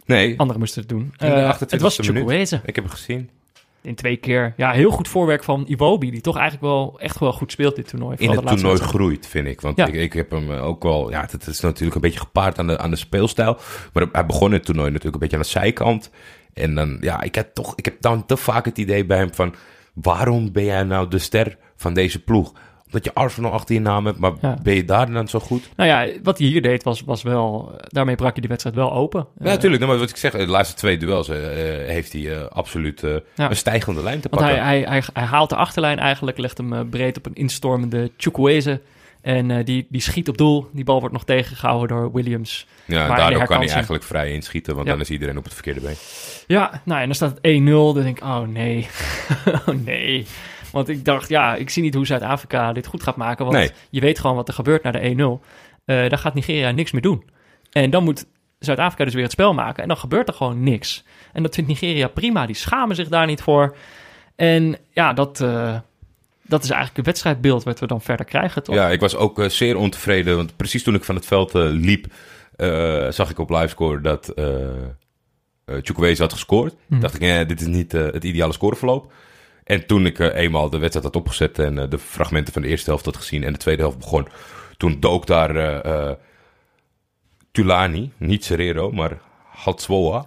Nee, 0.06 0.30
anderen 0.38 0.58
moesten 0.58 0.80
het 0.80 0.88
doen. 0.90 1.02
In 1.02 1.28
de 1.28 1.52
28e 1.54 1.70
het 1.70 1.80
was. 1.80 1.98
Chukwueze. 2.00 2.60
ik 2.64 2.74
heb 2.74 2.84
hem 2.84 2.92
gezien. 2.94 3.30
In 3.82 3.94
twee 3.94 4.16
keer. 4.16 4.54
Ja, 4.56 4.70
heel 4.70 4.90
goed 4.90 5.08
voorwerk 5.08 5.44
van 5.44 5.64
Iwobi, 5.66 6.10
die 6.10 6.20
toch 6.20 6.36
eigenlijk 6.36 6.64
wel 6.64 6.96
echt 7.00 7.18
wel 7.18 7.32
goed 7.32 7.52
speelt 7.52 7.76
dit 7.76 7.88
toernooi. 7.88 8.16
In 8.18 8.30
het 8.30 8.38
toernooi 8.38 8.62
wedstrijd. 8.62 8.94
groeit, 8.94 9.26
vind 9.26 9.46
ik. 9.46 9.60
Want 9.60 9.76
Ja. 9.76 9.86
ik, 9.86 9.94
ik 9.94 10.12
heb 10.12 10.30
hem 10.30 10.52
eh, 10.52 10.66
ook 10.66 10.82
wel... 10.82 11.10
Ja, 11.10 11.26
het 11.30 11.46
is 11.46 11.60
natuurlijk 11.60 11.94
een 11.94 12.00
beetje 12.00 12.18
gepaard 12.18 12.58
aan 12.58 12.66
de, 12.66 12.78
aan 12.78 12.90
de 12.90 12.96
speelstijl. 12.96 13.58
Maar 13.92 14.06
hij 14.12 14.26
begon 14.26 14.52
het 14.52 14.64
toernooi 14.64 14.86
natuurlijk 14.90 15.14
een 15.14 15.20
beetje 15.20 15.36
aan 15.36 15.42
de 15.42 15.48
zijkant. 15.48 16.10
En 16.54 16.74
dan, 16.74 16.96
ja, 17.00 17.20
ik 17.22 17.34
heb 17.34 17.54
toch... 17.54 17.72
Ik 17.76 17.84
heb 17.84 18.00
dan 18.00 18.26
te 18.26 18.36
vaak 18.36 18.64
het 18.64 18.78
idee 18.78 19.04
bij 19.04 19.18
hem 19.18 19.34
van... 19.34 19.54
Waarom 19.94 20.52
ben 20.52 20.64
jij 20.64 20.82
nou 20.82 21.08
de 21.08 21.18
ster 21.18 21.56
van 21.76 21.94
deze 21.94 22.22
ploeg? 22.22 22.52
Omdat 22.92 23.04
je 23.04 23.14
Arsenal 23.14 23.50
achter 23.52 23.74
je 23.74 23.80
naam 23.80 24.06
hebt, 24.06 24.18
maar 24.18 24.32
Ja. 24.40 24.58
ben 24.62 24.74
je 24.74 24.84
daar 24.84 25.12
dan 25.12 25.28
zo 25.28 25.38
goed? 25.40 25.68
Nou 25.76 25.88
ja, 25.88 26.06
wat 26.22 26.38
hij 26.38 26.46
hier 26.46 26.62
deed 26.62 26.82
was, 26.82 27.00
was 27.00 27.22
wel... 27.22 27.72
Daarmee 27.88 28.14
brak 28.14 28.34
je 28.34 28.40
die 28.40 28.48
wedstrijd 28.50 28.76
wel 28.76 28.92
open. 28.92 29.26
Ja, 29.38 29.44
Eh, 29.44 29.50
natuurlijk. 29.52 29.86
maar 29.86 29.98
wat 29.98 30.10
ik 30.10 30.16
zeg, 30.16 30.32
de 30.32 30.46
laatste 30.46 30.76
twee 30.76 30.96
duels 30.96 31.28
eh, 31.28 31.36
eh, 31.82 31.88
heeft 31.88 32.12
hij 32.12 32.36
eh, 32.38 32.46
absoluut 32.48 33.02
eh, 33.02 33.10
Ja. 33.34 33.50
een 33.50 33.56
stijgende 33.56 34.02
lijn 34.02 34.20
te 34.20 34.28
Want 34.30 34.42
pakken. 34.42 34.64
hij, 34.64 34.78
hij, 34.78 34.88
hij, 34.88 35.02
hij 35.12 35.24
haalt 35.24 35.48
de 35.48 35.56
achterlijn 35.56 35.98
eigenlijk, 35.98 36.38
legt 36.38 36.58
hem 36.58 36.72
eh, 36.72 36.80
breed 36.90 37.16
op 37.16 37.26
een 37.26 37.34
instormende 37.34 38.10
Chukwueze. 38.16 38.80
En 39.20 39.50
eh, 39.50 39.64
die, 39.64 39.86
die 39.90 40.00
schiet 40.00 40.28
op 40.28 40.38
doel. 40.38 40.68
Die 40.72 40.84
bal 40.84 40.98
wordt 41.00 41.14
nog 41.14 41.24
tegengehouden 41.24 41.88
door 41.96 42.12
Williams. 42.12 42.66
ja, 42.84 43.02
en 43.02 43.08
maar 43.08 43.16
daardoor 43.16 43.40
de 43.40 43.46
kan 43.46 43.58
hij 43.60 43.68
eigenlijk 43.68 44.04
vrij 44.04 44.32
inschieten, 44.32 44.74
want 44.74 44.86
dan 44.86 45.00
is 45.00 45.10
iedereen 45.10 45.38
op 45.38 45.44
het 45.44 45.54
verkeerde 45.54 45.80
been. 45.80 45.94
Ja, 46.46 46.80
nou 46.84 47.00
en 47.00 47.06
dan 47.06 47.14
staat 47.14 47.38
het 47.42 47.60
1-0. 47.60 47.64
Dan 47.94 47.94
denk 48.02 48.16
ik, 48.18 48.24
oh 48.24 48.40
nee. 48.40 48.86
oh 49.66 49.74
nee. 49.84 50.26
Want 50.72 50.88
ik 50.88 51.04
dacht, 51.04 51.28
ja, 51.28 51.54
ik 51.54 51.70
zie 51.70 51.82
niet 51.82 51.94
hoe 51.94 52.06
Zuid-Afrika 52.06 52.72
dit 52.72 52.86
goed 52.86 53.02
gaat 53.02 53.16
maken. 53.16 53.44
Want 53.44 53.56
Nee. 53.56 53.70
je 53.90 54.00
weet 54.00 54.18
gewoon 54.18 54.36
wat 54.36 54.48
er 54.48 54.54
gebeurt 54.54 54.82
na 54.82 54.90
de 54.90 54.98
1-0. 55.00 55.40
Eh 55.84 56.08
daar 56.08 56.18
gaat 56.18 56.34
Nigeria 56.34 56.70
niks 56.70 56.90
meer 56.90 57.02
doen. 57.02 57.24
En 57.70 57.90
dan 57.90 58.04
moet 58.04 58.26
Zuid-Afrika 58.58 59.04
dus 59.04 59.14
weer 59.14 59.22
het 59.22 59.32
spel 59.32 59.54
maken. 59.54 59.82
En 59.82 59.88
dan 59.88 59.96
gebeurt 59.96 60.28
er 60.28 60.34
gewoon 60.34 60.62
niks. 60.62 61.04
En 61.32 61.42
dat 61.42 61.54
vindt 61.54 61.70
Nigeria 61.70 62.08
prima. 62.08 62.46
Die 62.46 62.56
schamen 62.56 62.96
zich 62.96 63.08
daar 63.08 63.26
niet 63.26 63.42
voor. 63.42 63.76
En 64.36 64.76
ja, 64.92 65.12
dat, 65.12 65.40
eh, 65.40 65.76
dat 66.42 66.62
is 66.62 66.68
eigenlijk 66.70 66.96
het 66.96 67.06
wedstrijdbeeld 67.06 67.62
wat 67.64 67.80
we 67.80 67.86
dan 67.86 68.00
verder 68.00 68.26
krijgen, 68.26 68.62
toch? 68.62 68.74
Ja, 68.74 68.88
ik 68.90 69.00
was 69.00 69.16
ook 69.16 69.38
eh, 69.38 69.48
zeer 69.48 69.76
ontevreden. 69.76 70.36
Want 70.36 70.56
precies 70.56 70.82
toen 70.82 70.94
ik 70.94 71.04
van 71.04 71.14
het 71.14 71.26
veld 71.26 71.54
eh, 71.54 71.62
liep, 71.64 72.06
eh, 72.56 73.08
zag 73.10 73.30
ik 73.30 73.38
op 73.38 73.50
livescore 73.50 74.00
dat 74.00 74.28
eh 74.28 74.44
eh, 75.64 75.76
Chukwueze 75.82 76.22
had 76.22 76.32
gescoord. 76.32 76.74
Mhm. 76.86 77.00
Dacht 77.00 77.14
ik, 77.14 77.20
nee, 77.20 77.46
dit 77.46 77.60
is 77.60 77.66
niet 77.66 77.94
eh, 77.94 78.04
het 78.04 78.24
ideale 78.24 78.52
scoreverloop. 78.52 79.12
En 79.64 79.86
toen 79.86 80.06
ik 80.06 80.18
eh, 80.18 80.42
eenmaal 80.42 80.70
de 80.70 80.78
wedstrijd 80.78 81.06
had 81.06 81.16
opgezet 81.16 81.58
en 81.58 81.78
eh, 81.78 81.90
de 81.90 81.98
fragmenten 81.98 82.52
van 82.52 82.62
de 82.62 82.68
eerste 82.68 82.90
helft 82.90 83.04
had 83.04 83.16
gezien 83.16 83.44
en 83.44 83.52
de 83.52 83.58
tweede 83.58 83.82
helft 83.82 83.98
begon, 83.98 84.28
toen 84.76 85.00
dook 85.00 85.26
daar 85.26 85.56
eh, 85.56 86.12
Tulani, 87.50 88.12
niet 88.16 88.44
Serrero, 88.44 88.90
maar 88.90 89.20
Hatswoa, 89.48 90.26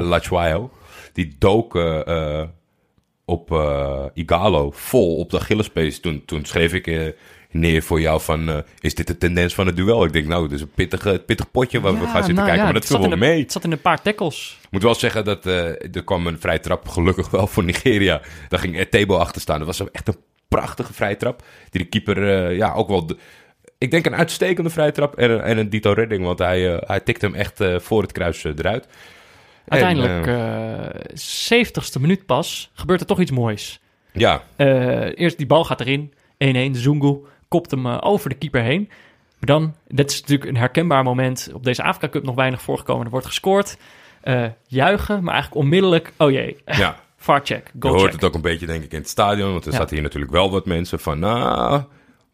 Latswayo, 0.00 0.70
die 1.12 1.36
dook 1.38 1.74
op 3.24 3.50
Igalo 4.14 4.70
vol 4.70 5.16
op 5.16 5.30
de 5.30 5.38
Achillespees. 5.38 6.00
Toen, 6.00 6.24
toen 6.24 6.44
schreef 6.44 6.72
ik 6.72 7.14
neer 7.50 7.82
voor 7.82 8.00
jou 8.00 8.20
van, 8.20 8.48
eh, 8.48 8.56
is 8.80 8.94
dit 8.94 9.06
de 9.06 9.18
tendens 9.18 9.54
van 9.54 9.66
het 9.66 9.76
duel? 9.76 10.04
Ik 10.04 10.12
denk, 10.12 10.26
nou, 10.26 10.42
dit 10.48 10.56
is 10.56 10.60
een 10.60 10.70
pittig, 10.74 11.24
pittig 11.24 11.50
potje 11.50 11.80
waar 11.80 11.92
we 11.92 11.98
gaan 12.06 12.14
zitten 12.14 12.34
nou 12.34 12.46
kijken, 12.46 12.56
ja, 12.56 12.64
maar 12.64 12.72
dat 12.72 12.88
het 12.88 12.98
viel 13.00 13.08
wel 13.08 13.18
mee. 13.18 13.40
Het 13.40 13.52
zat 13.52 13.64
in 13.64 13.72
een 13.72 13.80
paar 13.80 14.02
tackles. 14.02 14.58
Ik 14.62 14.70
moet 14.70 14.82
wel 14.82 14.94
zeggen 14.94 15.24
dat 15.24 15.46
eh, 15.46 15.66
er 15.96 16.04
kwam 16.04 16.26
een 16.26 16.40
vrije 16.40 16.60
trap, 16.60 16.88
gelukkig 16.88 17.30
wel 17.30 17.46
voor 17.46 17.64
Nigeria. 17.64 18.20
Daar 18.48 18.60
ging 18.60 18.78
Etebo 18.78 19.16
achter 19.16 19.40
staan. 19.40 19.58
Dat 19.58 19.66
was 19.66 19.90
echt 19.90 20.08
een 20.08 20.16
prachtige 20.48 20.92
vrije 20.92 21.16
trap. 21.16 21.42
Die 21.70 21.82
de 21.82 21.88
keeper, 21.88 22.46
eh, 22.48 22.56
ja, 22.56 22.72
ook 22.72 22.88
wel... 22.88 23.06
de- 23.06 23.16
ik 23.78 23.90
denk 23.90 24.06
een 24.06 24.14
uitstekende 24.16 24.70
vrije 24.70 24.92
trap 24.92 25.14
en, 25.16 25.30
een- 25.30 25.40
en 25.40 25.58
een 25.58 25.70
Dito 25.70 25.92
redding. 25.92 26.24
Want 26.24 26.38
hij, 26.38 26.74
eh, 26.76 26.88
hij 26.88 27.00
tikte 27.00 27.26
hem 27.26 27.34
echt 27.34 27.60
voor 27.76 28.02
het 28.02 28.12
kruis 28.12 28.44
eruit. 28.44 28.86
En, 28.86 28.90
Uiteindelijk, 29.80 30.26
eh 30.26 31.00
70ste 31.14 32.00
minuut 32.00 32.26
pas, 32.26 32.70
gebeurt 32.74 33.00
er 33.00 33.06
toch 33.06 33.20
iets 33.20 33.30
moois. 33.30 33.80
ja, 34.12 34.42
eerst 35.14 35.36
die 35.38 35.46
bal 35.46 35.64
gaat 35.64 35.80
erin. 35.80 36.12
1-1, 36.38 36.72
de 36.72 36.78
Zungu 36.78 37.18
kopt 37.48 37.70
hem 37.70 37.86
eh, 37.86 37.98
over 38.00 38.28
de 38.28 38.34
keeper 38.36 38.62
heen. 38.62 38.86
Maar 38.88 39.58
dan, 39.58 39.74
dit 39.86 40.10
is 40.10 40.20
natuurlijk 40.20 40.50
een 40.50 40.56
herkenbaar 40.56 41.02
moment. 41.02 41.50
Op 41.54 41.64
deze 41.64 41.82
Afrika 41.82 42.08
Cup 42.08 42.22
nog 42.24 42.34
weinig 42.34 42.62
voorgekomen. 42.62 43.04
Er 43.04 43.10
wordt 43.10 43.26
gescoord. 43.26 43.76
Eh, 44.20 44.44
juichen, 44.66 45.22
maar 45.24 45.32
eigenlijk 45.34 45.62
onmiddellijk... 45.62 46.12
Oh 46.16 46.30
jee, 46.30 46.56
ja. 46.66 46.96
VAR 47.16 47.40
check, 47.44 47.70
Je 47.80 47.88
hoort 47.88 48.00
check. 48.02 48.12
het 48.12 48.24
ook 48.24 48.34
een 48.34 48.40
beetje 48.40 48.66
denk 48.66 48.84
ik 48.84 48.92
in 48.92 48.98
het 48.98 49.08
stadion. 49.08 49.52
Want 49.52 49.66
er 49.66 49.72
Ja. 49.72 49.78
zaten 49.78 49.94
hier 49.94 50.02
natuurlijk 50.04 50.32
wel 50.32 50.50
wat 50.50 50.66
mensen 50.66 50.98
van... 51.00 51.18
Nou, 51.18 51.82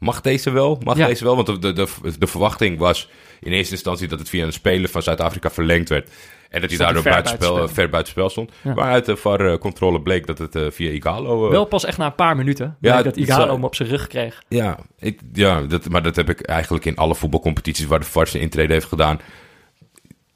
mag 0.04 0.20
deze 0.20 0.50
wel? 0.50 0.80
Mag 0.84 0.96
Ja. 0.96 1.06
deze 1.06 1.24
wel? 1.24 1.34
Want 1.34 1.46
de, 1.46 1.72
de, 1.72 1.86
de, 2.18 2.26
verwachting 2.26 2.78
was 2.78 3.08
in 3.40 3.52
eerste 3.52 3.72
instantie... 3.72 4.08
dat 4.08 4.18
het 4.18 4.28
via 4.28 4.44
een 4.44 4.52
speler 4.52 4.88
van 4.88 5.02
Zuid-Afrika 5.02 5.50
verlengd 5.50 5.88
werd. 5.88 6.10
En 6.50 6.60
dat 6.60 6.70
hij 6.70 6.78
daardoor 6.78 7.02
ver 7.02 7.10
buitenspel, 7.10 7.48
buitenspel. 7.48 7.82
ver 7.82 7.90
buitenspel 7.90 8.30
stond. 8.30 8.52
Ja. 8.62 8.74
Maar 8.74 8.92
uit 8.92 9.04
de 9.04 9.16
VAR-controle 9.16 10.00
bleek 10.02 10.26
dat 10.26 10.38
het 10.38 10.56
eh, 10.56 10.66
via 10.70 10.90
Igalo... 10.90 11.44
eh, 11.44 11.50
Wel 11.50 11.64
pas 11.64 11.84
echt 11.84 11.98
na 11.98 12.06
een 12.06 12.14
paar 12.14 12.36
minuten. 12.36 12.76
Ja, 12.80 13.02
dat 13.02 13.16
Igalo 13.16 13.52
hem 13.52 13.64
op 13.64 13.74
zijn 13.74 13.88
rug 13.88 14.06
kreeg. 14.06 14.42
Ja, 14.48 14.78
ik, 14.98 15.20
ja 15.32 15.60
dat, 15.60 15.88
maar 15.88 16.02
dat 16.02 16.16
heb 16.16 16.28
ik 16.28 16.40
eigenlijk 16.40 16.84
in 16.84 16.96
alle 16.96 17.14
voetbalcompetities... 17.14 17.86
waar 17.86 18.00
de 18.00 18.06
VAR 18.06 18.26
zijn 18.26 18.42
intrede 18.42 18.72
heeft 18.72 18.86
gedaan. 18.86 19.20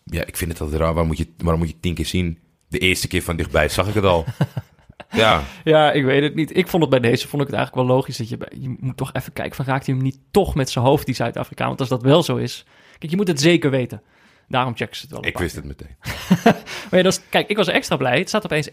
Ja, 0.05 0.27
ik 0.27 0.37
vind 0.37 0.51
het 0.53 0.61
altijd 0.61 0.81
raar. 0.81 0.89
Waarom 0.91 1.07
moet, 1.07 1.19
je, 1.19 1.29
waarom 1.39 1.61
moet 1.61 1.71
je 1.71 1.81
tien 1.81 1.95
keer 1.95 2.07
zien? 2.07 2.39
De 2.69 2.79
eerste 2.79 3.09
keer 3.09 3.23
van 3.23 3.37
dichtbij 3.37 3.69
zag 3.69 3.89
ik 3.89 3.95
het 3.95 4.05
al. 4.05 4.25
ja, 5.11 5.43
Ja, 5.65 5.93
ik 5.93 6.05
weet 6.05 6.23
het 6.23 6.35
niet. 6.35 6.57
Ik 6.57 6.69
vond 6.69 6.83
het 6.83 6.91
bij 6.91 7.01
deze 7.11 7.29
vond 7.29 7.43
ik 7.43 7.49
het 7.49 7.57
eigenlijk 7.57 7.87
wel 7.89 7.97
logisch 7.97 8.17
dat 8.17 8.29
je, 8.29 8.39
je 8.61 8.77
moet 8.81 8.97
toch 8.97 9.13
even 9.13 9.33
kijken 9.33 9.57
van 9.57 9.65
raakt 9.65 9.87
hij 9.87 9.95
hem 9.95 10.05
niet 10.05 10.19
toch 10.31 10.55
met 10.55 10.71
zijn 10.71 10.85
hoofd 10.85 11.07
die 11.07 11.15
Zuid-Afrikaan? 11.15 11.67
Want 11.69 11.81
als 11.81 11.89
dat 11.89 12.03
wel 12.03 12.23
zo 12.23 12.37
is, 12.37 12.65
kijk, 12.99 13.11
je 13.11 13.17
moet 13.17 13.29
het 13.29 13.41
zeker 13.41 13.71
weten. 13.71 14.03
Daarom 14.49 14.77
checken 14.77 14.97
ze 14.97 15.03
het 15.03 15.11
wel. 15.11 15.25
ik 15.27 15.39
wist 15.39 15.61
keer. 15.61 15.65
het 15.69 15.79
meteen. 15.79 15.97
Maar 16.91 16.99
ja, 16.99 17.03
dat 17.03 17.13
is, 17.13 17.21
kijk, 17.29 17.49
ik 17.49 17.57
was 17.57 17.69
extra 17.69 17.97
blij. 17.97 18.19
Het 18.19 18.29
staat 18.29 18.45
opeens 18.45 18.69
1-1. 18.71 18.73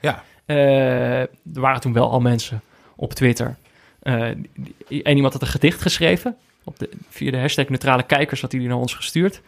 Ja, 0.00 0.24
Eh, 0.46 1.20
er 1.20 1.28
waren 1.44 1.80
toen 1.80 1.92
wel 1.92 2.10
al 2.10 2.20
mensen 2.20 2.62
op 2.96 3.12
Twitter. 3.14 3.56
Eh, 4.02 4.28
die- 4.88 5.02
en 5.02 5.16
iemand 5.16 5.32
had 5.32 5.42
een 5.42 5.48
gedicht 5.48 5.82
geschreven. 5.82 6.36
Op 6.64 6.78
de, 6.78 6.88
via 7.10 7.30
de 7.30 7.38
hashtag 7.38 7.68
neutrale 7.68 8.02
kijkers 8.02 8.40
had 8.40 8.50
hij 8.52 8.60
die 8.60 8.68
naar 8.68 8.78
ons 8.78 8.94
gestuurd. 8.94 9.40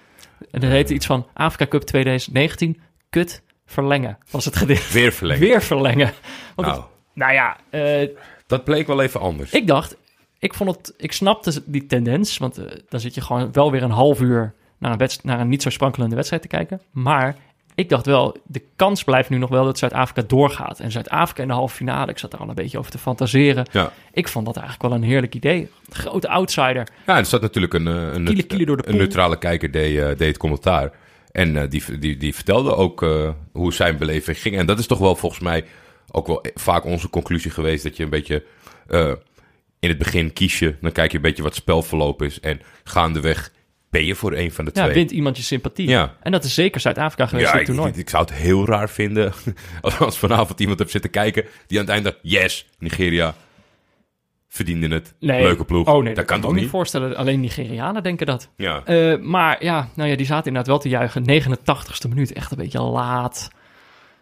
En 0.51 0.61
dat 0.61 0.71
heette 0.71 0.95
iets 0.95 1.07
van 1.07 1.27
Afrika 1.35 1.67
Cup 1.67 1.83
2019, 1.83 2.81
kut 3.11 3.43
verlengen, 3.67 4.19
was 4.31 4.45
het 4.45 4.57
gedicht. 4.57 4.93
weer 4.93 5.13
verlengd. 5.13 5.41
Weer 5.41 5.63
verlengen. 5.63 6.13
Want 6.55 6.69
Nou, 6.69 6.81
het- 6.81 6.91
nou 7.15 7.33
ja, 7.33 7.57
eh, 7.71 8.09
dat 8.47 8.65
bleek 8.65 8.87
wel 8.87 9.03
even 9.03 9.21
anders. 9.21 9.51
ik 9.51 9.67
dacht, 9.67 9.97
ik 10.39 10.55
vond 10.55 10.71
het, 10.77 10.95
ik 10.97 11.13
snapte 11.13 11.63
die 11.67 11.87
tendens, 11.87 12.39
want 12.39 12.59
eh, 12.59 12.65
dan 12.89 13.01
zit 13.01 13.15
je 13.15 13.21
gewoon 13.21 13.53
wel 13.53 13.71
weer 13.71 13.83
een 13.83 13.91
half 13.91 14.21
uur 14.21 14.55
naar 14.79 14.93
een, 14.93 14.99
wedst- 14.99 15.25
naar 15.25 15.41
een 15.41 15.49
niet 15.49 15.63
zo 15.63 15.71
sprankelende 15.71 16.15
wedstrijd 16.17 16.43
te 16.43 16.49
kijken. 16.49 16.81
Maar 16.91 17.37
ik 17.75 17.89
dacht 17.89 18.07
wel, 18.07 18.37
de 18.47 18.63
kans 18.77 19.05
blijft 19.05 19.31
nu 19.31 19.39
nog 19.39 19.51
wel 19.51 19.65
dat 19.65 19.79
Zuid-Afrika 19.79 20.23
doorgaat. 20.27 20.81
En 20.81 20.91
Zuid-Afrika 20.91 21.43
in 21.43 21.49
de 21.49 21.55
halve 21.55 21.75
finale, 21.77 22.11
ik 22.11 22.19
zat 22.19 22.31
daar 22.31 22.41
al 22.41 22.49
een 22.49 22.55
beetje 22.55 22.79
over 22.79 22.91
te 22.91 22.99
fantaseren. 22.99 23.67
Ja. 23.71 23.93
Ik 24.13 24.29
vond 24.29 24.47
dat 24.47 24.57
eigenlijk 24.57 24.89
wel 24.89 24.99
een 24.99 25.07
heerlijk 25.09 25.35
idee. 25.35 25.71
Grote 25.89 26.29
outsider. 26.29 26.89
Ja, 27.07 27.17
er 27.17 27.25
zat 27.25 27.41
natuurlijk 27.41 27.75
een, 27.75 27.87
eh, 27.89 27.95
een, 28.13 28.25
Kiele, 28.25 28.43
kiele 28.43 28.65
door 28.65 28.77
de 28.77 28.89
een 28.89 28.97
neutrale 28.97 29.39
kijker 29.39 29.71
deed, 29.71 30.19
deed 30.19 30.29
het 30.29 30.37
commentaar. 30.39 30.91
En 31.35 31.57
eh, 31.57 31.71
die, 31.71 31.99
die, 31.99 32.17
die 32.17 32.35
vertelde 32.35 32.75
ook 32.77 33.03
eh, 33.03 33.31
hoe 33.53 33.73
zijn 33.73 33.97
beleving 33.97 34.39
ging. 34.39 34.57
En 34.57 34.67
dat 34.67 34.79
is 34.79 34.87
toch 34.87 34.99
wel 34.99 35.17
volgens 35.17 35.41
mij 35.41 35.65
ook 36.11 36.27
wel 36.27 36.45
vaak 36.55 36.85
onze 36.85 37.11
conclusie 37.11 37.51
geweest. 37.51 37.83
Dat 37.83 37.97
je 37.97 38.03
een 38.03 38.11
beetje 38.11 38.45
eh, 38.89 39.13
in 39.79 39.89
het 39.89 39.99
begin 39.99 40.33
kies 40.33 40.59
je. 40.59 40.75
Dan 40.81 40.93
kijk 40.93 41.11
je 41.11 41.17
een 41.17 41.23
beetje 41.23 41.43
wat 41.43 41.55
spelverloop 41.55 42.23
is. 42.23 42.41
En 42.41 42.61
gaandeweg 42.85 43.53
ben 43.91 44.05
je 44.05 44.15
voor 44.15 44.33
een 44.33 44.53
van 44.53 44.65
de 44.65 44.71
Ja, 44.75 44.83
twee. 44.83 44.95
wint 44.95 45.11
iemand 45.11 45.37
je 45.37 45.43
sympathie. 45.43 45.89
Ja. 45.89 46.17
En 46.23 46.33
dat 46.33 46.45
is 46.45 46.55
zeker 46.55 46.81
Zuid-Afrika 46.81 47.27
geweest 47.27 47.47
Ja, 47.47 47.55
in 47.55 47.61
ik, 47.61 47.67
het 47.67 47.75
toernooi. 47.77 47.95
ik, 47.97 48.01
ik 48.03 48.11
zou 48.11 48.25
het 48.25 48.33
heel 48.35 48.67
raar 48.67 48.91
vinden 48.91 49.33
als, 49.99 50.19
vanavond 50.19 50.61
iemand 50.61 50.79
heeft 50.79 50.91
zitten 50.91 51.11
kijken 51.11 51.45
die 51.67 51.79
aan 51.79 51.85
het 51.85 51.95
einde 51.95 52.19
yes, 52.23 52.67
Nigeria 52.79 53.35
verdiende 54.55 54.89
het, 54.89 55.15
Nee. 55.21 55.43
leuke 55.43 55.65
ploeg. 55.65 55.87
Oh 55.89 56.03
nee, 56.03 56.15
dat 56.15 56.25
kan 56.25 56.37
ik 56.37 56.43
toch 56.43 56.53
me 56.53 56.61
niet? 56.61 56.69
voorstellen. 56.71 57.17
Alleen 57.17 57.41
Nigerianen 57.41 58.03
denken 58.03 58.27
dat. 58.27 58.51
Ja. 58.57 58.85
Eh, 58.85 59.19
maar 59.21 59.65
ja, 59.65 59.89
nou 59.95 60.09
ja, 60.11 60.17
die 60.17 60.27
zaten 60.27 60.47
inderdaad 60.47 60.67
wel 60.71 60.79
te 60.79 60.89
juichen. 60.89 61.25
89ste 61.25 62.09
minuut, 62.09 62.33
echt 62.33 62.51
een 62.51 62.57
beetje 62.57 62.81
laat. 62.81 63.49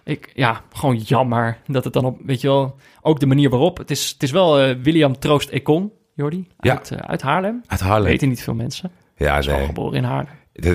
Ik, 0.05 0.31
ja, 0.35 0.61
gewoon 0.73 0.97
jammer 0.97 1.59
dat 1.67 1.85
het 1.85 1.93
dan 1.93 2.05
op, 2.05 2.19
weet 2.25 2.41
je 2.41 2.49
wel, 2.49 2.77
ook 3.01 3.21
de 3.21 3.27
manier 3.27 3.51
waarop. 3.51 3.79
Het 3.79 3.91
is, 3.91 4.11
het 4.11 4.23
is 4.23 4.31
wel 4.31 4.61
eh, 4.61 4.77
William 4.83 5.19
Troost 5.19 5.49
Ekong, 5.49 5.91
Jordi, 6.15 6.49
Ja. 6.61 6.73
uit, 6.73 6.91
eh, 6.91 6.99
uit 6.99 7.23
Haarlem. 7.23 7.63
Uit 7.67 7.81
Haarlem. 7.81 8.11
Weten 8.11 8.29
niet 8.29 8.43
veel 8.43 8.55
mensen. 8.55 8.91
Ja, 9.17 9.39
Is 9.39 9.47
nee. 9.47 9.65
geboren 9.67 9.97
in 9.97 10.05
Haarlem. 10.05 10.33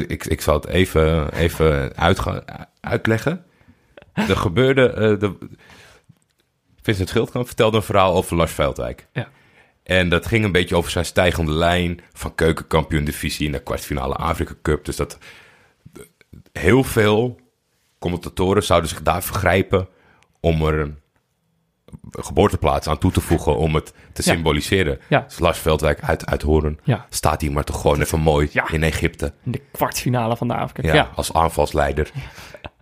Ik, 0.08 0.26
ik 0.26 0.41
zal 0.41 0.53
het 0.53 0.68
even, 0.68 1.34
even 1.34 1.91
uitleggen. 2.82 3.43
Er 4.14 4.38
gebeurde... 4.38 5.18
de, 5.20 5.38
Vincent 6.82 7.10
Schildkamp 7.10 7.45
vertelde 7.47 7.78
een 7.78 7.84
verhaal 7.84 8.14
over 8.16 8.36
Lars 8.36 8.51
Veldwijk. 8.51 9.08
Ja. 9.14 9.28
En 9.88 10.09
dat 10.09 10.25
ging 10.25 10.43
een 10.45 10.51
beetje 10.51 10.75
over 10.75 10.91
zijn 10.91 11.05
stijgende 11.05 11.51
lijn... 11.51 11.99
van 12.13 12.35
keukenkampioen 12.35 13.03
divisie 13.03 13.49
naar 13.49 13.59
kwartfinale 13.59 14.13
Afrika 14.13 14.53
Cup. 14.61 14.85
Dus 14.85 14.95
dat 14.95 15.17
heel 16.51 16.83
veel 16.83 17.39
commentatoren 17.99 18.63
zouden 18.63 18.89
zich 18.89 19.01
daar 19.01 19.23
vergrijpen... 19.23 19.88
om 20.39 20.65
er 20.65 20.79
een 20.79 20.97
geboorteplaats 22.11 22.88
aan 22.88 22.97
toe 22.97 23.11
te 23.11 23.21
voegen... 23.21 23.57
om 23.57 23.75
het 23.75 23.93
te 24.13 24.21
Ja. 24.25 24.33
symboliseren. 24.33 24.99
Ja. 25.09 25.19
Dus 25.19 25.39
Lars 25.39 25.59
Veldwijk 25.59 26.01
uit, 26.03 26.25
uit 26.25 26.41
Hoorn 26.41 26.79
Ja, 26.83 27.05
staat 27.09 27.41
hier 27.41 27.51
maar 27.51 27.63
toch 27.63 27.81
gewoon 27.81 28.01
even 28.01 28.19
mooi 28.19 28.49
in 28.71 28.83
Egypte. 28.83 29.33
in 29.43 29.51
de 29.51 29.61
kwartfinale 29.71 30.38
van 30.38 30.47
de 30.47 30.53
Afrika. 30.55 30.88
Ja, 30.88 30.93
Ja, 30.93 31.11
als 31.15 31.33
aanvalsleider. 31.33 32.11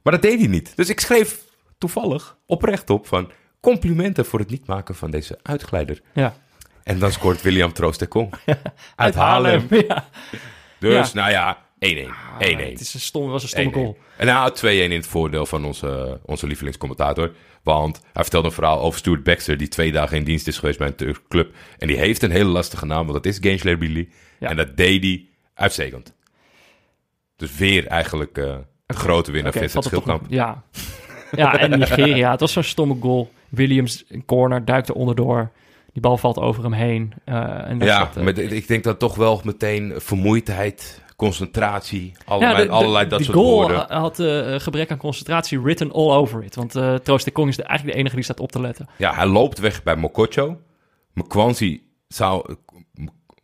Maar 0.04 0.14
dat 0.14 0.22
deed 0.22 0.40
hij 0.40 0.48
niet. 0.48 0.76
Dus 0.76 0.90
ik 0.90 1.00
schreef 1.00 1.44
toevallig 1.78 2.38
oprecht 2.46 2.90
op 2.90 3.08
van... 3.08 3.32
complimenten 3.60 4.26
voor 4.26 4.40
het 4.40 4.50
niet 4.50 4.68
maken 4.68 4.96
van 4.96 5.12
deze 5.12 5.40
uitglijder. 5.44 6.02
ja. 6.14 6.36
En 6.86 7.00
dan 7.00 7.12
scoort 7.12 7.42
William 7.42 7.74
Troost 7.74 8.00
de 8.00 8.08
Kong. 8.08 8.34
Uit, 8.46 8.58
Uit 8.96 9.16
Haarlem. 9.16 9.68
Ja. 9.70 10.06
Dus, 10.80 11.14
nou 11.14 11.32
ja, 11.32 11.58
1-1. 11.58 11.58
1-1. 11.58 12.10
Ah, 12.10 12.40
Het 12.40 12.80
is 12.80 12.94
een 12.94 13.00
stom, 13.00 13.30
was 13.30 13.44
een 13.44 13.50
stomme 13.50 13.72
1-1. 13.72 13.74
goal. 13.74 13.98
En 14.18 14.26
nou, 14.26 14.52
2-1 14.58 14.62
in 14.62 14.92
het 14.92 15.08
voordeel 15.08 15.46
van 15.46 15.66
onze, 15.66 16.20
onze 16.26 16.48
lievelingscommentator. 16.48 17.32
Want 17.64 18.02
hij 18.14 18.22
vertelde 18.24 18.48
een 18.48 18.54
verhaal 18.54 18.82
over 18.82 19.00
Stuart 19.00 19.24
Baxter... 19.24 19.58
die 19.58 19.68
twee 19.68 19.92
dagen 19.92 20.18
in 20.18 20.24
dienst 20.24 20.48
is 20.48 20.58
geweest 20.58 20.78
bij 20.78 20.88
een 20.88 20.96
Turkse 20.96 21.22
club. 21.30 21.56
En 21.78 21.88
die 21.88 21.98
heeft 21.98 22.24
een 22.24 22.32
hele 22.32 22.50
lastige 22.50 22.86
naam, 22.86 23.08
want 23.08 23.14
dat 23.14 23.26
is 23.26 23.38
Gainsler 23.42 23.78
Billy. 23.78 24.10
Ja. 24.40 24.50
En 24.50 24.56
dat 24.56 24.78
deed 24.78 25.04
hij 25.04 25.26
uitstekend. 25.54 26.14
Dus 27.36 27.56
weer 27.58 27.88
eigenlijk 27.88 28.38
eh 28.38 28.56
de 28.86 28.94
grote 28.96 29.32
winnaar 29.32 29.52
Vincent 29.52 29.72
valt 29.72 29.92
het 29.92 30.06
nog- 30.06 30.22
Ja. 30.30 30.64
ja, 31.32 31.58
en 31.60 31.80
Nigeria. 31.80 32.32
Het 32.32 32.40
was 32.40 32.52
zo'n 32.52 32.64
stomme 32.64 32.96
goal. 33.00 33.32
Williams, 33.50 34.04
een 34.10 34.26
corner, 34.26 34.66
duikt 34.66 34.88
er 34.90 34.96
onderdoor. 34.96 35.52
Die 35.96 36.04
bal 36.04 36.18
valt 36.18 36.38
over 36.40 36.64
hem 36.64 36.74
heen. 36.74 37.14
eh, 37.26 37.36
en 37.70 37.80
Ja, 37.80 38.10
eh, 38.16 38.24
maar 38.24 38.38
ik 38.38 38.68
denk 38.68 38.84
dat 38.84 39.00
toch 39.00 39.16
wel 39.16 39.42
meteen 39.44 39.94
vermoeidheid, 39.98 41.02
concentratie, 41.16 42.14
allerlei, 42.26 42.54
Ja, 42.56 42.62
de- 42.62 42.68
de- 42.68 42.72
allerlei 42.74 43.08
dat 43.08 43.24
soort 43.24 43.38
goal 43.38 43.52
woorden. 43.52 43.86
had 43.98 44.20
eh, 44.20 44.56
gebrek 44.60 44.92
aan 44.92 44.98
concentratie 44.98 45.62
written 45.62 45.92
all 45.92 46.12
over 46.12 46.44
it. 46.44 46.56
Want 46.56 46.76
eh 46.76 46.94
Troost 46.96 47.26
de 47.26 47.32
Kong 47.32 47.50
is 47.50 47.56
de, 47.56 47.64
eigenlijk 47.64 47.92
de 47.94 48.00
enige 48.02 48.16
die 48.16 48.24
staat 48.26 48.40
op 48.40 48.52
te 48.52 48.62
letten. 48.62 48.88
Ja, 48.98 49.14
hij 49.14 49.26
loopt 49.28 49.60
weg 49.60 49.84
bij 49.84 49.96
Mokocho. 49.96 50.60
Mkwanzi 51.14 51.82
zou, 52.08 52.56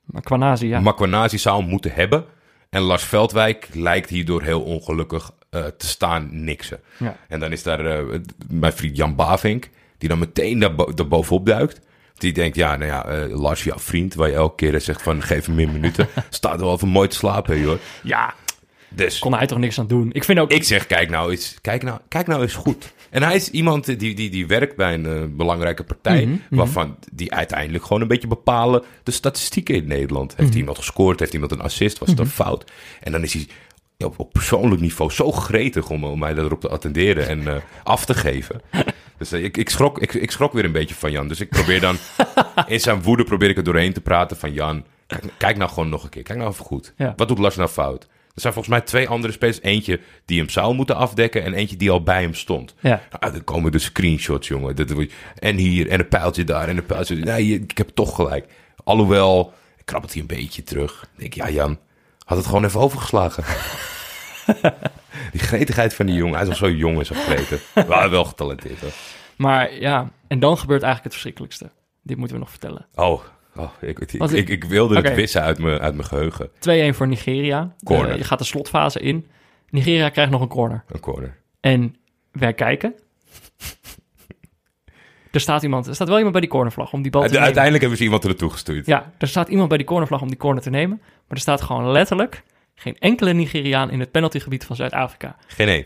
Maar 0.06 0.22
Kwanazi, 0.22 0.68
ja. 0.68 0.80
Makwanasi 0.80 1.38
zou 1.38 1.64
moeten 1.64 1.92
hebben. 1.94 2.26
En 2.70 2.82
Lars 2.82 3.04
Veldwijk 3.04 3.70
lijkt 3.74 4.10
hierdoor 4.10 4.42
heel 4.44 4.62
ongelukkig 4.62 5.32
te 5.50 5.88
staan 5.88 6.30
niksen. 6.44 6.80
Ja. 7.00 7.16
En 7.28 7.40
dan 7.40 7.52
is 7.52 7.64
daar 7.64 8.04
mijn 8.48 8.74
vriend 8.74 8.98
Jan 8.98 9.16
Bavink, 9.16 9.70
die 9.98 10.10
dan 10.10 10.20
meteen 10.20 10.60
daar, 10.60 10.76
bo- 10.76 10.94
daar 10.94 11.08
bovenop 11.08 11.46
duikt. 11.46 11.82
Die 12.22 12.34
denkt, 12.34 12.56
ja, 12.56 12.76
nou 12.76 12.92
ja, 12.92 13.06
eh, 13.06 13.40
Lars, 13.40 13.64
jouw 13.64 13.80
vriend, 13.80 14.14
waar 14.14 14.28
je 14.30 14.36
elke 14.36 14.56
keer 14.56 14.82
zegt 14.82 15.02
van 15.02 15.22
geef 15.22 15.46
hem 15.46 15.56
meer 15.56 15.70
minuten, 15.70 16.08
staat 16.30 16.60
er 16.60 16.66
wel 16.66 16.74
even 16.76 16.88
mooi 16.88 17.08
te 17.08 17.16
slapen, 17.16 17.64
hoor. 17.64 17.80
Ja, 18.04 18.34
Dus 18.90 19.20
kon 19.20 19.34
hij 19.34 19.48
toch 19.48 19.58
niks 19.58 19.80
aan 19.80 19.88
doen. 19.88 20.10
Ik 20.14 20.24
vind 20.24 20.40
ook... 20.40 20.52
ik 20.52 20.64
zeg, 20.64 20.88
kijk 20.88 21.10
nou 21.10 21.32
eens, 21.32 21.58
kijk 21.62 21.84
nou, 21.84 22.00
kijk 22.08 22.28
nou 22.28 22.42
eens 22.42 22.54
goed. 22.54 22.94
En 23.10 23.24
hij 23.24 23.36
is 23.36 23.50
iemand 23.50 23.86
die, 24.00 24.14
die, 24.16 24.30
die 24.30 24.48
werkt 24.48 24.76
bij 24.76 24.94
een 24.94 25.06
eh, 25.06 25.22
belangrijke 25.30 25.84
partij, 25.84 26.26
Mhm, 26.26 26.38
waarvan 26.50 26.98
die 27.12 27.34
uiteindelijk 27.34 27.84
gewoon 27.86 28.02
een 28.02 28.08
beetje 28.08 28.28
bepalen 28.28 28.84
de 29.04 29.12
statistieken 29.12 29.76
in 29.76 29.88
Nederland. 29.88 30.32
Mhm. 30.34 30.42
Heeft 30.42 30.56
iemand 30.56 30.78
gescoord, 30.78 31.20
heeft 31.20 31.34
iemand 31.34 31.52
een 31.52 31.62
assist, 31.62 31.98
was 32.00 32.10
het 32.10 32.20
een 32.20 32.28
fout? 32.28 32.72
En 33.02 33.12
dan 33.12 33.24
is 33.24 33.34
hij 33.34 33.48
op, 33.98 34.20
op 34.20 34.34
persoonlijk 34.34 34.82
niveau 34.82 35.12
zo 35.12 35.32
gretig 35.32 35.90
om, 35.90 36.04
om 36.06 36.20
mij 36.20 36.34
daarop 36.34 36.62
te 36.62 36.70
attenderen 36.70 37.28
en 37.28 37.48
eh, 37.48 37.56
af 37.84 38.06
te 38.06 38.14
geven. 38.14 38.62
Dus 39.22 39.32
eh, 39.32 39.44
ik, 39.44 39.58
ik, 39.58 39.70
schrok, 39.70 40.00
ik, 40.00 40.14
ik 40.14 40.32
schrok 40.32 40.54
weer 40.54 40.66
een 40.66 40.72
beetje 40.72 40.96
van 40.96 41.12
Jan. 41.12 41.28
Dus 41.28 41.40
ik 41.40 41.50
probeer 41.50 41.80
dan, 41.80 41.98
in 42.68 42.80
zijn 42.80 43.02
woede 43.02 43.24
probeer 43.24 43.50
ik 43.50 43.58
er 43.58 43.64
doorheen 43.64 43.94
te 43.94 44.02
praten 44.02 44.38
van 44.38 44.54
Jan, 44.54 44.86
kijk, 45.08 45.24
kijk 45.38 45.58
nou 45.58 45.70
gewoon 45.70 45.90
nog 45.90 46.04
een 46.04 46.10
keer, 46.10 46.24
kijk 46.24 46.38
nou 46.38 46.52
even 46.52 46.66
goed. 46.66 46.94
Ja. 46.98 47.14
Wat 47.16 47.28
doet 47.28 47.38
Lars 47.38 47.56
nou 47.56 47.70
fout? 47.70 48.04
Er 48.04 48.42
zijn 48.42 48.54
volgens 48.54 48.76
mij 48.76 48.86
twee 48.86 49.10
andere 49.10 49.34
spelers. 49.34 49.62
Eentje 49.62 50.00
die 50.26 50.40
hem 50.40 50.50
zou 50.50 50.76
moeten 50.76 50.96
afdekken 50.96 51.44
en 51.44 51.54
eentje 51.54 51.78
die 51.78 51.92
al 51.92 52.04
bij 52.04 52.22
hem 52.22 52.34
stond. 52.34 52.76
Ja. 52.80 53.02
Nou, 53.20 53.34
dan 53.34 53.44
komen 53.44 53.72
de 53.72 53.80
screenshots, 53.80 54.48
jongen. 54.48 54.76
En 55.36 55.56
hier, 55.56 55.90
en 55.90 56.00
een 56.00 56.08
pijltje 56.08 56.44
daar, 56.44 56.68
en 56.68 56.78
een 56.78 56.86
pijltje... 56.86 57.16
Nee, 57.16 57.54
ik 57.54 57.78
heb 57.78 57.90
toch 57.90 58.16
gelijk. 58.16 58.46
Alhoewel, 58.84 59.54
krabbelt 59.86 60.14
hij 60.14 60.22
een 60.22 60.28
beetje 60.28 60.64
terug. 60.64 61.02
Ik 61.02 61.20
denk, 61.20 61.34
ja 61.34 61.50
Jan, 61.50 61.80
had 62.26 62.38
het 62.38 62.46
gewoon 62.46 62.66
even 62.66 62.80
overgeslagen. 62.80 63.44
die 65.32 65.42
gretigheid 65.42 65.94
van 65.94 66.06
die 66.06 66.16
jongen. 66.16 66.34
Hij 66.34 66.42
is 66.44 66.48
nog 66.48 66.58
zo 66.58 66.70
jong 66.70 66.98
en 66.98 67.06
zo 67.06 67.16
gretig. 67.16 67.88
Maar 67.88 68.10
wel 68.10 68.24
getalenteerd, 68.26 68.80
hoor. 68.80 68.92
Maar 69.36 69.74
ja, 69.74 70.10
en 70.28 70.40
dan 70.40 70.58
gebeurt 70.58 70.82
eigenlijk 70.84 71.04
het 71.04 71.14
verschrikkelijkste. 71.14 71.70
Dit 72.04 72.18
moeten 72.18 72.36
we 72.36 72.42
nog 72.42 72.52
vertellen. 72.52 72.86
2-1 72.92 72.94
Oh, 72.96 73.22
oh 73.56 73.70
ik, 73.82 74.00
ik, 74.00 74.20
Wat- 74.20 74.34
ik, 74.34 74.50
ik 74.50 74.64
wilde 74.64 74.96
het 74.96 75.16
wissen 75.16 75.42
uit 75.42 75.60
mijn, 75.60 75.80
uit 75.80 75.96
mijn 75.96 76.08
geheugen. 76.08 76.50
voor 76.96 77.08
Nigeria. 77.08 77.76
Corner. 77.84 78.18
Je 78.18 78.24
gaat 78.24 78.40
de 78.40 78.46
slotfase 78.46 79.00
in. 79.00 79.28
Nigeria 79.70 80.10
krijgt 80.10 80.32
nog 80.32 80.42
een 80.42 80.48
corner. 80.48 80.84
Een 80.88 81.00
corner. 81.00 81.38
En 81.60 81.96
wij 82.32 82.54
kijken. 82.54 82.94
Er 85.32 85.40
staat 85.40 85.64
iemand, 85.64 85.88
er 85.88 85.96
staat 85.96 86.08
wel 86.08 86.16
iemand 86.16 86.34
bij 86.34 86.42
die 86.42 86.52
cornervlag 86.52 86.94
om 86.94 87.02
die 87.02 87.12
bal 87.12 87.22
te 87.22 87.28
nemen. 87.28 87.44
Uiteindelijk 87.44 87.82
hebben 87.82 87.98
ze 88.00 88.04
iemand 88.06 88.24
er 88.24 88.30
naartoe 88.30 88.50
gestuurd. 88.50 88.86
Ja, 88.86 89.12
er 89.18 89.28
staat 89.28 89.48
iemand 89.50 89.68
bij 89.70 89.78
die 89.78 89.88
cornervlag 89.88 90.22
om 90.22 90.28
die 90.28 90.38
corner 90.38 90.62
te 90.62 90.70
nemen. 90.70 90.98
Maar 91.02 91.38
er 91.38 91.40
staat 91.40 91.62
gewoon 91.62 91.92
letterlijk 91.92 92.44
geen 92.82 92.98
enkele 93.00 93.34
Nigeriaan 93.34 93.90
in 93.92 94.00
het 94.00 94.12
penaltygebied 94.12 94.66
van 94.66 94.76
Zuid-Afrika. 94.76 95.36
Geen 95.48 95.68
één. 95.68 95.86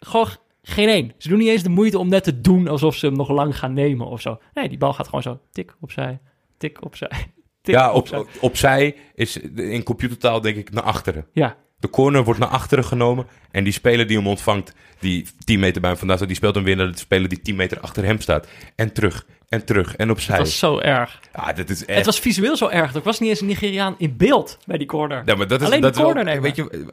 Gewoon 0.00 0.28
geen 0.62 0.88
één. 0.88 1.12
Ze 1.18 1.28
doen 1.28 1.38
niet 1.38 1.48
eens 1.48 1.62
de 1.62 1.68
moeite 1.68 1.98
om 1.98 2.08
net 2.08 2.24
te 2.24 2.40
doen 2.40 2.68
alsof 2.68 2.94
ze 2.96 3.06
hem 3.06 3.16
nog 3.16 3.28
lang 3.28 3.58
gaan 3.58 3.72
nemen 3.72 4.06
of 4.06 4.20
zo. 4.20 4.38
Nee, 4.54 4.68
die 4.68 4.78
bal 4.78 4.92
gaat 4.92 5.06
gewoon 5.06 5.22
zo 5.22 5.40
tik 5.52 5.76
opzij, 5.80 6.20
tik 6.58 6.84
opzij, 6.84 7.10
tik 7.62 7.74
Ja, 7.74 7.90
op, 7.90 7.96
opzij. 7.96 8.18
op, 8.18 8.28
opzij 8.40 8.96
is 9.14 9.36
in 9.56 9.82
computertaal 9.82 10.40
denk 10.40 10.56
ik 10.56 10.70
naar 10.70 10.82
achteren. 10.82 11.26
Ja, 11.32 11.56
De 11.78 11.90
corner 11.90 12.24
wordt 12.24 12.40
naar 12.40 12.48
achteren 12.48 12.84
genomen. 12.84 13.26
En 13.50 13.64
die 13.64 13.72
speler 13.72 14.06
die 14.06 14.16
hem 14.16 14.26
ontvangt, 14.26 14.72
die 14.98 15.26
10 15.44 15.60
meter 15.60 15.80
bij 15.80 15.90
hem 15.90 15.98
vandaan 15.98 16.16
staat, 16.16 16.28
die 16.28 16.36
speelt 16.36 16.54
hem 16.54 16.64
weer 16.64 16.76
naar 16.76 16.92
de 16.92 16.98
speler 16.98 17.28
die 17.28 17.40
10 17.40 17.56
meter 17.56 17.80
achter 17.80 18.04
hem 18.04 18.20
staat. 18.20 18.46
En 18.74 18.92
terug, 18.92 19.26
en 19.48 19.64
terug, 19.64 19.96
en 19.96 20.10
opzij. 20.10 20.36
dat 20.36 20.46
was 20.46 20.58
zo 20.58 20.78
erg. 20.78 21.20
Ja, 21.32 21.52
dat 21.52 21.70
is 21.70 21.84
echt... 21.84 21.96
Het 21.96 22.06
was 22.06 22.20
visueel 22.20 22.56
zo 22.56 22.68
erg. 22.68 22.94
Er 22.94 23.02
was 23.02 23.20
niet 23.20 23.28
eens 23.30 23.40
een 23.40 23.46
Nigeriaan 23.46 23.94
in 23.98 24.16
beeld 24.16 24.58
bij 24.64 24.78
die 24.78 24.86
corner. 24.86 25.22
Ja, 25.24 25.34
maar 25.34 25.46
dat 25.46 25.60
is, 25.60 25.66
Alleen 25.66 25.80
dat 25.80 25.94
de 25.94 26.02
corner. 26.02 26.42
Weet 26.42 26.56
je, 26.56 26.86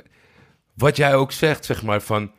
wat 0.74 0.96
jij 0.96 1.16
ook 1.16 1.32
zegt, 1.32 1.66
zeg 1.66 1.84
maar, 1.84 2.02
van... 2.02 2.32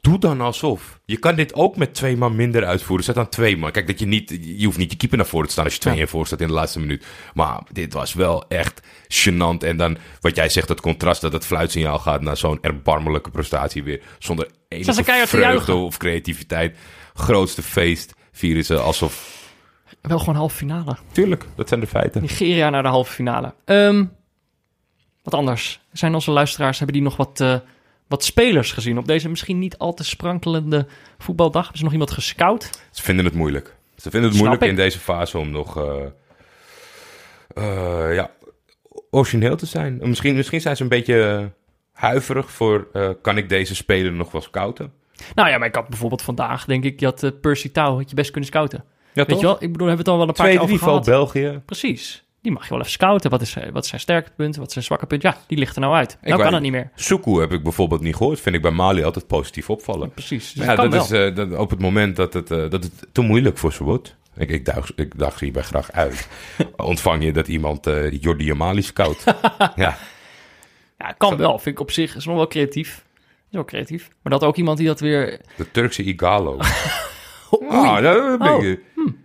Doe 0.00 0.18
dan 0.18 0.40
alsof. 0.40 1.00
Je 1.04 1.16
kan 1.16 1.34
dit 1.34 1.54
ook 1.54 1.76
met 1.76 1.94
twee 1.94 2.16
man 2.16 2.36
minder 2.36 2.64
uitvoeren. 2.66 3.04
Zet 3.04 3.14
dan 3.14 3.28
twee 3.28 3.56
man. 3.56 3.70
Kijk, 3.70 3.86
dat 3.86 3.98
je 3.98 4.06
niet... 4.06 4.38
Je 4.42 4.64
hoeft 4.64 4.78
niet 4.78 4.90
je 4.90 4.96
keeper 4.96 5.18
naar 5.18 5.26
voren 5.26 5.46
te 5.46 5.52
staan 5.52 5.64
als 5.64 5.74
je 5.74 5.80
twee 5.80 5.94
Ja. 5.94 6.00
in 6.00 6.08
voor 6.08 6.26
staat 6.26 6.40
in 6.40 6.46
de 6.46 6.52
laatste 6.52 6.80
minuut. 6.80 7.06
Maar 7.34 7.60
dit 7.72 7.92
was 7.92 8.14
wel 8.14 8.48
echt 8.48 8.80
gênant. 9.08 9.58
En 9.64 9.76
dan, 9.76 9.96
wat 10.20 10.36
jij 10.36 10.48
zegt, 10.48 10.68
dat 10.68 10.80
contrast 10.80 11.20
dat 11.20 11.32
het 11.32 11.46
fluitsignaal 11.46 11.98
gaat 11.98 12.20
naar 12.20 12.36
zo'n 12.36 12.58
erbarmelijke 12.60 13.30
prestatie 13.30 13.82
weer. 13.82 14.02
Zonder 14.18 14.50
enige 14.68 15.26
vreugde 15.26 15.74
of 15.74 15.96
creativiteit. 15.96 16.76
Grootste 17.14 17.62
feest 17.62 18.14
vieren 18.32 18.64
ze 18.64 18.78
alsof... 18.78 19.44
Wel 20.00 20.18
gewoon 20.18 20.34
halve 20.34 20.56
finale. 20.56 20.96
Tuurlijk, 21.12 21.44
dat 21.56 21.68
zijn 21.68 21.80
de 21.80 21.86
feiten. 21.86 22.20
Nigeria 22.20 22.70
naar 22.70 22.82
de 22.82 22.88
halve 22.88 23.12
finale. 23.12 23.54
Ehm, 23.64 24.04
wat 25.22 25.34
anders. 25.34 25.80
Zijn 25.92 26.14
onze 26.14 26.30
luisteraars, 26.30 26.78
hebben 26.78 26.96
die 26.96 27.04
nog 27.04 27.16
wat, 27.16 27.40
eh, 27.40 27.56
wat 28.08 28.24
spelers 28.24 28.72
gezien 28.72 28.98
op 28.98 29.06
deze 29.06 29.28
misschien 29.28 29.58
niet 29.58 29.78
al 29.78 29.94
te 29.94 30.04
sprankelende 30.04 30.86
voetbaldag? 31.18 31.60
Hebben 31.62 31.78
ze 31.78 31.84
nog 31.84 31.92
iemand 31.92 32.10
gescout? 32.10 32.70
Ze 32.90 33.02
vinden 33.02 33.24
het 33.24 33.34
moeilijk. 33.34 33.76
Ze 33.96 34.10
vinden 34.10 34.22
het 34.30 34.38
Snap 34.38 34.48
moeilijk 34.48 34.62
ik. 34.62 34.68
in 34.78 34.84
deze 34.84 34.98
fase 34.98 35.38
om 35.38 35.50
nog 35.50 35.76
eh, 35.76 36.06
eh, 37.54 38.14
ja, 38.14 38.30
origineel 39.10 39.56
te 39.56 39.66
zijn. 39.66 39.98
Misschien, 40.02 40.36
misschien 40.36 40.60
zijn 40.60 40.76
ze 40.76 40.82
een 40.82 40.88
beetje 40.88 41.50
huiverig 41.92 42.50
voor... 42.50 42.88
eh, 42.92 43.10
kan 43.22 43.36
ik 43.36 43.48
deze 43.48 43.74
speler 43.74 44.12
nog 44.12 44.32
wel 44.32 44.40
scouten? 44.40 44.92
Nou 45.34 45.48
ja, 45.48 45.58
maar 45.58 45.68
ik 45.68 45.74
had 45.74 45.88
bijvoorbeeld 45.88 46.22
vandaag, 46.22 46.64
denk 46.64 46.84
ik, 46.84 47.00
had 47.00 47.22
eh, 47.22 47.30
Percy 47.40 47.70
Tau, 47.72 47.96
had 47.96 48.08
je 48.10 48.14
best 48.16 48.30
kunnen 48.30 48.48
scouten. 48.50 48.84
Ja, 49.12 49.24
Weet 49.24 49.40
je 49.40 49.46
wel? 49.46 49.54
Ik 49.54 49.72
bedoel, 49.72 49.86
we 49.88 49.94
hebben 49.94 49.98
het 49.98 50.08
al 50.08 50.16
wel 50.18 50.28
een 50.28 50.34
paar 50.34 50.46
Tweede 50.46 50.64
keer 50.64 50.74
over 50.74 50.86
niveau 50.86 51.04
gehad. 51.04 51.32
België. 51.32 51.60
Precies. 51.66 52.24
Die 52.46 52.54
mag 52.54 52.64
je 52.64 52.70
wel 52.70 52.78
even 52.78 52.92
scouten. 52.92 53.30
Wat, 53.30 53.40
is, 53.40 53.56
eh, 53.56 53.70
wat 53.72 53.86
zijn 53.86 54.00
sterke 54.00 54.30
punten? 54.36 54.60
Wat 54.60 54.72
zijn 54.72 54.84
zwakke 54.84 55.06
punten? 55.06 55.30
Ja, 55.30 55.36
die 55.46 55.58
ligt 55.58 55.74
er 55.74 55.80
nou 55.80 55.94
uit. 55.94 56.18
Nou 56.20 56.42
kan 56.42 56.52
het 56.52 56.62
niet 56.62 56.72
meer. 56.72 56.90
Suku 56.94 57.40
heb 57.40 57.52
ik 57.52 57.62
bijvoorbeeld 57.62 58.00
niet 58.00 58.16
gehoord. 58.16 58.40
Vind 58.40 58.54
ik 58.54 58.62
bij 58.62 58.70
Mali 58.70 59.02
altijd 59.02 59.26
positief 59.26 59.70
opvallen. 59.70 60.10
Precies. 60.10 60.52
Dus 60.52 60.64
ja, 60.64 60.68
dat 60.68 60.76
kan 60.76 60.90
dat 60.90 61.08
wel. 61.08 61.20
is 61.20 61.28
eh, 61.28 61.36
dat, 61.36 61.58
op 61.58 61.70
het 61.70 61.80
moment 61.80 62.16
dat 62.16 62.32
het, 62.32 62.50
eh, 62.50 62.70
dat 62.70 62.82
het 62.82 62.92
te 63.12 63.20
moeilijk 63.20 63.58
voor 63.58 63.72
ze 63.72 63.84
wordt. 63.84 64.16
Ik, 64.36 64.50
ik, 64.50 64.64
daag, 64.64 64.94
ik 64.94 65.18
daag 65.18 65.38
ze 65.38 65.44
hierbij 65.44 65.62
graag 65.62 65.92
uit. 65.92 66.28
Ontvang 66.76 67.24
je 67.24 67.32
dat 67.32 67.48
iemand 67.48 67.86
eh 67.86 68.20
Jordi 68.20 68.50
Amali 68.50 68.82
scout. 68.82 69.24
ja, 69.76 69.98
Ja, 70.98 71.12
kan 71.18 71.36
wel. 71.36 71.58
Vind 71.58 71.74
ik 71.74 71.80
op 71.80 71.90
zich. 71.90 72.16
Is 72.16 72.24
nog 72.24 72.36
wel 72.36 72.46
creatief. 72.46 73.04
Is 73.24 73.32
wel 73.50 73.64
creatief. 73.64 74.08
Maar 74.22 74.32
dat 74.32 74.44
ook 74.44 74.56
iemand 74.56 74.78
die 74.78 74.86
dat 74.86 75.00
weer... 75.00 75.40
de 75.56 75.70
Turkse 75.70 76.02
Igalo. 76.02 76.58
Ah, 77.68 78.02
dat 78.02 78.38
ben 78.38 78.54
Oh, 78.54 78.64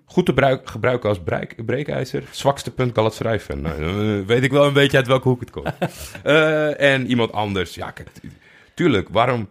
Goed 0.06 0.26
te 0.26 0.34
bruik- 0.34 0.70
gebruiken 0.70 1.10
als 1.10 1.20
breek, 1.20 1.66
breekijzer. 1.66 2.24
Zwakste 2.32 2.72
punt 2.72 2.96
Galatasaray 2.96 3.40
fan. 3.40 3.62
Nou, 3.62 3.80
dan 3.80 4.26
weet 4.26 4.44
ik 4.44 4.52
wel 4.52 4.66
een 4.66 4.74
beetje 4.74 4.98
uit 4.98 5.08
welke 5.08 5.28
hoek 5.28 5.40
het 5.40 5.50
komt. 5.50 5.72
Eh, 6.24 6.82
en 6.94 7.08
iemand 7.08 7.32
anders. 7.32 7.76
Ja, 7.76 7.92
kijk, 7.92 8.10
tu- 8.10 8.32
tuurlijk. 8.74 9.08
Waarom, 9.12 9.50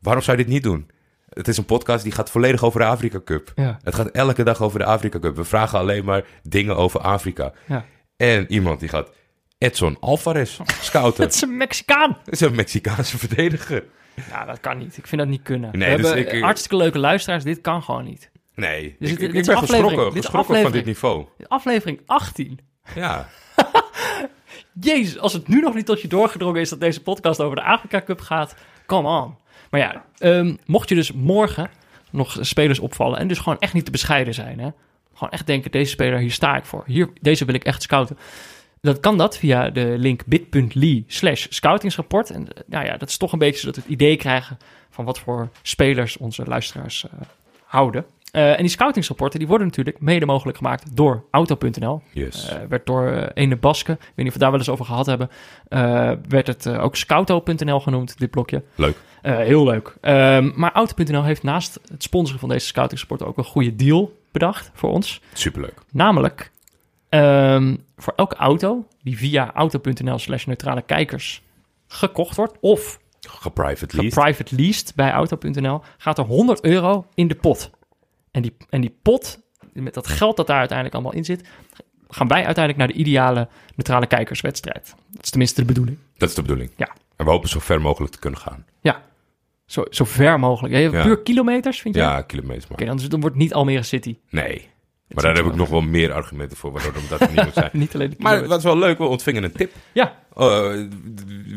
waarom 0.00 0.22
zou 0.22 0.36
je 0.38 0.44
dit 0.44 0.52
niet 0.52 0.62
doen? 0.62 0.90
Het 1.28 1.48
is 1.48 1.56
een 1.56 1.64
podcast 1.64 2.02
die 2.02 2.12
gaat 2.12 2.30
volledig 2.30 2.62
over 2.64 2.80
de 2.80 2.86
Afrika 2.86 3.20
Cup. 3.24 3.52
Ja. 3.54 3.78
Het 3.82 3.94
gaat 3.94 4.08
elke 4.10 4.42
dag 4.42 4.62
over 4.62 4.78
de 4.78 4.84
Afrika 4.84 5.18
Cup. 5.18 5.36
We 5.36 5.44
vragen 5.44 5.78
alleen 5.78 6.04
maar 6.04 6.24
dingen 6.42 6.76
over 6.76 7.00
Afrika. 7.00 7.52
Ja. 7.66 7.84
En 8.16 8.52
iemand 8.52 8.80
die 8.80 8.88
gaat 8.88 9.10
Edson 9.58 9.96
Alvarez 10.00 10.58
scouten. 10.80 11.22
Het 11.24 11.34
is 11.34 11.42
een 11.42 11.56
Mexicaan. 11.56 12.16
Dat 12.24 12.34
is 12.34 12.40
een 12.40 12.54
Mexicaanse 12.54 13.18
verdediger. 13.18 13.84
Ja, 14.30 14.44
dat 14.44 14.60
kan 14.60 14.78
niet. 14.78 14.96
Ik 14.96 15.06
vind 15.06 15.20
dat 15.20 15.30
niet 15.30 15.42
kunnen. 15.42 15.78
Nee, 15.78 15.90
We 15.96 16.02
dus 16.02 16.12
hebben 16.12 16.34
ik- 16.34 16.42
hartstikke 16.42 16.76
leuke 16.76 16.98
luisteraars. 16.98 17.44
Dit 17.44 17.60
kan 17.60 17.82
gewoon 17.82 18.04
niet. 18.04 18.30
Nee, 18.58 18.96
Dus 18.98 19.10
ik, 19.10 19.18
dit- 19.18 19.28
ik, 19.28 19.34
dit 19.34 19.34
ik 19.34 19.40
is 19.40 19.46
ben 19.46 19.58
geschrokken, 19.58 20.12
geschrokken 20.12 20.62
van 20.62 20.72
dit 20.72 20.84
niveau. 20.84 21.26
Aflevering 21.46 22.00
18. 22.06 22.58
Ja, 22.94 23.28
Jezus, 24.80 25.18
als 25.18 25.32
het 25.32 25.48
nu 25.48 25.60
nog 25.60 25.74
niet 25.74 25.86
tot 25.86 26.02
je 26.02 26.08
doorgedrongen 26.08 26.60
is 26.60 26.68
dat 26.68 26.80
deze 26.80 27.02
podcast 27.02 27.40
over 27.40 27.56
de 27.56 27.62
Afrika 27.62 28.02
Cup 28.02 28.20
gaat, 28.20 28.54
come 28.86 29.08
on. 29.22 29.36
Maar 29.70 29.80
ja, 29.80 30.04
ehm, 30.18 30.56
mocht 30.66 30.88
je 30.88 30.94
dus 30.94 31.12
morgen 31.12 31.70
nog 32.10 32.36
spelers 32.40 32.78
opvallen 32.78 33.18
en 33.18 33.28
dus 33.28 33.38
gewoon 33.38 33.58
echt 33.58 33.72
niet 33.72 33.84
te 33.84 33.90
bescheiden 33.90 34.34
zijn, 34.34 34.58
hè? 34.58 34.68
gewoon 35.14 35.32
echt 35.32 35.46
denken, 35.46 35.70
deze 35.70 35.90
speler, 35.90 36.18
hier 36.18 36.30
sta 36.32 36.56
ik 36.56 36.64
voor. 36.64 36.82
Hier, 36.86 37.10
deze 37.20 37.44
wil 37.44 37.54
ik 37.54 37.64
echt 37.64 37.82
scouten. 37.82 38.18
Dan 38.80 39.00
kan 39.00 39.18
dat 39.18 39.38
via 39.38 39.70
de 39.70 39.94
link 39.98 40.24
bit.ly 40.26 41.04
slash 41.06 41.46
scoutingsrapport. 41.48 42.30
En 42.30 42.52
eh, 42.52 42.62
nou 42.66 42.84
ja, 42.84 42.96
dat 42.96 43.08
is 43.08 43.16
toch 43.16 43.32
een 43.32 43.38
beetje 43.38 43.60
zodat 43.60 43.74
we 43.74 43.80
het 43.80 43.90
idee 43.90 44.16
krijgen 44.16 44.58
van 44.90 45.04
wat 45.04 45.18
voor 45.18 45.48
spelers 45.62 46.16
onze 46.16 46.44
luisteraars 46.44 47.04
eh, 47.04 47.10
houden. 47.64 48.04
Eh, 48.32 48.50
en 48.50 48.58
die 48.58 48.68
scoutingsrapporten 48.68 49.38
die 49.38 49.48
worden 49.48 49.66
natuurlijk 49.66 50.00
mede 50.00 50.26
mogelijk 50.26 50.56
gemaakt 50.56 50.96
door 50.96 51.24
Auto.nl. 51.30 52.02
yes. 52.12 52.48
Eh, 52.48 52.58
werd 52.68 52.86
door 52.86 53.08
eh, 53.10 53.28
Ene 53.34 53.56
Baske, 53.56 53.92
ik 53.92 53.98
weet 53.98 54.16
niet 54.16 54.26
of 54.26 54.32
we 54.32 54.38
daar 54.38 54.50
wel 54.50 54.58
eens 54.58 54.68
over 54.68 54.84
gehad 54.84 55.06
hebben, 55.06 55.30
werd 56.28 56.46
het 56.46 56.68
ook 56.68 56.96
Scouto.nl 56.96 57.80
genoemd, 57.80 58.18
dit 58.18 58.30
blokje. 58.30 58.62
Leuk. 58.74 58.96
Heel 59.22 59.64
leuk. 59.64 59.96
Ehm, 60.00 60.50
maar 60.54 60.72
Auto.nl 60.72 61.22
heeft 61.22 61.42
naast 61.42 61.80
het 61.90 62.02
sponsoren 62.02 62.40
van 62.40 62.48
deze 62.48 62.66
scoutingsport 62.66 63.22
ook 63.22 63.38
een 63.38 63.44
goede 63.44 63.76
deal 63.76 64.16
bedacht 64.32 64.70
voor 64.74 64.90
ons. 64.90 65.20
Superleuk. 65.32 65.74
Namelijk, 65.92 66.50
ehm, 67.08 67.76
voor 67.96 68.12
elke 68.16 68.36
auto 68.36 68.86
die 69.02 69.16
via 69.18 69.52
auto.nl 69.54 70.18
slash 70.18 70.44
neutrale 70.44 70.82
kijkers 70.82 71.42
gekocht 71.86 72.36
wordt, 72.36 72.56
of 72.60 72.98
Geprivate 73.20 73.96
leased. 73.96 74.14
geprivate 74.14 74.54
leased 74.56 74.92
bij 74.94 75.10
auto.nl, 75.10 75.80
gaat 75.98 76.18
er 76.18 76.24
100 76.24 76.64
euro 76.64 77.06
in 77.14 77.28
de 77.28 77.34
pot. 77.34 77.70
En 78.30 78.42
die, 78.42 78.56
en 78.70 78.80
die 78.80 78.96
pot, 79.02 79.40
met 79.72 79.94
dat 79.94 80.06
geld 80.06 80.36
dat 80.36 80.46
daar 80.46 80.58
uiteindelijk 80.58 80.96
allemaal 80.96 81.14
in 81.18 81.24
zit, 81.24 81.48
gaan 82.08 82.28
wij 82.28 82.44
uiteindelijk 82.44 82.76
naar 82.76 82.86
de 82.96 83.00
ideale 83.04 83.48
neutrale 83.76 84.06
kijkerswedstrijd. 84.06 84.94
Dat 85.10 85.24
is 85.24 85.30
tenminste 85.30 85.60
de 85.60 85.66
bedoeling. 85.66 85.98
Dat 86.16 86.28
is 86.28 86.34
de 86.34 86.42
bedoeling. 86.42 86.70
Ja. 86.76 86.88
En 87.16 87.24
we 87.24 87.30
hopen 87.30 87.48
zo 87.48 87.58
ver 87.58 87.80
mogelijk 87.80 88.12
te 88.12 88.18
kunnen 88.18 88.40
gaan. 88.40 88.64
Ja, 88.80 89.02
zo, 89.66 89.84
zo 89.90 90.04
ver 90.04 90.38
mogelijk. 90.38 90.74
Ja, 90.74 90.80
Ja. 90.80 91.02
Puur 91.02 91.18
kilometers, 91.22 91.80
vind 91.80 91.94
je? 91.94 92.00
Ja, 92.00 92.22
kilometers. 92.22 92.66
Oké, 92.70 92.84
dan, 92.84 92.96
dan 92.96 93.20
wordt 93.20 93.34
het 93.34 93.44
niet 93.44 93.54
Almere 93.54 93.82
City. 93.82 94.16
Nee. 94.30 94.68
Maar 95.08 95.24
daar 95.24 95.36
heb 95.36 95.46
ik 95.46 95.54
nog 95.54 95.68
wel 95.68 95.80
meer 95.80 96.12
argumenten 96.12 96.56
voor 96.56 96.72
waarom 96.72 97.02
dat 97.08 97.20
er 97.20 97.28
niet 97.28 97.44
moet 97.44 97.54
zijn. 97.54 97.70
Niet 97.82 97.94
alleen 97.94 98.10
de 98.10 98.16
Maar 98.18 98.46
wat 98.46 98.58
is 98.58 98.64
wel 98.64 98.78
leuk, 98.78 98.98
we 98.98 99.04
ontvingen 99.04 99.44
een 99.44 99.52
tip. 99.52 99.72
Ja, 99.92 100.26
Uh, 100.38 100.44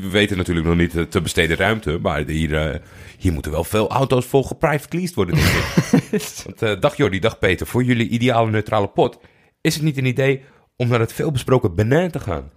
we 0.02 0.10
weten 0.12 0.38
natuurlijk 0.38 0.68
nog 0.68 0.76
niet 0.76 0.91
de 0.91 1.08
te 1.08 1.22
besteden 1.22 1.58
ruimte, 1.58 1.99
maar 2.02 2.24
hier, 2.26 2.56
eh, 2.56 2.80
hier 3.18 3.32
moeten 3.34 3.52
wel 3.52 3.64
veel 3.64 3.89
auto's 3.89 4.26
vol 4.26 4.43
geprivate 4.43 4.97
leased 4.97 5.16
worden, 5.16 5.36
denk 5.36 5.47
ik. 5.47 6.43
Want, 6.45 6.62
eh, 6.62 6.80
dag 6.80 6.97
Jordi, 6.97 7.20
dag 7.20 7.39
Peter, 7.39 7.68
voor 7.68 7.84
jullie 7.84 8.10
ideale 8.10 8.52
neutrale 8.52 8.88
pot 8.88 9.20
is 9.62 9.74
het 9.74 9.84
niet 9.84 9.97
een 9.97 10.06
idee 10.06 10.43
om 10.76 10.88
naar 10.88 10.99
het 10.99 11.14
veelbesproken 11.14 11.76
Benin 11.76 12.12
te 12.12 12.20
gaan? 12.20 12.52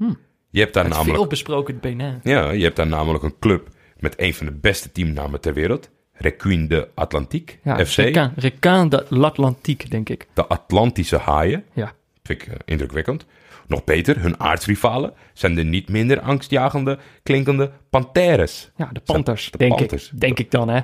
Je 0.51 0.61
hebt 0.61 0.75
daar 0.75 0.85
het 0.85 0.93
namelijk, 0.93 1.19
veel 1.19 1.29
besproken 1.29 1.81
Benin. 1.81 2.21
ja, 2.23 2.51
je 2.51 2.63
hebt 2.63 2.77
daar 2.77 2.87
namelijk 2.87 3.25
een 3.25 3.39
club 3.39 3.69
met 3.99 4.15
een 4.17 4.35
van 4.35 4.47
de 4.47 4.53
beste 4.53 4.93
teamnamen 4.93 5.41
ter 5.41 5.55
wereld, 5.55 5.91
Requin 6.17 6.69
de 6.69 6.89
Atlantique, 6.95 7.59
Ja, 7.63 7.85
FC, 7.87 7.97
Requin, 7.97 8.33
Requin 8.37 8.89
de 8.89 9.07
l'Atlantique, 9.09 9.89
denk 9.89 10.09
ik. 10.09 10.27
de 10.35 10.47
Atlantische 10.47 11.17
haaien. 11.19 11.65
Ja. 11.73 11.93
Vind 12.23 12.43
ik 12.43 12.49
eh, 12.49 12.55
indrukwekkend. 12.65 13.27
Nog 13.67 13.85
beter, 13.85 14.21
hun 14.21 14.41
aardsrivalen 14.41 15.13
zijn 15.33 15.55
de 15.55 15.63
niet 15.65 15.89
minder 15.89 16.21
angstjagende, 16.21 16.99
klinkende 17.23 17.71
Panthères. 17.91 18.71
Ja, 18.77 18.89
de 18.93 19.01
Panthers, 19.01 19.51
De 19.51 19.59
denk 19.59 19.77
Panthers. 19.77 20.13
ik. 20.13 20.21
Denk 20.21 20.39
ik 20.39 20.51
dan, 20.51 20.69
hè. 20.69 20.81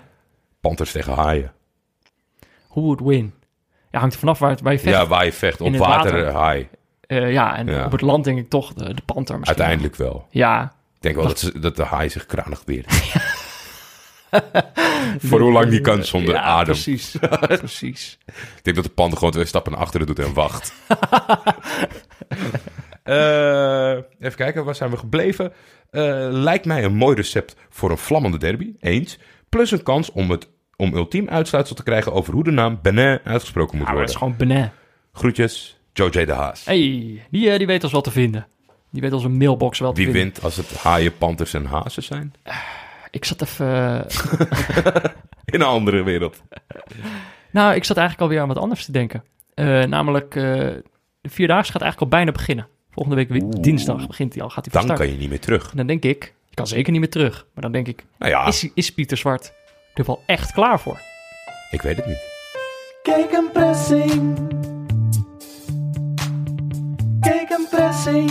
Panthers 0.60 0.92
tegen 0.92 1.12
haaien. 1.14 1.52
Who 2.68 2.80
would 2.82 3.00
win? 3.00 3.32
Ja, 3.90 3.98
hangt 3.98 4.14
er 4.14 4.20
vanaf 4.20 4.38
waar, 4.38 4.58
waar 4.62 4.72
je 4.72 4.78
vecht. 4.78 4.94
Ja, 4.94 5.06
waar 5.06 5.24
je 5.24 5.32
vecht. 5.32 5.60
Op 5.60 5.76
water, 5.76 6.12
water. 6.12 6.26
eh, 6.26 6.34
haai. 6.34 6.68
Eh, 7.00 7.32
ja, 7.32 7.56
en 7.56 7.66
Ja. 7.66 7.84
op 7.84 7.92
het 7.92 8.00
land 8.00 8.24
denk 8.24 8.38
ik 8.38 8.48
toch 8.48 8.72
de, 8.74 8.94
de 8.94 9.02
Panther 9.04 9.38
misschien. 9.38 9.58
Uiteindelijk 9.58 9.96
wel. 9.96 10.26
Ja, 10.30 10.62
Ik 10.94 11.00
denk 11.02 11.14
wel 11.16 11.26
dat, 11.26 11.38
ze, 11.38 11.58
dat 11.58 11.76
de 11.76 11.84
haai 11.84 12.08
zich 12.08 12.26
kranig 12.26 12.62
weert. 12.66 12.86
Voor 15.18 15.40
hoe 15.40 15.52
lang 15.52 15.68
die 15.70 15.80
kan 15.80 16.04
zonder 16.04 16.34
ja, 16.34 16.40
adem. 16.40 16.64
precies. 16.64 17.16
precies. 17.46 18.18
Ik 18.26 18.60
denk 18.62 18.76
dat 18.76 18.84
de 18.84 18.90
panda 18.92 19.16
gewoon 19.16 19.32
twee 19.32 19.44
stappen 19.44 19.72
naar 19.72 19.80
achteren 19.80 20.06
doet 20.06 20.18
en 20.18 20.34
wacht. 20.34 20.72
Eh, 23.02 23.90
even 24.20 24.34
kijken, 24.36 24.64
waar 24.64 24.74
zijn 24.74 24.90
we 24.90 24.96
gebleven? 24.96 25.52
Eh, 25.90 26.02
lijkt 26.30 26.64
mij 26.64 26.84
een 26.84 26.94
mooi 26.94 27.16
recept 27.16 27.56
voor 27.70 27.90
een 27.90 27.98
vlammende 27.98 28.38
derby. 28.38 28.72
Eens. 28.80 29.18
Plus 29.48 29.70
een 29.70 29.82
kans 29.82 30.10
om, 30.12 30.30
het, 30.30 30.48
om 30.76 30.94
ultiem 30.94 31.28
uitsluitsel 31.28 31.76
te 31.76 31.82
krijgen 31.82 32.12
over 32.12 32.32
hoe 32.32 32.44
de 32.44 32.50
naam 32.50 32.78
Benin 32.82 33.18
uitgesproken 33.24 33.76
moet 33.78 33.86
Ja, 33.86 33.92
worden. 33.92 34.10
is 34.10 34.16
gewoon 34.16 34.36
Benin. 34.36 34.70
Groetjes, 35.12 35.78
Joe 35.92 36.10
J. 36.10 36.24
de 36.24 36.32
Haas. 36.32 36.64
hey, 36.64 36.76
die, 37.30 37.50
eh, 37.50 37.58
die 37.58 37.66
weet 37.66 37.82
ons 37.82 37.92
wel 37.92 38.00
te 38.00 38.10
vinden. 38.10 38.46
Die 38.90 39.00
weet 39.02 39.12
onze 39.12 39.28
mailbox 39.28 39.78
wel 39.78 39.92
te 39.92 39.96
Wie 40.02 40.04
vinden. 40.10 40.22
wint 40.22 40.42
als 40.44 40.56
het 40.56 40.76
haaien, 40.76 41.16
panthers 41.18 41.54
en 41.54 41.64
hazen 41.64 42.02
zijn? 42.02 42.34
Ik 43.10 43.24
zat 43.24 43.42
even... 43.42 44.06
In 45.44 45.60
een 45.60 45.66
andere 45.66 46.02
wereld. 46.02 46.42
nou, 47.50 47.74
ik 47.74 47.84
zat 47.84 47.96
eigenlijk 47.96 48.20
alweer 48.20 48.40
aan 48.40 48.54
wat 48.54 48.62
anders 48.62 48.84
te 48.84 48.92
denken. 48.92 49.24
Eh, 49.54 49.82
namelijk, 49.82 50.34
eh, 50.34 50.42
de 51.20 51.28
Vierdaagse 51.28 51.72
gaat 51.72 51.82
eigenlijk 51.82 52.12
al 52.12 52.18
bijna 52.18 52.32
beginnen. 52.32 52.66
Volgende 52.90 53.16
week 53.16 53.42
Oeh. 53.42 53.62
dinsdag 53.62 54.06
begint 54.06 54.34
hij 54.34 54.42
al, 54.42 54.50
gaat 54.50 54.72
hij 54.72 54.86
Dan 54.86 54.96
kan 54.96 55.10
je 55.10 55.16
niet 55.16 55.28
meer 55.28 55.40
terug. 55.40 55.70
En 55.70 55.76
dan 55.76 55.86
denk 55.86 56.04
ik, 56.04 56.24
ik 56.24 56.54
kan 56.54 56.66
zeker 56.66 56.92
niet 56.92 57.00
meer 57.00 57.10
terug. 57.10 57.46
Maar 57.54 57.62
dan 57.62 57.72
denk 57.72 57.88
ik, 57.88 58.04
Nou 58.18 58.32
ja, 58.32 58.46
is, 58.46 58.68
is 58.74 58.92
Pieter 58.94 59.16
Zwart 59.16 59.52
er 59.94 60.04
wel 60.04 60.22
echt 60.26 60.52
klaar 60.52 60.80
voor? 60.80 61.00
ik 61.70 61.82
weet 61.82 61.96
het 61.96 62.06
niet. 62.06 62.28
Kijk 63.02 63.32
een 63.32 63.50
pressing. 63.52 64.38
Kijk 67.20 67.50
een 67.50 67.66
pressing. 67.70 68.30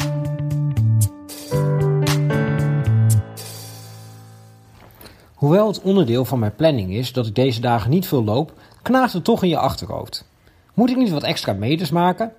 Hoewel 5.40 5.68
het 5.68 5.82
onderdeel 5.82 6.26
van 6.26 6.40
mijn 6.40 6.56
planning 6.56 6.92
is 6.92 7.14
dat 7.14 7.28
ik 7.28 7.36
deze 7.36 7.62
dagen 7.62 7.90
niet 7.90 8.08
veel 8.08 8.24
loop, 8.24 8.54
knaagt 8.82 9.14
het 9.14 9.24
toch 9.24 9.44
in 9.44 9.50
je 9.50 9.58
achterhoofd. 9.58 10.26
Moet 10.74 10.90
ik 10.90 10.98
niet 10.98 11.10
wat 11.10 11.24
extra 11.24 11.54
meters 11.54 11.90
maken? 11.90 12.34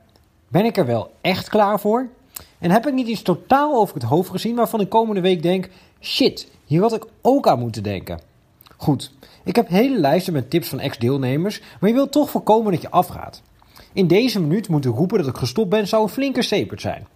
Ben 0.48 0.64
ik 0.64 0.76
er 0.76 0.86
wel 0.86 1.10
echt 1.20 1.48
klaar 1.48 1.80
voor? 1.80 2.08
En 2.58 2.70
heb 2.70 2.86
ik 2.86 2.94
niet 2.94 3.06
iets 3.06 3.22
totaal 3.22 3.74
over 3.74 3.94
het 3.94 4.04
hoofd 4.04 4.30
gezien 4.30 4.56
waarvan 4.56 4.80
ik 4.80 4.88
komende 4.88 5.20
week 5.20 5.42
denk: 5.42 5.68
shit, 6.00 6.48
hier 6.64 6.80
had 6.80 6.94
ik 6.94 7.06
ook 7.22 7.48
aan 7.48 7.58
moeten 7.58 7.82
denken? 7.82 8.20
Goed, 8.76 9.12
ik 9.44 9.56
heb 9.56 9.68
hele 9.68 9.98
lijsten 9.98 10.32
met 10.32 10.50
tips 10.50 10.68
van 10.68 10.80
ex-deelnemers, 10.80 11.60
maar 11.80 11.88
je 11.90 11.96
wilt 11.96 12.12
toch 12.12 12.30
voorkomen 12.30 12.72
dat 12.72 12.82
je 12.82 12.90
afgaat. 12.90 13.42
In 13.92 14.06
deze 14.06 14.40
minuut 14.40 14.68
moeten 14.68 14.90
roepen 14.90 15.18
dat 15.18 15.26
ik 15.26 15.36
gestopt 15.36 15.70
ben 15.70 15.88
zou 15.88 16.02
een 16.02 16.08
flinke 16.08 16.42
zijn. 16.76 17.06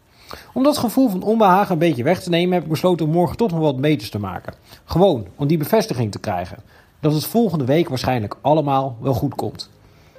Om 0.53 0.63
dat 0.63 0.79
gevoel 0.79 1.09
van 1.09 1.23
onbehagen 1.23 1.73
een 1.73 1.79
beetje 1.79 2.03
weg 2.03 2.23
te 2.23 2.31
nemen, 2.31 2.55
heb 2.55 2.63
ik 2.63 2.69
besloten 2.69 3.07
om 3.07 3.13
morgen 3.13 3.37
toch 3.37 3.51
nog 3.51 3.61
wat 3.61 3.77
meters 3.77 4.11
te 4.11 4.19
maken. 4.19 4.55
Gewoon 4.85 5.27
om 5.37 5.47
die 5.47 5.59
bevestiging 5.59 6.13
te 6.13 6.19
krijgen. 6.19 6.57
Dat 7.01 7.13
het 7.13 7.25
volgende 7.27 7.65
week 7.65 7.89
waarschijnlijk 7.89 8.35
allemaal 8.41 8.97
wel 9.01 9.15
goed 9.15 9.35
komt. 9.35 9.71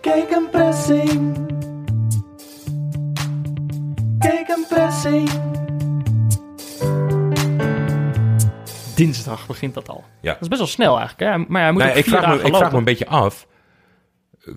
Kijk 0.02 0.32
een 0.32 0.50
pressing. 0.52 1.38
Kijk 4.20 4.48
een 4.48 4.66
pressing. 4.70 5.30
Dinsdag 8.96 9.48
begint 9.48 9.74
dat 9.74 9.90
al. 9.90 10.04
Ja. 10.22 10.32
Dat 10.34 10.42
is 10.42 10.48
best 10.48 10.60
wel 10.60 10.70
snel 10.70 10.98
eigenlijk, 11.00 11.32
hè? 11.32 11.46
Maar 11.48 11.62
hij 11.62 11.72
moet 11.72 11.84
Nee, 11.84 11.94
ik 11.94 12.06
vraag, 12.06 12.28
me, 12.28 12.44
ik 12.44 12.56
vraag 12.56 12.72
me 12.72 12.78
een 12.78 12.84
beetje 12.84 13.08
af. 13.08 13.48
eh, 14.46 14.54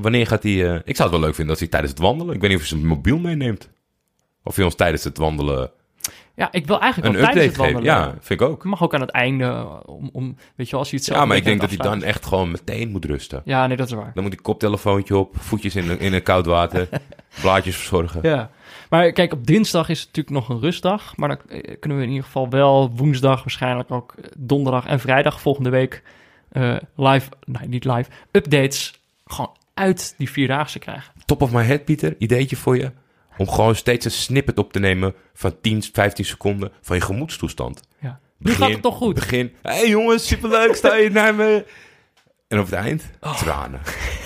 wanneer 0.00 0.26
gaat 0.26 0.42
hij... 0.42 0.52
eh, 0.52 0.80
ik 0.84 0.96
zou 0.96 1.08
het 1.08 1.18
wel 1.18 1.20
leuk 1.20 1.34
vinden 1.34 1.50
als 1.50 1.58
hij 1.60 1.68
tijdens 1.68 1.92
het 1.92 2.00
wandelen... 2.02 2.34
Ik 2.34 2.40
weet 2.40 2.50
niet 2.50 2.60
of 2.60 2.68
hij 2.68 2.78
zijn 2.78 2.88
mobiel 2.90 3.18
meeneemt. 3.18 3.68
Of 4.46 4.56
hij 4.56 4.64
ons 4.64 4.74
tijdens 4.74 5.04
het 5.04 5.18
wandelen 5.18 5.70
Ja, 6.34 6.48
ik 6.52 6.66
wil 6.66 6.80
eigenlijk 6.80 7.14
een 7.14 7.20
update 7.20 7.38
het 7.38 7.56
wandelen. 7.56 7.82
Ja, 7.82 8.14
vind 8.20 8.40
ik 8.40 8.46
ook. 8.46 8.64
Mag 8.64 8.82
ook 8.82 8.94
aan 8.94 9.00
het 9.00 9.10
einde, 9.10 9.66
om, 9.86 10.10
om 10.12 10.36
weet 10.54 10.66
je 10.66 10.70
wel, 10.70 10.80
als 10.80 10.90
je 10.90 10.98
zelf 10.98 11.18
Ja, 11.18 11.24
maar 11.24 11.36
ik 11.36 11.44
denk 11.44 11.60
dat 11.60 11.68
hij 11.68 11.78
dan 11.78 12.02
echt 12.02 12.26
gewoon 12.26 12.50
meteen 12.50 12.90
moet 12.90 13.04
rusten. 13.04 13.42
Ja, 13.44 13.66
nee, 13.66 13.76
dat 13.76 13.86
is 13.86 13.92
waar. 13.92 14.10
Dan 14.14 14.22
moet 14.22 14.32
hij 14.32 14.42
koptelefoontje 14.42 15.16
op, 15.16 15.34
voetjes 15.38 15.76
in, 15.76 16.00
in 16.00 16.12
een 16.12 16.22
koud 16.22 16.46
water, 16.46 16.88
blaadjes 17.42 17.76
verzorgen. 17.76 18.20
Ja. 18.22 18.50
Maar 18.90 19.12
kijk, 19.12 19.32
op 19.32 19.46
dinsdag 19.46 19.88
is 19.88 19.98
het 19.98 20.06
natuurlijk 20.06 20.36
nog 20.36 20.48
een 20.48 20.62
rustdag. 20.62 21.16
Maar 21.16 21.28
dan 21.28 21.38
eh, 21.48 21.76
kunnen 21.80 21.98
we 21.98 22.04
in 22.04 22.10
ieder 22.10 22.24
geval 22.24 22.48
wel 22.48 22.90
woensdag, 22.96 23.40
waarschijnlijk 23.40 23.90
ook 23.90 24.14
eh, 24.16 24.30
donderdag 24.36 24.86
en 24.86 25.00
vrijdag 25.00 25.40
volgende 25.40 25.70
week 25.70 26.02
eh, 26.48 26.76
live, 26.94 27.28
nee, 27.44 27.68
niet 27.68 27.84
live, 27.84 28.10
updates 28.30 29.00
gewoon 29.26 29.56
uit 29.74 30.14
die 30.18 30.30
vierdaagse 30.30 30.78
krijgen. 30.78 31.12
Top 31.24 31.42
of 31.42 31.52
my 31.52 31.62
head, 31.62 31.84
Pieter, 31.84 32.14
ideetje 32.18 32.56
voor 32.56 32.76
je. 32.76 32.90
Om 33.36 33.48
gewoon 33.48 33.76
steeds 33.76 34.04
een 34.04 34.10
snippet 34.10 34.58
op 34.58 34.72
te 34.72 34.78
nemen 34.78 35.14
van 35.34 35.56
10, 35.60 35.82
15 35.92 36.24
seconden 36.24 36.72
van 36.80 36.96
je 36.96 37.02
gemoedstoestand. 37.02 37.80
Ja. 38.00 38.20
Nu 38.38 38.52
gaat 38.52 38.70
het 38.70 38.82
toch 38.82 38.96
goed? 38.96 39.14
Begin. 39.14 39.52
Hé 39.62 39.72
hey 39.72 39.88
jongens, 39.88 40.26
superleuk, 40.26 40.74
sta 40.74 40.94
je 40.96 41.10
naar 41.10 41.34
me. 41.40 41.64
En 42.48 42.58
op 42.58 42.64
het 42.64 42.74
eind, 42.74 43.10
Oh. 43.20 43.36
tranen. 43.36 43.80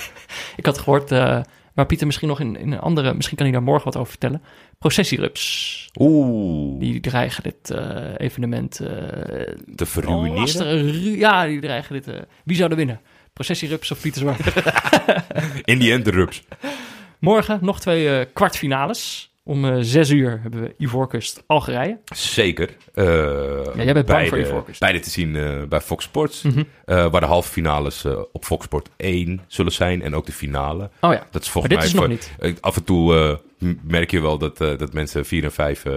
Ik 0.56 0.66
had 0.66 0.78
gehoord, 0.78 1.12
eh 1.12 1.40
waar 1.74 1.86
Pieter 1.86 2.06
misschien 2.06 2.28
nog 2.28 2.40
in, 2.40 2.56
in 2.56 2.72
een 2.72 2.78
andere, 2.80 3.14
misschien 3.14 3.36
kan 3.36 3.46
hij 3.46 3.54
daar 3.54 3.64
morgen 3.64 3.84
wat 3.84 3.96
over 3.96 4.11
vertellen. 4.11 4.42
Processierups. 4.78 5.88
Oeh, 6.00 6.80
Die 6.80 7.00
dreigen 7.00 7.42
dit 7.42 7.70
eh, 7.70 8.04
evenement 8.16 8.80
eh 8.80 8.88
te 9.74 9.86
verruineren. 9.86 10.90
ru- 10.92 11.16
Ja, 11.18 11.46
die 11.46 11.61
dreigen 11.61 12.02
dit. 12.02 12.24
wie 12.44 12.56
zou 12.56 12.70
er 12.70 12.76
winnen? 12.76 13.00
Processierups 13.32 13.90
of 13.90 14.00
Pieter 14.00 14.20
Zwart? 14.20 14.40
In 15.64 15.78
die 15.78 15.92
end 15.92 16.04
de 16.04 16.11
rups. 16.11 16.42
Morgen 17.20 17.58
nog 17.62 17.80
twee 17.80 18.18
eh, 18.18 18.26
kwartfinales. 18.32 19.28
Om 19.42 19.64
eh, 19.64 19.76
zes 19.80 20.10
uur 20.10 20.38
hebben 20.42 20.62
we 20.62 20.74
Ivoorkust 20.78 21.42
Algerije. 21.46 21.98
Zeker. 22.14 22.68
Eh, 22.94 23.04
Ja, 23.04 23.82
jij 23.84 23.92
bent 23.92 23.94
bang 23.94 24.06
beide, 24.06 24.28
voor 24.28 24.38
Ivoorkust. 24.38 24.80
Beide 24.80 25.00
te 25.00 25.10
zien 25.10 25.32
bij 25.68 25.80
Fox 25.80 26.04
Sports. 26.04 26.42
Mhm. 26.42 26.62
waar 26.84 27.20
de 27.20 27.26
halve 27.26 27.50
finales 27.50 28.04
op 28.32 28.44
Fox 28.44 28.64
Sport 28.64 28.88
1 28.96 29.40
zullen 29.46 29.72
zijn. 29.72 30.02
En 30.02 30.14
ook 30.14 30.26
de 30.26 30.32
finale. 30.32 30.90
Oh 31.00 31.12
ja, 31.12 31.26
Dat 31.30 31.42
is 31.42 31.52
maar 31.52 31.62
volgens 31.62 31.68
dit 31.74 31.76
mij 31.78 31.86
is 31.86 31.92
nog 31.92 32.02
voor- 32.04 32.48
niet. 32.50 32.60
Af 32.60 32.76
en 32.76 32.84
toe 32.84 33.40
merk 33.82 34.10
je 34.10 34.20
wel 34.20 34.38
dat, 34.38 34.56
dat 34.58 34.92
mensen 34.92 35.26
4 35.26 35.44
en 35.44 35.52
5 35.52 35.84
eh, 35.84 35.92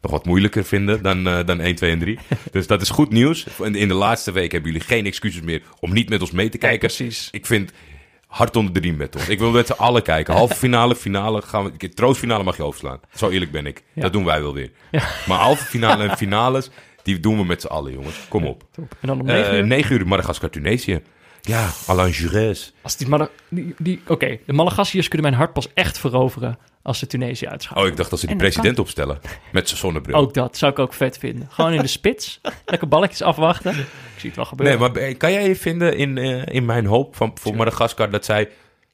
nog 0.00 0.10
wat 0.10 0.24
moeilijker 0.24 0.64
vinden 0.64 1.02
dan, 1.02 1.24
dan 1.24 1.60
1, 1.60 1.74
2 1.74 1.90
en 1.90 1.98
3. 1.98 2.18
dus 2.52 2.66
dat 2.66 2.82
is 2.82 2.90
goed 2.90 3.10
nieuws. 3.10 3.46
In, 3.62 3.74
in 3.74 3.88
de 3.88 3.94
laatste 3.94 4.32
week 4.32 4.52
hebben 4.52 4.70
jullie 4.72 4.86
geen 4.86 5.06
excuses 5.06 5.40
meer 5.40 5.62
om 5.80 5.92
niet 5.92 6.08
met 6.08 6.20
ons 6.20 6.30
mee 6.30 6.48
te 6.48 6.58
kijken. 6.58 6.78
precies. 6.78 7.28
Ik 7.32 7.46
vind 7.46 7.72
hard 8.36 8.56
onder 8.56 8.72
de 8.72 8.80
riem 8.80 8.96
met 8.96 9.16
ons. 9.16 9.28
Ik 9.28 9.38
wil 9.38 9.50
met 9.50 9.66
z'n 9.66 9.72
allen 9.72 10.02
kijken. 10.02 10.34
Halve 10.34 10.54
finale, 10.64 10.96
finale 10.96 11.42
gaan 11.42 11.64
we. 11.78 11.88
Troostfinale 11.88 12.44
mag 12.44 12.56
je 12.56 12.62
overslaan. 12.62 13.00
Zo 13.14 13.28
eerlijk 13.28 13.50
ben 13.50 13.66
ik. 13.66 13.82
Ja. 13.92 14.02
Dat 14.02 14.12
doen 14.12 14.24
wij 14.24 14.40
wel 14.42 14.54
weer. 14.54 14.70
Ja. 14.90 15.02
Maar 15.26 15.38
halve 15.38 15.64
finale 15.74 16.08
en 16.08 16.16
finales, 16.16 16.70
die 17.02 17.20
doen 17.20 17.36
we 17.36 17.44
met 17.44 17.60
z'n 17.60 17.66
allen, 17.66 17.92
jongens. 17.92 18.26
Kom 18.28 18.44
op. 18.44 18.64
En 18.76 18.86
dan 19.00 19.20
om 19.20 19.28
Eh, 19.28 19.34
negen 19.34 19.56
uur. 19.56 19.66
9 19.66 19.96
uur 19.96 20.06
Madagaskar, 20.06 20.50
Tunesië. 20.50 21.00
Ja, 21.46 21.70
Alain 21.86 22.12
Jurès. 22.12 22.72
Als 22.82 22.96
die, 22.96 23.28
die, 23.48 23.74
die, 23.78 24.00
Oké, 24.06 24.38
de 24.46 24.52
Malagassiërs 24.52 25.08
kunnen 25.08 25.26
mijn 25.30 25.40
hart 25.40 25.52
pas 25.52 25.72
echt 25.74 25.98
veroveren 25.98 26.58
als 26.82 26.98
ze 26.98 27.06
Tunesië 27.06 27.46
uitschakelen. 27.48 27.84
Oh, 27.84 27.90
ik 27.90 27.96
dacht 27.96 28.10
dat 28.10 28.18
ze 28.20 28.26
die 28.26 28.36
president 28.36 28.78
opstellen. 28.78 29.20
Met 29.52 29.68
zijn 29.68 29.80
zonnebril. 29.80 30.16
Ook 30.16 30.34
dat 30.34 30.56
zou 30.56 30.72
ik 30.72 30.78
ook 30.78 30.92
vet 30.92 31.18
vinden. 31.18 31.48
Gewoon 31.50 31.72
in 31.72 31.80
de 31.82 31.86
spits. 31.86 32.40
Lekker 32.64 32.88
balletjes 32.88 33.22
afwachten. 33.22 33.72
Ik 33.78 33.86
zie 34.16 34.26
het 34.28 34.36
wel 34.36 34.44
gebeuren. 34.44 34.78
Nee, 34.80 34.88
maar 34.88 35.02
eh, 35.02 35.16
kan 35.16 35.32
jij 35.32 35.48
je 35.48 35.56
vinden 35.56 35.96
in, 35.96 36.18
eh, 36.18 36.54
in 36.54 36.64
mijn 36.64 36.86
hoop 36.86 37.16
van, 37.16 37.30
voor 37.34 37.56
Madagaskar 37.56 38.10
dat 38.10 38.24
zij 38.24 38.48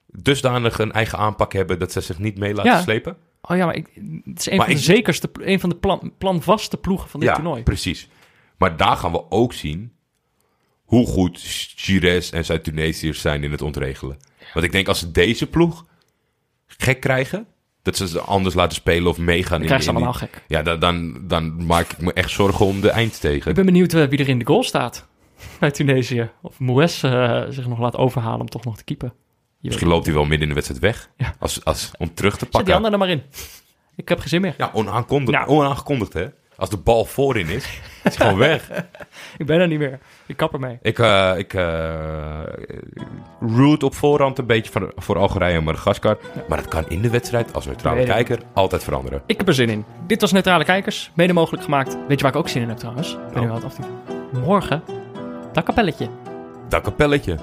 dusdanig 0.06 0.78
een 0.78 0.92
eigen 0.92 1.18
aanpak 1.18 1.52
hebben 1.52 1.78
dat 1.78 1.92
ze 1.92 2.00
zich 2.00 2.18
niet 2.18 2.38
mee 2.38 2.54
laten 2.54 2.72
Ja. 2.72 2.80
slepen? 2.80 3.16
Oh 3.42 3.56
ja, 3.56 3.66
maar 3.66 3.74
ik, 3.74 3.86
het 4.24 4.38
is 4.38 4.50
een 4.50 4.56
Maar 4.56 4.66
van 4.66 4.74
de 4.74 4.80
zekerste, 4.80 5.30
een 5.40 5.60
van 5.60 5.68
de 5.68 5.76
plan, 5.76 6.12
planvaste 6.18 6.76
ploegen 6.76 7.08
van 7.08 7.20
dit 7.20 7.28
ja, 7.28 7.34
toernooi. 7.34 7.62
precies. 7.62 8.08
Maar 8.56 8.76
daar 8.76 8.96
gaan 8.96 9.12
we 9.12 9.30
ook 9.30 9.52
zien 9.52 9.92
hoe 10.92 11.06
goed 11.06 11.40
Gires 11.76 12.30
en 12.30 12.44
zijn 12.44 12.62
Tunesiërs 12.62 13.20
zijn 13.20 13.44
in 13.44 13.50
het 13.50 13.62
ontregelen. 13.62 14.16
Want 14.52 14.64
ik 14.64 14.72
denk 14.72 14.88
als 14.88 14.98
ze 14.98 15.10
deze 15.10 15.46
ploeg 15.46 15.84
gek 16.66 17.00
krijgen, 17.00 17.46
dat 17.82 17.96
ze 17.96 18.08
ze 18.08 18.20
anders 18.20 18.54
laten 18.54 18.74
spelen 18.74 19.10
of 19.10 19.18
meegaan 19.18 19.56
Dan 19.58 19.66
krijgen 19.66 19.84
ze 19.84 19.90
allemaal 19.92 20.12
gek. 20.12 20.42
Ja, 20.48 20.62
dan, 20.62 20.78
dan, 20.80 21.18
dan 21.28 21.66
maak 21.66 21.92
ik 21.92 22.00
me 22.00 22.12
echt 22.12 22.30
zorgen 22.30 22.66
om 22.66 22.80
de 22.80 22.90
eindtegen. 22.90 23.48
Ik 23.50 23.56
ben 23.56 23.64
benieuwd 23.64 23.92
eh, 23.94 24.04
wie 24.08 24.18
er 24.18 24.28
in 24.28 24.38
de 24.38 24.46
goal 24.46 24.62
staat 24.62 25.06
bij 25.60 25.70
Tunesië. 25.70 26.30
Of 26.42 26.58
Moues 26.58 27.02
eh, 27.02 27.42
zich 27.48 27.66
nog 27.66 27.78
laat 27.78 27.96
overhalen 27.96 28.40
om 28.40 28.48
toch 28.48 28.64
nog 28.64 28.76
te 28.76 28.84
keepen. 28.84 29.12
Je 29.58 29.68
Misschien 29.68 29.88
loopt 29.88 30.04
hij 30.04 30.14
wel 30.14 30.22
midden 30.24 30.42
in 30.42 30.48
de 30.48 30.54
wedstrijd 30.54 30.80
weg. 30.82 31.10
Ja. 31.16 31.34
Als, 31.38 31.64
als, 31.64 31.90
om 31.98 32.14
terug 32.14 32.32
te 32.32 32.38
Zet 32.38 32.50
die 32.52 32.60
pakken. 32.60 32.74
andere 32.74 32.92
er 32.92 32.98
maar 32.98 33.10
in. 33.10 33.22
Ik 33.96 34.08
heb 34.08 34.18
geen 34.18 34.28
zin 34.28 34.40
meer. 34.40 34.54
Ja, 34.58 34.70
onaankondigd, 34.74 35.38
Nou. 35.38 35.48
onaangekondigd 35.50 36.12
hè. 36.12 36.26
Als 36.56 36.70
de 36.70 36.76
bal 36.76 37.04
voorin 37.04 37.48
is, 37.48 37.64
is 38.04 38.16
hij 38.16 38.26
gewoon 38.26 38.38
weg. 38.38 38.70
Ik 39.38 39.46
ben 39.46 39.60
er 39.60 39.68
niet 39.68 39.78
meer. 39.78 39.98
Ik 40.26 40.36
kap 40.36 40.52
ermee. 40.52 40.78
Ik, 40.82 40.98
eh 40.98 41.32
ik 41.36 41.54
eh 41.54 42.40
root 43.56 43.82
op 43.82 43.94
voorhand 43.94 44.38
een 44.38 44.46
beetje 44.46 44.72
voor, 44.72 44.92
voor 44.96 45.18
Algerije 45.18 45.56
en 45.56 45.64
Madagaskar. 45.64 46.18
Maar 46.48 46.58
dat 46.58 46.68
kan 46.68 46.88
in 46.88 47.02
de 47.02 47.10
wedstrijd, 47.10 47.54
als 47.54 47.66
neutrale 47.66 48.04
kijker, 48.04 48.38
altijd 48.52 48.84
veranderen. 48.84 49.22
Ik 49.26 49.38
heb 49.38 49.48
er 49.48 49.54
zin 49.54 49.68
in. 49.68 49.84
Dit 50.06 50.20
was 50.20 50.32
Neutrale 50.32 50.64
Kijkers. 50.64 51.10
Mede 51.14 51.32
mogelijk 51.32 51.64
gemaakt. 51.64 51.96
Weet 52.08 52.18
je 52.18 52.24
waar 52.24 52.32
ik 52.32 52.38
ook 52.38 52.48
zin 52.48 52.62
in 52.62 52.68
heb 52.68 52.78
trouwens? 52.78 53.12
Ik 53.12 53.18
niet 53.24 53.34
Nou. 53.34 53.48
wat 53.48 53.64
of 53.64 53.74
die... 53.74 53.84
Morgen. 54.40 54.82
Dakkapelletje. 55.52 56.08
Dakkapelletje. 56.68 57.36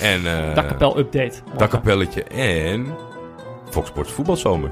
En... 0.00 0.26
eh 0.26 0.54
Dakkapel 0.54 0.98
update. 0.98 1.38
Morgen. 1.42 1.58
Dakkapelletje 1.58 2.24
en... 2.24 2.94
Fox 3.70 3.88
Sports 3.88 4.12
voetbalzomer. 4.12 4.70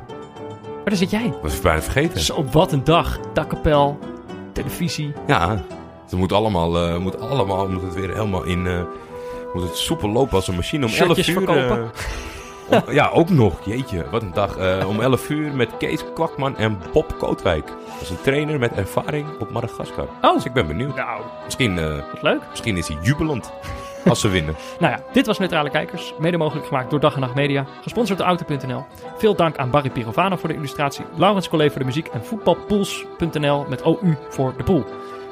Maar 0.74 0.84
daar 0.84 0.96
zit 0.96 1.10
jij. 1.10 1.32
Was 1.42 1.56
ik 1.56 1.62
bijna 1.62 1.82
vergeten. 1.82 2.20
Zo, 2.20 2.44
wat 2.44 2.72
een 2.72 2.84
dag. 2.84 3.18
Dakkapel. 3.32 3.98
Televisie. 4.62 5.12
Ja, 5.26 5.62
het 6.04 6.12
moet 6.18 6.32
allemaal, 6.32 6.76
eh, 6.88 6.96
moet 6.98 7.20
allemaal, 7.20 7.68
moet 7.68 7.82
het 7.82 7.94
weer 7.94 8.08
helemaal 8.08 8.42
in, 8.44 8.66
eh, 8.66 8.80
moet 9.54 9.62
het 9.62 9.76
soepel 9.76 10.08
lopen 10.08 10.34
als 10.34 10.48
een 10.48 10.54
machine 10.54 10.86
om 10.86 10.92
11 10.92 10.96
Shirtjes 11.06 11.28
uur. 11.28 11.34
verkopen. 11.36 11.90
eh, 12.70 12.82
om- 12.86 12.92
ja, 12.94 13.08
ook 13.14 13.28
nog, 13.30 13.52
jeetje, 13.64 14.04
wat 14.10 14.22
een 14.22 14.32
dag. 14.32 14.56
Om 14.86 15.00
11 15.00 15.28
uur 15.30 15.52
met 15.52 15.68
Kees 15.78 16.04
Kwakman 16.14 16.56
en 16.56 16.78
Bob 16.92 17.14
Kootwijk. 17.18 17.66
Dat 17.66 18.00
is 18.00 18.10
een 18.10 18.20
trainer 18.22 18.58
met 18.58 18.72
ervaring 18.72 19.26
op 19.40 19.50
Madagaskar. 19.50 20.06
Oh. 20.22 20.34
Dus 20.34 20.44
ik 20.44 20.52
ben 20.52 20.66
benieuwd. 20.66 20.96
Nou, 20.96 21.20
Misschien, 21.44 21.74
wat 22.12 22.22
leuk. 22.22 22.40
misschien 22.50 22.76
is 22.76 22.88
hij 22.88 22.96
jubelend 23.02 23.52
als 24.14 24.20
ze 24.20 24.28
winnen. 24.28 24.56
Nou 24.78 24.92
ja, 24.92 25.02
dit 25.12 25.26
was 25.26 25.38
Neutrale 25.38 25.70
Kijkers. 25.70 26.14
Mede 26.18 26.36
mogelijk 26.36 26.66
gemaakt 26.66 26.90
door 26.90 27.00
Dag 27.00 27.14
en 27.14 27.20
Nacht 27.20 27.34
Media. 27.34 27.66
Gesponsord 27.82 28.18
door 28.18 28.26
Auto.nl. 28.26 28.84
Veel 29.16 29.34
dank 29.34 29.56
aan 29.56 29.70
Barry 29.70 29.90
Pirovano 29.90 30.36
voor 30.36 30.48
de 30.48 30.54
illustratie. 30.54 31.04
Laurens 31.16 31.48
Collet 31.48 31.70
voor 31.70 31.80
de 31.80 31.86
muziek. 31.86 32.06
En 32.06 32.24
voetbalpools.nl 32.24 33.66
met 33.68 33.82
OU 33.82 34.16
voor 34.28 34.54
de 34.56 34.64
pool. 34.64 34.84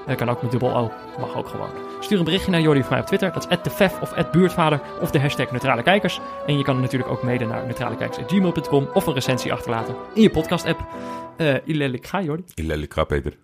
Dat 0.06 0.16
kan 0.16 0.28
ook 0.28 0.42
met 0.42 0.50
dubbel 0.50 0.76
O. 0.76 0.92
Mag 1.20 1.36
ook 1.36 1.48
gewoon. 1.48 1.68
Stuur 2.00 2.18
een 2.18 2.24
berichtje 2.24 2.50
naar 2.50 2.60
Jordi 2.60 2.80
of 2.80 2.90
mij 2.90 3.00
op 3.00 3.06
Twitter. 3.06 3.32
Dat 3.32 3.46
is 3.50 3.58
@tefef 3.62 4.00
of 4.00 4.30
@buurtvader 4.30 4.80
of 5.00 5.10
de 5.10 5.20
hashtag 5.20 5.50
Neutrale 5.50 5.82
Kijkers. 5.82 6.20
En 6.46 6.58
je 6.58 6.64
kan 6.64 6.80
natuurlijk 6.80 7.10
ook 7.10 7.22
mede 7.22 7.44
naar 7.44 7.64
neutralekijkers.gmail.com 7.64 8.88
of 8.94 9.06
een 9.06 9.14
recensie 9.14 9.52
achterlaten 9.52 9.94
in 10.14 10.22
je 10.22 10.30
podcast 10.30 10.66
app. 10.66 10.86
Eh 11.36 11.54
Ilel, 11.64 11.92
ik 11.92 12.06
ga 12.06 12.22
Jordi. 12.22 12.44
Ilelika, 12.54 13.04
Peter. 13.04 13.36